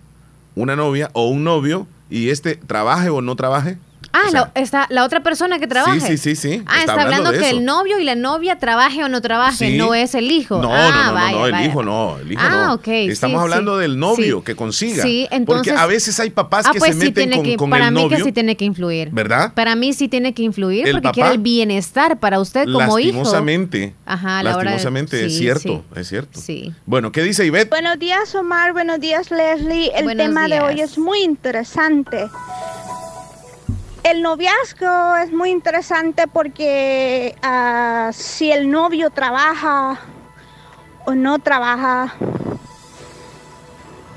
una 0.54 0.76
novia 0.76 1.10
o 1.12 1.28
un 1.28 1.42
novio, 1.44 1.86
y 2.10 2.28
este 2.28 2.56
trabaje 2.56 3.08
o 3.08 3.20
no 3.22 3.34
trabaje? 3.36 3.78
Ah, 4.16 4.22
O 4.26 4.30
sea, 4.30 4.40
la, 4.54 4.60
está 4.60 4.86
la 4.90 5.04
otra 5.04 5.20
persona 5.22 5.58
que 5.58 5.66
trabaja. 5.66 6.00
Sí, 6.00 6.16
sí, 6.16 6.16
sí, 6.18 6.36
sí. 6.36 6.62
Ah, 6.66 6.80
está, 6.80 6.80
Está 6.80 6.92
hablando, 6.92 7.16
hablando 7.16 7.32
de 7.32 7.38
que 7.38 7.46
eso. 7.48 7.56
el 7.58 7.64
novio 7.64 7.98
y 7.98 8.04
la 8.04 8.14
novia 8.14 8.58
trabaje 8.58 9.04
o 9.04 9.08
no 9.08 9.20
trabaje, 9.20 9.72
Sí. 9.72 9.76
no 9.76 9.94
es 9.94 10.14
el 10.14 10.30
hijo. 10.30 10.60
No, 10.62 10.72
ah, 10.72 10.88
no, 10.90 10.96
no, 10.96 11.04
no, 11.06 11.12
vaya, 11.14 11.32
no, 11.38 11.46
el 11.46 11.52
vaya. 11.52 11.66
hijo 11.66 11.82
no, 11.82 12.18
el 12.18 12.32
hijo 12.32 12.40
Ah, 12.44 12.64
no. 12.68 12.74
ok, 12.74 12.88
Estamos 12.88 13.38
sí, 13.38 13.42
hablando 13.42 13.76
sí. 13.76 13.82
del 13.82 13.98
novio 13.98 14.38
Sí. 14.38 14.44
que 14.44 14.54
consiga. 14.56 15.02
Sí, 15.02 15.28
entonces. 15.30 15.72
Porque 15.72 15.80
a 15.82 15.86
veces 15.86 16.18
hay 16.20 16.30
papás 16.30 16.66
ah, 16.66 16.72
que 16.72 16.78
pues 16.78 16.92
se 16.94 17.00
sí 17.00 17.06
meten 17.08 17.14
tiene 17.14 17.36
con, 17.36 17.44
que, 17.44 17.56
con 17.56 17.70
para 17.70 17.88
el 17.88 17.94
mí 17.94 18.02
novio, 18.02 18.16
que 18.16 18.24
sí 18.24 18.32
tiene 18.32 18.56
que 18.56 18.64
influir. 18.64 19.10
¿verdad? 19.12 19.52
Para 19.54 19.74
mí 19.76 19.92
sí 19.92 20.08
tiene 20.08 20.32
que 20.34 20.42
influir 20.42 20.86
El 20.86 20.92
porque 20.94 21.02
papá, 21.08 21.14
quiere 21.14 21.30
el 21.32 21.38
bienestar 21.38 22.18
para 22.18 22.40
usted 22.40 22.64
como 22.64 22.98
hijo. 22.98 23.18
Lastimosamente. 23.18 23.94
Ajá, 24.06 24.42
la 24.42 24.50
de- 24.56 24.64
lastimosamente, 24.64 25.26
es 25.26 25.36
cierto, 25.36 25.84
sí. 25.94 26.00
es 26.00 26.08
cierto. 26.08 26.40
Sí. 26.40 26.72
Bueno, 26.86 27.12
¿qué 27.12 27.22
dice 27.22 27.44
Ivette? 27.44 27.68
Buenos 27.70 27.98
días, 27.98 28.34
Omar. 28.34 28.72
Buenos 28.72 29.00
días, 29.00 29.30
Leslie. 29.30 29.90
El 29.94 30.04
Buenos 30.04 30.26
tema 30.26 30.48
de 30.48 30.60
hoy 30.60 30.80
es 30.80 30.96
muy 30.98 31.20
interesante. 31.22 32.28
El 34.06 34.22
noviazgo 34.22 35.16
es 35.16 35.32
muy 35.32 35.50
interesante 35.50 36.28
porque 36.28 37.34
ah, 37.42 38.10
si 38.12 38.52
el 38.52 38.70
novio 38.70 39.10
trabaja 39.10 39.98
o 41.06 41.16
no 41.16 41.40
trabaja, 41.40 42.14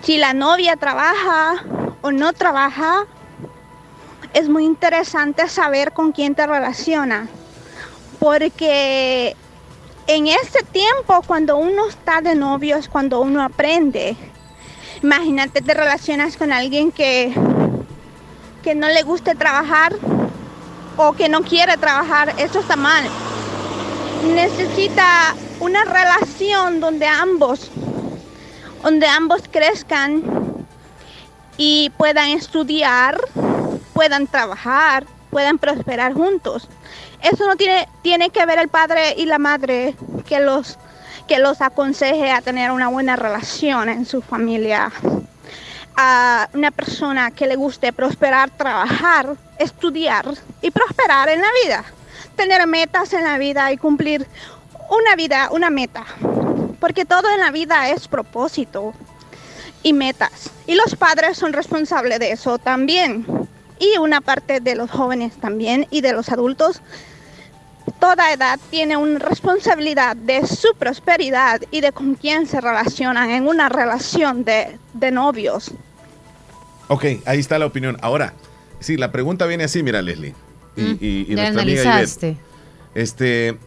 si 0.03 0.19
la 0.19 0.35
novia 0.35 0.75
trabaja 0.75 1.63
o 2.01 2.11
no 2.11 2.33
trabaja, 2.33 3.07
es 4.35 4.47
muy 4.47 4.65
interesante 4.65 5.49
saber 5.49 5.91
con 5.91 6.11
quién 6.11 6.35
te 6.35 6.45
relaciona. 6.45 7.27
Porque 8.19 9.35
en 10.05 10.27
este 10.27 10.61
tiempo, 10.71 11.23
cuando 11.25 11.57
uno 11.57 11.89
está 11.89 12.21
de 12.21 12.35
novio, 12.35 12.75
es 12.75 12.87
cuando 12.87 13.21
uno 13.21 13.41
aprende. 13.41 14.15
Imagínate, 15.01 15.63
te 15.63 15.73
relacionas 15.73 16.37
con 16.37 16.53
alguien 16.53 16.91
que, 16.91 17.33
que 18.63 18.75
no 18.75 18.87
le 18.87 19.03
guste 19.03 19.35
trabajar 19.35 19.93
o 20.97 21.13
que 21.13 21.29
no 21.29 21.41
quiere 21.41 21.77
trabajar, 21.77 22.33
eso 22.37 22.59
está 22.59 22.75
mal. 22.75 23.05
Necesita 24.33 25.33
una 25.59 25.83
relación 25.85 26.79
donde 26.79 27.07
ambos, 27.07 27.71
donde 28.83 29.07
ambos 29.07 29.43
crezcan 29.49 30.23
y 31.57 31.91
puedan 31.97 32.29
estudiar, 32.29 33.19
puedan 33.93 34.27
trabajar, 34.27 35.05
puedan 35.29 35.57
prosperar 35.57 36.13
juntos. 36.13 36.67
Eso 37.21 37.47
no 37.47 37.55
tiene, 37.55 37.87
tiene 38.01 38.29
que 38.29 38.45
ver 38.45 38.59
el 38.59 38.69
padre 38.69 39.13
y 39.17 39.25
la 39.25 39.39
madre 39.39 39.95
que 40.27 40.39
los, 40.39 40.77
que 41.27 41.39
los 41.39 41.61
aconseje 41.61 42.31
a 42.31 42.41
tener 42.41 42.71
una 42.71 42.87
buena 42.87 43.15
relación 43.15 43.89
en 43.89 44.05
su 44.05 44.21
familia. 44.21 44.91
A 46.01 46.47
una 46.53 46.71
persona 46.71 47.29
que 47.29 47.45
le 47.45 47.57
guste 47.57 47.91
prosperar, 47.91 48.49
trabajar, 48.51 49.35
estudiar 49.57 50.33
y 50.61 50.71
prosperar 50.71 51.27
en 51.27 51.41
la 51.41 51.49
vida. 51.61 51.83
Tener 52.37 52.65
metas 52.67 53.11
en 53.11 53.25
la 53.25 53.37
vida 53.37 53.69
y 53.73 53.75
cumplir 53.75 54.25
una 54.89 55.17
vida, 55.17 55.49
una 55.51 55.69
meta. 55.69 56.05
Porque 56.79 57.03
todo 57.03 57.29
en 57.29 57.41
la 57.41 57.51
vida 57.51 57.89
es 57.89 58.07
propósito 58.07 58.93
y 59.83 59.91
metas. 59.91 60.49
Y 60.67 60.75
los 60.75 60.95
padres 60.95 61.37
son 61.37 61.51
responsables 61.51 62.17
de 62.19 62.31
eso 62.31 62.59
también. 62.59 63.25
Y 63.77 63.97
una 63.97 64.21
parte 64.21 64.61
de 64.61 64.75
los 64.75 64.89
jóvenes 64.89 65.35
también 65.35 65.85
y 65.91 65.99
de 65.99 66.13
los 66.13 66.29
adultos. 66.29 66.81
Toda 67.99 68.31
edad 68.31 68.57
tiene 68.69 68.95
una 68.95 69.19
responsabilidad 69.19 70.15
de 70.15 70.47
su 70.47 70.73
prosperidad 70.75 71.59
y 71.71 71.81
de 71.81 71.91
con 71.91 72.15
quién 72.15 72.47
se 72.47 72.61
relacionan 72.61 73.31
en 73.31 73.49
una 73.49 73.67
relación 73.67 74.45
de, 74.45 74.79
de 74.93 75.11
novios. 75.11 75.73
Ok, 76.89 77.05
ahí 77.25 77.39
está 77.39 77.57
la 77.57 77.65
opinión. 77.65 77.97
Ahora, 78.01 78.33
sí, 78.81 78.97
la 78.97 79.11
pregunta 79.11 79.45
viene 79.45 79.63
así, 79.63 79.81
mira, 79.83 80.01
Leslie. 80.01 80.35
Y, 80.75 80.81
Mm, 80.81 80.97
y- 80.99 81.25
y 81.31 81.35
nuestra 81.35 81.61
amiga 81.61 81.81
analizaste. 81.81 82.27
Ivette. 82.27 82.41
Este. 82.95 83.57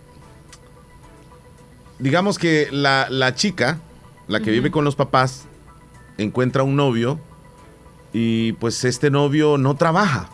Digamos 1.99 2.39
que 2.39 2.69
la, 2.73 3.07
la 3.11 3.35
chica, 3.35 3.79
la 4.27 4.41
que 4.41 4.51
vive 4.51 4.71
con 4.71 4.85
los 4.85 4.97
papás, 4.97 5.45
encuentra 6.19 6.63
un 6.65 6.75
novio 6.77 7.21
y 8.13 8.53
pues 8.55 8.85
este 8.85 9.11
novio 9.11 9.57
no 9.57 9.77
trabaja. 9.77 10.29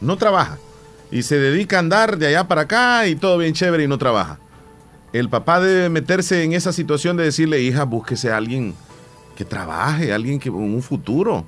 No 0.00 0.16
trabaja. 0.16 0.58
Y 1.12 1.22
se 1.22 1.38
dedica 1.38 1.76
a 1.76 1.80
andar 1.80 2.18
de 2.18 2.26
allá 2.26 2.48
para 2.48 2.62
acá 2.62 3.06
y 3.06 3.14
todo 3.14 3.38
bien 3.38 3.54
chévere 3.54 3.84
y 3.84 3.88
no 3.88 3.98
trabaja. 3.98 4.38
El 5.12 5.28
papá 5.28 5.60
debe 5.60 5.88
meterse 5.88 6.42
en 6.42 6.52
esa 6.52 6.72
situación 6.72 7.16
de 7.16 7.24
decirle, 7.24 7.60
hija, 7.62 7.84
búsquese 7.84 8.32
a 8.32 8.36
alguien 8.36 8.74
que 9.36 9.44
trabaje, 9.44 10.12
alguien 10.12 10.40
que 10.40 10.50
con 10.50 10.62
un 10.64 10.82
futuro, 10.82 11.46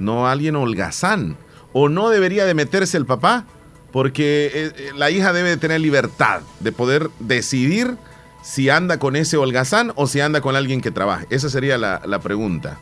no 0.00 0.26
alguien 0.26 0.56
holgazán. 0.56 1.36
O 1.72 1.88
no 1.88 2.08
debería 2.08 2.44
de 2.46 2.54
meterse 2.54 2.96
el 2.96 3.06
papá, 3.06 3.46
porque 3.92 4.50
eh, 4.52 4.72
eh, 4.76 4.90
la 4.96 5.10
hija 5.10 5.32
debe 5.32 5.50
de 5.50 5.56
tener 5.56 5.80
libertad 5.80 6.40
de 6.60 6.72
poder 6.72 7.10
decidir 7.20 7.96
si 8.42 8.70
anda 8.70 8.98
con 8.98 9.16
ese 9.16 9.36
holgazán 9.36 9.92
o 9.94 10.06
si 10.06 10.20
anda 10.20 10.40
con 10.40 10.56
alguien 10.56 10.80
que 10.80 10.90
trabaje. 10.90 11.26
Esa 11.30 11.48
sería 11.48 11.78
la, 11.78 12.02
la 12.04 12.20
pregunta. 12.20 12.80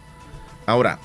Ahora, 0.66 0.98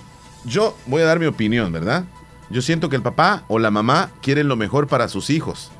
yo 0.45 0.77
voy 0.85 1.01
a 1.01 1.05
dar 1.05 1.19
mi 1.19 1.25
opinión, 1.25 1.71
¿verdad? 1.71 2.05
Yo 2.49 2.61
siento 2.61 2.89
que 2.89 2.95
el 2.95 3.01
papá 3.01 3.43
o 3.47 3.59
la 3.59 3.71
mamá 3.71 4.11
quieren 4.21 4.47
lo 4.47 4.55
mejor 4.55 4.87
para 4.87 5.07
sus 5.07 5.29
hijos. 5.29 5.71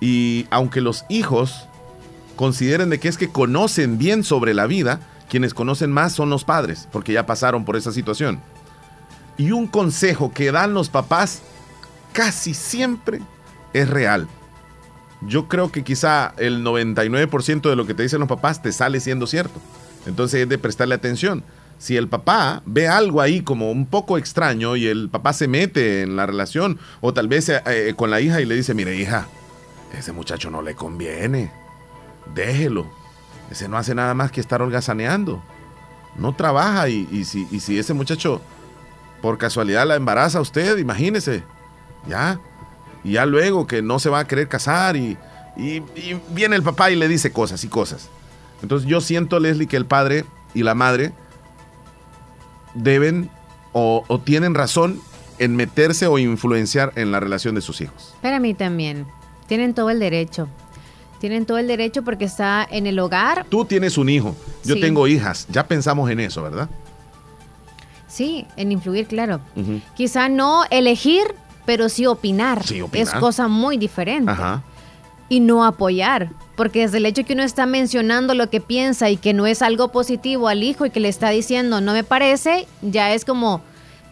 Y 0.00 0.46
aunque 0.50 0.80
los 0.80 1.04
hijos 1.08 1.68
consideren 2.36 2.90
de 2.90 2.98
que 2.98 3.08
es 3.08 3.18
que 3.18 3.28
conocen 3.30 3.98
bien 3.98 4.24
sobre 4.24 4.54
la 4.54 4.66
vida, 4.66 5.00
quienes 5.28 5.54
conocen 5.54 5.92
más 5.92 6.12
son 6.12 6.30
los 6.30 6.44
padres, 6.44 6.88
porque 6.92 7.12
ya 7.12 7.26
pasaron 7.26 7.64
por 7.64 7.76
esa 7.76 7.92
situación. 7.92 8.40
Y 9.36 9.52
un 9.52 9.66
consejo 9.66 10.32
que 10.32 10.52
dan 10.52 10.74
los 10.74 10.88
papás 10.88 11.42
casi 12.12 12.54
siempre 12.54 13.20
es 13.72 13.88
real. 13.88 14.28
Yo 15.22 15.48
creo 15.48 15.72
que 15.72 15.82
quizá 15.82 16.34
el 16.36 16.64
99% 16.64 17.68
de 17.68 17.76
lo 17.76 17.86
que 17.86 17.94
te 17.94 18.02
dicen 18.02 18.20
los 18.20 18.28
papás 18.28 18.62
te 18.62 18.72
sale 18.72 19.00
siendo 19.00 19.26
cierto. 19.26 19.60
Entonces 20.06 20.42
es 20.42 20.48
de 20.48 20.58
prestarle 20.58 20.94
atención. 20.94 21.42
Si 21.78 21.96
el 21.96 22.08
papá 22.08 22.62
ve 22.66 22.88
algo 22.88 23.20
ahí 23.20 23.42
como 23.42 23.70
un 23.70 23.86
poco 23.86 24.16
extraño 24.16 24.76
y 24.76 24.86
el 24.86 25.08
papá 25.08 25.32
se 25.32 25.48
mete 25.48 26.02
en 26.02 26.16
la 26.16 26.26
relación 26.26 26.78
o 27.00 27.12
tal 27.12 27.28
vez 27.28 27.48
eh, 27.48 27.62
eh, 27.66 27.94
con 27.96 28.10
la 28.10 28.20
hija 28.20 28.40
y 28.40 28.44
le 28.44 28.54
dice, 28.54 28.74
mire 28.74 28.96
hija, 28.96 29.26
ese 29.92 30.12
muchacho 30.12 30.50
no 30.50 30.62
le 30.62 30.74
conviene, 30.74 31.50
déjelo. 32.34 32.86
Ese 33.50 33.68
no 33.68 33.76
hace 33.76 33.94
nada 33.94 34.14
más 34.14 34.30
que 34.32 34.40
estar 34.40 34.62
holgazaneando. 34.62 35.42
No 36.16 36.34
trabaja 36.34 36.88
y, 36.88 37.24
si 37.24 37.78
ese 37.78 37.92
muchacho 37.92 38.40
por 39.24 39.38
casualidad 39.38 39.86
la 39.86 39.94
embaraza 39.94 40.38
usted, 40.38 40.76
imagínese, 40.76 41.42
ya. 42.06 42.38
Y 43.02 43.12
ya 43.12 43.24
luego 43.24 43.66
que 43.66 43.80
no 43.80 43.98
se 43.98 44.10
va 44.10 44.18
a 44.18 44.26
querer 44.26 44.48
casar 44.48 44.96
y, 44.96 45.16
y- 45.56 45.76
y 45.96 46.20
viene 46.28 46.56
el 46.56 46.62
papá 46.62 46.90
y 46.90 46.96
le 46.96 47.08
dice 47.08 47.32
cosas 47.32 47.64
y 47.64 47.68
cosas. 47.68 48.10
Entonces 48.60 48.86
yo 48.86 49.00
siento, 49.00 49.40
Leslie, 49.40 49.66
que 49.66 49.78
el 49.78 49.86
padre 49.86 50.26
y 50.52 50.62
la 50.62 50.74
madre 50.74 51.14
deben 52.74 53.30
o, 53.72 54.04
o 54.08 54.20
tienen 54.20 54.54
razón 54.54 55.00
en 55.38 55.56
meterse 55.56 56.06
o 56.06 56.18
influenciar 56.18 56.92
en 56.96 57.10
la 57.10 57.18
relación 57.18 57.54
de 57.54 57.62
sus 57.62 57.80
hijos. 57.80 58.14
Para 58.20 58.38
mí 58.40 58.52
también. 58.52 59.06
Tienen 59.46 59.72
todo 59.72 59.88
el 59.88 60.00
derecho. 60.00 60.48
Tienen 61.18 61.46
todo 61.46 61.56
el 61.56 61.66
derecho 61.66 62.02
porque 62.04 62.26
está 62.26 62.66
en 62.70 62.86
el 62.86 62.98
hogar. 62.98 63.46
Tú 63.48 63.64
tienes 63.64 63.96
un 63.96 64.10
hijo, 64.10 64.36
yo 64.64 64.74
Sí. 64.74 64.80
tengo 64.82 65.06
hijas, 65.06 65.46
ya 65.50 65.66
pensamos 65.66 66.10
en 66.10 66.20
eso, 66.20 66.42
¿verdad? 66.42 66.68
Sí, 68.14 68.46
en 68.56 68.70
influir, 68.70 69.08
claro. 69.08 69.40
Quizá 69.96 70.28
no 70.28 70.62
elegir, 70.70 71.34
pero 71.66 71.88
sí 71.88 72.06
opinar. 72.06 72.64
Sí, 72.64 72.80
opinar. 72.80 73.08
Es 73.08 73.12
cosa 73.14 73.48
muy 73.48 73.76
diferente. 73.76 74.30
Ajá. 74.30 74.62
Y 75.28 75.40
no 75.40 75.64
apoyar. 75.64 76.30
Porque 76.54 76.82
desde 76.82 76.98
el 76.98 77.06
hecho 77.06 77.24
que 77.24 77.32
uno 77.32 77.42
está 77.42 77.66
mencionando 77.66 78.34
lo 78.34 78.50
que 78.50 78.60
piensa 78.60 79.10
y 79.10 79.16
que 79.16 79.32
no 79.32 79.46
es 79.46 79.62
algo 79.62 79.88
positivo 79.88 80.46
al 80.46 80.62
hijo 80.62 80.86
y 80.86 80.90
que 80.90 81.00
le 81.00 81.08
está 81.08 81.30
diciendo 81.30 81.80
no 81.80 81.92
me 81.92 82.04
parece, 82.04 82.68
ya 82.82 83.12
es 83.12 83.24
como, 83.24 83.62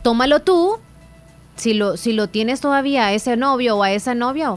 tómalo 0.03 0.41
tú, 0.41 0.79
si 1.55 1.73
lo, 1.73 1.97
si 1.97 2.13
lo 2.13 2.29
tienes 2.29 2.61
todavía 2.61 3.07
a 3.07 3.13
ese 3.13 3.37
novio 3.37 3.77
o 3.77 3.85
a 3.85 3.93
esa 3.93 4.17
novia, 4.17 4.57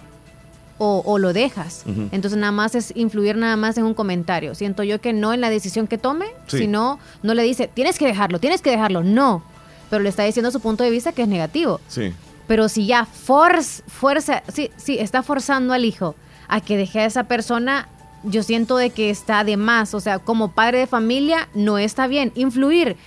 o, 0.77 1.02
o 1.06 1.18
lo 1.19 1.31
dejas. 1.34 1.84
Entonces 2.11 2.38
nada 2.39 2.52
más 2.52 2.76
es 2.76 2.91
influir 2.95 3.38
nada 3.38 3.56
más 3.56 3.77
en 3.77 3.85
un 3.85 3.93
comentario. 3.93 4.56
Siento 4.56 4.84
yo 4.84 4.99
que 4.99 5.14
no 5.14 5.34
en 5.34 5.41
la 5.41 5.49
decisión 5.49 5.88
que 5.88 5.97
tome, 5.97 6.26
Sí. 6.47 6.57
sino 6.60 6.99
no 7.23 7.34
le 7.34 7.43
dice, 7.43 7.69
tienes 7.73 7.97
que 7.97 8.06
dejarlo, 8.06 8.39
tienes 8.39 8.61
que 8.61 8.72
dejarlo. 8.72 9.03
No, 9.03 9.43
pero 9.89 10.03
le 10.03 10.10
está 10.10 10.23
diciendo 10.23 10.52
su 10.52 10.60
punto 10.60 10.84
de 10.84 10.89
vista 10.89 11.11
que 11.14 11.22
es 11.22 11.27
negativo. 11.27 11.80
Sí. 11.88 12.14
Pero 12.47 12.69
si 12.69 12.85
ya 12.85 13.06
force, 13.06 13.84
fuerza, 13.88 14.43
sí, 14.53 14.69
sí, 14.77 14.97
está 14.99 15.23
forzando 15.23 15.73
al 15.73 15.85
hijo 15.85 16.15
a 16.47 16.61
que 16.61 16.77
deje 16.77 16.99
a 16.99 17.06
esa 17.06 17.23
persona, 17.23 17.88
yo 18.23 18.43
siento 18.43 18.77
de 18.77 18.89
que 18.91 19.10
está 19.10 19.43
de 19.43 19.57
más. 19.57 19.93
O 19.93 19.99
sea, 19.99 20.19
como 20.19 20.52
padre 20.52 20.80
de 20.80 20.88
familia, 20.88 21.47
no 21.56 21.77
está 21.77 22.06
bien. 22.07 22.31
Influir 22.35 22.97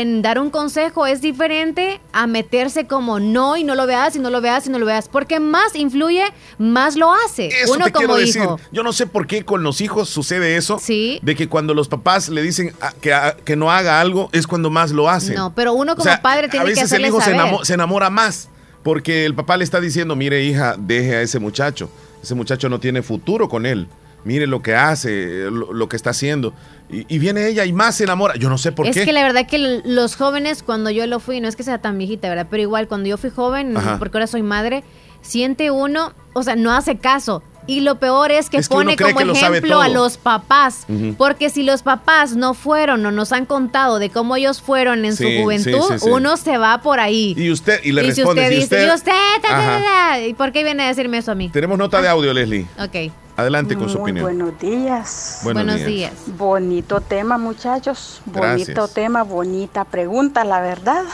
en 0.00 0.22
dar 0.22 0.38
un 0.38 0.48
consejo 0.48 1.06
es 1.06 1.20
diferente 1.20 2.00
a 2.12 2.26
meterse 2.26 2.86
como 2.86 3.20
no 3.20 3.56
y 3.58 3.64
no 3.64 3.74
lo 3.74 3.86
veas 3.86 4.16
y 4.16 4.18
no 4.20 4.30
lo 4.30 4.40
veas 4.40 4.66
y 4.66 4.70
no 4.70 4.78
lo 4.78 4.86
veas. 4.86 5.08
Porque 5.08 5.38
más 5.38 5.74
influye, 5.74 6.24
más 6.58 6.96
lo 6.96 7.12
hace. 7.12 7.48
Eso 7.48 7.74
Uno 7.74 7.84
te 7.84 7.92
como 7.92 8.06
quiero 8.14 8.16
decir. 8.16 8.42
hijo. 8.42 8.58
Yo 8.72 8.82
no 8.82 8.92
sé 8.94 9.06
por 9.06 9.26
qué 9.26 9.44
con 9.44 9.62
los 9.62 9.80
hijos 9.82 10.08
sucede 10.08 10.56
eso. 10.56 10.78
De 10.86 11.36
que 11.36 11.48
cuando 11.48 11.74
los 11.74 11.88
papás 11.88 12.28
le 12.30 12.40
dicen 12.42 12.72
a- 12.80 12.92
que, 12.92 13.12
a- 13.12 13.36
que 13.44 13.54
no 13.54 13.70
haga 13.70 14.00
algo, 14.00 14.30
es 14.32 14.46
cuando 14.46 14.70
más 14.70 14.92
lo 14.92 15.10
hacen. 15.10 15.34
No, 15.34 15.54
pero 15.54 15.74
uno 15.74 15.92
O 15.92 15.96
como 15.96 16.04
sea, 16.04 16.22
padre 16.22 16.46
a 16.46 16.50
tiene 16.50 16.64
que 16.64 16.70
veces 16.70 16.84
el 16.84 16.86
hacerle 16.86 17.08
hijo 17.08 17.18
se, 17.20 17.32
saber. 17.32 17.40
enamo- 17.40 17.64
se 17.64 17.74
enamora 17.74 18.08
más. 18.08 18.48
Porque 18.82 19.26
el 19.26 19.34
papá 19.34 19.56
le 19.58 19.64
está 19.64 19.78
diciendo, 19.80 20.16
mire 20.16 20.42
hija, 20.42 20.74
deje 20.78 21.16
a 21.16 21.20
ese 21.22 21.38
muchacho. 21.38 21.90
Ese 22.22 22.34
muchacho 22.34 22.68
no 22.68 22.80
tiene 22.80 23.02
futuro 23.02 23.48
con 23.48 23.66
él. 23.66 23.86
Mire 24.24 24.46
lo 24.46 24.62
que 24.62 24.74
hace, 24.74 25.50
lo, 25.50 25.72
lo 25.72 25.88
que 25.88 25.96
está 25.96 26.10
haciendo. 26.10 26.52
Y, 26.90 27.06
y 27.14 27.18
viene 27.18 27.46
ella 27.48 27.64
y 27.64 27.72
más 27.72 27.96
se 27.96 28.04
enamora. 28.04 28.36
Yo 28.36 28.48
no 28.48 28.58
sé 28.58 28.70
por 28.72 28.86
es 28.86 28.94
qué. 28.94 29.04
que 29.04 29.12
la 29.12 29.22
verdad 29.22 29.46
que 29.46 29.80
los 29.84 30.14
jóvenes, 30.16 30.62
cuando 30.62 30.90
yo 30.90 31.06
lo 31.06 31.20
fui, 31.20 31.40
no 31.40 31.48
es 31.48 31.56
que 31.56 31.62
sea 31.62 31.78
tan 31.78 31.98
viejita, 31.98 32.28
¿verdad? 32.28 32.46
Pero 32.50 32.62
igual, 32.62 32.86
cuando 32.88 33.08
yo 33.08 33.16
fui 33.18 33.30
joven, 33.30 33.76
Ajá. 33.76 33.98
porque 33.98 34.18
ahora 34.18 34.26
soy 34.26 34.42
madre, 34.42 34.84
siente 35.22 35.70
uno, 35.70 36.12
o 36.34 36.42
sea, 36.42 36.54
no 36.56 36.72
hace 36.72 36.96
caso. 36.98 37.42
Y 37.64 37.80
lo 37.80 38.00
peor 38.00 38.32
es 38.32 38.50
que 38.50 38.56
Es 38.56 38.68
pone 38.68 38.96
como 38.96 39.16
que 39.16 39.24
lo 39.24 39.36
sabe 39.36 39.58
ejemplo 39.58 39.80
a 39.80 39.88
los 39.88 40.16
papás. 40.16 40.84
Porque 41.16 41.48
si 41.48 41.62
los 41.62 41.82
papás 41.84 42.34
no 42.34 42.54
fueron 42.54 43.06
o 43.06 43.12
nos 43.12 43.30
han 43.30 43.46
contado 43.46 44.00
de 44.00 44.10
cómo 44.10 44.34
ellos 44.34 44.60
fueron 44.60 45.04
en 45.04 45.14
Sí, 45.16 45.22
su 45.36 45.42
juventud, 45.42 45.80
sí, 45.90 45.92
sí, 45.92 45.98
sí. 46.00 46.10
uno 46.10 46.36
se 46.36 46.58
va 46.58 46.82
por 46.82 46.98
ahí. 46.98 47.34
Y 47.38 47.52
usted, 47.52 47.78
y 47.84 47.92
le 47.92 48.02
y 48.02 48.10
si 48.12 48.22
responde, 48.22 48.42
usted 48.42 48.52
"Y 48.56 48.60
dice, 48.60 48.84
y 48.84 48.90
usted, 48.90 49.12
ta, 49.42 49.48
ta, 49.48 49.58
Ajá. 49.58 49.78
ta, 49.78 49.84
ta", 50.14 50.20
¿y 50.26 50.34
por 50.34 50.50
qué 50.50 50.64
viene 50.64 50.82
a 50.82 50.88
decirme 50.88 51.18
eso 51.18 51.30
a 51.30 51.34
mí? 51.36 51.50
Tenemos 51.50 51.78
nota 51.78 52.02
de 52.02 52.08
audio, 52.08 52.32
Leslie. 52.34 52.66
Ok. 52.80 53.12
Adelante 53.36 53.76
con 53.76 53.88
su 53.88 53.98
Muy 53.98 54.10
opinión. 54.10 54.24
buenos 54.26 54.58
días. 54.60 55.40
Buenos 55.42 55.64
Buenos 55.64 55.86
días. 55.86 55.88
días. 55.88 56.12
Bonito 56.38 57.00
tema, 57.00 57.38
muchachos. 57.38 58.20
Gracias. 58.26 58.68
Bonito 58.68 58.88
tema, 58.88 59.22
bonita 59.22 59.84
pregunta, 59.84 60.44
la 60.44 60.60
verdad. 60.60 61.04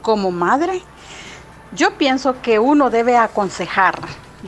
Como 0.00 0.30
madre, 0.30 0.82
yo 1.72 1.98
pienso 1.98 2.40
que 2.40 2.60
uno 2.60 2.90
debe 2.90 3.16
aconsejar, 3.16 3.98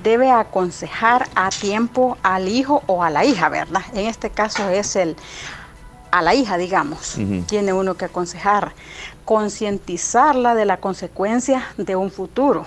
debe 0.03 0.31
aconsejar 0.31 1.29
a 1.35 1.49
tiempo 1.51 2.17
al 2.23 2.47
hijo 2.49 2.85
o 2.87 3.03
a 3.03 3.11
la 3.11 3.25
hija, 3.25 3.49
¿verdad? 3.49 3.83
En 3.93 4.07
este 4.07 4.31
caso 4.31 4.69
es 4.69 4.95
el 4.95 5.17
a 6.11 6.23
la 6.23 6.35
hija, 6.35 6.57
digamos. 6.57 7.17
Tiene 7.47 7.73
uno 7.73 7.95
que 7.95 8.07
aconsejar, 8.07 8.73
concientizarla 9.25 10.55
de 10.55 10.65
la 10.65 10.79
consecuencia 10.79 11.67
de 11.77 11.97
un 11.97 12.11
futuro. 12.11 12.65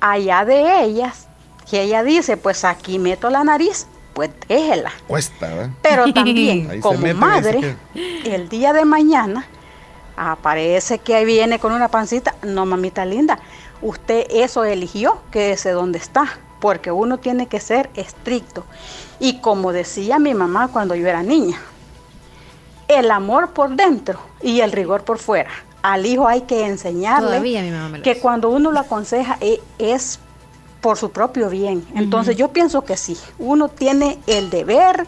Allá 0.00 0.44
de 0.44 0.82
ellas, 0.82 1.25
que 1.70 1.82
ella 1.82 2.02
dice, 2.02 2.36
pues 2.36 2.64
aquí 2.64 2.98
meto 2.98 3.30
la 3.30 3.44
nariz, 3.44 3.86
pues 4.14 4.30
déjela. 4.48 4.92
Cuesta, 5.06 5.48
¿verdad? 5.48 5.70
Pero 5.82 6.12
también, 6.14 6.80
como 6.80 7.14
madre, 7.14 7.76
el 8.24 8.48
día 8.48 8.72
de 8.72 8.84
mañana 8.84 9.46
aparece 10.16 10.98
que 10.98 11.14
ahí 11.14 11.24
viene 11.24 11.58
con 11.58 11.72
una 11.72 11.88
pancita. 11.88 12.34
No, 12.42 12.64
mamita 12.66 13.04
linda, 13.04 13.38
usted 13.82 14.26
eso 14.30 14.64
eligió, 14.64 15.18
quédese 15.30 15.70
donde 15.70 15.98
está, 15.98 16.38
porque 16.60 16.90
uno 16.90 17.18
tiene 17.18 17.46
que 17.46 17.60
ser 17.60 17.90
estricto. 17.94 18.64
Y 19.20 19.40
como 19.40 19.72
decía 19.72 20.18
mi 20.18 20.34
mamá 20.34 20.68
cuando 20.68 20.94
yo 20.94 21.06
era 21.06 21.22
niña, 21.22 21.58
el 22.88 23.10
amor 23.10 23.50
por 23.50 23.74
dentro 23.74 24.20
y 24.40 24.60
el 24.60 24.72
rigor 24.72 25.02
por 25.02 25.18
fuera. 25.18 25.50
Al 25.82 26.06
hijo 26.06 26.26
hay 26.26 26.42
que 26.42 26.66
enseñarle 26.66 27.28
Todavía 27.28 27.62
mi 27.62 27.70
mamá 27.70 27.88
me 27.88 27.98
lo 27.98 28.04
que 28.04 28.10
dice. 28.10 28.22
cuando 28.22 28.48
uno 28.50 28.72
lo 28.72 28.80
aconseja 28.80 29.36
e- 29.40 29.60
es 29.78 30.18
por 30.86 30.98
su 30.98 31.10
propio 31.10 31.50
bien. 31.50 31.84
Entonces 31.96 32.36
yo 32.36 32.46
pienso 32.52 32.82
que 32.84 32.96
sí, 32.96 33.16
uno 33.40 33.68
tiene 33.68 34.20
el 34.28 34.50
deber 34.50 35.04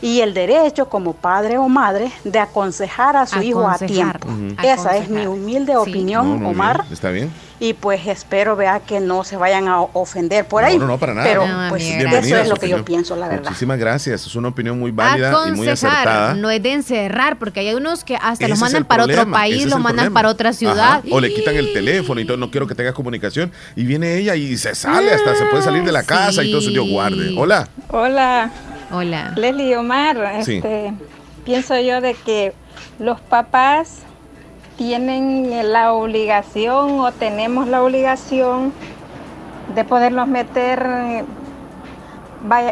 y 0.00 0.20
el 0.20 0.34
derecho 0.34 0.88
como 0.88 1.14
padre 1.14 1.58
o 1.58 1.68
madre 1.68 2.12
de 2.22 2.38
aconsejar 2.38 3.16
a 3.16 3.26
su 3.26 3.42
hijo 3.42 3.66
a 3.66 3.76
tiempo. 3.76 4.28
Esa 4.62 4.96
es 4.96 5.08
mi 5.10 5.26
humilde 5.26 5.76
opinión, 5.76 6.28
No, 6.34 6.36
no, 6.42 6.48
Omar. 6.50 6.82
bien, 6.82 6.92
Está 6.92 7.10
bien. 7.10 7.32
Y 7.58 7.72
pues 7.72 8.06
espero 8.06 8.54
vea 8.54 8.80
que 8.80 9.00
no 9.00 9.24
se 9.24 9.38
vayan 9.38 9.66
a 9.66 9.80
ofender 9.80 10.46
por 10.46 10.62
ahí. 10.62 10.74
No, 10.76 10.84
no, 10.84 10.92
no, 10.92 10.98
para 10.98 11.14
nada. 11.14 11.26
Pero 11.26 11.46
No, 11.46 11.68
pues 11.70 11.82
eso 11.84 12.36
es 12.36 12.48
lo 12.48 12.56
que 12.56 12.68
yo 12.68 12.84
pienso, 12.84 13.16
la 13.16 13.28
verdad. 13.28 13.44
Muchísimas 13.44 13.78
gracias. 13.78 14.26
Es 14.26 14.34
una 14.36 14.48
opinión 14.48 14.78
muy 14.78 14.90
válida 14.90 15.32
y 15.48 15.52
muy 15.52 15.66
acertada. 15.66 16.02
Aconsejar, 16.02 16.36
no 16.36 16.50
es 16.50 16.62
de 16.62 16.72
encerrar, 16.74 17.38
porque 17.38 17.60
hay 17.60 17.72
unos 17.74 18.04
que 18.04 18.16
hasta 18.16 18.44
Ese 18.44 18.48
los 18.48 18.58
mandan 18.60 18.84
para 18.84 19.04
otro 19.04 19.14
problema, 19.16 19.38
ese 19.46 19.52
país, 19.54 19.64
es 19.64 19.70
los 19.70 19.80
mandan 19.80 19.94
problema. 20.04 20.14
para 20.14 20.28
otra 20.28 20.52
ciudad. 20.52 20.98
Ajá, 20.98 21.02
O 21.10 21.18
le 21.18 21.32
quitan 21.32 21.56
el 21.56 21.72
teléfono 21.72 22.20
y 22.20 22.26
todo, 22.26 22.36
no 22.36 22.50
quiero 22.50 22.66
que 22.66 22.74
tengas 22.74 22.92
comunicación. 22.92 23.50
Y 23.74 23.84
viene 23.84 24.16
ella 24.18 24.36
y 24.36 24.54
se 24.58 24.74
sale, 24.74 25.10
hasta 25.12 25.34
se 25.36 25.46
puede 25.46 25.62
salir 25.62 25.82
de 25.82 25.92
la 25.92 26.02
casa 26.02 26.44
y 26.44 26.50
todo 26.50 26.60
eso. 26.60 26.70
Dios 26.70 26.86
guarde. 26.90 27.34
Hola. 27.38 27.68
Hola. 27.88 28.50
Hola. 28.90 29.32
Leslie 29.34 29.76
Omar, 29.78 30.42
Sí. 30.44 30.56
este, 30.56 30.92
pienso 31.46 31.78
yo 31.80 32.02
de 32.02 32.12
que 32.12 32.52
los 32.98 33.18
papás 33.20 34.00
tienen 34.76 35.72
la 35.72 35.92
obligación 35.92 37.00
o 37.00 37.12
tenemos 37.12 37.66
la 37.68 37.82
obligación 37.82 38.72
de 39.74 39.84
poderlos 39.84 40.28
meter 40.28 40.86
eh, 40.86 41.24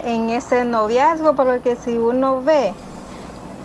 en 0.04 0.30
ese 0.30 0.64
noviazgo, 0.64 1.34
porque 1.34 1.76
si 1.76 1.96
uno 1.96 2.42
ve 2.42 2.72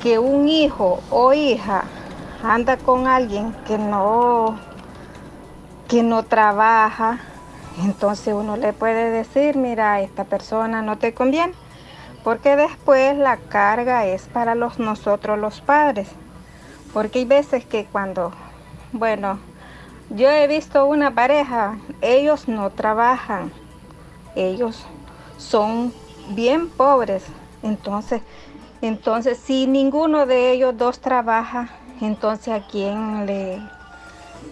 que 0.02 0.18
un 0.20 0.48
hijo 0.48 1.02
o 1.10 1.34
hija 1.34 1.84
anda 2.44 2.78
con 2.78 3.08
alguien 3.08 3.54
que 3.68 3.78
no 3.78 4.58
que 5.90 6.04
no 6.04 6.24
trabaja, 6.24 7.18
entonces 7.84 8.34
uno 8.34 8.58
le 8.58 8.74
puede 8.74 9.10
decir, 9.10 9.58
mira, 9.58 10.02
esta 10.02 10.24
persona 10.24 10.84
no 10.84 11.00
te 11.00 11.16
conviene, 11.16 11.54
porque 12.24 12.56
después 12.56 13.18
la 13.18 13.38
carga 13.38 14.06
es 14.06 14.28
para 14.28 14.54
los 14.54 14.78
nosotros 14.78 15.40
los 15.40 15.62
padres. 15.62 16.08
Porque 16.94 17.20
hay 17.20 17.26
veces 17.26 17.66
que 17.66 17.86
cuando, 17.86 18.32
bueno, 18.92 19.40
yo 20.10 20.30
he 20.30 20.48
visto 20.48 20.86
una 20.86 21.14
pareja, 21.14 21.78
ellos 22.02 22.48
no 22.48 22.72
trabajan, 22.72 23.52
ellos 24.36 24.86
son 25.38 25.94
bien 26.30 26.70
pobres, 26.70 27.24
entonces, 27.62 28.22
entonces 28.82 29.38
si 29.38 29.68
ninguno 29.68 30.26
de 30.26 30.52
ellos 30.52 30.78
dos 30.78 31.00
trabaja, 31.00 31.70
entonces 32.02 32.54
a 32.54 32.66
quién 32.68 33.26
le, 33.26 33.62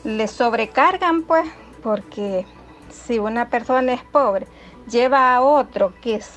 le 0.03 0.27
sobrecargan 0.27 1.23
pues, 1.23 1.49
porque 1.81 2.45
si 2.91 3.19
una 3.19 3.49
persona 3.49 3.93
es 3.93 4.03
pobre, 4.03 4.47
lleva 4.89 5.33
a 5.33 5.41
otro 5.41 5.93
que 6.01 6.15
es 6.15 6.29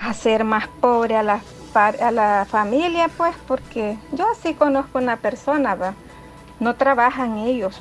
hacer 0.00 0.44
más 0.44 0.68
pobre 0.80 1.16
a 1.16 1.22
la, 1.22 1.40
a 1.74 2.10
la 2.10 2.46
familia, 2.48 3.08
pues, 3.16 3.34
porque 3.46 3.98
yo 4.12 4.26
sí 4.42 4.54
conozco 4.54 4.98
una 4.98 5.16
persona, 5.16 5.74
¿va? 5.74 5.94
no 6.60 6.74
trabajan 6.74 7.38
ellos. 7.38 7.80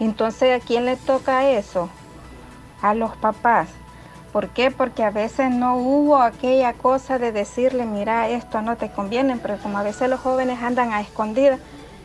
Entonces, 0.00 0.60
¿a 0.60 0.64
quién 0.64 0.84
le 0.84 0.96
toca 0.96 1.48
eso? 1.50 1.88
A 2.82 2.94
los 2.94 3.16
papás. 3.16 3.68
¿Por 4.32 4.48
qué? 4.48 4.72
Porque 4.72 5.04
a 5.04 5.10
veces 5.10 5.50
no 5.50 5.76
hubo 5.76 6.16
aquella 6.16 6.72
cosa 6.72 7.18
de 7.18 7.30
decirle, 7.30 7.86
mira, 7.86 8.28
esto 8.28 8.62
no 8.62 8.76
te 8.76 8.90
conviene, 8.90 9.36
pero 9.36 9.58
como 9.58 9.78
a 9.78 9.84
veces 9.84 10.10
los 10.10 10.20
jóvenes 10.20 10.60
andan 10.60 10.92
a 10.92 11.00
escondidas 11.00 11.60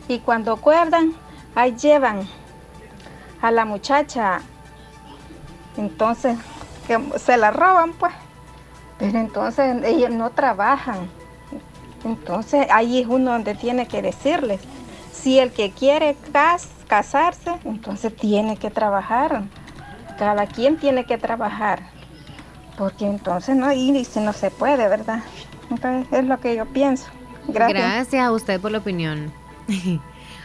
y 0.06 0.20
cuando 0.20 0.52
acuerdan, 0.52 1.12
ahí 1.56 1.74
llevan 1.74 2.28
a 3.42 3.50
la 3.50 3.64
muchacha. 3.64 4.42
Entonces, 5.76 6.38
se 7.16 7.36
la 7.36 7.50
roban, 7.50 7.92
pues. 7.94 8.14
Pero 9.00 9.18
entonces 9.18 9.82
ellos 9.84 10.10
no 10.10 10.30
trabajan. 10.30 11.08
Entonces 12.04 12.66
ahí 12.70 13.00
es 13.00 13.06
uno 13.08 13.32
donde 13.32 13.54
tiene 13.54 13.86
que 13.86 14.02
decirles, 14.02 14.60
si 15.12 15.38
el 15.38 15.50
que 15.50 15.70
quiere 15.72 16.16
cas- 16.32 16.68
casarse, 16.86 17.58
entonces 17.64 18.14
tiene 18.14 18.56
que 18.56 18.70
trabajar. 18.70 19.42
Cada 20.18 20.46
quien 20.46 20.76
tiene 20.78 21.04
que 21.04 21.18
trabajar. 21.18 21.80
Porque 22.78 23.06
entonces 23.06 23.56
no, 23.56 23.72
y, 23.72 24.04
si 24.04 24.20
no 24.20 24.32
se 24.32 24.50
puede, 24.50 24.88
¿verdad? 24.88 25.22
Entonces 25.70 26.12
es 26.12 26.24
lo 26.24 26.38
que 26.38 26.56
yo 26.56 26.66
pienso. 26.66 27.06
Gracias. 27.48 27.82
Gracias 27.82 28.24
a 28.24 28.32
usted 28.32 28.60
por 28.60 28.70
la 28.70 28.78
opinión. 28.78 29.32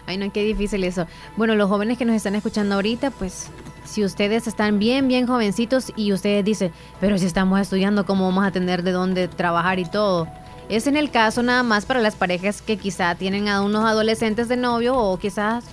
Ay, 0.08 0.18
no, 0.18 0.32
qué 0.32 0.44
difícil 0.44 0.84
eso. 0.84 1.08
Bueno, 1.36 1.56
los 1.56 1.70
jóvenes 1.70 1.98
que 1.98 2.06
nos 2.06 2.16
están 2.16 2.36
escuchando 2.36 2.76
ahorita, 2.76 3.12
pues 3.12 3.50
si 3.86 4.04
ustedes 4.04 4.48
están 4.48 4.80
bien, 4.80 5.08
bien 5.08 5.28
jovencitos 5.28 5.92
y 5.96 6.12
ustedes 6.14 6.44
dicen, 6.44 6.72
pero 7.00 7.18
si 7.18 7.26
estamos 7.26 7.60
estudiando, 7.60 8.06
¿cómo 8.06 8.26
vamos 8.26 8.46
a 8.46 8.52
tener 8.52 8.84
de 8.84 8.92
dónde 8.92 9.28
trabajar 9.28 9.80
y 9.80 9.86
todo? 9.86 10.28
Es 10.70 10.88
en 10.88 10.98
el 10.98 11.12
caso 11.12 11.44
nada 11.44 11.64
más 11.64 11.86
para 11.86 12.02
las 12.02 12.16
parejas 12.16 12.62
que 12.62 12.78
quizá 12.78 13.16
tienen 13.16 13.48
a 13.48 13.62
unos 13.62 13.86
adolescentes 13.86 14.48
de 14.48 14.58
novio 14.58 14.96
o 14.98 15.18
quizás 15.20 15.64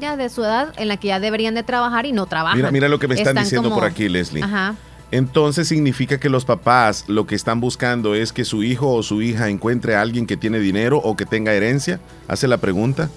ya 0.00 0.16
de 0.16 0.28
su 0.28 0.42
edad 0.44 0.72
en 0.76 0.88
la 0.88 0.96
que 0.98 1.08
ya 1.08 1.20
deberían 1.20 1.54
de 1.54 1.62
trabajar 1.62 2.06
y 2.06 2.12
no 2.12 2.26
trabajan. 2.26 2.58
Mira, 2.58 2.70
mira 2.70 2.88
lo 2.88 2.98
que 2.98 3.08
me 3.08 3.14
están, 3.14 3.36
diciendo 3.36 3.68
como- 3.70 3.80
por 3.80 3.88
aquí, 3.88 4.08
Leslie. 4.08 4.42
Ajá. 4.42 4.74
Entonces 5.10 5.68
significa 5.68 6.18
que 6.18 6.30
los 6.30 6.46
papás 6.46 7.04
lo 7.06 7.26
que 7.26 7.34
están 7.34 7.60
buscando 7.60 8.14
es 8.14 8.32
que 8.32 8.44
su 8.46 8.62
hijo 8.62 8.92
o 8.94 9.02
su 9.02 9.20
hija 9.20 9.48
encuentre 9.50 9.94
a 9.94 10.00
alguien 10.00 10.26
que 10.26 10.38
tiene 10.38 10.58
dinero 10.58 10.98
o 10.98 11.16
que 11.16 11.26
tenga 11.26 11.52
herencia. 11.52 12.00
Hace 12.28 12.48
la 12.48 12.56
pregunta. 12.58 13.10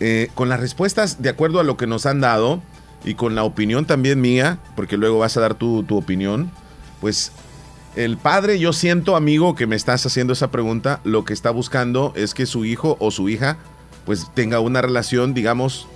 Eh, 0.00 0.28
con 0.34 0.48
las 0.48 0.58
respuestas, 0.58 1.22
de 1.22 1.28
acuerdo 1.28 1.60
a 1.60 1.62
lo 1.62 1.76
que 1.76 1.86
nos 1.86 2.04
han 2.06 2.20
dado 2.20 2.60
y 3.04 3.14
con 3.14 3.34
la 3.34 3.44
opinión 3.44 3.84
también 3.84 4.20
mía, 4.20 4.58
porque 4.76 4.96
luego 4.96 5.18
vas 5.18 5.36
a 5.36 5.40
dar 5.40 5.54
tu, 5.54 5.82
tu 5.82 5.96
opinión, 5.96 6.50
pues 7.00 7.32
el 7.96 8.16
padre, 8.16 8.58
yo 8.58 8.72
siento, 8.72 9.14
amigo, 9.14 9.54
que 9.54 9.66
me 9.66 9.76
estás 9.76 10.04
haciendo 10.04 10.32
esa 10.32 10.50
pregunta, 10.50 11.00
lo 11.04 11.24
que 11.24 11.32
está 11.32 11.50
buscando 11.50 12.12
es 12.16 12.34
que 12.34 12.46
su 12.46 12.64
hijo 12.64 12.96
o 12.98 13.10
su 13.10 13.28
hija 13.28 13.56
pues 14.04 14.26
tenga 14.34 14.60
una 14.60 14.82
relación, 14.82 15.32
digamos, 15.32 15.86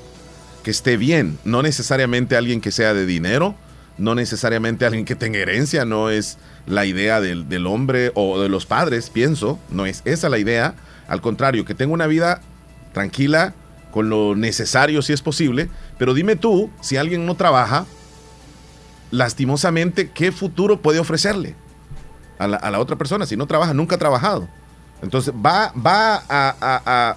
que 0.63 0.71
esté 0.71 0.97
bien, 0.97 1.39
no 1.45 1.63
necesariamente 1.63 2.37
alguien 2.37 2.61
que 2.61 2.73
sea 2.73 2.95
de 2.95 3.05
dinero, 3.05 3.55
no 3.99 4.15
necesariamente 4.15 4.87
alguien 4.87 5.05
que 5.05 5.17
tenga 5.17 5.39
herencia, 5.39 5.85
no 5.85 6.09
es 6.09 6.39
la 6.67 6.87
idea 6.87 7.21
del, 7.21 7.49
del 7.49 7.67
hombre 7.67 8.13
o 8.15 8.41
de 8.41 8.49
los 8.49 8.65
padres, 8.65 9.11
pienso, 9.11 9.59
no 9.71 9.85
es 9.85 10.03
esa 10.05 10.29
la 10.29 10.39
idea, 10.39 10.75
al 11.09 11.21
contrario, 11.21 11.65
que 11.65 11.75
tenga 11.75 11.93
una 11.93 12.07
vida 12.07 12.41
tranquila, 12.93 13.55
con 13.91 14.09
lo 14.09 14.35
necesario 14.35 15.03
si 15.03 15.13
es 15.13 15.23
posible, 15.23 15.69
pero 15.99 16.15
dime 16.15 16.37
tú, 16.37 16.71
si 16.81 16.97
alguien 16.97 17.27
no 17.27 17.35
trabaja, 17.35 17.87
lastimosamente, 19.11 20.11
¿qué 20.11 20.33
futuro 20.33 20.81
puede 20.81 20.99
ofrecerle 20.99 21.55
a 22.39 22.47
la, 22.47 22.81
otra 22.81 22.97
persona? 22.97 23.27
Si 23.27 23.37
no 23.37 23.47
trabaja, 23.47 23.75
nunca 23.75 23.97
ha 23.97 23.99
trabajado. 23.99 24.49
Entonces 25.03 25.33
va, 25.35 25.73
va 25.75 26.23
a, 26.29 27.17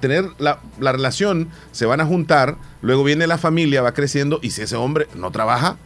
tener 0.00 0.24
la, 0.38 0.60
la, 0.78 0.92
relación, 0.92 1.48
se 1.72 1.86
van 1.86 2.00
a 2.00 2.06
juntar, 2.06 2.56
luego 2.80 3.04
viene 3.04 3.26
la 3.26 3.38
familia, 3.38 3.82
va 3.82 3.92
creciendo, 3.92 4.38
y 4.42 4.50
si 4.50 4.62
ese 4.62 4.76
hombre 4.76 5.08
no 5.14 5.30
trabaja, 5.30 5.76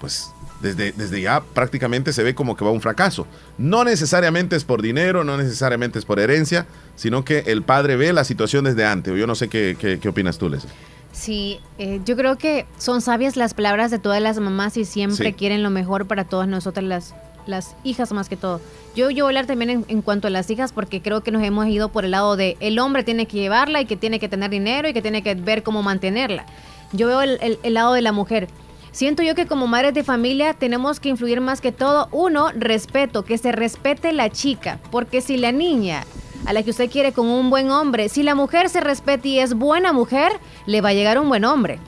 pues 0.00 0.33
desde, 0.60 0.92
desde 0.92 1.20
ya 1.20 1.42
prácticamente 1.42 2.12
se 2.12 2.22
ve 2.22 2.34
como 2.34 2.56
que 2.56 2.64
va 2.64 2.70
un 2.70 2.80
fracaso. 2.80 3.26
No 3.58 3.84
necesariamente 3.84 4.56
es 4.56 4.64
por 4.64 4.82
dinero, 4.82 5.24
no 5.24 5.36
necesariamente 5.36 5.98
es 5.98 6.04
por 6.04 6.20
herencia, 6.20 6.66
sino 6.96 7.24
que 7.24 7.40
el 7.46 7.62
padre 7.62 7.96
ve 7.96 8.12
la 8.12 8.24
situación 8.24 8.64
desde 8.64 8.84
antes. 8.84 9.16
Yo 9.16 9.26
no 9.26 9.34
sé 9.34 9.48
qué, 9.48 9.76
qué, 10.00 10.08
opinas 10.08 10.38
tú, 10.38 10.48
Les. 10.48 10.66
Sí, 11.12 11.60
eh, 11.78 12.00
yo 12.04 12.16
creo 12.16 12.36
que 12.36 12.66
son 12.76 13.00
sabias 13.00 13.36
las 13.36 13.54
palabras 13.54 13.90
de 13.92 14.00
todas 14.00 14.20
las 14.20 14.40
mamás 14.40 14.76
y 14.76 14.84
siempre 14.84 15.32
quieren 15.32 15.62
lo 15.62 15.70
mejor 15.70 16.06
para 16.06 16.24
todas 16.24 16.48
nosotras 16.48 16.84
las, 16.84 17.14
las 17.46 17.76
hijas 17.84 18.12
más 18.12 18.28
que 18.28 18.36
todo. 18.36 18.60
Yo, 18.96 19.10
yo 19.10 19.24
voy 19.24 19.30
a 19.30 19.38
hablar 19.38 19.46
también 19.46 19.84
en, 19.86 20.02
cuanto 20.02 20.26
a 20.26 20.30
las 20.30 20.50
hijas 20.50 20.72
porque 20.72 21.02
creo 21.02 21.22
que 21.22 21.30
nos 21.30 21.42
hemos 21.44 21.66
ido 21.68 21.88
por 21.90 22.04
el 22.04 22.10
lado 22.10 22.36
de 22.36 22.56
el 22.58 22.80
hombre 22.80 23.04
tiene 23.04 23.26
que 23.26 23.36
llevarla 23.38 23.80
y 23.80 23.86
que 23.86 23.96
tiene 23.96 24.18
que 24.18 24.28
tener 24.28 24.50
dinero 24.50 24.88
y 24.88 24.92
que 24.92 25.02
tiene 25.02 25.22
que 25.22 25.34
ver 25.36 25.62
cómo 25.62 25.82
mantenerla. 25.82 26.46
Yo 26.92 27.06
veo 27.06 27.22
el, 27.22 27.58
el 27.62 27.74
lado 27.74 27.92
de 27.92 28.02
la 28.02 28.12
mujer. 28.12 28.48
Siento 28.94 29.24
yo 29.24 29.34
que 29.34 29.46
como 29.46 29.66
madres 29.66 29.92
de 29.92 30.04
familia 30.04 30.54
tenemos 30.54 31.00
que 31.00 31.08
influir 31.08 31.40
más 31.40 31.60
que 31.60 31.72
todo, 31.72 32.06
uno, 32.12 32.50
respeto, 32.54 33.24
que 33.24 33.38
se 33.38 33.50
respete 33.50 34.12
la 34.12 34.30
chica, 34.30 34.78
porque 34.92 35.20
si 35.20 35.36
la 35.36 35.50
niña 35.50 36.04
a 36.46 36.52
la 36.52 36.62
que 36.62 36.70
usted 36.70 36.88
quiere 36.88 37.12
con 37.12 37.26
un 37.26 37.50
buen 37.50 37.72
hombre, 37.72 38.08
si 38.08 38.22
la 38.22 38.36
mujer 38.36 38.68
se 38.68 38.78
respeta 38.80 39.26
y 39.26 39.40
es 39.40 39.54
buena 39.54 39.92
mujer, 39.92 40.30
le 40.66 40.80
va 40.80 40.90
a 40.90 40.94
llegar 40.94 41.18
un 41.18 41.28
buen 41.28 41.44
hombre. 41.44 41.80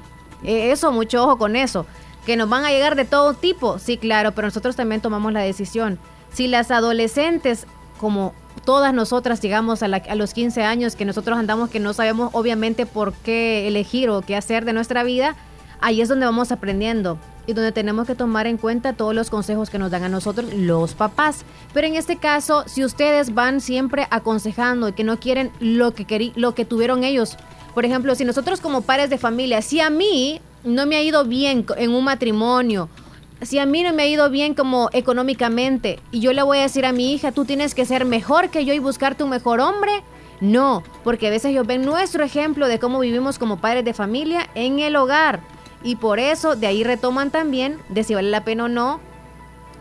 E, 0.42 0.72
eso, 0.72 0.90
mucho 0.90 1.22
ojo 1.22 1.38
con 1.38 1.54
eso. 1.54 1.86
Que 2.26 2.36
nos 2.36 2.48
van 2.48 2.64
a 2.64 2.70
llegar 2.70 2.96
de 2.96 3.04
todo 3.04 3.34
tipo, 3.34 3.78
sí, 3.78 3.98
claro, 3.98 4.32
pero 4.32 4.48
nosotros 4.48 4.74
también 4.74 5.00
tomamos 5.00 5.32
la 5.32 5.42
decisión. 5.42 6.00
Si 6.32 6.48
las 6.48 6.72
adolescentes, 6.72 7.68
como 8.00 8.34
todas 8.64 8.92
nosotras 8.92 9.40
llegamos 9.40 9.84
a, 9.84 9.86
a, 9.86 10.14
los 10.16 10.34
15 10.34 10.64
años, 10.64 10.96
que 10.96 11.04
nosotros 11.04 11.38
andamos 11.38 11.70
que 11.70 11.78
no 11.78 11.92
sabemos 11.92 12.30
obviamente 12.32 12.84
por 12.84 13.12
qué 13.12 13.68
elegir 13.68 14.10
o 14.10 14.22
qué 14.22 14.34
hacer 14.34 14.64
de 14.64 14.72
nuestra 14.72 15.04
vida, 15.04 15.36
ahí 15.80 16.00
es 16.00 16.08
donde 16.08 16.26
vamos 16.26 16.52
aprendiendo 16.52 17.18
y 17.46 17.52
donde 17.52 17.72
tenemos 17.72 18.06
que 18.06 18.14
tomar 18.14 18.46
en 18.46 18.56
cuenta 18.56 18.92
todos 18.92 19.14
los 19.14 19.30
consejos 19.30 19.70
que 19.70 19.78
nos 19.78 19.90
dan 19.90 20.04
a 20.04 20.08
nosotros 20.08 20.52
los 20.52 20.94
papás. 20.94 21.44
Pero 21.72 21.86
en 21.86 21.94
este 21.94 22.16
caso, 22.16 22.64
si 22.66 22.84
ustedes 22.84 23.34
van 23.34 23.60
siempre 23.60 24.06
aconsejando 24.10 24.88
y 24.88 24.92
que 24.92 25.04
no 25.04 25.18
quieren 25.18 25.50
lo 25.60 25.94
que, 25.94 26.32
lo 26.34 26.54
que 26.54 26.64
tuvieron 26.64 27.04
ellos, 27.04 27.36
por 27.74 27.84
ejemplo, 27.84 28.14
si 28.14 28.24
nosotros 28.24 28.60
como 28.60 28.82
padres 28.82 29.10
de 29.10 29.18
familia, 29.18 29.62
si 29.62 29.80
a 29.80 29.90
mí 29.90 30.40
no 30.64 30.86
me 30.86 30.96
ha 30.96 31.02
ido 31.02 31.24
bien 31.24 31.64
en 31.76 31.92
un 31.92 32.04
matrimonio, 32.04 32.88
si 33.42 33.58
a 33.58 33.66
mí 33.66 33.82
no 33.82 33.92
me 33.92 34.04
ha 34.04 34.06
ido 34.06 34.30
bien 34.30 34.54
como 34.54 34.88
económicamente 34.92 36.00
y 36.10 36.20
yo 36.20 36.32
le 36.32 36.42
voy 36.42 36.58
a 36.58 36.62
decir 36.62 36.86
a 36.86 36.92
mi 36.92 37.12
hija, 37.12 37.32
tú 37.32 37.44
tienes 37.44 37.74
que 37.74 37.84
ser 37.84 38.06
mejor 38.06 38.48
que 38.48 38.64
yo 38.64 38.72
y 38.72 38.78
buscarte 38.78 39.24
un 39.24 39.30
mejor 39.30 39.60
hombre, 39.60 40.02
no, 40.40 40.82
porque 41.04 41.26
a 41.26 41.30
veces 41.30 41.50
ellos 41.50 41.66
ven 41.66 41.84
nuestro 41.84 42.24
ejemplo 42.24 42.66
de 42.66 42.78
cómo 42.78 42.98
vivimos 42.98 43.38
como 43.38 43.58
padres 43.58 43.84
de 43.84 43.94
familia 43.94 44.48
en 44.54 44.78
el 44.78 44.96
hogar 44.96 45.40
y 45.86 45.94
por 45.94 46.18
eso 46.18 46.56
de 46.56 46.66
ahí 46.66 46.82
retoman 46.82 47.30
también 47.30 47.78
de 47.88 48.02
si 48.02 48.12
vale 48.12 48.28
la 48.28 48.42
pena 48.42 48.64
o 48.64 48.68
no. 48.68 49.00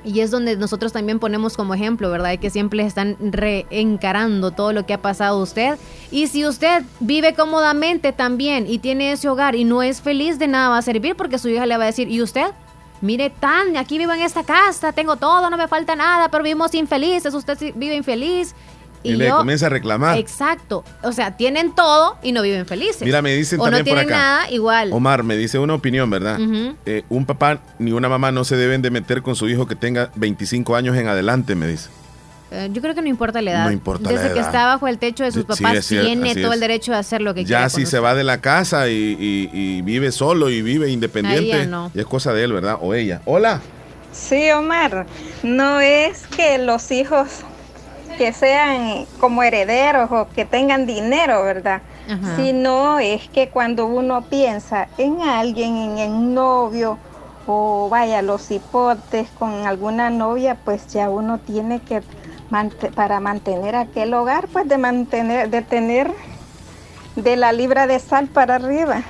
Y 0.03 0.19
es 0.19 0.29
donde 0.29 0.55
nosotros 0.55 0.93
también 0.93 1.17
ponemos 1.17 1.57
como 1.57 1.73
ejemplo, 1.73 2.11
¿verdad? 2.11 2.37
Que 2.37 2.51
siempre 2.51 2.83
están 2.83 3.17
reencarando 3.19 4.51
todo 4.51 4.71
lo 4.71 4.85
que 4.85 4.93
ha 4.93 5.01
pasado 5.01 5.41
usted. 5.41 5.79
Y 6.11 6.27
si 6.27 6.45
usted 6.45 6.83
vive 6.99 7.33
cómodamente 7.33 8.13
también 8.13 8.67
y 8.67 8.77
tiene 8.77 9.13
ese 9.13 9.27
hogar 9.29 9.55
y 9.55 9.63
no 9.63 9.81
es 9.81 9.99
feliz, 9.99 10.37
de 10.37 10.47
nada 10.47 10.69
va 10.69 10.77
a 10.77 10.83
servir 10.83 11.15
porque 11.15 11.39
su 11.39 11.49
hija 11.49 11.65
le 11.65 11.75
va 11.75 11.85
a 11.85 11.87
decir, 11.87 12.07
¿y 12.07 12.21
usted? 12.21 12.51
Mire, 13.01 13.31
tan, 13.31 13.75
aquí 13.75 13.97
vivo 13.97 14.13
en 14.13 14.21
esta 14.21 14.43
casa, 14.43 14.93
tengo 14.93 15.15
todo, 15.15 15.49
no 15.49 15.57
me 15.57 15.67
falta 15.67 15.95
nada, 15.95 16.29
pero 16.29 16.43
vivimos 16.43 16.75
infelices, 16.75 17.33
usted 17.33 17.57
vive 17.75 17.95
infeliz 17.95 18.53
y, 19.05 19.15
le 19.15 19.29
comienza 19.29 19.67
a 19.67 19.69
reclamar. 19.69 20.17
Exacto. 20.17 20.83
O 21.03 21.11
sea, 21.11 21.37
tienen 21.37 21.73
todo 21.75 22.17
y 22.23 22.31
no 22.31 22.41
viven 22.41 22.65
felices. 22.65 23.03
Mira, 23.03 23.21
me 23.21 23.33
dicen 23.33 23.59
o 23.59 23.63
también 23.63 23.81
no 23.81 23.85
tienen 23.85 24.09
nada, 24.09 24.49
igual. 24.49 24.91
Omar, 24.91 25.23
me 25.23 25.37
dice 25.37 25.59
una 25.59 25.73
opinión, 25.73 26.09
¿verdad? 26.09 26.39
Eh, 26.85 27.03
un 27.09 27.25
papá 27.25 27.59
ni 27.79 27.91
una 27.91 28.09
mamá 28.09 28.31
no 28.31 28.43
se 28.43 28.55
deben 28.57 28.81
de 28.81 28.91
meter 28.91 29.21
con 29.21 29.35
su 29.35 29.47
hijo 29.49 29.67
que 29.67 29.75
tenga 29.75 30.11
25 30.15 30.75
años 30.75 30.97
en 30.97 31.07
adelante, 31.07 31.55
me 31.55 31.67
dice. 31.67 31.89
Eh, 32.51 32.69
yo 32.71 32.81
creo 32.81 32.93
que 32.93 33.01
no 33.01 33.07
importa 33.07 33.41
la 33.41 33.51
edad. 33.51 33.65
No 33.65 33.71
importa 33.71 34.09
Desde 34.09 34.33
que 34.33 34.39
está 34.39 34.65
bajo 34.65 34.87
el 34.87 34.97
techo 34.97 35.23
de 35.23 35.31
sus 35.31 35.45
papás, 35.45 35.87
tiene 35.87 36.35
todo 36.35 36.53
el 36.53 36.59
derecho 36.59 36.91
de 36.91 36.99
hacer 36.99 37.21
lo 37.21 37.33
que 37.33 37.43
quiera. 37.43 37.61
Ya 37.63 37.69
si 37.69 37.85
se 37.85 37.99
va 37.99 38.15
de 38.15 38.23
la 38.23 38.39
casa 38.39 38.87
y, 38.87 39.81
vive 39.81 40.11
solo 40.11 40.49
y 40.49 40.61
vive 40.61 40.89
independiente, 40.89 41.69
y 41.93 41.99
es 41.99 42.05
cosa 42.05 42.33
de 42.33 42.43
él, 42.43 42.53
¿verdad? 42.53 42.77
O 42.81 42.93
ella. 42.93 43.21
Hola. 43.25 43.61
Sí, 44.11 44.49
Omar. 44.51 45.05
No 45.43 45.81
es 45.81 46.25
que 46.27 46.57
los 46.57 46.89
hijos 46.91 47.27
que 48.17 48.33
sean 48.33 49.05
como 49.19 49.43
herederos 49.43 50.11
o 50.11 50.27
que 50.29 50.45
tengan 50.45 50.85
dinero, 50.85 51.43
¿verdad? 51.43 51.81
Sino 52.35 52.99
es 52.99 53.27
que 53.29 53.49
cuando 53.49 53.87
uno 53.87 54.23
piensa 54.23 54.87
en 54.97 55.21
alguien, 55.21 55.97
en, 55.97 56.11
un 56.11 56.33
novio, 56.33 56.99
o 57.47 57.89
vaya, 57.89 58.21
los 58.21 58.51
hipotes 58.51 59.29
con 59.31 59.65
alguna 59.65 60.09
novia, 60.09 60.57
pues 60.63 60.87
ya 60.87 61.09
uno 61.09 61.39
tiene 61.39 61.81
que, 61.81 62.03
para 62.95 63.19
mantener 63.19 63.75
aquel 63.75 64.13
hogar, 64.13 64.47
pues 64.47 64.67
de 64.67 64.77
mantener, 64.77 65.49
de 65.49 65.61
tener 65.61 66.11
de 67.15 67.35
la 67.35 67.51
libra 67.51 67.87
de 67.87 67.99
sal 67.99 68.27
para 68.27 68.55
arriba. 68.55 69.01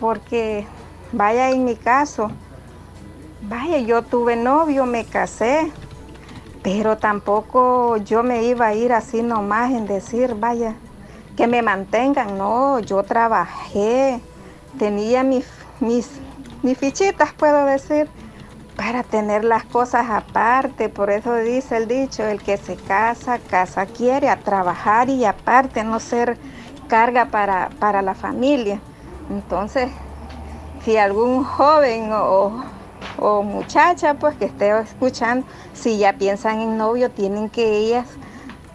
Porque, 0.00 0.66
vaya, 1.12 1.50
en 1.50 1.64
mi 1.64 1.76
caso, 1.76 2.30
vaya, 3.42 3.78
yo 3.78 4.02
tuve 4.02 4.36
novio, 4.36 4.84
me 4.86 5.04
casé, 5.04 5.72
pero 6.62 6.98
tampoco 6.98 7.96
yo 7.98 8.22
me 8.22 8.42
iba 8.44 8.66
a 8.66 8.74
ir 8.74 8.92
así 8.92 9.22
nomás 9.22 9.70
en 9.72 9.86
decir, 9.86 10.34
vaya, 10.34 10.74
que 11.36 11.46
me 11.46 11.62
mantengan. 11.62 12.36
No, 12.36 12.80
yo 12.80 13.02
trabajé, 13.04 14.20
tenía 14.78 15.22
mis, 15.22 15.46
mis, 15.80 16.10
mis 16.62 16.76
fichitas, 16.76 17.32
puedo 17.32 17.64
decir, 17.64 18.08
para 18.76 19.02
tener 19.02 19.44
las 19.44 19.64
cosas 19.64 20.10
aparte. 20.10 20.88
Por 20.88 21.10
eso 21.10 21.34
dice 21.36 21.76
el 21.76 21.86
dicho, 21.86 22.24
el 22.24 22.42
que 22.42 22.56
se 22.56 22.76
casa, 22.76 23.38
casa 23.38 23.86
quiere, 23.86 24.28
a 24.28 24.40
trabajar 24.40 25.08
y 25.08 25.24
aparte 25.24 25.84
no 25.84 26.00
ser 26.00 26.36
carga 26.88 27.26
para, 27.26 27.70
para 27.78 28.02
la 28.02 28.14
familia. 28.14 28.80
Entonces, 29.30 29.90
si 30.84 30.96
algún 30.96 31.44
joven 31.44 32.10
o 32.12 32.64
o 33.18 33.42
muchacha 33.42 34.14
pues 34.14 34.36
que 34.36 34.46
esté 34.46 34.78
escuchando, 34.80 35.46
si 35.74 35.98
ya 35.98 36.14
piensan 36.14 36.60
en 36.60 36.76
novio, 36.76 37.10
tienen 37.10 37.48
que 37.48 37.76
ellas 37.76 38.06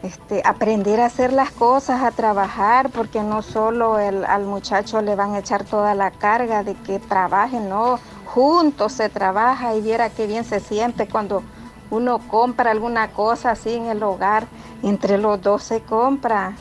este, 0.03 0.41
aprender 0.43 0.99
a 0.99 1.05
hacer 1.05 1.31
las 1.31 1.51
cosas, 1.51 2.03
a 2.03 2.11
trabajar, 2.11 2.89
porque 2.89 3.21
no 3.21 3.41
solo 3.41 3.99
el, 3.99 4.25
al 4.25 4.43
muchacho 4.43 5.01
le 5.01 5.15
van 5.15 5.33
a 5.33 5.39
echar 5.39 5.63
toda 5.63 5.95
la 5.95 6.11
carga 6.11 6.63
de 6.63 6.75
que 6.75 6.99
trabaje, 6.99 7.59
no, 7.59 7.99
juntos 8.25 8.91
se 8.93 9.07
trabaja 9.07 9.75
y 9.75 9.81
viera 9.81 10.09
qué 10.09 10.27
bien 10.27 10.43
se 10.43 10.59
siente 10.59 11.07
cuando 11.07 11.41
uno 11.89 12.19
compra 12.27 12.71
alguna 12.71 13.11
cosa 13.11 13.51
así 13.51 13.75
en 13.75 13.85
el 13.85 14.03
hogar, 14.03 14.45
entre 14.81 15.17
los 15.17 15.41
dos 15.41 15.63
se 15.63 15.81
compra. 15.81 16.53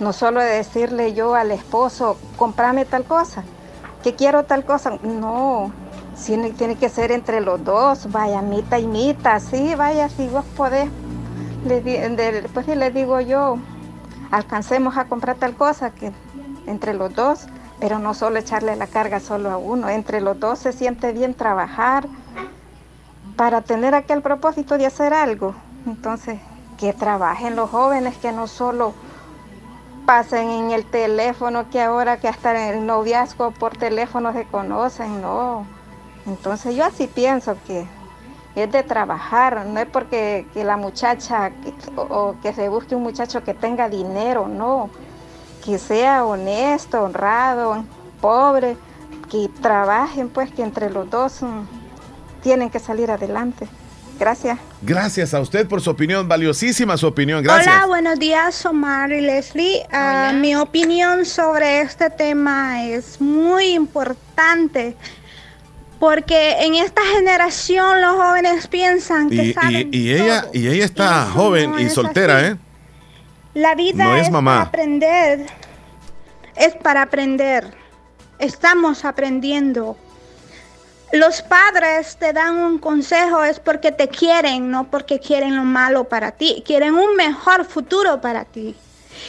No 0.00 0.12
solo 0.12 0.40
decirle 0.40 1.14
yo 1.14 1.34
al 1.34 1.52
esposo, 1.52 2.18
comprame 2.36 2.84
tal 2.84 3.04
cosa, 3.04 3.44
que 4.02 4.14
quiero 4.14 4.44
tal 4.44 4.64
cosa, 4.64 4.98
no, 5.02 5.72
tiene, 6.14 6.50
tiene 6.50 6.76
que 6.76 6.88
ser 6.88 7.12
entre 7.12 7.40
los 7.40 7.64
dos, 7.64 8.10
vaya, 8.10 8.42
mita 8.42 8.78
y 8.78 8.86
mita, 8.86 9.40
sí, 9.40 9.74
vaya, 9.74 10.08
si 10.08 10.28
vos 10.28 10.44
podés, 10.56 10.88
pues 12.52 12.66
sí 12.66 12.74
le 12.74 12.90
digo 12.90 13.20
yo, 13.20 13.58
alcancemos 14.30 14.96
a 14.96 15.06
comprar 15.06 15.36
tal 15.36 15.54
cosa 15.54 15.90
que 15.90 16.12
entre 16.66 16.94
los 16.94 17.14
dos, 17.14 17.46
pero 17.80 17.98
no 17.98 18.14
solo 18.14 18.38
echarle 18.38 18.76
la 18.76 18.86
carga 18.86 19.20
solo 19.20 19.50
a 19.50 19.56
uno, 19.56 19.88
entre 19.88 20.20
los 20.20 20.38
dos 20.38 20.58
se 20.58 20.72
siente 20.72 21.12
bien 21.12 21.34
trabajar 21.34 22.06
para 23.36 23.62
tener 23.62 23.94
aquel 23.94 24.22
propósito 24.22 24.78
de 24.78 24.86
hacer 24.86 25.12
algo. 25.12 25.54
Entonces, 25.86 26.38
que 26.78 26.92
trabajen 26.92 27.56
los 27.56 27.70
jóvenes, 27.70 28.16
que 28.16 28.32
no 28.32 28.46
solo 28.46 28.94
pasen 30.06 30.50
en 30.50 30.70
el 30.70 30.84
teléfono, 30.84 31.68
que 31.70 31.80
ahora 31.82 32.18
que 32.18 32.28
hasta 32.28 32.68
en 32.68 32.76
el 32.78 32.86
noviazgo 32.86 33.50
por 33.50 33.76
teléfono 33.76 34.32
se 34.32 34.44
conocen, 34.44 35.20
no 35.20 35.66
entonces 36.26 36.74
yo 36.74 36.84
así 36.84 37.06
pienso 37.06 37.56
que 37.66 37.86
es 38.54 38.70
de 38.70 38.82
trabajar, 38.82 39.66
no 39.66 39.80
es 39.80 39.86
porque 39.86 40.46
que 40.54 40.64
la 40.64 40.76
muchacha 40.76 41.50
o, 41.96 42.36
que 42.42 42.52
se 42.52 42.68
busque 42.68 42.94
un 42.94 43.02
muchacho 43.02 43.42
que 43.42 43.52
tenga 43.52 43.88
dinero, 43.88 44.46
no, 44.46 44.90
que 45.64 45.78
sea 45.78 46.24
honesto, 46.24 47.02
honrado, 47.02 47.84
pobre, 48.20 48.76
que 49.30 49.50
trabajen 49.60 50.28
pues 50.28 50.52
que 50.52 50.62
entre 50.62 50.90
los 50.90 51.10
dos 51.10 51.42
mm, 51.42 51.62
tienen 52.42 52.70
que 52.70 52.78
salir 52.78 53.10
adelante. 53.10 53.66
Gracias. 54.18 54.58
Gracias 54.80 55.34
a 55.34 55.40
usted 55.40 55.66
por 55.66 55.80
su 55.80 55.90
opinión, 55.90 56.28
valiosísima 56.28 56.96
su 56.96 57.08
opinión. 57.08 57.42
Gracias. 57.42 57.74
Hola, 57.74 57.86
buenos 57.86 58.18
días, 58.20 58.64
Omar 58.64 59.10
y 59.10 59.20
Leslie. 59.20 59.84
Ah, 59.90 60.32
mi 60.32 60.54
opinión 60.54 61.26
sobre 61.26 61.80
este 61.80 62.10
tema 62.10 62.84
es 62.84 63.20
muy 63.20 63.70
importante 63.74 64.96
porque 65.98 66.56
en 66.60 66.74
esta 66.74 67.02
generación 67.16 68.00
los 68.00 68.14
jóvenes 68.16 68.66
piensan 68.66 69.30
que 69.30 69.44
Y, 69.46 69.52
saben 69.54 69.88
y- 69.92 69.96
y 69.98 70.12
ella, 70.12 70.46
y 70.52 70.66
ella 70.68 70.84
está 70.84 71.26
joven 71.26 71.70
no 71.72 71.80
y 71.80 71.88
soltera, 71.88 72.38
así. 72.38 72.46
¿eh? 72.48 72.56
La 73.54 73.74
vida 73.74 74.04
No 74.04 74.16
es 74.16 74.26
es, 74.26 74.30
mamá. 74.30 74.52
para 74.56 74.68
aprender. 74.68 75.46
Es 76.56 76.74
para 76.74 77.02
aprender. 77.02 77.72
Estamos 78.38 79.04
aprendiendo. 79.04 79.96
Los 81.12 81.42
padres 81.42 82.16
te 82.18 82.32
dan 82.32 82.56
un 82.58 82.78
consejo 82.78 83.44
es 83.44 83.60
porque 83.60 83.92
te 83.92 84.08
quieren, 84.08 84.70
no 84.70 84.90
porque 84.90 85.20
quieren 85.20 85.54
lo 85.54 85.62
malo 85.62 86.04
para 86.04 86.32
ti. 86.32 86.62
Quieren 86.66 86.94
un 86.96 87.14
mejor 87.14 87.64
futuro 87.64 88.20
para 88.20 88.44
ti. 88.44 88.74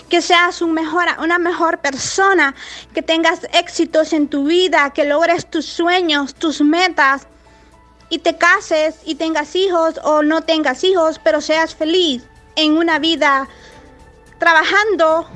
Que 0.10 0.22
seas 0.22 0.62
una 0.62 1.38
mejor 1.40 1.80
persona, 1.80 2.56
que 2.94 3.02
tengas 3.02 3.48
éxitos 3.54 4.14
en 4.14 4.28
tu 4.28 4.46
vida, 4.46 4.92
que 4.92 5.06
logres 5.06 5.50
tus 5.50 5.66
sueños, 5.66 6.36
tus 6.36 6.62
metas 6.62 7.28
y 8.10 8.20
te 8.20 8.38
cases 8.38 8.96
y 9.04 9.16
tengas 9.16 9.56
hijos 9.56 10.00
o 10.04 10.22
no 10.22 10.42
tengas 10.42 10.84
hijos, 10.84 11.20
pero 11.24 11.42
seas 11.42 11.76
feliz 11.76 12.24
en 12.56 12.78
una 12.78 13.00
vida 13.00 13.48
trabajando, 14.38 15.28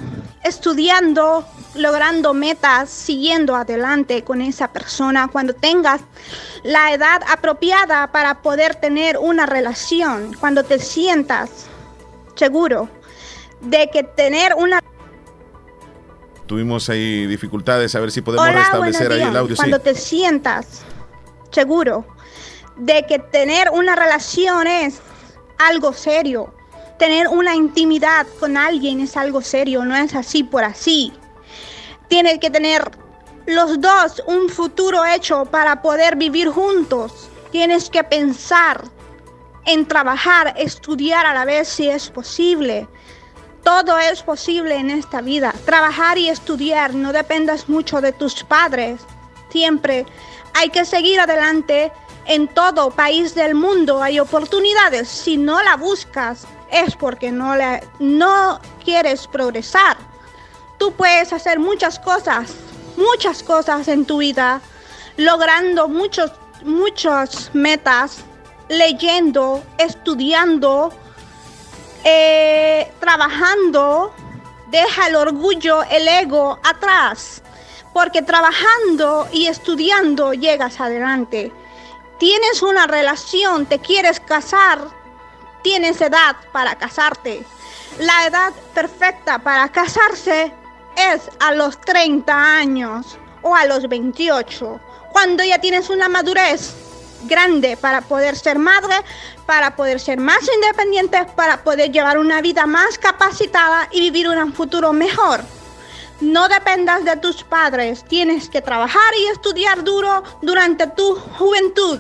estudiando, 0.44 1.46
logrando 1.76 2.34
metas, 2.34 2.90
siguiendo 2.90 3.56
adelante 3.56 4.24
con 4.24 4.42
esa 4.42 4.72
persona 4.72 5.28
cuando 5.32 5.54
tengas 5.54 6.02
la 6.64 6.94
edad 6.94 7.22
apropiada 7.30 8.12
para 8.12 8.42
poder 8.42 8.76
tener 8.76 9.18
una 9.18 9.46
relación, 9.46 10.36
cuando 10.40 10.64
te 10.64 10.80
sientas 10.80 11.50
seguro 12.36 12.90
de 13.62 13.90
que 13.92 14.04
tener 14.04 14.54
una 14.56 14.80
Tuvimos 16.46 16.90
ahí 16.90 17.28
dificultades 17.28 17.94
a 17.94 18.00
ver 18.00 18.12
si 18.12 18.22
podemos 18.22 18.48
Hola, 18.48 18.58
restablecer 18.60 19.12
ahí 19.12 19.22
el 19.22 19.38
audio. 19.38 19.56
sí. 19.56 19.62
Cuando 19.62 19.80
te 19.80 19.94
sientas 19.94 20.82
seguro 21.52 22.08
de 22.76 23.06
que 23.06 23.20
tener 23.20 23.70
una 23.70 23.96
relación 23.96 24.66
es 24.66 25.00
algo 25.60 25.94
serio, 25.94 26.52
tener 26.98 27.28
una 27.28 27.56
intimidad 27.56 28.26
con 28.40 28.58
alguien 28.58 29.00
es 29.00 29.16
algo 29.16 29.42
serio, 29.42 29.86
no 29.86 29.96
es 29.96 30.16
así 30.16 30.44
por 30.44 30.64
así. 30.64 31.14
Tienes 32.08 32.40
que 32.40 32.50
tener 32.50 32.82
los 33.46 33.80
dos 33.80 34.24
un 34.26 34.50
futuro 34.50 35.06
hecho 35.06 35.46
para 35.46 35.82
poder 35.82 36.16
vivir 36.16 36.50
juntos. 36.50 37.30
Tienes 37.52 37.90
que 37.90 38.04
pensar 38.04 38.84
en 39.66 39.86
trabajar, 39.86 40.56
estudiar 40.58 41.26
a 41.26 41.34
la 41.34 41.46
vez 41.46 41.68
si 41.68 41.90
es 41.90 42.10
posible. 42.10 42.88
Todo 43.64 43.98
es 43.98 44.24
posible 44.24 44.76
en 44.76 44.90
esta 44.90 45.22
vida. 45.22 45.54
Trabajar 45.66 46.18
y 46.18 46.30
estudiar, 46.30 46.94
no 46.94 47.14
dependas 47.14 47.70
mucho 47.70 48.02
de 48.02 48.12
tus 48.12 48.44
padres. 48.44 49.02
Siempre 49.50 50.06
hay 50.54 50.70
que 50.70 50.86
seguir 50.86 51.20
adelante. 51.20 51.92
En 52.26 52.48
todo 52.48 52.92
país 52.92 53.34
del 53.36 53.56
mundo 53.56 54.04
hay 54.04 54.20
oportunidades. 54.20 55.08
Si 55.08 55.38
no 55.38 55.62
la 55.64 55.78
buscas, 55.78 56.46
es 56.72 56.96
porque 56.96 57.32
no, 57.32 57.56
la, 57.56 57.82
no 58.00 58.60
quieres 58.84 59.28
progresar. 59.28 59.98
Tú 60.78 60.94
puedes 60.94 61.34
hacer 61.34 61.60
muchas 61.60 62.00
cosas, 62.00 62.54
muchas 62.96 63.44
cosas 63.44 63.88
en 63.88 64.06
tu 64.06 64.20
vida, 64.20 64.62
logrando 65.18 65.88
muchos, 65.88 66.32
muchas 66.64 67.50
metas, 67.54 68.20
leyendo, 68.70 69.64
estudiando, 69.78 70.94
eh, 72.04 72.92
trabajando, 73.00 74.14
deja 74.68 75.08
el 75.08 75.16
orgullo, 75.16 75.84
el 75.84 76.08
ego 76.08 76.60
atrás, 76.64 77.42
porque 77.94 78.22
trabajando 78.22 79.28
y 79.32 79.48
estudiando 79.48 80.34
llegas 80.34 80.80
adelante. 80.80 81.52
Tienes 82.18 82.62
una 82.62 82.88
relación, 82.88 83.66
te 83.66 83.80
quieres 83.80 84.20
casar, 84.20 84.80
tienes 85.62 86.02
edad 86.02 86.36
para 86.52 86.76
casarte. 86.76 87.44
La 88.00 88.28
edad 88.28 88.54
perfecta 88.74 89.40
para 89.40 89.70
casarse 89.70 90.54
es 90.96 91.30
a 91.40 91.54
los 91.54 91.80
30 91.82 92.34
años 92.34 93.18
o 93.42 93.56
a 93.56 93.66
los 93.66 93.88
28, 93.88 94.80
cuando 95.12 95.44
ya 95.44 95.60
tienes 95.60 95.90
una 95.90 96.10
madurez 96.10 96.89
grande 97.24 97.78
para 97.78 98.02
poder 98.02 98.36
ser 98.36 98.60
madre, 98.60 98.96
para 99.46 99.76
poder 99.76 100.00
ser 100.00 100.20
más 100.20 100.40
independiente, 100.54 101.26
para 101.36 101.64
poder 101.64 101.92
llevar 101.92 102.18
una 102.18 102.42
vida 102.42 102.66
más 102.66 102.98
capacitada 102.98 103.88
y 103.92 104.02
vivir 104.02 104.28
un 104.28 104.54
futuro 104.54 104.94
mejor. 104.94 105.42
No 106.22 106.50
dependas 106.50 107.06
de 107.06 107.16
tus 107.16 107.44
padres, 107.44 108.04
tienes 108.04 108.50
que 108.50 108.62
trabajar 108.62 109.14
y 109.22 109.28
estudiar 109.28 109.84
duro 109.84 110.24
durante 110.42 110.88
tu 110.88 111.16
juventud. 111.16 112.00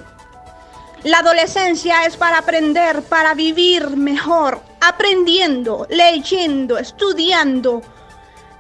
La 1.04 1.20
adolescencia 1.20 2.06
es 2.06 2.18
para 2.18 2.40
aprender, 2.40 3.02
para 3.04 3.34
vivir 3.34 3.90
mejor, 3.92 4.62
aprendiendo, 4.82 5.88
leyendo, 5.90 6.78
estudiando, 6.78 7.82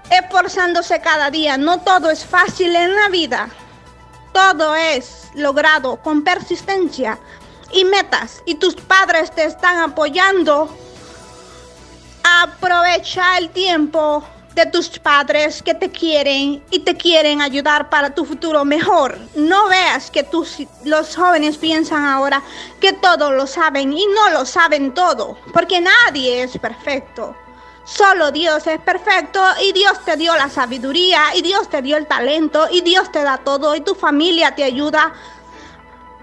esforzándose 0.09 1.01
cada 1.01 1.29
día. 1.29 1.57
No 1.57 1.81
todo 1.81 2.09
es 2.09 2.25
fácil 2.25 2.73
en 2.77 2.95
la 2.95 3.09
vida. 3.09 3.49
Todo 4.33 4.75
es 4.75 5.29
logrado 5.33 5.97
con 5.97 6.23
persistencia 6.23 7.19
y 7.71 7.85
metas. 7.85 8.41
Y 8.45 8.55
tus 8.55 8.75
padres 8.75 9.31
te 9.31 9.45
están 9.45 9.77
apoyando. 9.77 10.69
Aprovecha 12.23 13.37
el 13.37 13.49
tiempo 13.49 14.23
de 14.53 14.65
tus 14.65 14.99
padres 14.99 15.63
que 15.63 15.73
te 15.73 15.89
quieren 15.89 16.63
y 16.69 16.79
te 16.79 16.95
quieren 16.95 17.41
ayudar 17.41 17.89
para 17.89 18.13
tu 18.13 18.25
futuro 18.25 18.65
mejor. 18.65 19.17
No 19.35 19.69
veas 19.69 20.11
que 20.11 20.23
tus, 20.23 20.57
los 20.83 21.15
jóvenes 21.15 21.57
piensan 21.57 22.03
ahora 22.03 22.41
que 22.79 22.93
todo 22.93 23.31
lo 23.31 23.47
saben 23.47 23.93
y 23.93 24.05
no 24.07 24.29
lo 24.29 24.45
saben 24.45 24.93
todo, 24.93 25.37
porque 25.53 25.79
nadie 25.79 26.43
es 26.43 26.57
perfecto. 26.57 27.35
Solo 27.89 28.31
Dios 28.31 28.67
es 28.67 28.79
perfecto 28.79 29.43
y 29.63 29.73
Dios 29.73 30.05
te 30.05 30.15
dio 30.15 30.35
la 30.35 30.47
sabiduría 30.47 31.35
y 31.35 31.41
Dios 31.41 31.69
te 31.69 31.81
dio 31.81 31.97
el 31.97 32.05
talento 32.05 32.67
y 32.69 32.81
Dios 32.81 33.11
te 33.11 33.23
da 33.23 33.37
todo 33.37 33.75
y 33.75 33.81
tu 33.81 33.95
familia 33.95 34.53
te 34.53 34.63
ayuda. 34.63 35.11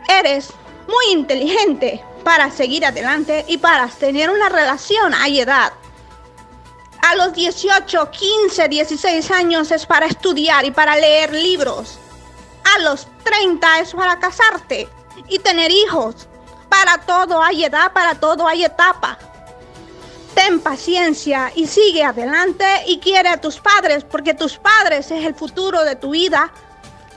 Eres 0.09 0.51
muy 0.87 1.13
inteligente 1.13 2.05
para 2.23 2.53
seguir 2.53 2.87
adelante 2.87 3.45
y 3.49 3.59
para 3.59 3.89
tener 3.89 4.31
una 4.31 4.49
relación 4.49 5.13
a 5.13 5.27
edad. 5.27 5.73
A 7.03 7.17
los 7.17 7.33
18, 7.35 8.11
15, 8.13 8.69
16 8.69 9.31
años 9.33 9.73
es 9.73 9.87
para 9.87 10.07
estudiar 10.07 10.65
y 10.65 10.71
para 10.71 10.97
leer 10.97 11.33
libros. 11.33 11.99
A 12.77 12.79
los 12.83 13.09
30 13.25 13.81
es 13.81 13.93
para 13.93 14.21
casarte 14.21 14.89
y 15.29 15.41
tener 15.41 15.73
hijos. 15.73 16.29
Para 16.69 16.99
todo 16.99 17.43
hay 17.43 17.65
edad, 17.65 17.93
para 17.93 18.15
todo 18.15 18.47
hay 18.47 18.65
etapa. 18.65 19.19
Ten 20.37 20.61
paciencia 20.61 21.51
y 21.57 21.67
sigue 21.67 22.05
adelante 22.05 22.67
y 22.87 22.99
quiere 22.99 23.31
a 23.31 23.41
tus 23.41 23.59
padres 23.59 24.05
porque 24.05 24.35
tus 24.35 24.59
padres 24.59 25.11
es 25.11 25.25
el 25.25 25.35
futuro 25.35 25.83
de 25.83 25.97
tu 25.97 26.11
vida. 26.11 26.53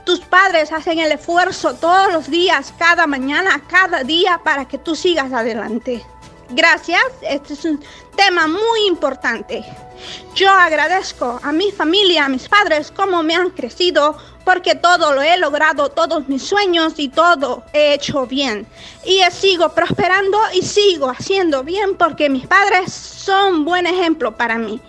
Tus 0.06 0.20
padres 0.20 0.72
hacen 0.72 0.98
el 0.98 1.12
esfuerzo 1.12 1.74
todos 1.74 2.10
los 2.10 2.30
días, 2.30 2.72
cada 2.78 3.06
mañana, 3.06 3.62
cada 3.68 4.04
día 4.04 4.40
para 4.42 4.66
que 4.66 4.78
tú 4.78 4.96
sigas 4.96 5.34
adelante. 5.34 6.02
Gracias, 6.48 7.02
este 7.20 7.52
es 7.52 7.64
un 7.66 7.84
tema 8.16 8.48
muy 8.48 8.86
importante. 8.88 9.66
Yo 10.34 10.50
agradezco 10.50 11.40
a 11.42 11.52
mi 11.52 11.70
familia, 11.72 12.24
a 12.24 12.28
mis 12.28 12.48
padres, 12.48 12.92
cómo 12.94 13.22
me 13.22 13.34
han 13.34 13.50
crecido, 13.50 14.16
porque 14.44 14.74
todo 14.74 15.12
lo 15.12 15.22
he 15.22 15.36
logrado, 15.38 15.90
todos 15.90 16.28
mis 16.28 16.42
sueños 16.42 16.94
y 16.96 17.08
todo 17.08 17.64
he 17.72 17.94
hecho 17.94 18.26
bien. 18.26 18.66
Y 19.04 19.20
sigo 19.30 19.72
prosperando 19.74 20.38
y 20.54 20.62
sigo 20.62 21.10
haciendo 21.10 21.62
bien 21.62 21.96
porque 21.96 22.28
mis 22.28 22.46
padres 22.46 22.92
son 22.92 23.64
buen 23.64 23.86
ejemplo 23.86 24.36
para 24.36 24.58
mí. 24.58 24.80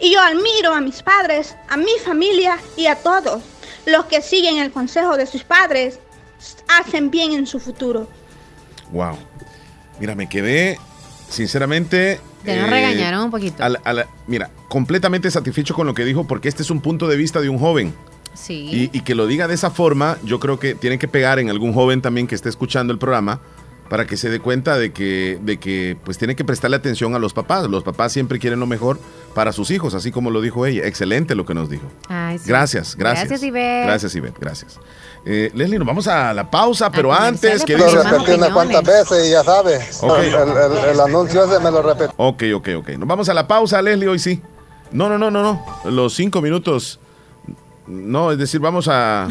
Y 0.00 0.12
yo 0.12 0.20
admiro 0.20 0.74
a 0.74 0.80
mis 0.80 1.02
padres, 1.02 1.56
a 1.68 1.76
mi 1.76 1.98
familia 2.04 2.58
y 2.76 2.86
a 2.86 2.96
todos 2.96 3.42
los 3.86 4.06
que 4.06 4.22
siguen 4.22 4.58
el 4.58 4.72
consejo 4.72 5.16
de 5.16 5.26
sus 5.26 5.44
padres, 5.44 5.98
hacen 6.68 7.10
bien 7.10 7.32
en 7.32 7.46
su 7.46 7.60
futuro. 7.60 8.08
Wow. 8.90 9.18
Mira, 9.98 10.14
me 10.14 10.28
quedé, 10.28 10.78
sinceramente. 11.28 12.20
Te 12.44 12.56
nos 12.58 12.68
eh, 12.68 12.70
regañaron 12.70 13.24
un 13.24 13.30
poquito. 13.30 13.62
a 13.64 13.68
la- 13.68 13.80
a 13.84 13.92
la- 13.92 14.06
mira, 14.26 14.50
completamente 14.68 15.30
satisfecho 15.30 15.74
con 15.74 15.86
lo 15.86 15.94
que 15.94 16.04
dijo, 16.04 16.26
porque 16.26 16.48
este 16.48 16.62
es 16.62 16.70
un 16.70 16.80
punto 16.80 17.08
de 17.08 17.16
vista 17.16 17.40
de 17.40 17.48
un 17.48 17.58
joven. 17.58 17.94
Sí. 18.34 18.90
Y, 18.92 18.98
y 18.98 19.00
que 19.02 19.14
lo 19.14 19.26
diga 19.26 19.46
de 19.48 19.54
esa 19.54 19.70
forma, 19.70 20.18
yo 20.24 20.40
creo 20.40 20.58
que 20.58 20.74
tiene 20.74 20.98
que 20.98 21.06
pegar 21.08 21.38
en 21.38 21.50
algún 21.50 21.72
joven 21.72 22.02
también 22.02 22.26
que 22.26 22.34
esté 22.34 22.48
escuchando 22.48 22.92
el 22.92 22.98
programa, 22.98 23.40
para 23.88 24.06
que 24.06 24.16
se 24.16 24.30
dé 24.30 24.40
cuenta 24.40 24.78
de 24.78 24.92
que, 24.92 25.38
de 25.42 25.58
que 25.58 25.96
pues 26.04 26.18
tiene 26.18 26.34
que 26.36 26.44
prestarle 26.44 26.76
atención 26.76 27.14
a 27.14 27.18
los 27.18 27.32
papás. 27.34 27.68
Los 27.68 27.84
papás 27.84 28.12
siempre 28.12 28.38
quieren 28.38 28.58
lo 28.60 28.66
mejor 28.66 28.98
para 29.34 29.52
sus 29.52 29.70
hijos, 29.70 29.94
así 29.94 30.10
como 30.10 30.30
lo 30.30 30.40
dijo 30.40 30.64
ella. 30.66 30.86
Excelente 30.86 31.34
lo 31.34 31.44
que 31.44 31.54
nos 31.54 31.68
dijo. 31.70 31.84
Gracias, 32.08 32.46
gracias. 32.46 32.96
Gracias, 32.96 33.42
Ivette. 33.42 33.86
Gracias, 33.86 34.14
Ivette, 34.14 34.38
gracias. 34.40 34.78
Eh, 35.26 35.50
Leslie, 35.54 35.78
nos 35.78 35.86
vamos 35.86 36.06
a 36.08 36.34
la 36.34 36.50
pausa, 36.50 36.90
pero 36.90 37.12
antes 37.12 37.64
que 37.64 37.76
Lo 37.78 37.86
repetí 37.88 38.32
unas 38.32 38.50
cuantas 38.50 38.82
veces 38.84 39.26
y 39.26 39.30
ya 39.30 39.42
sabes. 39.42 39.98
Ok. 40.02 40.18
El, 40.18 40.34
el- 40.34 40.90
el 40.90 41.00
anuncio 41.00 41.44
ese 41.44 41.60
me 41.62 41.70
lo 41.70 41.82
repetí. 41.82 42.12
Ok, 42.16 42.42
ok, 42.54 42.68
ok. 42.78 42.88
Nos 42.98 43.08
vamos 43.08 43.28
a 43.28 43.34
la 43.34 43.46
pausa, 43.48 43.80
Leslie, 43.80 44.08
hoy 44.08 44.18
sí. 44.18 44.42
No, 44.92 45.08
no, 45.08 45.18
no, 45.18 45.30
no, 45.30 45.42
no. 45.42 45.90
Los 45.90 46.14
cinco 46.14 46.40
minutos. 46.42 47.00
No, 47.86 48.30
es 48.32 48.38
decir, 48.38 48.60
vamos 48.60 48.88
a, 48.88 49.24
a 49.26 49.28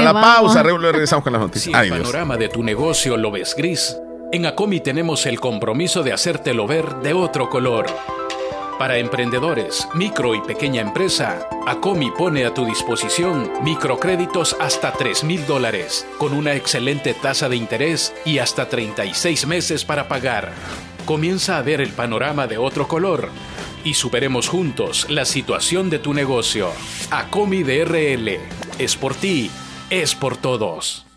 la 0.00 0.12
vamos? 0.12 0.54
pausa. 0.54 0.62
Regresamos 0.62 1.22
con 1.22 1.32
las 1.32 1.40
Si 1.42 1.46
noticias. 1.46 1.74
el 1.74 1.80
Ay, 1.80 1.86
Dios. 1.90 2.00
panorama 2.00 2.36
de 2.36 2.48
tu 2.48 2.62
negocio 2.62 3.16
lo 3.16 3.30
ves 3.30 3.54
gris, 3.56 3.96
en 4.32 4.46
Acomi 4.46 4.80
tenemos 4.80 5.24
el 5.26 5.38
compromiso 5.40 6.02
de 6.02 6.12
hacértelo 6.12 6.66
ver 6.66 6.96
de 6.96 7.12
otro 7.12 7.48
color. 7.48 7.86
Para 8.78 8.98
emprendedores, 8.98 9.88
micro 9.94 10.34
y 10.34 10.40
pequeña 10.42 10.82
empresa, 10.82 11.48
Acomi 11.66 12.10
pone 12.10 12.44
a 12.44 12.52
tu 12.52 12.66
disposición 12.66 13.50
microcréditos 13.62 14.54
hasta 14.60 14.92
3 14.92 15.24
mil 15.24 15.46
dólares, 15.46 16.06
con 16.18 16.34
una 16.34 16.54
excelente 16.54 17.14
tasa 17.14 17.48
de 17.48 17.56
interés 17.56 18.12
y 18.26 18.38
hasta 18.38 18.68
36 18.68 19.46
meses 19.46 19.84
para 19.86 20.08
pagar. 20.08 20.52
Comienza 21.06 21.56
a 21.56 21.62
ver 21.62 21.80
el 21.80 21.90
panorama 21.90 22.46
de 22.48 22.58
otro 22.58 22.86
color 22.86 23.30
y 23.86 23.94
superemos 23.94 24.48
juntos 24.48 25.06
la 25.08 25.24
situación 25.24 25.90
de 25.90 26.00
tu 26.00 26.12
negocio. 26.12 26.72
Acomi 27.12 27.62
DRL. 27.62 28.40
Es 28.80 28.96
por 28.96 29.14
ti, 29.14 29.48
es 29.90 30.16
por 30.16 30.36
todos. 30.36 31.05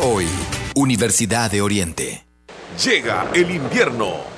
hoy. 0.00 0.26
Universidad 0.74 1.50
de 1.50 1.62
Oriente. 1.62 2.24
Llega 2.84 3.28
el 3.34 3.50
invierno 3.50 4.37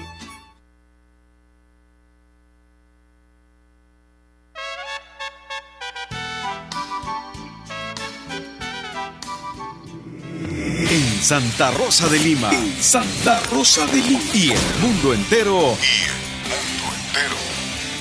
Santa 11.21 11.69
Rosa 11.69 12.09
de 12.09 12.17
Lima. 12.17 12.49
Santa 12.79 13.39
Rosa 13.51 13.85
de 13.85 14.01
Lima. 14.01 14.23
Y 14.33 14.49
el 14.49 14.79
mundo 14.81 15.13
entero. 15.13 15.77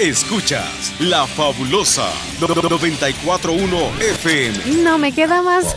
Escuchas 0.01 0.95
La 0.99 1.27
Fabulosa 1.27 2.11
941 2.41 3.77
FM. 4.01 4.83
No 4.83 4.97
me 4.97 5.13
queda 5.13 5.43
más. 5.43 5.77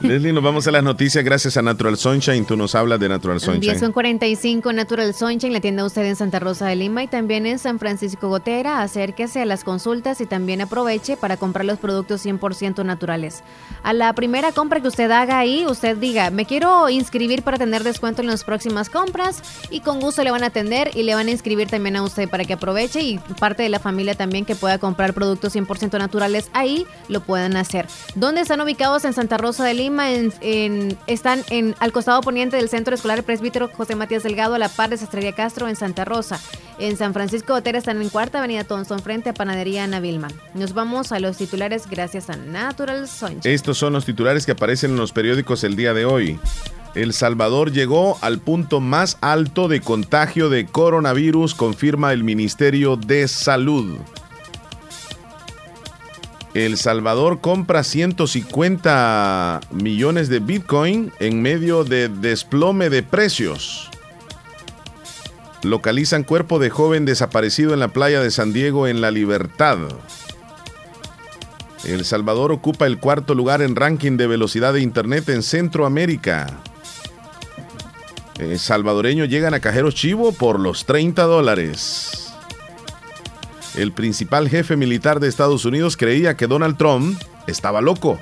Leslie, 0.00 0.32
nos 0.32 0.42
vamos 0.42 0.66
a 0.66 0.70
las 0.70 0.82
noticias 0.82 1.22
gracias 1.22 1.58
a 1.58 1.62
Natural 1.62 1.98
Sunshine. 1.98 2.46
Tú 2.46 2.56
nos 2.56 2.74
hablas 2.74 3.00
de 3.00 3.10
Natural 3.10 3.38
10 3.38 3.44
Sunshine. 3.44 3.78
con 3.78 3.92
45 3.92 4.72
Natural 4.72 5.12
Sunshine, 5.12 5.52
la 5.52 5.60
tienda 5.60 5.84
usted 5.84 6.06
en 6.06 6.16
Santa 6.16 6.38
Rosa 6.38 6.66
de 6.68 6.76
Lima 6.76 7.02
y 7.02 7.06
también 7.08 7.44
en 7.44 7.58
San 7.58 7.78
Francisco 7.78 8.30
Gotera. 8.30 8.80
Acérquese 8.80 9.42
a 9.42 9.44
las 9.44 9.62
consultas 9.62 10.22
y 10.22 10.24
también 10.24 10.62
aproveche 10.62 11.18
para 11.18 11.36
comprar 11.36 11.66
los 11.66 11.78
productos 11.78 12.24
100% 12.24 12.82
naturales. 12.82 13.42
A 13.82 13.92
la 13.92 14.14
primera 14.14 14.52
compra 14.52 14.80
que 14.80 14.88
usted 14.88 15.10
haga 15.10 15.38
ahí, 15.38 15.66
usted 15.66 15.98
diga, 15.98 16.30
me 16.30 16.46
quiero 16.46 16.88
inscribir 16.88 17.42
para 17.42 17.58
tener 17.58 17.84
descuento 17.84 18.22
en 18.22 18.28
las 18.28 18.42
próximas 18.42 18.88
compras 18.88 19.42
y 19.68 19.80
con 19.80 20.00
gusto 20.00 20.24
le 20.24 20.30
van 20.30 20.44
a 20.44 20.46
atender 20.46 20.92
y 20.94 21.02
le 21.02 21.14
van 21.14 21.28
a 21.28 21.30
inscribir 21.30 21.68
también 21.68 21.96
a 21.96 22.02
usted 22.02 22.26
para 22.26 22.37
que 22.44 22.54
aproveche 22.54 23.00
y 23.00 23.18
parte 23.40 23.62
de 23.62 23.68
la 23.68 23.78
familia 23.78 24.14
también 24.14 24.44
que 24.44 24.54
pueda 24.56 24.78
comprar 24.78 25.14
productos 25.14 25.54
100% 25.54 25.98
naturales 25.98 26.50
ahí 26.52 26.86
lo 27.08 27.20
puedan 27.20 27.56
hacer. 27.56 27.86
¿Dónde 28.14 28.40
están 28.42 28.60
ubicados 28.60 29.04
en 29.04 29.12
Santa 29.12 29.36
Rosa 29.38 29.64
de 29.64 29.74
Lima? 29.74 30.10
En- 30.12 30.98
están 31.06 31.42
en, 31.50 31.74
al 31.80 31.92
costado 31.92 32.20
poniente 32.20 32.56
del 32.56 32.68
Centro 32.68 32.94
Escolar 32.94 33.22
Presbítero 33.22 33.68
José 33.68 33.94
Matías 33.94 34.22
Delgado, 34.22 34.54
a 34.54 34.58
la 34.58 34.68
par 34.68 34.90
de 34.90 34.96
Sastrería 34.96 35.32
Castro 35.32 35.68
en 35.68 35.76
Santa 35.76 36.04
Rosa. 36.04 36.40
En 36.78 36.96
San 36.96 37.12
Francisco 37.12 37.54
de 37.54 37.60
Otera 37.60 37.78
están 37.78 38.00
en 38.00 38.08
Cuarta 38.08 38.38
Avenida 38.38 38.64
Thompson 38.64 39.00
frente 39.00 39.30
a 39.30 39.34
Panadería 39.34 39.84
Ana 39.84 40.00
Vilma. 40.00 40.28
Nos 40.54 40.74
vamos 40.74 41.12
a 41.12 41.18
los 41.20 41.36
titulares 41.36 41.88
gracias 41.90 42.30
a 42.30 42.36
Natural 42.36 43.08
Sunshine. 43.08 43.40
Estos 43.52 43.78
son 43.78 43.92
los 43.94 44.04
titulares 44.04 44.46
que 44.46 44.52
aparecen 44.52 44.92
en 44.92 44.96
los 44.96 45.12
periódicos 45.12 45.64
el 45.64 45.74
día 45.76 45.92
de 45.94 46.04
hoy. 46.04 46.38
El 46.94 47.12
Salvador 47.12 47.72
llegó 47.72 48.18
al 48.22 48.38
punto 48.38 48.80
más 48.80 49.18
alto 49.20 49.68
de 49.68 49.80
contagio 49.80 50.48
de 50.48 50.66
coronavirus, 50.66 51.54
confirma 51.54 52.12
el 52.12 52.24
Ministerio 52.24 52.96
de 52.96 53.28
Salud. 53.28 53.98
El 56.54 56.76
Salvador 56.76 57.40
compra 57.40 57.84
150 57.84 59.60
millones 59.70 60.28
de 60.28 60.40
Bitcoin 60.40 61.12
en 61.20 61.42
medio 61.42 61.84
de 61.84 62.08
desplome 62.08 62.90
de 62.90 63.02
precios. 63.02 63.90
Localizan 65.62 66.24
cuerpo 66.24 66.58
de 66.58 66.70
joven 66.70 67.04
desaparecido 67.04 67.74
en 67.74 67.80
la 67.80 67.88
playa 67.88 68.20
de 68.20 68.30
San 68.30 68.52
Diego 68.52 68.86
en 68.86 69.00
La 69.00 69.10
Libertad. 69.10 69.78
El 71.84 72.04
Salvador 72.04 72.50
ocupa 72.50 72.86
el 72.86 72.98
cuarto 72.98 73.34
lugar 73.34 73.62
en 73.62 73.76
ranking 73.76 74.16
de 74.16 74.26
velocidad 74.26 74.72
de 74.72 74.80
Internet 74.80 75.28
en 75.28 75.42
Centroamérica. 75.42 76.58
Eh, 78.38 78.56
salvadoreños 78.58 79.28
llegan 79.28 79.54
a 79.54 79.60
cajeros 79.60 79.94
chivo 79.94 80.32
por 80.32 80.60
los 80.60 80.84
30 80.86 81.22
dólares. 81.24 82.32
El 83.76 83.92
principal 83.92 84.48
jefe 84.48 84.76
militar 84.76 85.20
de 85.20 85.28
Estados 85.28 85.64
Unidos 85.64 85.96
creía 85.96 86.36
que 86.36 86.46
Donald 86.46 86.76
Trump 86.76 87.20
estaba 87.46 87.80
loco. 87.80 88.18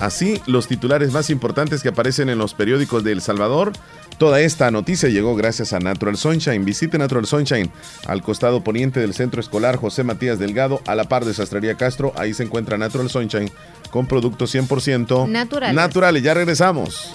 Así, 0.00 0.40
los 0.46 0.66
titulares 0.66 1.12
más 1.12 1.28
importantes 1.28 1.82
que 1.82 1.90
aparecen 1.90 2.30
en 2.30 2.38
los 2.38 2.54
periódicos 2.54 3.04
de 3.04 3.12
El 3.12 3.20
Salvador. 3.20 3.72
Toda 4.16 4.40
esta 4.40 4.70
noticia 4.70 5.08
llegó 5.08 5.34
gracias 5.36 5.72
a 5.72 5.78
Natural 5.78 6.16
Sunshine. 6.16 6.64
Visite 6.64 6.96
Natural 6.98 7.26
Sunshine 7.26 7.70
al 8.06 8.22
costado 8.22 8.62
poniente 8.64 9.00
del 9.00 9.12
Centro 9.14 9.40
Escolar 9.40 9.76
José 9.76 10.02
Matías 10.04 10.38
Delgado, 10.38 10.80
a 10.86 10.94
la 10.94 11.04
par 11.04 11.24
de 11.24 11.34
Sastrería 11.34 11.76
Castro. 11.76 12.12
Ahí 12.16 12.32
se 12.32 12.42
encuentra 12.44 12.78
Natural 12.78 13.10
Sunshine 13.10 13.50
con 13.90 14.06
productos 14.06 14.54
100% 14.54 15.28
Naturales. 15.28 15.74
naturales. 15.76 16.22
Ya 16.22 16.34
regresamos. 16.34 17.14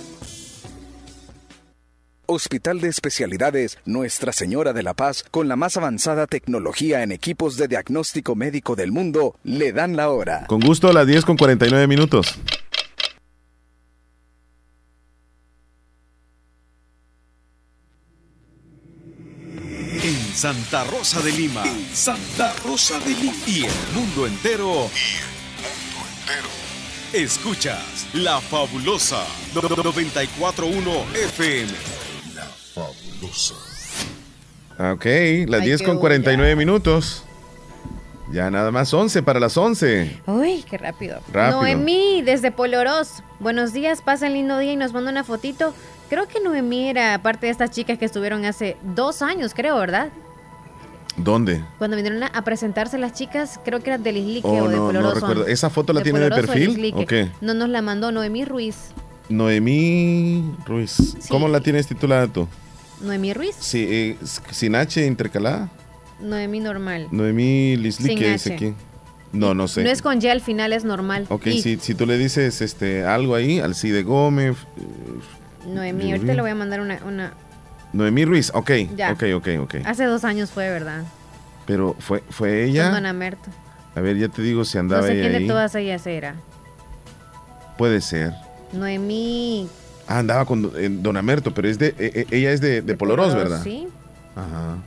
Hospital 2.25 2.79
de 2.79 2.87
Especialidades 2.87 3.77
Nuestra 3.85 4.31
Señora 4.31 4.73
de 4.73 4.83
la 4.83 4.93
Paz, 4.93 5.23
con 5.31 5.47
la 5.47 5.55
más 5.55 5.77
avanzada 5.77 6.27
tecnología 6.27 7.03
en 7.03 7.11
equipos 7.11 7.57
de 7.57 7.67
diagnóstico 7.67 8.35
médico 8.35 8.75
del 8.75 8.91
mundo, 8.91 9.35
le 9.43 9.71
dan 9.73 9.95
la 9.95 10.09
hora. 10.09 10.45
Con 10.47 10.59
gusto 10.61 10.87
a 10.89 10.93
las 10.93 11.07
10 11.07 11.25
con 11.25 11.37
49 11.37 11.87
minutos. 11.87 12.39
En 20.03 20.33
Santa 20.33 20.83
Rosa 20.85 21.21
de 21.21 21.31
Lima. 21.31 21.63
Santa 21.93 22.53
Rosa 22.65 22.99
de 23.01 23.09
Lima. 23.09 23.33
Y 23.45 23.65
el 23.65 23.71
mundo 23.93 24.25
entero. 24.25 24.89
Y 24.95 25.17
el 25.17 25.27
mundo 25.93 26.07
entero. 26.19 26.49
Escuchas 27.13 28.07
La 28.13 28.39
Fabulosa 28.39 29.23
941 29.53 31.05
FM. 31.13 32.00
Fabulosa. 32.73 33.55
Ok, 34.93 35.05
las 35.47 35.63
10 35.63 35.83
con 35.83 35.99
49 35.99 36.55
minutos. 36.55 37.23
Ya 38.31 38.49
nada 38.49 38.71
más 38.71 38.93
11 38.93 39.23
para 39.23 39.41
las 39.41 39.57
11. 39.57 40.21
Uy, 40.25 40.63
qué 40.69 40.77
rápido. 40.77 41.19
rápido. 41.33 41.61
Noemí, 41.61 42.21
desde 42.21 42.51
Poloros. 42.51 43.23
Buenos 43.39 43.73
días, 43.73 44.01
pasa 44.01 44.27
el 44.27 44.33
lindo 44.33 44.57
día 44.57 44.71
y 44.71 44.77
nos 44.77 44.93
manda 44.93 45.11
una 45.11 45.25
fotito. 45.25 45.73
Creo 46.09 46.27
que 46.27 46.39
Noemí 46.39 46.89
era 46.89 47.21
parte 47.21 47.47
de 47.47 47.51
estas 47.51 47.71
chicas 47.71 47.97
que 47.97 48.05
estuvieron 48.05 48.45
hace 48.45 48.77
dos 48.83 49.21
años, 49.21 49.53
creo, 49.53 49.77
¿verdad? 49.77 50.09
¿Dónde? 51.17 51.61
Cuando 51.77 51.97
vinieron 51.97 52.23
a 52.23 52.43
presentarse 52.43 52.97
las 52.97 53.13
chicas, 53.13 53.59
creo 53.65 53.81
que 53.81 53.89
era 53.89 53.97
del 53.97 54.15
Islique 54.15 54.47
oh, 54.47 54.63
o 54.63 54.69
de 54.69 54.77
no, 54.77 54.85
Poloroso. 54.87 55.19
No 55.19 55.27
recuerdo. 55.27 55.47
¿Esa 55.47 55.69
foto 55.69 55.91
la 55.91 56.01
tiene 56.01 56.19
de 56.19 56.29
perfil? 56.29 56.93
¿O 56.95 57.05
qué? 57.05 57.29
No 57.41 57.53
nos 57.53 57.67
la 57.67 57.81
mandó 57.81 58.13
Noemí 58.13 58.45
Ruiz. 58.45 58.77
Noemí 59.31 60.55
Ruiz. 60.65 60.91
Sí. 60.91 61.29
¿Cómo 61.29 61.47
la 61.47 61.61
tienes 61.61 61.87
titulada 61.87 62.27
tú? 62.27 62.47
Noemí 63.01 63.33
Ruiz. 63.33 63.55
Sí, 63.59 63.85
eh, 63.89 64.17
sin 64.51 64.75
H 64.75 65.05
intercalada. 65.05 65.69
Noemí 66.19 66.59
normal. 66.59 67.07
Noemí 67.11 67.75
Lisli, 67.77 68.15
que 68.15 68.31
dice 68.33 68.53
aquí. 68.53 68.73
No, 69.33 69.53
no 69.53 69.67
sé. 69.67 69.83
No 69.83 69.89
es 69.89 70.01
con 70.01 70.21
Y 70.21 70.27
al 70.27 70.41
final, 70.41 70.73
es 70.73 70.83
normal. 70.83 71.25
Ok, 71.29 71.45
si, 71.45 71.77
si, 71.77 71.95
tú 71.95 72.05
le 72.05 72.17
dices 72.17 72.61
este 72.61 73.05
algo 73.05 73.35
ahí, 73.35 73.59
Alcide 73.59 74.03
Gómez. 74.03 74.57
Noemí, 75.67 76.11
ahorita 76.11 76.33
le 76.33 76.41
voy 76.41 76.51
a 76.51 76.55
mandar 76.55 76.81
una, 76.81 76.99
una... 77.05 77.33
Noemí 77.93 78.25
Ruiz, 78.25 78.51
ok. 78.53 78.71
Ya. 78.95 79.11
Ok, 79.11 79.23
ok, 79.35 79.47
ok. 79.61 79.75
Hace 79.85 80.05
dos 80.05 80.23
años 80.23 80.51
fue, 80.51 80.69
¿verdad? 80.69 81.03
Pero 81.65 81.95
fue, 81.99 82.23
fue 82.29 82.65
ella. 82.65 82.85
Con 82.85 82.93
Don 82.95 83.05
Amerto. 83.05 83.49
A 83.95 84.01
ver, 84.01 84.17
ya 84.17 84.27
te 84.27 84.41
digo 84.41 84.63
si 84.65 84.77
andaba 84.77 85.01
no 85.01 85.07
sé 85.07 85.13
ella 85.13 85.23
quién 85.23 85.35
ahí. 85.35 85.41
de 85.43 85.47
todas 85.47 85.75
ellas 85.75 86.05
era. 86.07 86.35
Puede 87.77 88.01
ser. 88.01 88.33
Noemí. 88.73 89.67
Ah, 90.07 90.19
andaba 90.19 90.45
con 90.45 90.71
eh, 90.75 90.89
Don 90.89 91.15
Amerto, 91.17 91.53
pero 91.53 91.67
es 91.67 91.77
de, 91.79 91.93
eh, 91.97 92.25
ella 92.31 92.51
es 92.51 92.61
de, 92.61 92.69
de, 92.69 92.81
de 92.81 92.95
Poloros, 92.95 93.27
Poloros, 93.29 93.49
¿verdad? 93.49 93.63
Sí. 93.63 93.87
Ajá. 94.35 94.77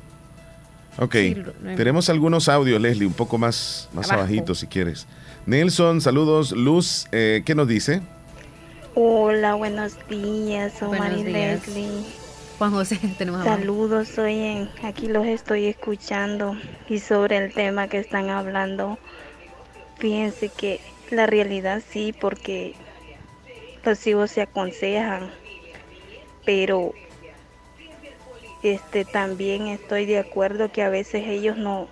Ok, 0.99 1.15
sí, 1.15 1.37
tenemos 1.77 2.09
algunos 2.09 2.49
audios, 2.49 2.81
Leslie, 2.81 3.07
un 3.07 3.15
poco 3.15 3.37
más, 3.37 3.89
más 3.93 4.07
Abajo. 4.11 4.21
abajito 4.21 4.55
si 4.55 4.67
quieres. 4.69 5.07
Nelson, 5.47 6.01
saludos. 6.01 6.53
Luz, 6.53 7.07
eh, 7.11 7.43
¿qué 7.45 7.55
nos 7.55 7.67
dice? 7.67 8.01
Hola, 8.95 9.55
buenos 9.55 9.97
días, 10.09 10.73
soy 10.79 10.97
Buenos 10.97 11.25
días. 11.25 11.67
Leslie. 11.67 12.05
Juan 12.59 12.71
José, 12.71 12.99
tenemos. 13.19 13.43
Saludos, 13.45 14.07
soy 14.09 14.39
en, 14.39 14.71
aquí 14.85 15.09
los 15.09 15.27
estoy 15.27 15.67
escuchando 15.67 16.55
y 16.89 17.01
sobre 17.01 17.39
el 17.39 17.53
tema 17.53 17.89
que 17.89 17.99
están 17.99 18.31
hablando, 18.31 18.97
fíjense 19.99 20.49
que 20.49 20.81
la 21.11 21.27
realidad 21.27 21.83
sí, 21.91 22.15
porque 22.19 22.75
hijos 24.07 24.31
se 24.31 24.43
aconsejan, 24.43 25.31
pero 26.45 26.93
este 28.63 29.05
también 29.05 29.67
estoy 29.67 30.07
de 30.07 30.19
acuerdo 30.19 30.73
que 30.73 30.83
a 30.83 30.89
veces 30.89 31.25
ellos 31.27 31.57
no, 31.57 31.87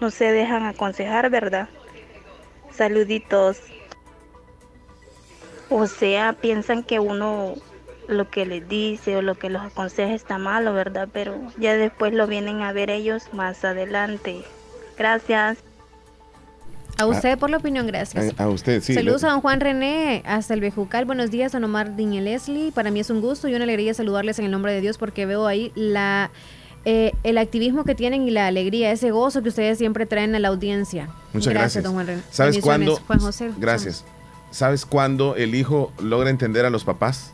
no 0.00 0.10
se 0.10 0.30
dejan 0.32 0.64
aconsejar, 0.64 1.30
¿verdad? 1.30 1.68
Saluditos. 2.70 3.60
O 5.68 5.86
sea, 5.86 6.32
piensan 6.32 6.84
que 6.84 7.00
uno 7.00 7.54
lo 8.06 8.30
que 8.30 8.46
les 8.46 8.68
dice 8.68 9.16
o 9.16 9.22
lo 9.22 9.34
que 9.34 9.50
los 9.50 9.62
aconseja 9.62 10.14
está 10.14 10.38
malo, 10.38 10.72
¿verdad? 10.72 11.08
Pero 11.12 11.40
ya 11.58 11.76
después 11.76 12.12
lo 12.12 12.26
vienen 12.26 12.62
a 12.62 12.72
ver 12.72 12.90
ellos 12.90 13.32
más 13.32 13.64
adelante. 13.64 14.44
Gracias. 14.96 15.65
A 16.98 17.06
usted 17.06 17.38
por 17.38 17.50
la 17.50 17.58
opinión, 17.58 17.86
gracias. 17.86 18.32
A, 18.38 18.44
a 18.44 18.48
usted, 18.48 18.82
sí. 18.82 18.94
Saludos 18.94 19.22
le- 19.22 19.28
a 19.28 19.30
don 19.32 19.40
Juan 19.40 19.60
René, 19.60 20.22
hasta 20.26 20.54
el 20.54 20.60
Bejucal. 20.60 21.04
Buenos 21.04 21.30
días, 21.30 21.52
don 21.52 21.62
Omar 21.64 21.92
y 21.98 22.20
Leslie. 22.20 22.72
Para 22.72 22.90
mí 22.90 23.00
es 23.00 23.10
un 23.10 23.20
gusto 23.20 23.48
y 23.48 23.54
una 23.54 23.64
alegría 23.64 23.92
saludarles 23.94 24.38
en 24.38 24.46
el 24.46 24.50
nombre 24.50 24.72
de 24.72 24.80
Dios 24.80 24.96
porque 24.98 25.26
veo 25.26 25.46
ahí 25.46 25.72
la 25.74 26.30
eh, 26.84 27.12
el 27.24 27.36
activismo 27.38 27.82
que 27.84 27.94
tienen 27.96 28.28
y 28.28 28.30
la 28.30 28.46
alegría, 28.46 28.92
ese 28.92 29.10
gozo 29.10 29.42
que 29.42 29.48
ustedes 29.48 29.76
siempre 29.76 30.06
traen 30.06 30.34
a 30.36 30.38
la 30.38 30.48
audiencia. 30.48 31.08
Muchas 31.32 31.52
gracias. 31.52 31.82
don 31.84 31.94
Juan 31.94 32.06
René. 32.06 32.22
¿Sabes 32.30 32.58
cuándo? 32.60 32.96
Juan 33.06 33.18
José. 33.18 33.50
Gracias. 33.58 34.04
¿Sabes 34.52 34.86
cuándo 34.86 35.34
el 35.36 35.54
hijo 35.56 35.92
logra 36.00 36.30
entender 36.30 36.64
a 36.64 36.70
los 36.70 36.84
papás? 36.84 37.32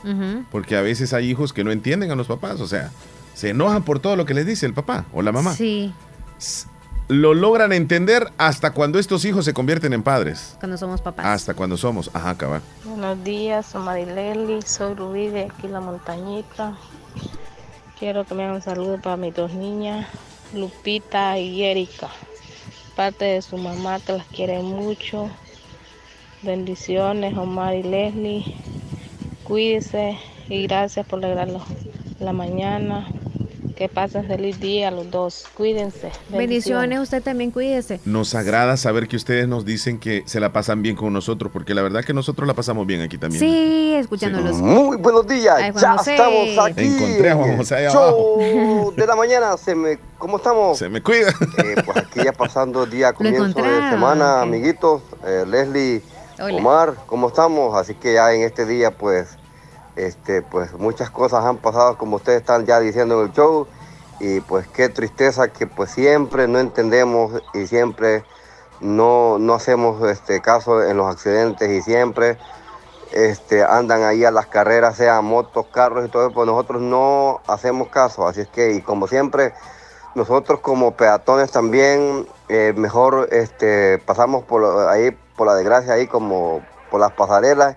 Porque 0.51 0.75
a 0.77 0.81
veces 0.81 1.13
hay 1.13 1.29
hijos 1.31 1.53
que 1.53 1.63
no 1.63 1.71
entienden 1.71 2.11
a 2.11 2.17
los 2.17 2.27
papás, 2.27 2.61
o 2.61 2.67
sea, 2.67 2.91
se 3.35 3.51
enojan 3.51 3.85
por 3.85 4.01
todo 4.01 4.17
lo 4.17 4.25
que 4.25 4.33
les 4.35 4.47
dice 4.47 4.65
el 4.67 4.73
papá 4.75 5.05
o 5.13 5.21
la 5.23 5.31
mamá. 5.33 5.53
Sí, 5.55 5.93
Lo 7.09 7.35
logran 7.35 7.73
entender 7.73 8.33
hasta 8.39 8.73
cuando 8.73 8.99
estos 8.99 9.25
hijos 9.25 9.45
se 9.45 9.53
convierten 9.53 9.93
en 9.93 10.03
padres. 10.03 10.57
cuando 10.61 10.79
somos 10.79 11.01
papás. 11.03 11.27
Hasta 11.27 11.55
cuando 11.55 11.77
somos. 11.77 12.11
Ajá, 12.15 12.37
cabal. 12.37 12.63
Buenos 12.85 13.23
días, 13.25 13.67
soy 13.67 13.83
Marileli, 13.83 14.63
soy 14.63 14.95
Rubí 14.95 15.29
de 15.29 15.43
aquí 15.43 15.69
La 15.69 15.81
Montañita. 15.81 16.77
Quiero 17.99 18.25
que 18.25 18.35
me 18.35 18.45
hagan 18.45 18.57
un 18.57 18.63
saludo 18.63 18.99
para 19.01 19.17
mis 19.17 19.35
dos 19.35 19.53
niñas, 19.53 20.07
Lupita 20.55 21.39
y 21.39 21.63
Erika. 21.63 22.09
Parte 22.97 23.25
de 23.27 23.43
su 23.43 23.57
mamá 23.57 24.01
que 24.01 24.13
las 24.15 24.27
quiere 24.27 24.61
mucho. 24.61 25.29
Bendiciones, 26.43 27.37
Omar 27.37 27.75
y 27.75 27.83
Leslie. 27.83 28.57
Cuídese 29.45 30.19
y 30.49 30.67
gracias 30.67 31.07
por 31.07 31.19
alegrarlos 31.25 31.63
la 32.19 32.33
mañana. 32.33 33.07
Que 33.83 33.89
pasen 33.89 34.29
feliz 34.29 34.61
día 34.61 34.93
los 34.93 35.11
dos. 35.11 35.45
Cuídense. 35.57 36.13
Bendiciones, 36.29 37.01
usted 37.01 37.21
también 37.21 37.51
cuídese. 37.51 37.99
Nos 38.05 38.37
agrada 38.37 38.77
saber 38.77 39.09
que 39.09 39.17
ustedes 39.17 39.49
nos 39.49 39.65
dicen 39.65 39.99
que 39.99 40.23
se 40.25 40.39
la 40.39 40.53
pasan 40.53 40.83
bien 40.83 40.95
con 40.95 41.13
nosotros, 41.13 41.51
porque 41.53 41.75
la 41.75 41.83
verdad 41.83 42.05
que 42.05 42.15
nosotros 42.15 42.47
la 42.47 42.55
pasamos 42.55 42.87
bien 42.87 43.01
aquí 43.01 43.19
también. 43.19 43.41
Sí, 43.41 43.95
escuchándolos. 43.97 44.59
Muy 44.59 44.99
buenos 44.99 45.27
días, 45.27 45.57
Ay, 45.57 45.73
ya 45.77 45.97
José. 45.99 46.13
estamos 46.13 46.59
aquí. 46.65 46.85
Encontré 46.85 47.31
a 47.31 47.35
Juan 47.35 47.57
José 47.57 47.87
abajo. 47.89 48.93
de 48.97 49.05
la 49.05 49.17
mañana, 49.17 49.57
se 49.57 49.75
me, 49.75 49.99
¿cómo 50.17 50.37
estamos? 50.37 50.79
Se 50.79 50.89
me 50.89 51.03
cuida. 51.03 51.31
Eh, 51.59 51.75
pues 51.85 51.97
aquí 51.97 52.21
ya 52.25 52.33
pasando 52.33 52.85
el 52.85 52.91
día, 52.91 53.13
comienzo 53.13 53.47
de 53.63 53.91
semana, 53.91 54.43
amiguitos. 54.43 55.03
Eh, 55.27 55.43
Leslie, 55.45 56.03
Hola. 56.39 56.55
Omar, 56.57 56.95
¿cómo 57.07 57.27
estamos? 57.27 57.77
Así 57.77 57.95
que 57.97 58.15
ya 58.15 58.33
en 58.33 58.43
este 58.43 58.65
día, 58.65 58.93
pues, 58.93 59.37
este, 59.97 60.43
pues 60.43 60.73
muchas 60.75 61.11
cosas 61.11 61.45
han 61.45 61.59
pasado, 61.59 61.99
como 61.99 62.17
ustedes 62.17 62.41
están 62.41 62.67
ya 62.67 62.81
diciendo 62.81 63.21
en 63.21 63.29
el 63.29 63.33
show. 63.33 63.67
Y 64.21 64.41
pues 64.41 64.69
qué 64.69 64.89
tristeza 64.89 65.49
que 65.49 65.67
pues 65.67 65.91
siempre 65.91 66.47
no 66.47 66.61
entendemos 66.61 67.43
y 67.55 67.67
siempre 67.67 68.25
no, 68.81 69.39
no 69.39 69.55
hacemos 69.55 70.03
este 70.09 70.41
caso 70.41 70.83
en 70.83 70.97
los 70.97 71.07
accidentes 71.07 71.69
y 71.71 71.83
siempre 71.83 72.39
este, 73.13 73.63
andan 73.63 74.03
ahí 74.03 74.25
a 74.25 74.31
las 74.31 74.47
carreras, 74.47 74.97
sea 74.97 75.21
motos, 75.21 75.67
carros 75.73 76.07
y 76.07 76.09
todo, 76.09 76.33
pues 76.33 76.47
nosotros 76.47 76.83
no 76.83 77.41
hacemos 77.47 77.89
caso. 77.89 78.27
Así 78.27 78.41
es 78.43 78.49
que, 78.49 78.73
y 78.73 78.81
como 78.81 79.07
siempre, 79.07 79.55
nosotros 80.15 80.61
como 80.61 80.93
peatones 80.93 81.51
también, 81.51 82.27
eh, 82.49 82.73
mejor 82.77 83.29
este, 83.33 83.99
pasamos 83.99 84.45
por 84.45 84.89
ahí, 84.89 85.17
por 85.37 85.47
la 85.47 85.55
desgracia, 85.55 85.95
ahí 85.95 86.07
como 86.07 86.63
por 86.91 87.01
las 87.01 87.13
pasarelas. 87.13 87.77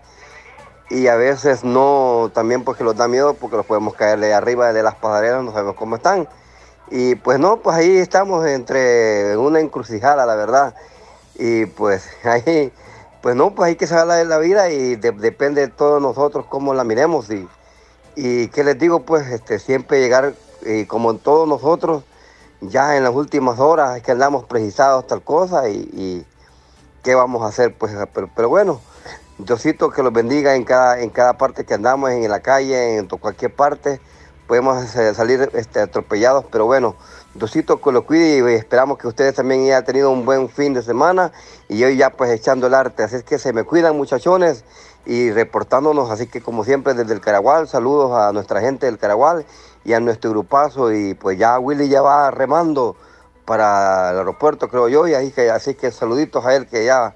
Y 0.90 1.08
a 1.08 1.16
veces 1.16 1.64
no, 1.64 2.32
también 2.34 2.64
porque 2.64 2.84
los 2.84 2.96
da 2.96 3.08
miedo, 3.08 3.34
porque 3.34 3.58
los 3.58 3.66
podemos 3.66 3.96
caer 3.96 4.20
de 4.20 4.34
arriba 4.34 4.72
de 4.72 4.84
las 4.84 4.96
pasarelas, 4.96 5.44
no 5.44 5.52
sabemos 5.52 5.76
cómo 5.76 5.96
están. 5.96 6.28
Y 6.92 7.16
pues 7.16 7.40
no, 7.40 7.58
pues 7.58 7.76
ahí 7.78 7.98
estamos 7.98 8.46
entre 8.46 9.36
una 9.38 9.60
encrucijada, 9.60 10.26
la 10.26 10.36
verdad. 10.36 10.76
Y 11.36 11.66
pues 11.66 12.08
ahí, 12.24 12.72
pues 13.22 13.36
no, 13.36 13.56
pues 13.56 13.70
hay 13.70 13.76
que 13.76 13.88
saber 13.88 14.08
la, 14.08 14.24
la 14.24 14.38
vida 14.38 14.70
y 14.70 14.96
de- 14.96 15.12
depende 15.12 15.62
de 15.62 15.68
todos 15.70 16.02
nosotros 16.02 16.46
cómo 16.48 16.74
la 16.74 16.84
miremos. 16.84 17.30
Y, 17.32 17.48
y 18.16 18.48
qué 18.50 18.64
les 18.64 18.78
digo, 18.78 19.02
pues 19.02 19.28
este, 19.28 19.60
siempre 19.60 20.00
llegar, 20.00 20.36
como 20.88 21.12
en 21.12 21.20
todos 21.20 21.48
nosotros, 21.48 22.04
ya 22.62 22.96
en 22.98 23.04
las 23.04 23.14
últimas 23.14 23.60
horas 23.60 23.98
es 23.98 24.04
que 24.04 24.12
andamos 24.12 24.46
precisados 24.46 25.08
tal 25.08 25.22
cosa 25.24 25.70
y, 25.70 26.26
qué 27.04 27.14
vamos 27.14 27.44
a 27.44 27.48
hacer, 27.48 27.76
pues, 27.78 27.94
pero 28.36 28.50
bueno, 28.50 28.82
Diosito 29.38 29.90
que 29.90 30.02
los 30.02 30.14
bendiga 30.14 30.56
en 30.56 30.64
cada, 30.64 31.00
en 31.02 31.10
cada 31.10 31.38
parte 31.38 31.66
que 31.66 31.74
andamos, 31.74 32.10
en 32.12 32.30
la 32.30 32.40
calle, 32.40 32.98
en 32.98 33.08
cualquier 33.08 33.54
parte, 33.54 34.00
podemos 34.48 34.96
eh, 34.96 35.14
salir 35.14 35.50
este, 35.54 35.82
atropellados, 35.82 36.46
pero 36.50 36.66
bueno, 36.66 36.96
Diosito 37.34 37.82
que 37.82 37.92
los 37.92 38.06
cuide 38.06 38.38
y 38.38 38.56
esperamos 38.56 38.98
que 38.98 39.08
ustedes 39.10 39.36
también 39.36 39.64
hayan 39.64 39.84
tenido 39.84 40.10
un 40.10 40.24
buen 40.24 40.48
fin 40.48 40.74
de 40.74 40.82
semana 40.82 41.34
y 41.68 41.84
hoy 41.84 41.98
ya 41.98 42.12
pues 42.12 42.32
echando 42.32 42.68
el 42.68 42.74
arte, 42.74 43.04
así 43.04 43.18
es 43.18 43.24
que 43.24 43.38
se 43.38 43.52
me 43.52 43.66
cuidan 43.66 43.98
muchachones 43.98 44.64
y 45.06 45.32
reportándonos, 45.32 46.10
así 46.12 46.28
que 46.28 46.40
como 46.40 46.64
siempre 46.64 46.94
desde 46.94 47.14
el 47.14 47.20
Caragual, 47.20 47.68
saludos 47.68 48.18
a 48.18 48.32
nuestra 48.32 48.62
gente 48.62 48.86
del 48.86 48.98
Caragual 48.98 49.46
y 49.84 49.92
a 49.92 50.00
nuestro 50.00 50.30
grupazo 50.32 50.94
y 50.94 51.14
pues 51.14 51.38
ya 51.38 51.60
Willy 51.60 51.90
ya 51.90 52.02
va 52.02 52.32
remando 52.32 52.96
para 53.44 54.12
el 54.12 54.20
aeropuerto 54.20 54.70
creo 54.70 54.88
yo 54.88 55.10
y 55.10 55.14
así 55.14 55.32
que, 55.32 55.52
así 55.52 55.76
que 55.76 55.92
saluditos 55.92 56.46
a 56.46 56.56
él 56.56 56.68
que 56.68 56.86
ya 56.86 57.16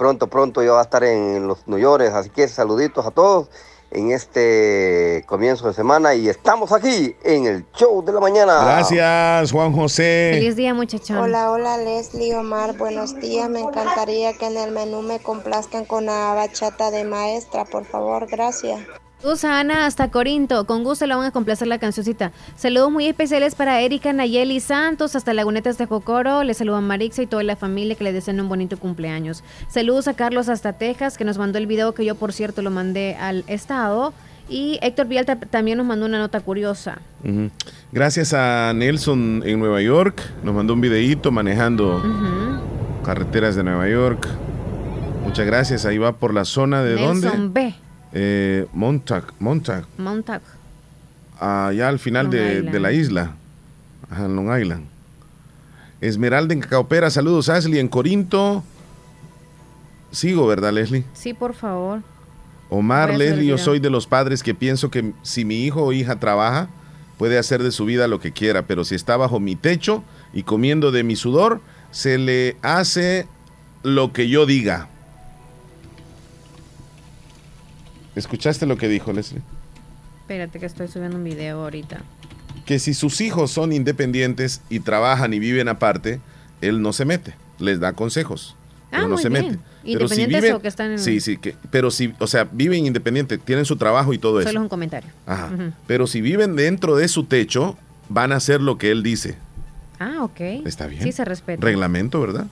pronto 0.00 0.28
pronto 0.28 0.62
ya 0.62 0.72
va 0.72 0.80
a 0.80 0.84
estar 0.84 1.04
en 1.04 1.46
los 1.46 1.68
New 1.68 1.78
York, 1.78 2.10
así 2.14 2.30
que 2.30 2.48
saluditos 2.48 3.04
a 3.04 3.10
todos 3.10 3.50
en 3.90 4.12
este 4.12 5.22
comienzo 5.26 5.68
de 5.68 5.74
semana 5.74 6.14
y 6.14 6.26
estamos 6.26 6.72
aquí 6.72 7.14
en 7.22 7.44
el 7.44 7.66
show 7.74 8.02
de 8.02 8.10
la 8.10 8.20
mañana. 8.20 8.64
Gracias, 8.64 9.52
Juan 9.52 9.74
José. 9.74 10.30
Feliz 10.32 10.56
día, 10.56 10.72
muchachón. 10.72 11.18
Hola, 11.18 11.50
hola 11.50 11.76
Leslie, 11.76 12.34
Omar, 12.34 12.78
buenos 12.78 13.14
días. 13.20 13.50
Me 13.50 13.60
encantaría 13.60 14.32
que 14.32 14.46
en 14.46 14.56
el 14.56 14.70
menú 14.70 15.02
me 15.02 15.18
complazcan 15.18 15.84
con 15.84 16.06
la 16.06 16.32
bachata 16.32 16.90
de 16.90 17.04
maestra, 17.04 17.66
por 17.66 17.84
favor, 17.84 18.26
gracias. 18.26 18.80
Saludos 19.20 19.44
a 19.44 19.60
Ana 19.60 19.84
hasta 19.84 20.10
Corinto. 20.10 20.64
Con 20.64 20.82
gusto 20.82 21.06
le 21.06 21.14
van 21.14 21.26
a 21.26 21.30
complacer 21.30 21.68
la 21.68 21.78
cancioncita. 21.78 22.32
Saludos 22.56 22.90
muy 22.90 23.06
especiales 23.06 23.54
para 23.54 23.78
Erika 23.82 24.14
Nayeli 24.14 24.60
Santos 24.60 25.14
hasta 25.14 25.34
Lagunetas 25.34 25.76
de 25.76 25.84
Jocoro. 25.84 26.42
Le 26.42 26.54
saludan 26.54 26.86
Marixa 26.86 27.20
y 27.20 27.26
toda 27.26 27.42
la 27.42 27.54
familia 27.54 27.96
que 27.96 28.04
le 28.04 28.14
desean 28.14 28.40
un 28.40 28.48
bonito 28.48 28.78
cumpleaños. 28.78 29.44
Saludos 29.68 30.08
a 30.08 30.14
Carlos 30.14 30.48
hasta 30.48 30.72
Texas 30.72 31.18
que 31.18 31.26
nos 31.26 31.36
mandó 31.36 31.58
el 31.58 31.66
video 31.66 31.92
que 31.92 32.06
yo 32.06 32.14
por 32.14 32.32
cierto 32.32 32.62
lo 32.62 32.70
mandé 32.70 33.14
al 33.16 33.44
estado. 33.46 34.14
Y 34.48 34.78
Héctor 34.80 35.06
Vialta 35.06 35.36
también 35.36 35.76
nos 35.76 35.86
mandó 35.86 36.06
una 36.06 36.18
nota 36.18 36.40
curiosa. 36.40 37.02
Gracias 37.92 38.32
a 38.32 38.72
Nelson 38.74 39.42
en 39.44 39.58
Nueva 39.58 39.82
York. 39.82 40.22
Nos 40.42 40.54
mandó 40.54 40.72
un 40.72 40.80
videíto 40.80 41.30
manejando 41.30 42.02
carreteras 43.04 43.54
de 43.54 43.64
Nueva 43.64 43.86
York. 43.86 44.26
Muchas 45.26 45.44
gracias. 45.44 45.84
Ahí 45.84 45.98
va 45.98 46.12
por 46.12 46.32
la 46.32 46.46
zona 46.46 46.82
de 46.82 46.94
Nelson 46.94 47.20
dónde? 47.20 47.60
B. 47.60 47.89
Eh, 48.12 48.66
Montauk, 48.72 49.32
Montauk. 49.38 49.84
Montauk. 49.98 50.42
allá 51.38 51.88
al 51.88 51.98
final 51.98 52.28
de, 52.30 52.62
de 52.62 52.80
la 52.80 52.92
isla, 52.92 53.34
Ajá, 54.10 54.24
en 54.26 54.36
Long 54.36 54.58
Island. 54.60 54.84
Esmeralda 56.00 56.54
en 56.54 56.60
Cacaopera, 56.60 57.10
saludos 57.10 57.48
Ashley 57.48 57.78
en 57.78 57.88
Corinto. 57.88 58.64
Sigo, 60.10 60.46
¿verdad, 60.46 60.72
Leslie? 60.72 61.04
Sí, 61.12 61.34
por 61.34 61.54
favor. 61.54 62.00
Omar, 62.68 63.14
Leslie, 63.14 63.46
yo 63.46 63.58
soy 63.58 63.80
de 63.80 63.90
los 63.90 64.06
padres 64.06 64.42
que 64.42 64.54
pienso 64.54 64.90
que 64.90 65.12
si 65.22 65.44
mi 65.44 65.64
hijo 65.64 65.82
o 65.84 65.92
hija 65.92 66.18
trabaja, 66.18 66.68
puede 67.18 67.36
hacer 67.38 67.62
de 67.62 67.70
su 67.72 67.84
vida 67.84 68.08
lo 68.08 68.18
que 68.20 68.32
quiera, 68.32 68.62
pero 68.62 68.84
si 68.84 68.94
está 68.94 69.16
bajo 69.16 69.40
mi 69.40 69.56
techo 69.56 70.02
y 70.32 70.44
comiendo 70.44 70.90
de 70.90 71.02
mi 71.04 71.16
sudor, 71.16 71.60
se 71.90 72.16
le 72.18 72.56
hace 72.62 73.26
lo 73.82 74.12
que 74.12 74.28
yo 74.28 74.46
diga. 74.46 74.88
¿Escuchaste 78.20 78.66
lo 78.66 78.76
que 78.76 78.86
dijo 78.86 79.12
Leslie? 79.14 79.40
Espérate 80.20 80.60
que 80.60 80.66
estoy 80.66 80.88
subiendo 80.88 81.16
un 81.16 81.24
video 81.24 81.62
ahorita. 81.62 82.02
que 82.66 82.78
si 82.78 82.94
sus 82.94 83.20
hijos 83.20 83.50
son 83.50 83.72
independientes 83.72 84.60
y 84.68 84.78
trabajan 84.80 85.32
y 85.34 85.38
viven 85.40 85.66
aparte, 85.68 86.20
él 86.60 86.82
no 86.82 86.92
se 86.92 87.04
mete, 87.06 87.34
les 87.58 87.80
da 87.80 87.94
consejos. 87.94 88.54
Ah, 88.84 88.88
pero 88.90 89.02
no 89.08 89.14
muy 89.14 89.22
se 89.22 89.28
bien. 89.30 89.44
mete. 89.46 89.58
Pero 89.58 90.06
si 90.08 90.20
Independientes 90.22 90.42
viven, 90.42 90.54
o 90.56 90.60
que 90.60 90.68
están 90.68 90.90
en- 90.92 90.98
Sí, 90.98 91.20
sí, 91.20 91.36
que, 91.38 91.56
pero 91.70 91.90
si, 91.90 92.12
o 92.18 92.26
sea, 92.26 92.46
viven 92.52 92.84
independiente, 92.86 93.38
tienen 93.38 93.64
su 93.64 93.76
trabajo 93.76 94.12
y 94.12 94.18
todo 94.18 94.34
Solo 94.34 94.40
eso. 94.50 94.50
es 94.50 94.56
un 94.62 94.68
comentario. 94.68 95.10
Ajá. 95.26 95.50
Pero 95.86 96.06
si 96.06 96.20
viven 96.20 96.54
dentro 96.54 96.94
de 96.96 97.08
su 97.08 97.24
techo, 97.24 97.76
van 98.10 98.30
a 98.32 98.36
hacer 98.36 98.60
lo 98.60 98.76
que 98.78 98.90
él 98.90 99.02
dice. 99.02 99.36
Ah, 99.98 100.18
ok. 100.22 100.40
Está 100.66 100.86
bien. 100.86 101.02
Sí 101.02 101.12
se 101.12 101.24
respeta. 101.24 101.64
Reglamento, 101.64 102.20
¿verdad? 102.20 102.46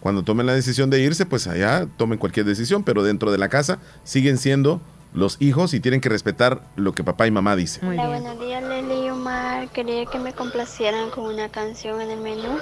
Cuando 0.00 0.22
tomen 0.22 0.46
la 0.46 0.54
decisión 0.54 0.90
de 0.90 1.00
irse, 1.00 1.26
pues 1.26 1.46
allá 1.48 1.86
tomen 1.96 2.18
cualquier 2.18 2.46
decisión, 2.46 2.84
pero 2.84 3.02
dentro 3.02 3.32
de 3.32 3.38
la 3.38 3.48
casa 3.48 3.78
siguen 4.04 4.38
siendo 4.38 4.80
los 5.12 5.36
hijos 5.40 5.74
y 5.74 5.80
tienen 5.80 6.00
que 6.00 6.08
respetar 6.08 6.60
lo 6.76 6.92
que 6.92 7.04
papá 7.04 7.26
y 7.26 7.30
mamá 7.30 7.56
dicen. 7.56 7.88
Hola, 7.88 8.08
buenos 8.08 8.40
días, 8.40 8.62
Leli 8.62 9.06
y 9.06 9.10
Omar. 9.10 9.68
Quería 9.68 10.06
que 10.06 10.18
me 10.18 10.32
complacieran 10.32 11.10
con 11.10 11.24
una 11.24 11.48
canción 11.48 12.00
en 12.00 12.10
el 12.10 12.20
menú. 12.20 12.58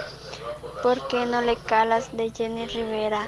¿Por 0.82 1.06
qué 1.08 1.26
no 1.26 1.42
le 1.42 1.56
calas 1.56 2.16
de 2.16 2.30
Jenny 2.30 2.66
Rivera? 2.66 3.26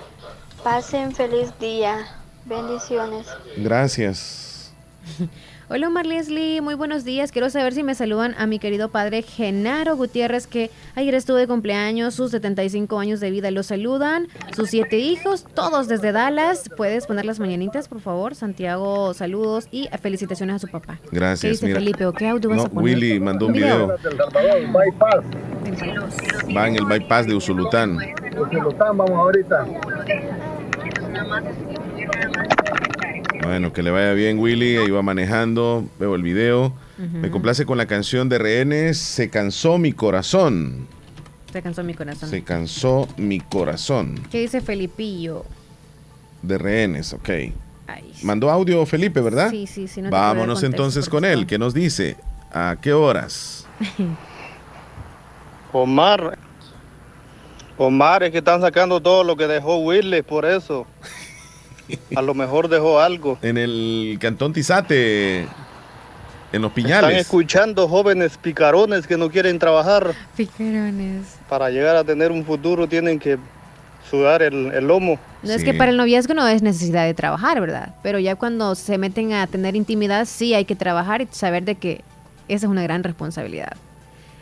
Pasen 0.63 1.15
feliz 1.15 1.53
día. 1.59 2.07
Bendiciones. 2.45 3.27
Gracias. 3.57 4.73
Hola 5.71 5.89
Omar 5.89 6.07
Leslie, 6.07 6.63
muy 6.63 6.75
buenos 6.75 7.05
días. 7.05 7.31
Quiero 7.31 7.51
saber 7.51 7.75
si 7.75 7.83
me 7.83 7.95
saludan 7.95 8.35
a 8.39 8.47
mi 8.47 8.59
querido 8.59 8.89
padre 8.89 9.21
Genaro 9.21 9.97
Gutiérrez, 9.97 10.47
que 10.47 10.71
ayer 10.95 11.15
estuvo 11.15 11.37
de 11.37 11.47
cumpleaños, 11.47 12.15
sus 12.15 12.31
75 12.31 12.99
años 12.99 13.21
de 13.21 13.31
vida. 13.31 13.51
Lo 13.51 13.63
saludan 13.63 14.29
sus 14.57 14.71
siete 14.71 14.97
hijos, 14.99 15.45
todos 15.53 15.87
desde 15.87 16.13
Dallas. 16.13 16.71
¿Puedes 16.75 17.07
poner 17.07 17.27
las 17.27 17.39
mañanitas, 17.39 17.87
por 17.87 18.01
favor? 18.01 18.35
Santiago, 18.35 19.13
saludos 19.13 19.69
y 19.71 19.89
felicitaciones 20.01 20.57
a 20.57 20.59
su 20.59 20.69
papá. 20.69 20.99
Gracias. 21.13 21.43
¿Qué 21.43 21.49
dice 21.51 21.67
mira. 21.67 21.79
Felipe 21.81 22.07
o 22.07 22.13
qué 22.15 22.29
audio 22.29 22.49
vas 22.49 22.57
No, 22.61 22.65
a 22.65 22.69
poner? 22.71 22.85
Willy 22.85 23.21
mandó 23.21 23.47
un 23.49 23.53
video. 23.53 23.89
Va 26.57 26.67
en 26.67 26.77
el 26.77 26.87
bypass 26.87 27.27
de 27.27 27.35
Usulután. 27.35 27.99
vamos 28.79 29.11
ahorita. 29.11 29.67
Bueno, 33.49 33.73
que 33.73 33.83
le 33.83 33.91
vaya 33.91 34.13
bien, 34.13 34.39
Willy. 34.39 34.77
Ahí 34.77 34.91
va 34.91 35.01
manejando. 35.01 35.89
Veo 35.99 36.15
el 36.15 36.23
video. 36.23 36.75
Me 36.99 37.31
complace 37.31 37.65
con 37.65 37.79
la 37.79 37.87
canción 37.87 38.29
de 38.29 38.37
Rehenes. 38.37 38.99
Se 38.99 39.31
cansó 39.31 39.79
mi 39.79 39.95
corazón. 39.95 40.87
Se 41.51 41.63
cansó 41.63 41.83
mi 41.83 41.95
corazón. 41.95 42.29
Se 42.29 42.45
cansó 42.45 43.09
mi 43.17 43.41
corazón. 43.41 44.21
¿Qué 44.31 44.43
dice 44.43 44.61
Felipillo? 44.61 45.47
De 46.43 46.59
Rehenes, 46.59 47.15
ok. 47.15 47.29
Ay, 47.87 48.13
Mandó 48.23 48.51
audio 48.51 48.85
Felipe, 48.85 49.23
¿verdad? 49.23 49.49
Sí, 49.49 49.67
sí, 49.67 49.89
sí, 49.89 50.03
no 50.03 50.11
Vámonos 50.11 50.63
entonces 50.63 51.09
con 51.09 51.25
él. 51.25 51.47
¿Qué 51.47 51.59
nos 51.59 51.73
dice? 51.73 52.19
¿A 52.53 52.77
qué 52.83 52.93
horas? 52.93 53.67
Omar. 55.73 56.39
Omar, 57.79 58.25
es 58.25 58.31
que 58.31 58.39
están 58.39 58.61
sacando 58.61 59.01
todo 59.01 59.25
lo 59.25 59.39
que 59.39 59.47
dejó 59.47 59.79
Willy, 59.79 60.21
por 60.21 60.45
eso. 60.45 60.87
A 62.17 62.23
lo 62.23 62.35
mejor 62.35 62.69
dejó 62.69 63.01
algo. 63.01 63.39
En 63.43 63.57
el 63.57 64.19
Cantón 64.21 64.53
Tizate. 64.53 65.41
en 65.41 65.47
los 66.63 66.71
Están 66.71 66.73
piñales. 66.75 67.19
escuchando 67.21 67.89
jóvenes 67.89 68.39
picarones 68.39 69.07
que 69.07 69.17
no 69.17 69.31
quieren 69.31 69.59
trabajar. 69.59 70.15
Picarones. 70.37 71.37
Para 71.49 71.71
llegar 71.71 71.97
a 71.97 72.05
tener 72.05 72.33
un 72.33 72.45
futuro 72.45 72.87
tienen 72.89 73.19
que 73.19 73.39
sudar 74.11 74.43
el, 74.43 74.73
el 74.73 74.87
lomo. 74.87 75.19
No 75.43 75.53
es 75.53 75.63
que 75.63 75.75
para 75.75 75.91
el 75.91 75.97
noviazgo 75.99 76.33
no 76.35 76.49
es 76.49 76.63
necesidad 76.63 77.05
de 77.05 77.15
trabajar, 77.15 77.61
¿verdad? 77.61 77.95
Pero 78.03 78.19
ya 78.19 78.35
cuando 78.37 78.75
se 78.75 78.97
meten 78.99 79.33
a 79.35 79.47
tener 79.47 79.77
intimidad, 79.77 80.25
sí 80.25 80.55
hay 80.55 80.65
que 80.65 80.75
trabajar 80.75 81.21
y 81.23 81.29
saber 81.31 81.65
de 81.65 81.75
que 81.75 82.03
esa 82.49 82.67
es 82.67 82.71
una 82.71 82.83
gran 82.83 83.05
responsabilidad. 83.05 83.77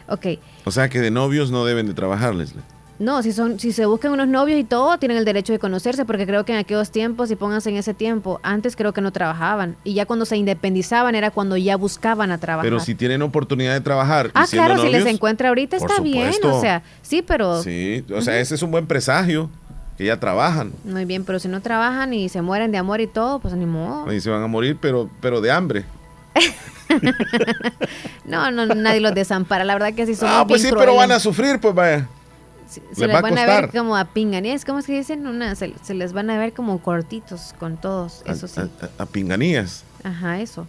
Ok. 0.08 0.26
O 0.64 0.70
sea 0.70 0.88
que 0.88 1.00
de 1.00 1.10
novios 1.10 1.50
no 1.50 1.64
deben 1.64 1.86
de 1.88 1.94
trabajar, 1.94 2.34
Leslie. 2.34 2.62
No, 2.98 3.22
si 3.22 3.32
son, 3.32 3.60
si 3.60 3.72
se 3.72 3.84
buscan 3.86 4.12
unos 4.12 4.28
novios 4.28 4.58
y 4.58 4.64
todo, 4.64 4.98
tienen 4.98 5.18
el 5.18 5.24
derecho 5.24 5.52
de 5.52 5.58
conocerse, 5.58 6.04
porque 6.04 6.26
creo 6.26 6.44
que 6.44 6.52
en 6.52 6.58
aquellos 6.58 6.90
tiempos, 6.90 7.30
y 7.30 7.36
pónganse 7.36 7.70
en 7.70 7.76
ese 7.76 7.94
tiempo, 7.94 8.40
antes 8.42 8.74
creo 8.76 8.92
que 8.92 9.00
no 9.00 9.12
trabajaban. 9.12 9.76
Y 9.84 9.94
ya 9.94 10.06
cuando 10.06 10.24
se 10.24 10.36
independizaban 10.36 11.14
era 11.14 11.30
cuando 11.30 11.56
ya 11.56 11.76
buscaban 11.76 12.30
a 12.32 12.38
trabajar. 12.38 12.66
Pero 12.66 12.80
si 12.80 12.94
tienen 12.94 13.22
oportunidad 13.22 13.74
de 13.74 13.80
trabajar. 13.80 14.26
y 14.26 14.30
ah, 14.34 14.46
siendo 14.46 14.74
claro, 14.74 14.82
si 14.82 14.92
les 14.92 15.06
encuentra 15.06 15.48
ahorita 15.48 15.76
está 15.76 16.00
bien, 16.00 16.32
o 16.42 16.60
sea, 16.60 16.82
sí, 17.02 17.22
pero... 17.22 17.62
Sí, 17.62 18.04
o 18.14 18.22
sea, 18.22 18.38
ese 18.40 18.54
es 18.54 18.62
un 18.62 18.70
buen 18.70 18.86
presagio, 18.86 19.50
que 19.96 20.04
ya 20.04 20.18
trabajan. 20.18 20.72
Muy 20.84 21.04
bien, 21.04 21.24
pero 21.24 21.38
si 21.38 21.48
no 21.48 21.60
trabajan 21.60 22.12
y 22.14 22.28
se 22.28 22.42
mueren 22.42 22.70
de 22.72 22.78
amor 22.78 23.00
y 23.00 23.06
todo, 23.06 23.38
pues 23.38 23.54
ni 23.54 23.66
modo. 23.66 24.12
Y 24.12 24.20
se 24.20 24.30
van 24.30 24.42
a 24.42 24.46
morir, 24.46 24.78
pero, 24.80 25.10
pero 25.20 25.40
de 25.40 25.50
hambre. 25.50 25.84
No, 28.24 28.50
no, 28.50 28.66
nadie 28.66 29.00
los 29.00 29.14
desampara. 29.14 29.64
La 29.64 29.74
verdad 29.74 29.92
que 29.94 30.06
sí 30.06 30.14
son 30.14 30.28
Ah, 30.30 30.44
pues 30.46 30.62
sí, 30.62 30.68
pero 30.76 30.94
van 30.94 31.12
a 31.12 31.20
sufrir, 31.20 31.60
pues 31.60 31.74
vaya. 31.74 32.06
Se 32.66 32.80
les 32.80 32.98
les 32.98 33.14
va 33.14 33.18
a 33.18 33.22
van 33.22 33.38
a 33.38 33.46
ver 33.46 33.70
como 33.70 33.96
a 33.96 34.04
pinganías, 34.06 34.64
¿cómo 34.64 34.78
es 34.80 34.86
que 34.86 34.92
dicen? 34.96 35.26
Una, 35.26 35.54
se, 35.54 35.72
se 35.82 35.94
les 35.94 36.12
van 36.12 36.30
a 36.30 36.38
ver 36.38 36.52
como 36.52 36.78
cortitos 36.80 37.54
con 37.58 37.76
todos, 37.76 38.22
eso 38.26 38.48
sí. 38.48 38.60
A, 38.60 39.02
a 39.02 39.06
pinganías. 39.06 39.84
Ajá, 40.04 40.40
eso. 40.40 40.66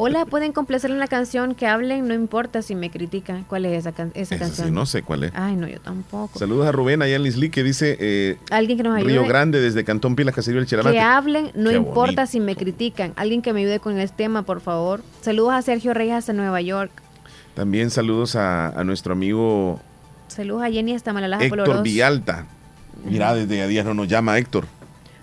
Hola, 0.00 0.26
pueden 0.26 0.52
complacer 0.52 0.92
en 0.92 1.00
la 1.00 1.08
canción 1.08 1.56
que 1.56 1.66
hablen, 1.66 2.06
no 2.06 2.14
importa 2.14 2.62
si 2.62 2.76
me 2.76 2.88
critican. 2.88 3.42
¿Cuál 3.42 3.64
es 3.64 3.80
esa, 3.80 3.90
can- 3.90 4.12
esa 4.14 4.38
canción? 4.38 4.68
sí, 4.68 4.72
no 4.72 4.86
sé 4.86 5.02
cuál 5.02 5.24
es. 5.24 5.32
Ay, 5.34 5.56
no, 5.56 5.66
yo 5.66 5.80
tampoco. 5.80 6.38
Saludos 6.38 6.68
a 6.68 6.72
Rubén 6.72 7.02
allá 7.02 7.16
en 7.16 7.24
Lisli 7.24 7.50
que 7.50 7.64
dice 7.64 7.96
eh, 7.98 8.36
Alguien 8.50 8.76
que 8.78 8.84
nos 8.84 8.96
ayude. 8.96 9.10
Río 9.10 9.26
Grande 9.26 9.60
desde 9.60 9.82
Cantón 9.82 10.14
Pilas, 10.14 10.36
Caserío 10.36 10.60
del 10.60 10.68
Cheramate. 10.68 10.94
Que 10.94 11.00
hablen, 11.00 11.50
no 11.56 11.70
Qué 11.70 11.76
importa 11.76 12.22
bonito. 12.22 12.26
si 12.26 12.38
me 12.38 12.54
critican. 12.54 13.12
Alguien 13.16 13.42
que 13.42 13.52
me 13.52 13.60
ayude 13.62 13.80
con 13.80 13.98
el 13.98 14.12
tema, 14.12 14.42
por 14.42 14.60
favor. 14.60 15.02
Saludos 15.20 15.54
a 15.54 15.62
Sergio 15.62 15.92
Reyes 15.94 16.14
hasta 16.14 16.32
Nueva 16.32 16.60
York. 16.60 16.92
También 17.54 17.90
saludos 17.90 18.36
a, 18.36 18.68
a 18.68 18.84
nuestro 18.84 19.12
amigo 19.14 19.80
Saludos 20.38 20.62
a 20.62 20.70
Jenny 20.70 20.94
hasta 20.94 21.12
Malalaja 21.12 21.42
Héctor 21.46 21.58
Poloros. 21.64 21.82
Villalta. 21.82 22.46
Mira, 23.04 23.34
desde 23.34 23.60
a 23.60 23.66
días 23.66 23.84
no 23.84 23.92
nos 23.92 24.06
llama 24.06 24.38
Héctor. 24.38 24.66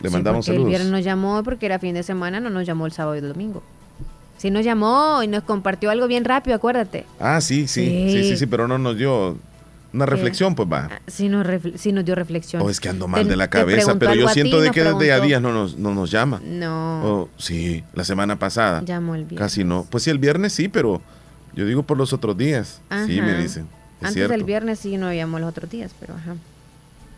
Le 0.02 0.10
Sí, 0.10 0.14
mandamos 0.14 0.46
porque 0.46 0.52
El 0.52 0.56
saludos. 0.58 0.70
viernes 0.70 0.92
nos 0.92 1.04
llamó 1.06 1.42
porque 1.42 1.66
era 1.68 1.80
fin 1.80 1.94
de 1.96 2.04
semana, 2.04 2.42
no 2.42 2.50
nos 2.50 2.66
llamó 2.68 2.86
el 2.86 2.92
sábado 2.92 3.16
y 3.16 3.20
el 3.20 3.30
domingo. 3.30 3.64
Sí 4.38 4.52
nos 4.52 4.66
llamó 4.66 5.24
y 5.24 5.28
nos 5.28 5.44
compartió 5.44 5.90
algo 5.90 6.08
bien 6.08 6.26
rápido, 6.26 6.58
acuérdate. 6.58 7.06
Ah, 7.18 7.40
sí, 7.40 7.66
sí, 7.70 7.86
sí, 7.86 8.12
Sí. 8.12 8.30
sí, 8.32 8.38
sí, 8.38 8.46
pero 8.46 8.68
no 8.68 8.78
nos 8.78 8.98
dio 8.98 9.38
una 9.94 10.06
reflexión, 10.06 10.54
pues 10.54 10.68
va. 10.70 10.90
Sí 11.08 11.30
nos, 11.30 11.48
sí 11.78 11.94
nos 11.94 12.04
dio 12.04 12.14
reflexión. 12.16 12.62
O 12.62 12.70
es 12.70 12.82
que 12.82 12.90
ando 12.90 13.08
mal 13.08 13.24
Te- 13.24 13.30
de 13.30 13.36
la 13.38 13.48
cabeza, 13.50 13.96
pero 13.98 14.14
yo 14.16 14.28
siento 14.28 14.58
ti, 14.58 14.64
de 14.64 14.72
que 14.72 14.84
desde 14.84 15.14
a 15.14 15.22
días 15.22 15.42
no 15.42 15.54
nos, 15.54 15.78
no 15.78 15.94
nos 15.96 16.12
llama. 16.12 16.42
No. 16.44 17.02
Oh, 17.06 17.30
sí, 17.38 17.86
la 17.94 18.04
semana 18.04 18.38
pasada. 18.38 18.82
Llamó 18.84 19.16
el 19.16 19.22
viernes. 19.24 19.40
Casi 19.40 19.64
no. 19.64 19.88
Pues 19.90 20.04
sí, 20.04 20.10
el 20.10 20.20
viernes 20.20 20.52
sí, 20.52 20.68
pero 20.68 21.02
yo 21.56 21.66
digo 21.66 21.84
por 21.84 21.98
los 21.98 22.12
otros 22.12 22.38
días. 22.38 22.82
Sí, 23.08 23.20
Ajá. 23.20 23.26
me 23.26 23.38
dicen. 23.42 23.68
Es 24.02 24.08
Antes 24.08 24.14
cierto. 24.14 24.32
del 24.34 24.44
viernes 24.44 24.80
sí 24.80 24.98
no 24.98 25.12
llamó 25.14 25.40
los 25.40 25.50
otros 25.50 25.70
días, 25.70 25.92
pero 26.00 26.14
ajá. 26.16 26.36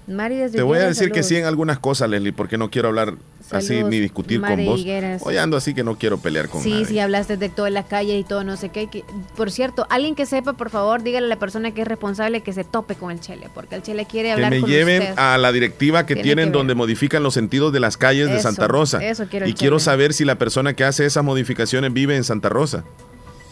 Mari 0.09 0.37
desde 0.37 0.55
Te 0.55 0.63
voy 0.63 0.77
a 0.77 0.87
decir 0.87 1.11
que 1.11 1.21
sí 1.21 1.33
en 1.35 1.39
saludos. 1.41 1.49
algunas 1.49 1.79
cosas, 1.79 2.09
Leslie, 2.09 2.31
porque 2.31 2.57
no 2.57 2.69
quiero 2.71 2.87
hablar 2.87 3.15
así 3.51 3.67
Saludos, 3.67 3.89
ni 3.89 3.99
discutir 3.99 4.39
Mari 4.39 4.63
con 4.63 4.65
vos. 4.75 4.79
Higueras. 4.79 5.21
Hoy 5.25 5.35
ando 5.35 5.57
así 5.57 5.73
que 5.73 5.83
no 5.83 5.97
quiero 5.97 6.17
pelear 6.17 6.47
con 6.47 6.63
Sí, 6.63 6.69
nadie. 6.71 6.85
sí, 6.85 6.99
hablaste 6.99 7.35
de 7.35 7.49
todo 7.49 7.67
en 7.67 7.73
la 7.73 7.83
calle 7.83 8.17
y 8.17 8.23
todo, 8.23 8.45
no 8.45 8.55
sé 8.55 8.69
qué. 8.69 8.87
que- 8.87 9.03
por 9.35 9.51
cierto, 9.51 9.85
alguien 9.89 10.15
que 10.15 10.25
sepa, 10.25 10.53
por 10.53 10.69
favor, 10.69 11.03
dígale 11.03 11.25
a 11.25 11.29
la 11.29 11.35
persona 11.39 11.71
que 11.73 11.81
es 11.81 11.87
responsable 11.89 12.39
que 12.39 12.53
se 12.53 12.63
tope 12.63 12.95
con 12.95 13.11
el 13.11 13.19
Chele, 13.19 13.49
porque 13.53 13.75
el 13.75 13.83
Chele 13.83 14.05
quiere 14.05 14.29
que 14.29 14.33
hablar 14.33 14.51
me 14.51 14.61
con 14.61 14.69
lleven 14.69 15.01
usted. 15.01 15.13
a 15.17 15.37
la 15.37 15.51
directiva 15.51 16.05
que 16.05 16.13
Tiene 16.13 16.23
tienen 16.23 16.45
que 16.53 16.57
donde 16.57 16.75
modifican 16.75 17.21
los 17.21 17.33
sentidos 17.33 17.73
de 17.73 17.81
las 17.81 17.97
calles 17.97 18.27
de 18.29 18.35
Eso, 18.35 18.43
Santa 18.43 18.69
Rosa. 18.69 19.03
eso 19.03 19.25
quiero 19.29 19.45
el 19.45 19.51
y 19.51 19.55
quiero 19.55 19.77
saber 19.79 20.13
si 20.13 20.23
la 20.23 20.35
persona 20.37 20.73
que 20.73 20.85
hace 20.85 21.05
esas 21.05 21.25
modificaciones 21.25 21.91
vive 21.91 22.15
en 22.15 22.23
Santa 22.23 22.47
Rosa 22.47 22.85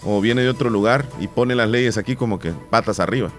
o 0.05 0.21
viene 0.21 0.41
de 0.43 0.49
otro 0.49 0.69
lugar 0.69 1.05
y 1.19 1.27
pone 1.27 1.55
las 1.55 1.69
leyes 1.69 1.97
aquí 1.97 2.15
como 2.15 2.39
que 2.39 2.53
patas 2.69 2.99
arriba. 2.99 3.31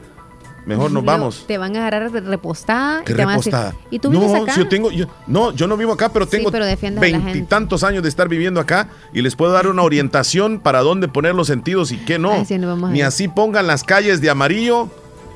Mejor 0.67 0.91
nos 0.91 1.05
Luego 1.05 1.07
vamos. 1.07 1.45
Te 1.47 1.59
van 1.59 1.77
a 1.77 1.87
agarrar 1.87 2.11
repostada. 2.11 3.05
¿Qué 3.05 3.13
y 3.13 3.15
te 3.15 3.25
van 3.25 3.35
a 3.35 3.37
decir, 3.37 3.53
repostada? 3.53 3.81
¿Y 3.89 4.01
tú 4.01 4.13
no, 4.13 4.19
vives 4.19 4.43
acá? 4.43 4.53
si 4.55 4.61
yo 4.61 4.69
tengo, 4.69 4.91
yo- 4.91 5.07
no, 5.29 5.53
yo 5.53 5.69
no 5.69 5.77
vivo 5.77 5.93
acá, 5.93 6.09
pero 6.09 6.27
tengo 6.27 6.51
veintitantos 6.51 7.85
años 7.85 8.03
de 8.03 8.09
estar 8.09 8.29
viviendo 8.29 8.59
acá 8.61 8.89
y 9.13 9.23
les 9.23 9.37
puedo 9.37 9.53
dar 9.53 9.69
una 9.69 9.83
orientación 9.83 10.59
para 10.63 10.81
dónde 10.81 11.07
poner 11.07 11.37
los 11.37 11.47
sentidos 11.47 11.93
y 11.93 11.99
qué 11.99 12.19
no. 12.19 12.33
Ay, 12.33 12.45
sí, 12.45 12.59
no 12.59 12.75
Ni 12.89 13.01
así 13.03 13.29
pongan 13.29 13.69
las 13.69 13.85
calles 13.85 14.21
de 14.21 14.29
amarillo, 14.29 14.89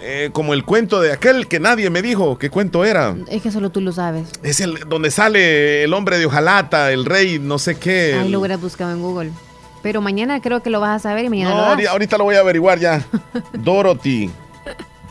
eh, 0.03 0.31
como 0.33 0.53
el 0.53 0.65
cuento 0.65 1.01
de 1.01 1.13
aquel 1.13 1.47
que 1.47 1.61
nadie 1.61 1.91
me 1.91 2.03
dijo 2.03 2.37
qué 2.37 2.51
cuento 2.51 2.85
era. 2.85 3.15
Es 3.29 3.41
que 3.41 3.53
solo 3.53 3.71
tú 3.71 3.81
lo 3.81 3.93
sabes. 3.93 4.31
Es 4.43 4.59
el 4.61 4.81
donde 4.89 5.13
sale 5.13 5.85
el 5.85 5.95
hombre 5.95 6.19
de 6.19 6.27
hojalata, 6.27 6.91
el 6.91 7.05
rey, 7.05 7.39
no 7.39 7.61
sé 7.61 7.77
qué. 7.79 8.15
Ahí 8.19 8.27
el- 8.27 8.33
lo 8.33 8.41
hubieras 8.41 8.61
buscado 8.61 8.91
en 8.91 9.01
Google. 9.01 9.31
Pero 9.83 10.01
mañana 10.01 10.41
creo 10.41 10.63
que 10.63 10.71
lo 10.71 10.81
vas 10.81 10.97
a 10.97 10.99
saber 11.09 11.25
y 11.25 11.29
mañana 11.31 11.51
No, 11.51 11.57
lo 11.57 11.77
das. 11.77 11.87
ahorita- 11.89 12.19
lo 12.19 12.25
voy 12.25 12.37
a 12.37 12.41
averiguar 12.41 12.79
ya. 12.79 13.03
Dorothy, 13.55 14.31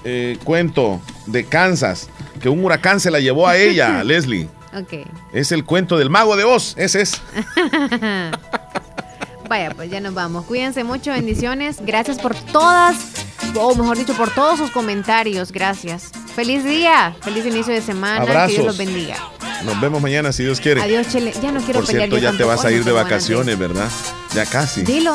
eh, 0.04 0.38
cuento 0.44 1.00
de 1.26 1.46
Kansas, 1.46 2.10
que 2.42 2.50
un 2.50 2.64
huracán 2.64 3.00
se 3.00 3.10
la 3.12 3.20
llevó 3.20 3.48
a 3.48 3.58
ella, 3.58 4.04
Leslie. 4.04 4.48
Ok. 4.78 5.08
Es 5.34 5.52
el 5.52 5.66
cuento 5.66 5.98
del 5.98 6.10
mago 6.12 6.36
de 6.36 6.44
Oz, 6.44 6.76
ese 6.78 7.02
es. 7.02 7.20
Vaya, 9.50 9.72
pues 9.76 9.90
ya 9.90 10.00
nos 10.00 10.14
vamos. 10.14 10.46
Cuídense 10.46 10.84
mucho, 10.84 11.12
bendiciones. 11.12 11.78
Gracias 11.84 12.20
por 12.20 12.36
todas, 12.36 12.96
o 13.56 13.74
mejor 13.74 13.98
dicho, 13.98 14.14
por 14.14 14.30
todos 14.30 14.60
sus 14.60 14.70
comentarios. 14.70 15.52
Gracias. 15.52 16.12
Feliz 16.36 16.64
día, 16.64 17.16
feliz 17.22 17.48
inicio 17.48 17.74
de 17.74 17.82
semana. 17.82 18.24
Que 18.26 18.30
Abrazos. 18.32 18.52
Dios 18.54 18.66
los 18.68 18.78
bendiga. 18.78 19.16
Nos 19.64 19.82
vemos 19.82 20.02
mañana 20.02 20.32
si 20.32 20.44
Dios 20.44 20.60
quiere. 20.60 20.82
Adiós, 20.82 21.08
Chele. 21.08 21.34
Ya 21.42 21.52
no 21.52 21.60
quiero 21.62 21.80
Por 21.80 21.88
pelear 21.88 22.10
cierto, 22.10 22.18
ya 22.18 22.38
te 22.38 22.44
vas 22.44 22.64
a 22.66 22.72
ir 22.72 22.84
de 22.84 22.92
vacaciones, 22.92 23.58
¿verdad? 23.58 23.90
Ya 24.34 24.46
casi. 24.46 24.82
Dilo. 24.84 25.14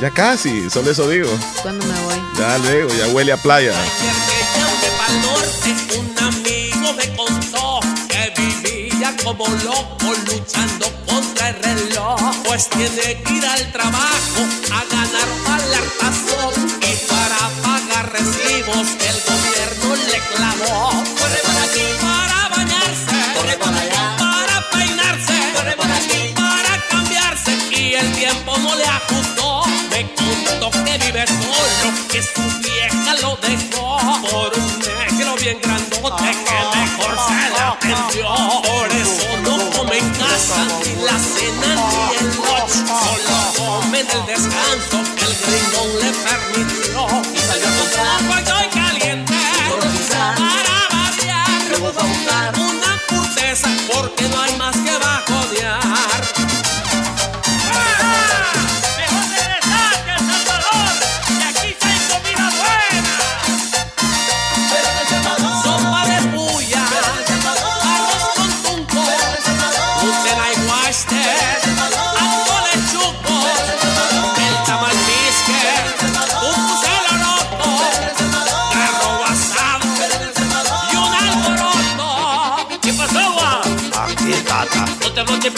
Ya 0.00 0.10
casi, 0.10 0.68
solo 0.70 0.90
eso 0.90 1.08
digo. 1.08 1.30
¿Cuándo 1.62 1.86
me 1.86 2.00
voy? 2.00 2.14
Ya 2.38 2.58
luego, 2.58 2.90
ya 2.94 3.08
huele 3.08 3.32
a 3.32 3.36
playa. 3.36 3.72
Un 5.98 6.18
amigo 6.18 6.92
me 6.94 7.16
contó 7.16 7.80
que 8.08 8.32
vivía 8.36 9.14
como 9.22 9.46
loco 9.46 10.12
luchando 10.26 10.86
contra 11.06 11.50
el 11.50 11.56
reloj. 11.62 12.20
Pues 12.44 12.68
tiene 12.68 13.22
que 13.22 13.32
ir 13.32 13.46
al 13.46 13.72
trabajo 13.72 14.40
a 14.72 14.84
ganar 14.90 15.28
para 15.44 15.66
la 15.66 15.80
tazón 16.00 16.54
y 16.80 16.94
para 17.06 17.48
pagar 17.62 18.12
recibos 18.12 18.88
el 19.08 19.16
gobierno 19.28 19.96
le 20.10 20.18
clavó. 20.34 20.90
Corre 21.18 21.40
para 21.44 21.62
aquí 21.62 21.86
para 22.00 22.31
bien 35.52 35.60
grandote 35.60 36.24
que 36.24 36.78
mejor 36.78 37.14
se 37.28 37.50
la 37.50 37.68
atendió. 37.72 38.26
Por 38.62 38.88
eso 38.92 39.28
no 39.42 39.70
come 39.70 39.98
en 39.98 40.08
casa 40.10 40.66
ni 40.84 40.92
la 41.02 41.18
cena 41.18 41.70
ni 41.90 42.16
el 42.16 42.36
lunch, 42.36 42.74
solo 42.86 43.36
come 43.56 44.00
en 44.00 44.30
el 44.30 44.31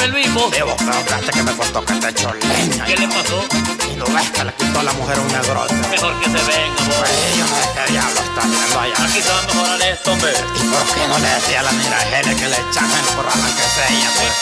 el 0.05 0.13
vivo? 0.13 0.51
Vivo, 0.51 0.77
pero 0.79 0.93
fíjate 0.93 1.31
que 1.33 1.43
me 1.43 1.53
costó 1.57 1.85
que 1.85 1.95
te 1.95 2.09
echó 2.09 2.33
leña. 2.35 2.85
¿Qué 2.85 2.97
le 2.97 3.09
pasó? 3.09 3.41
Y 3.91 3.97
no 3.97 4.05
ves 4.07 4.31
que 4.31 4.45
le 4.45 4.53
quitó 4.53 4.81
a 4.81 4.83
la 4.83 4.93
mujer 4.93 5.19
un 5.19 5.29
negrote. 5.29 5.75
Mejor 5.75 6.21
que 6.21 6.27
se 6.27 6.43
venga, 6.45 6.81
amor. 6.85 6.97
Pues 6.99 7.37
yo 7.39 7.45
no 7.45 7.57
sé 7.57 7.69
qué 7.75 7.93
diablo 7.93 8.21
está 8.21 8.41
haciendo 8.41 8.81
allá. 8.81 9.05
Aquí 9.05 9.23
se 9.23 9.31
va 9.33 9.39
a 9.39 9.43
mejorar 9.43 9.83
esto, 9.83 10.13
hombre. 10.13 10.33
¿Y 10.33 10.63
por 10.69 10.85
qué 10.95 11.09
no 11.09 11.19
le 11.19 11.29
decía 11.29 11.61
a 11.61 11.63
la 11.63 11.73
mirajele 11.73 12.37
que 12.37 12.49
le 12.49 12.57
echaran 12.69 13.01
el 13.01 13.15
corral 13.17 13.41
que 13.57 13.67
se 13.75 13.95
ella? 13.95 14.11
Pues? 14.17 14.35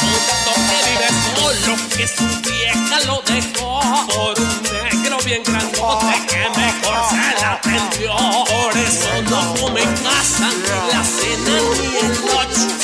que 0.68 0.78
vive 0.90 1.08
solo, 1.30 1.76
que 1.96 2.08
su 2.08 2.26
vieja 2.50 3.00
lo 3.06 3.22
dejó 3.22 3.80
por 4.08 4.40
un 4.40 4.62
negro 4.62 5.18
bien 5.24 5.42
grandote 5.44 6.26
que 6.28 6.42
mejor 6.58 6.98
se 7.10 7.40
la 7.40 7.52
atendió. 7.52 8.16
Por 8.16 8.76
eso 8.76 9.10
no 9.30 9.54
come 9.60 9.82
en 9.82 9.94
casa 9.98 10.48
ni 10.50 10.92
la 10.92 11.04
cena 11.04 11.54
ni 11.78 11.96
el 11.98 12.12
lunch. 12.20 12.81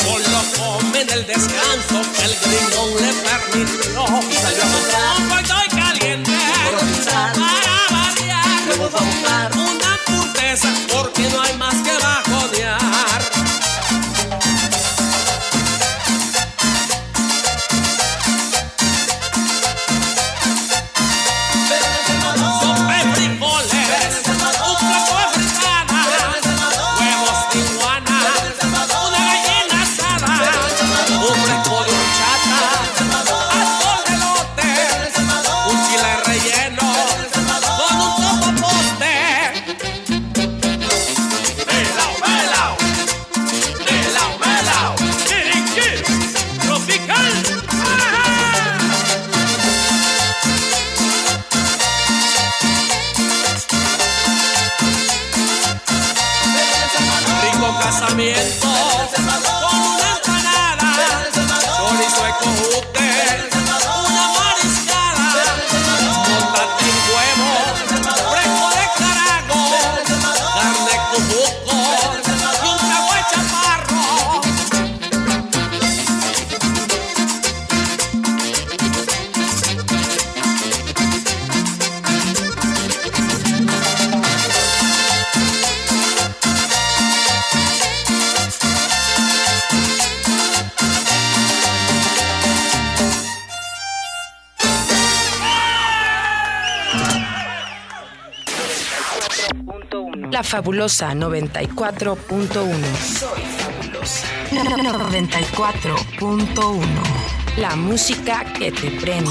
El 1.19 1.27
descanso 1.27 2.01
que 2.16 2.24
el 2.27 2.36
gringón 2.43 2.95
le 3.03 3.12
permitió. 3.27 4.05
Y 4.31 4.35
salió 4.35 4.62
a 4.62 4.70
comprar. 4.70 5.16
Hoy 5.32 5.43
estoy 5.43 5.69
caliente. 5.77 6.31
Para 7.35 7.77
variar. 7.90 8.66
Luego 8.69 8.85
a 8.85 9.03
buscar 9.03 9.51
una 9.53 9.99
purteza 10.07 10.69
porque 10.93 11.28
no 11.31 11.43
hay 11.43 11.48
fabulosa 100.59 101.14
94.1. 101.14 102.74
Soy 102.97 103.43
fabulosa. 103.60 104.26
94.1. 104.51 106.82
La 107.59 107.76
música 107.76 108.44
que 108.59 108.72
te 108.72 108.90
prende. 108.90 109.30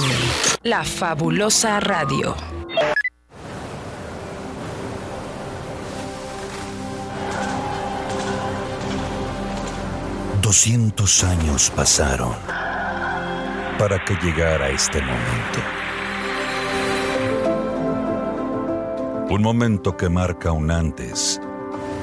La 0.64 0.86
fabulosa 0.86 1.82
radio. 1.82 2.34
Doscientos 10.42 11.26
años 11.26 11.70
pasaron 11.76 12.34
para 13.78 14.02
que 14.06 14.16
llegara 14.24 14.70
este 14.70 15.02
momento. 15.02 15.60
Un 19.30 19.42
momento 19.42 19.98
que 19.98 20.08
marca 20.08 20.54
un 20.54 20.72
antes 20.72 21.42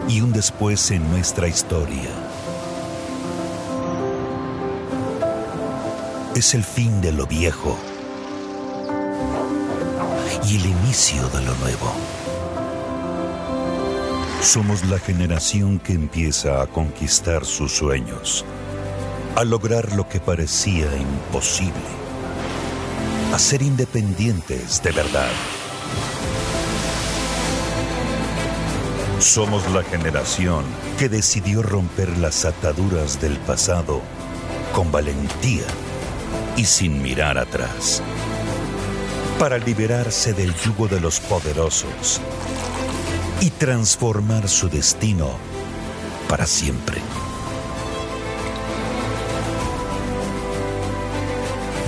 y 0.07 0.21
un 0.21 0.31
después 0.31 0.91
en 0.91 1.11
nuestra 1.11 1.49
historia. 1.49 2.11
Es 6.35 6.53
el 6.53 6.63
fin 6.63 7.01
de 7.01 7.13
lo 7.13 7.27
viejo 7.27 7.79
y 10.47 10.57
el 10.57 10.67
inicio 10.67 11.27
de 11.31 11.43
lo 11.45 11.55
nuevo. 11.55 11.95
Somos 14.43 14.85
la 14.85 14.99
generación 14.99 15.79
que 15.79 15.95
empieza 15.95 16.61
a 16.61 16.67
conquistar 16.67 17.47
sus 17.47 17.73
sueños, 17.73 18.45
a 19.35 19.45
lograr 19.45 19.95
lo 19.95 20.07
que 20.11 20.21
parecía 20.21 20.95
imposible, 20.95 21.73
a 23.33 23.39
ser 23.39 23.63
independientes 23.63 24.83
de 24.83 24.93
verdad. 24.93 25.31
Somos 29.21 29.69
la 29.73 29.83
generación 29.83 30.65
que 30.99 31.09
decidió 31.09 31.63
romper 31.63 32.19
las 32.19 32.45
ataduras 32.45 33.21
del 33.21 33.39
pasado 33.39 34.03
con 34.75 34.91
valentía 34.91 35.65
y 36.57 36.65
sin 36.65 37.01
mirar 37.01 37.39
atrás, 37.39 38.03
para 39.39 39.59
liberarse 39.59 40.33
del 40.33 40.55
yugo 40.55 40.89
de 40.89 41.01
los 41.01 41.21
poderosos 41.21 42.21
y 43.41 43.51
transformar 43.51 44.49
su 44.49 44.69
destino 44.69 45.31
para 46.29 46.47
siempre. 46.47 47.01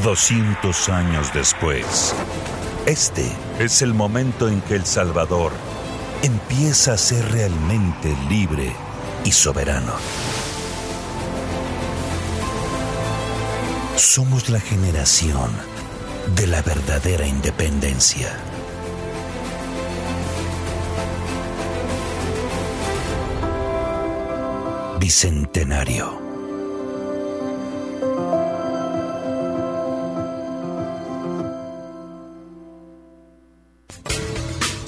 Doscientos 0.02 0.88
años 0.88 1.32
después, 1.34 2.14
este 2.86 3.30
es 3.58 3.82
el 3.82 3.94
momento 3.94 4.48
en 4.48 4.60
que 4.62 4.76
El 4.76 4.86
Salvador 4.86 5.52
empieza 6.22 6.94
a 6.94 6.98
ser 6.98 7.30
realmente 7.32 8.16
libre 8.28 8.72
y 9.24 9.32
soberano. 9.32 9.92
Somos 13.96 14.48
la 14.48 14.60
generación 14.60 15.50
de 16.34 16.46
la 16.46 16.62
verdadera 16.62 17.26
independencia. 17.26 18.28
Bicentenario. 24.98 26.25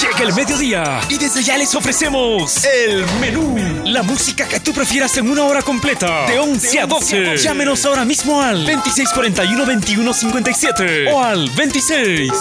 Llega 0.00 0.22
el 0.24 0.32
mediodía 0.34 1.00
y 1.08 1.16
desde 1.18 1.42
ya 1.42 1.56
les 1.56 1.72
ofrecemos 1.74 2.64
el 2.64 3.04
menú. 3.20 3.56
La 3.84 4.02
música 4.02 4.48
que 4.48 4.58
tú 4.58 4.72
prefieras 4.72 5.16
en 5.18 5.30
una 5.30 5.44
hora 5.44 5.62
completa, 5.62 6.26
de 6.26 6.36
11 6.38 6.80
a 6.80 6.86
12. 6.86 7.36
Llámenos 7.36 7.84
ahora 7.84 8.04
mismo 8.04 8.42
al 8.42 8.66
2641-2157 8.66 11.12
o 11.12 11.22
al 11.22 11.48
26 11.50 12.32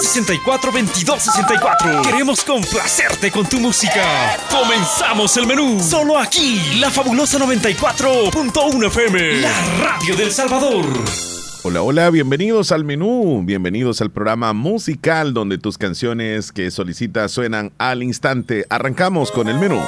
64 0.00 0.72
22 0.72 1.22
64. 1.22 2.02
Queremos 2.02 2.42
complacerte 2.44 3.30
con 3.30 3.46
tu 3.46 3.60
música. 3.60 4.38
Comenzamos 4.50 5.36
el 5.36 5.46
menú. 5.46 5.82
Solo 5.82 6.18
aquí, 6.18 6.76
la 6.78 6.90
fabulosa 6.90 7.38
94.1 7.38 8.86
FM, 8.86 9.40
la 9.40 9.52
radio 9.78 10.16
del 10.16 10.32
Salvador. 10.32 11.31
Hola, 11.64 11.82
hola, 11.82 12.10
bienvenidos 12.10 12.72
al 12.72 12.82
menú, 12.84 13.40
bienvenidos 13.44 14.00
al 14.00 14.10
programa 14.10 14.52
musical 14.52 15.32
donde 15.32 15.58
tus 15.58 15.78
canciones 15.78 16.50
que 16.50 16.72
solicitas 16.72 17.30
suenan 17.30 17.70
al 17.78 18.02
instante. 18.02 18.66
Arrancamos 18.68 19.30
con 19.30 19.48
el 19.48 19.60
menú. 19.60 19.80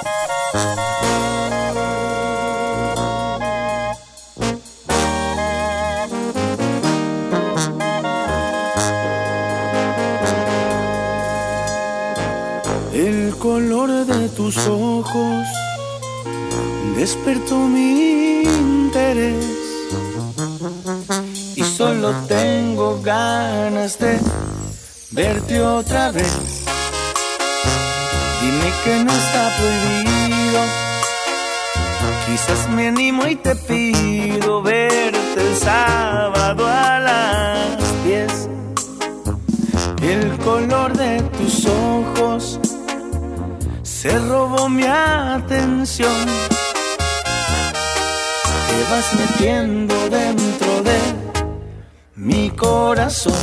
El 12.93 13.35
color 13.41 14.07
de 14.07 14.29
tus 14.29 14.57
ojos 14.69 15.45
despertó 16.97 17.67
mi 17.67 18.43
interés 18.45 19.64
solo 21.77 22.13
tengo 22.29 23.01
ganas 23.03 23.99
de 23.99 24.21
verte 25.11 25.61
otra 25.61 26.13
vez. 26.13 26.65
Dime 28.41 28.73
que 28.85 29.05
no 29.05 29.13
está 29.13 29.57
prohibido. 29.59 30.61
Quizás 32.27 32.69
me 32.71 32.89
animo 32.89 33.27
y 33.27 33.35
te 33.37 33.57
pido 33.57 34.63
verte 34.63 35.41
el 35.41 35.57
sábado 35.57 36.65
a 36.67 37.01
las 37.01 38.05
10. 38.05 38.49
El 40.03 40.39
color 40.39 40.97
de 40.97 41.23
tus 41.37 41.67
ojos 41.67 42.61
se 43.83 44.17
robó 44.19 44.69
mi 44.69 44.85
atención. 44.85 46.27
Te 48.69 48.79
vas 48.91 49.15
metiendo 49.15 49.95
dentro 50.09 50.83
de 50.83 51.24
mi 52.17 52.51
corazón 52.51 53.35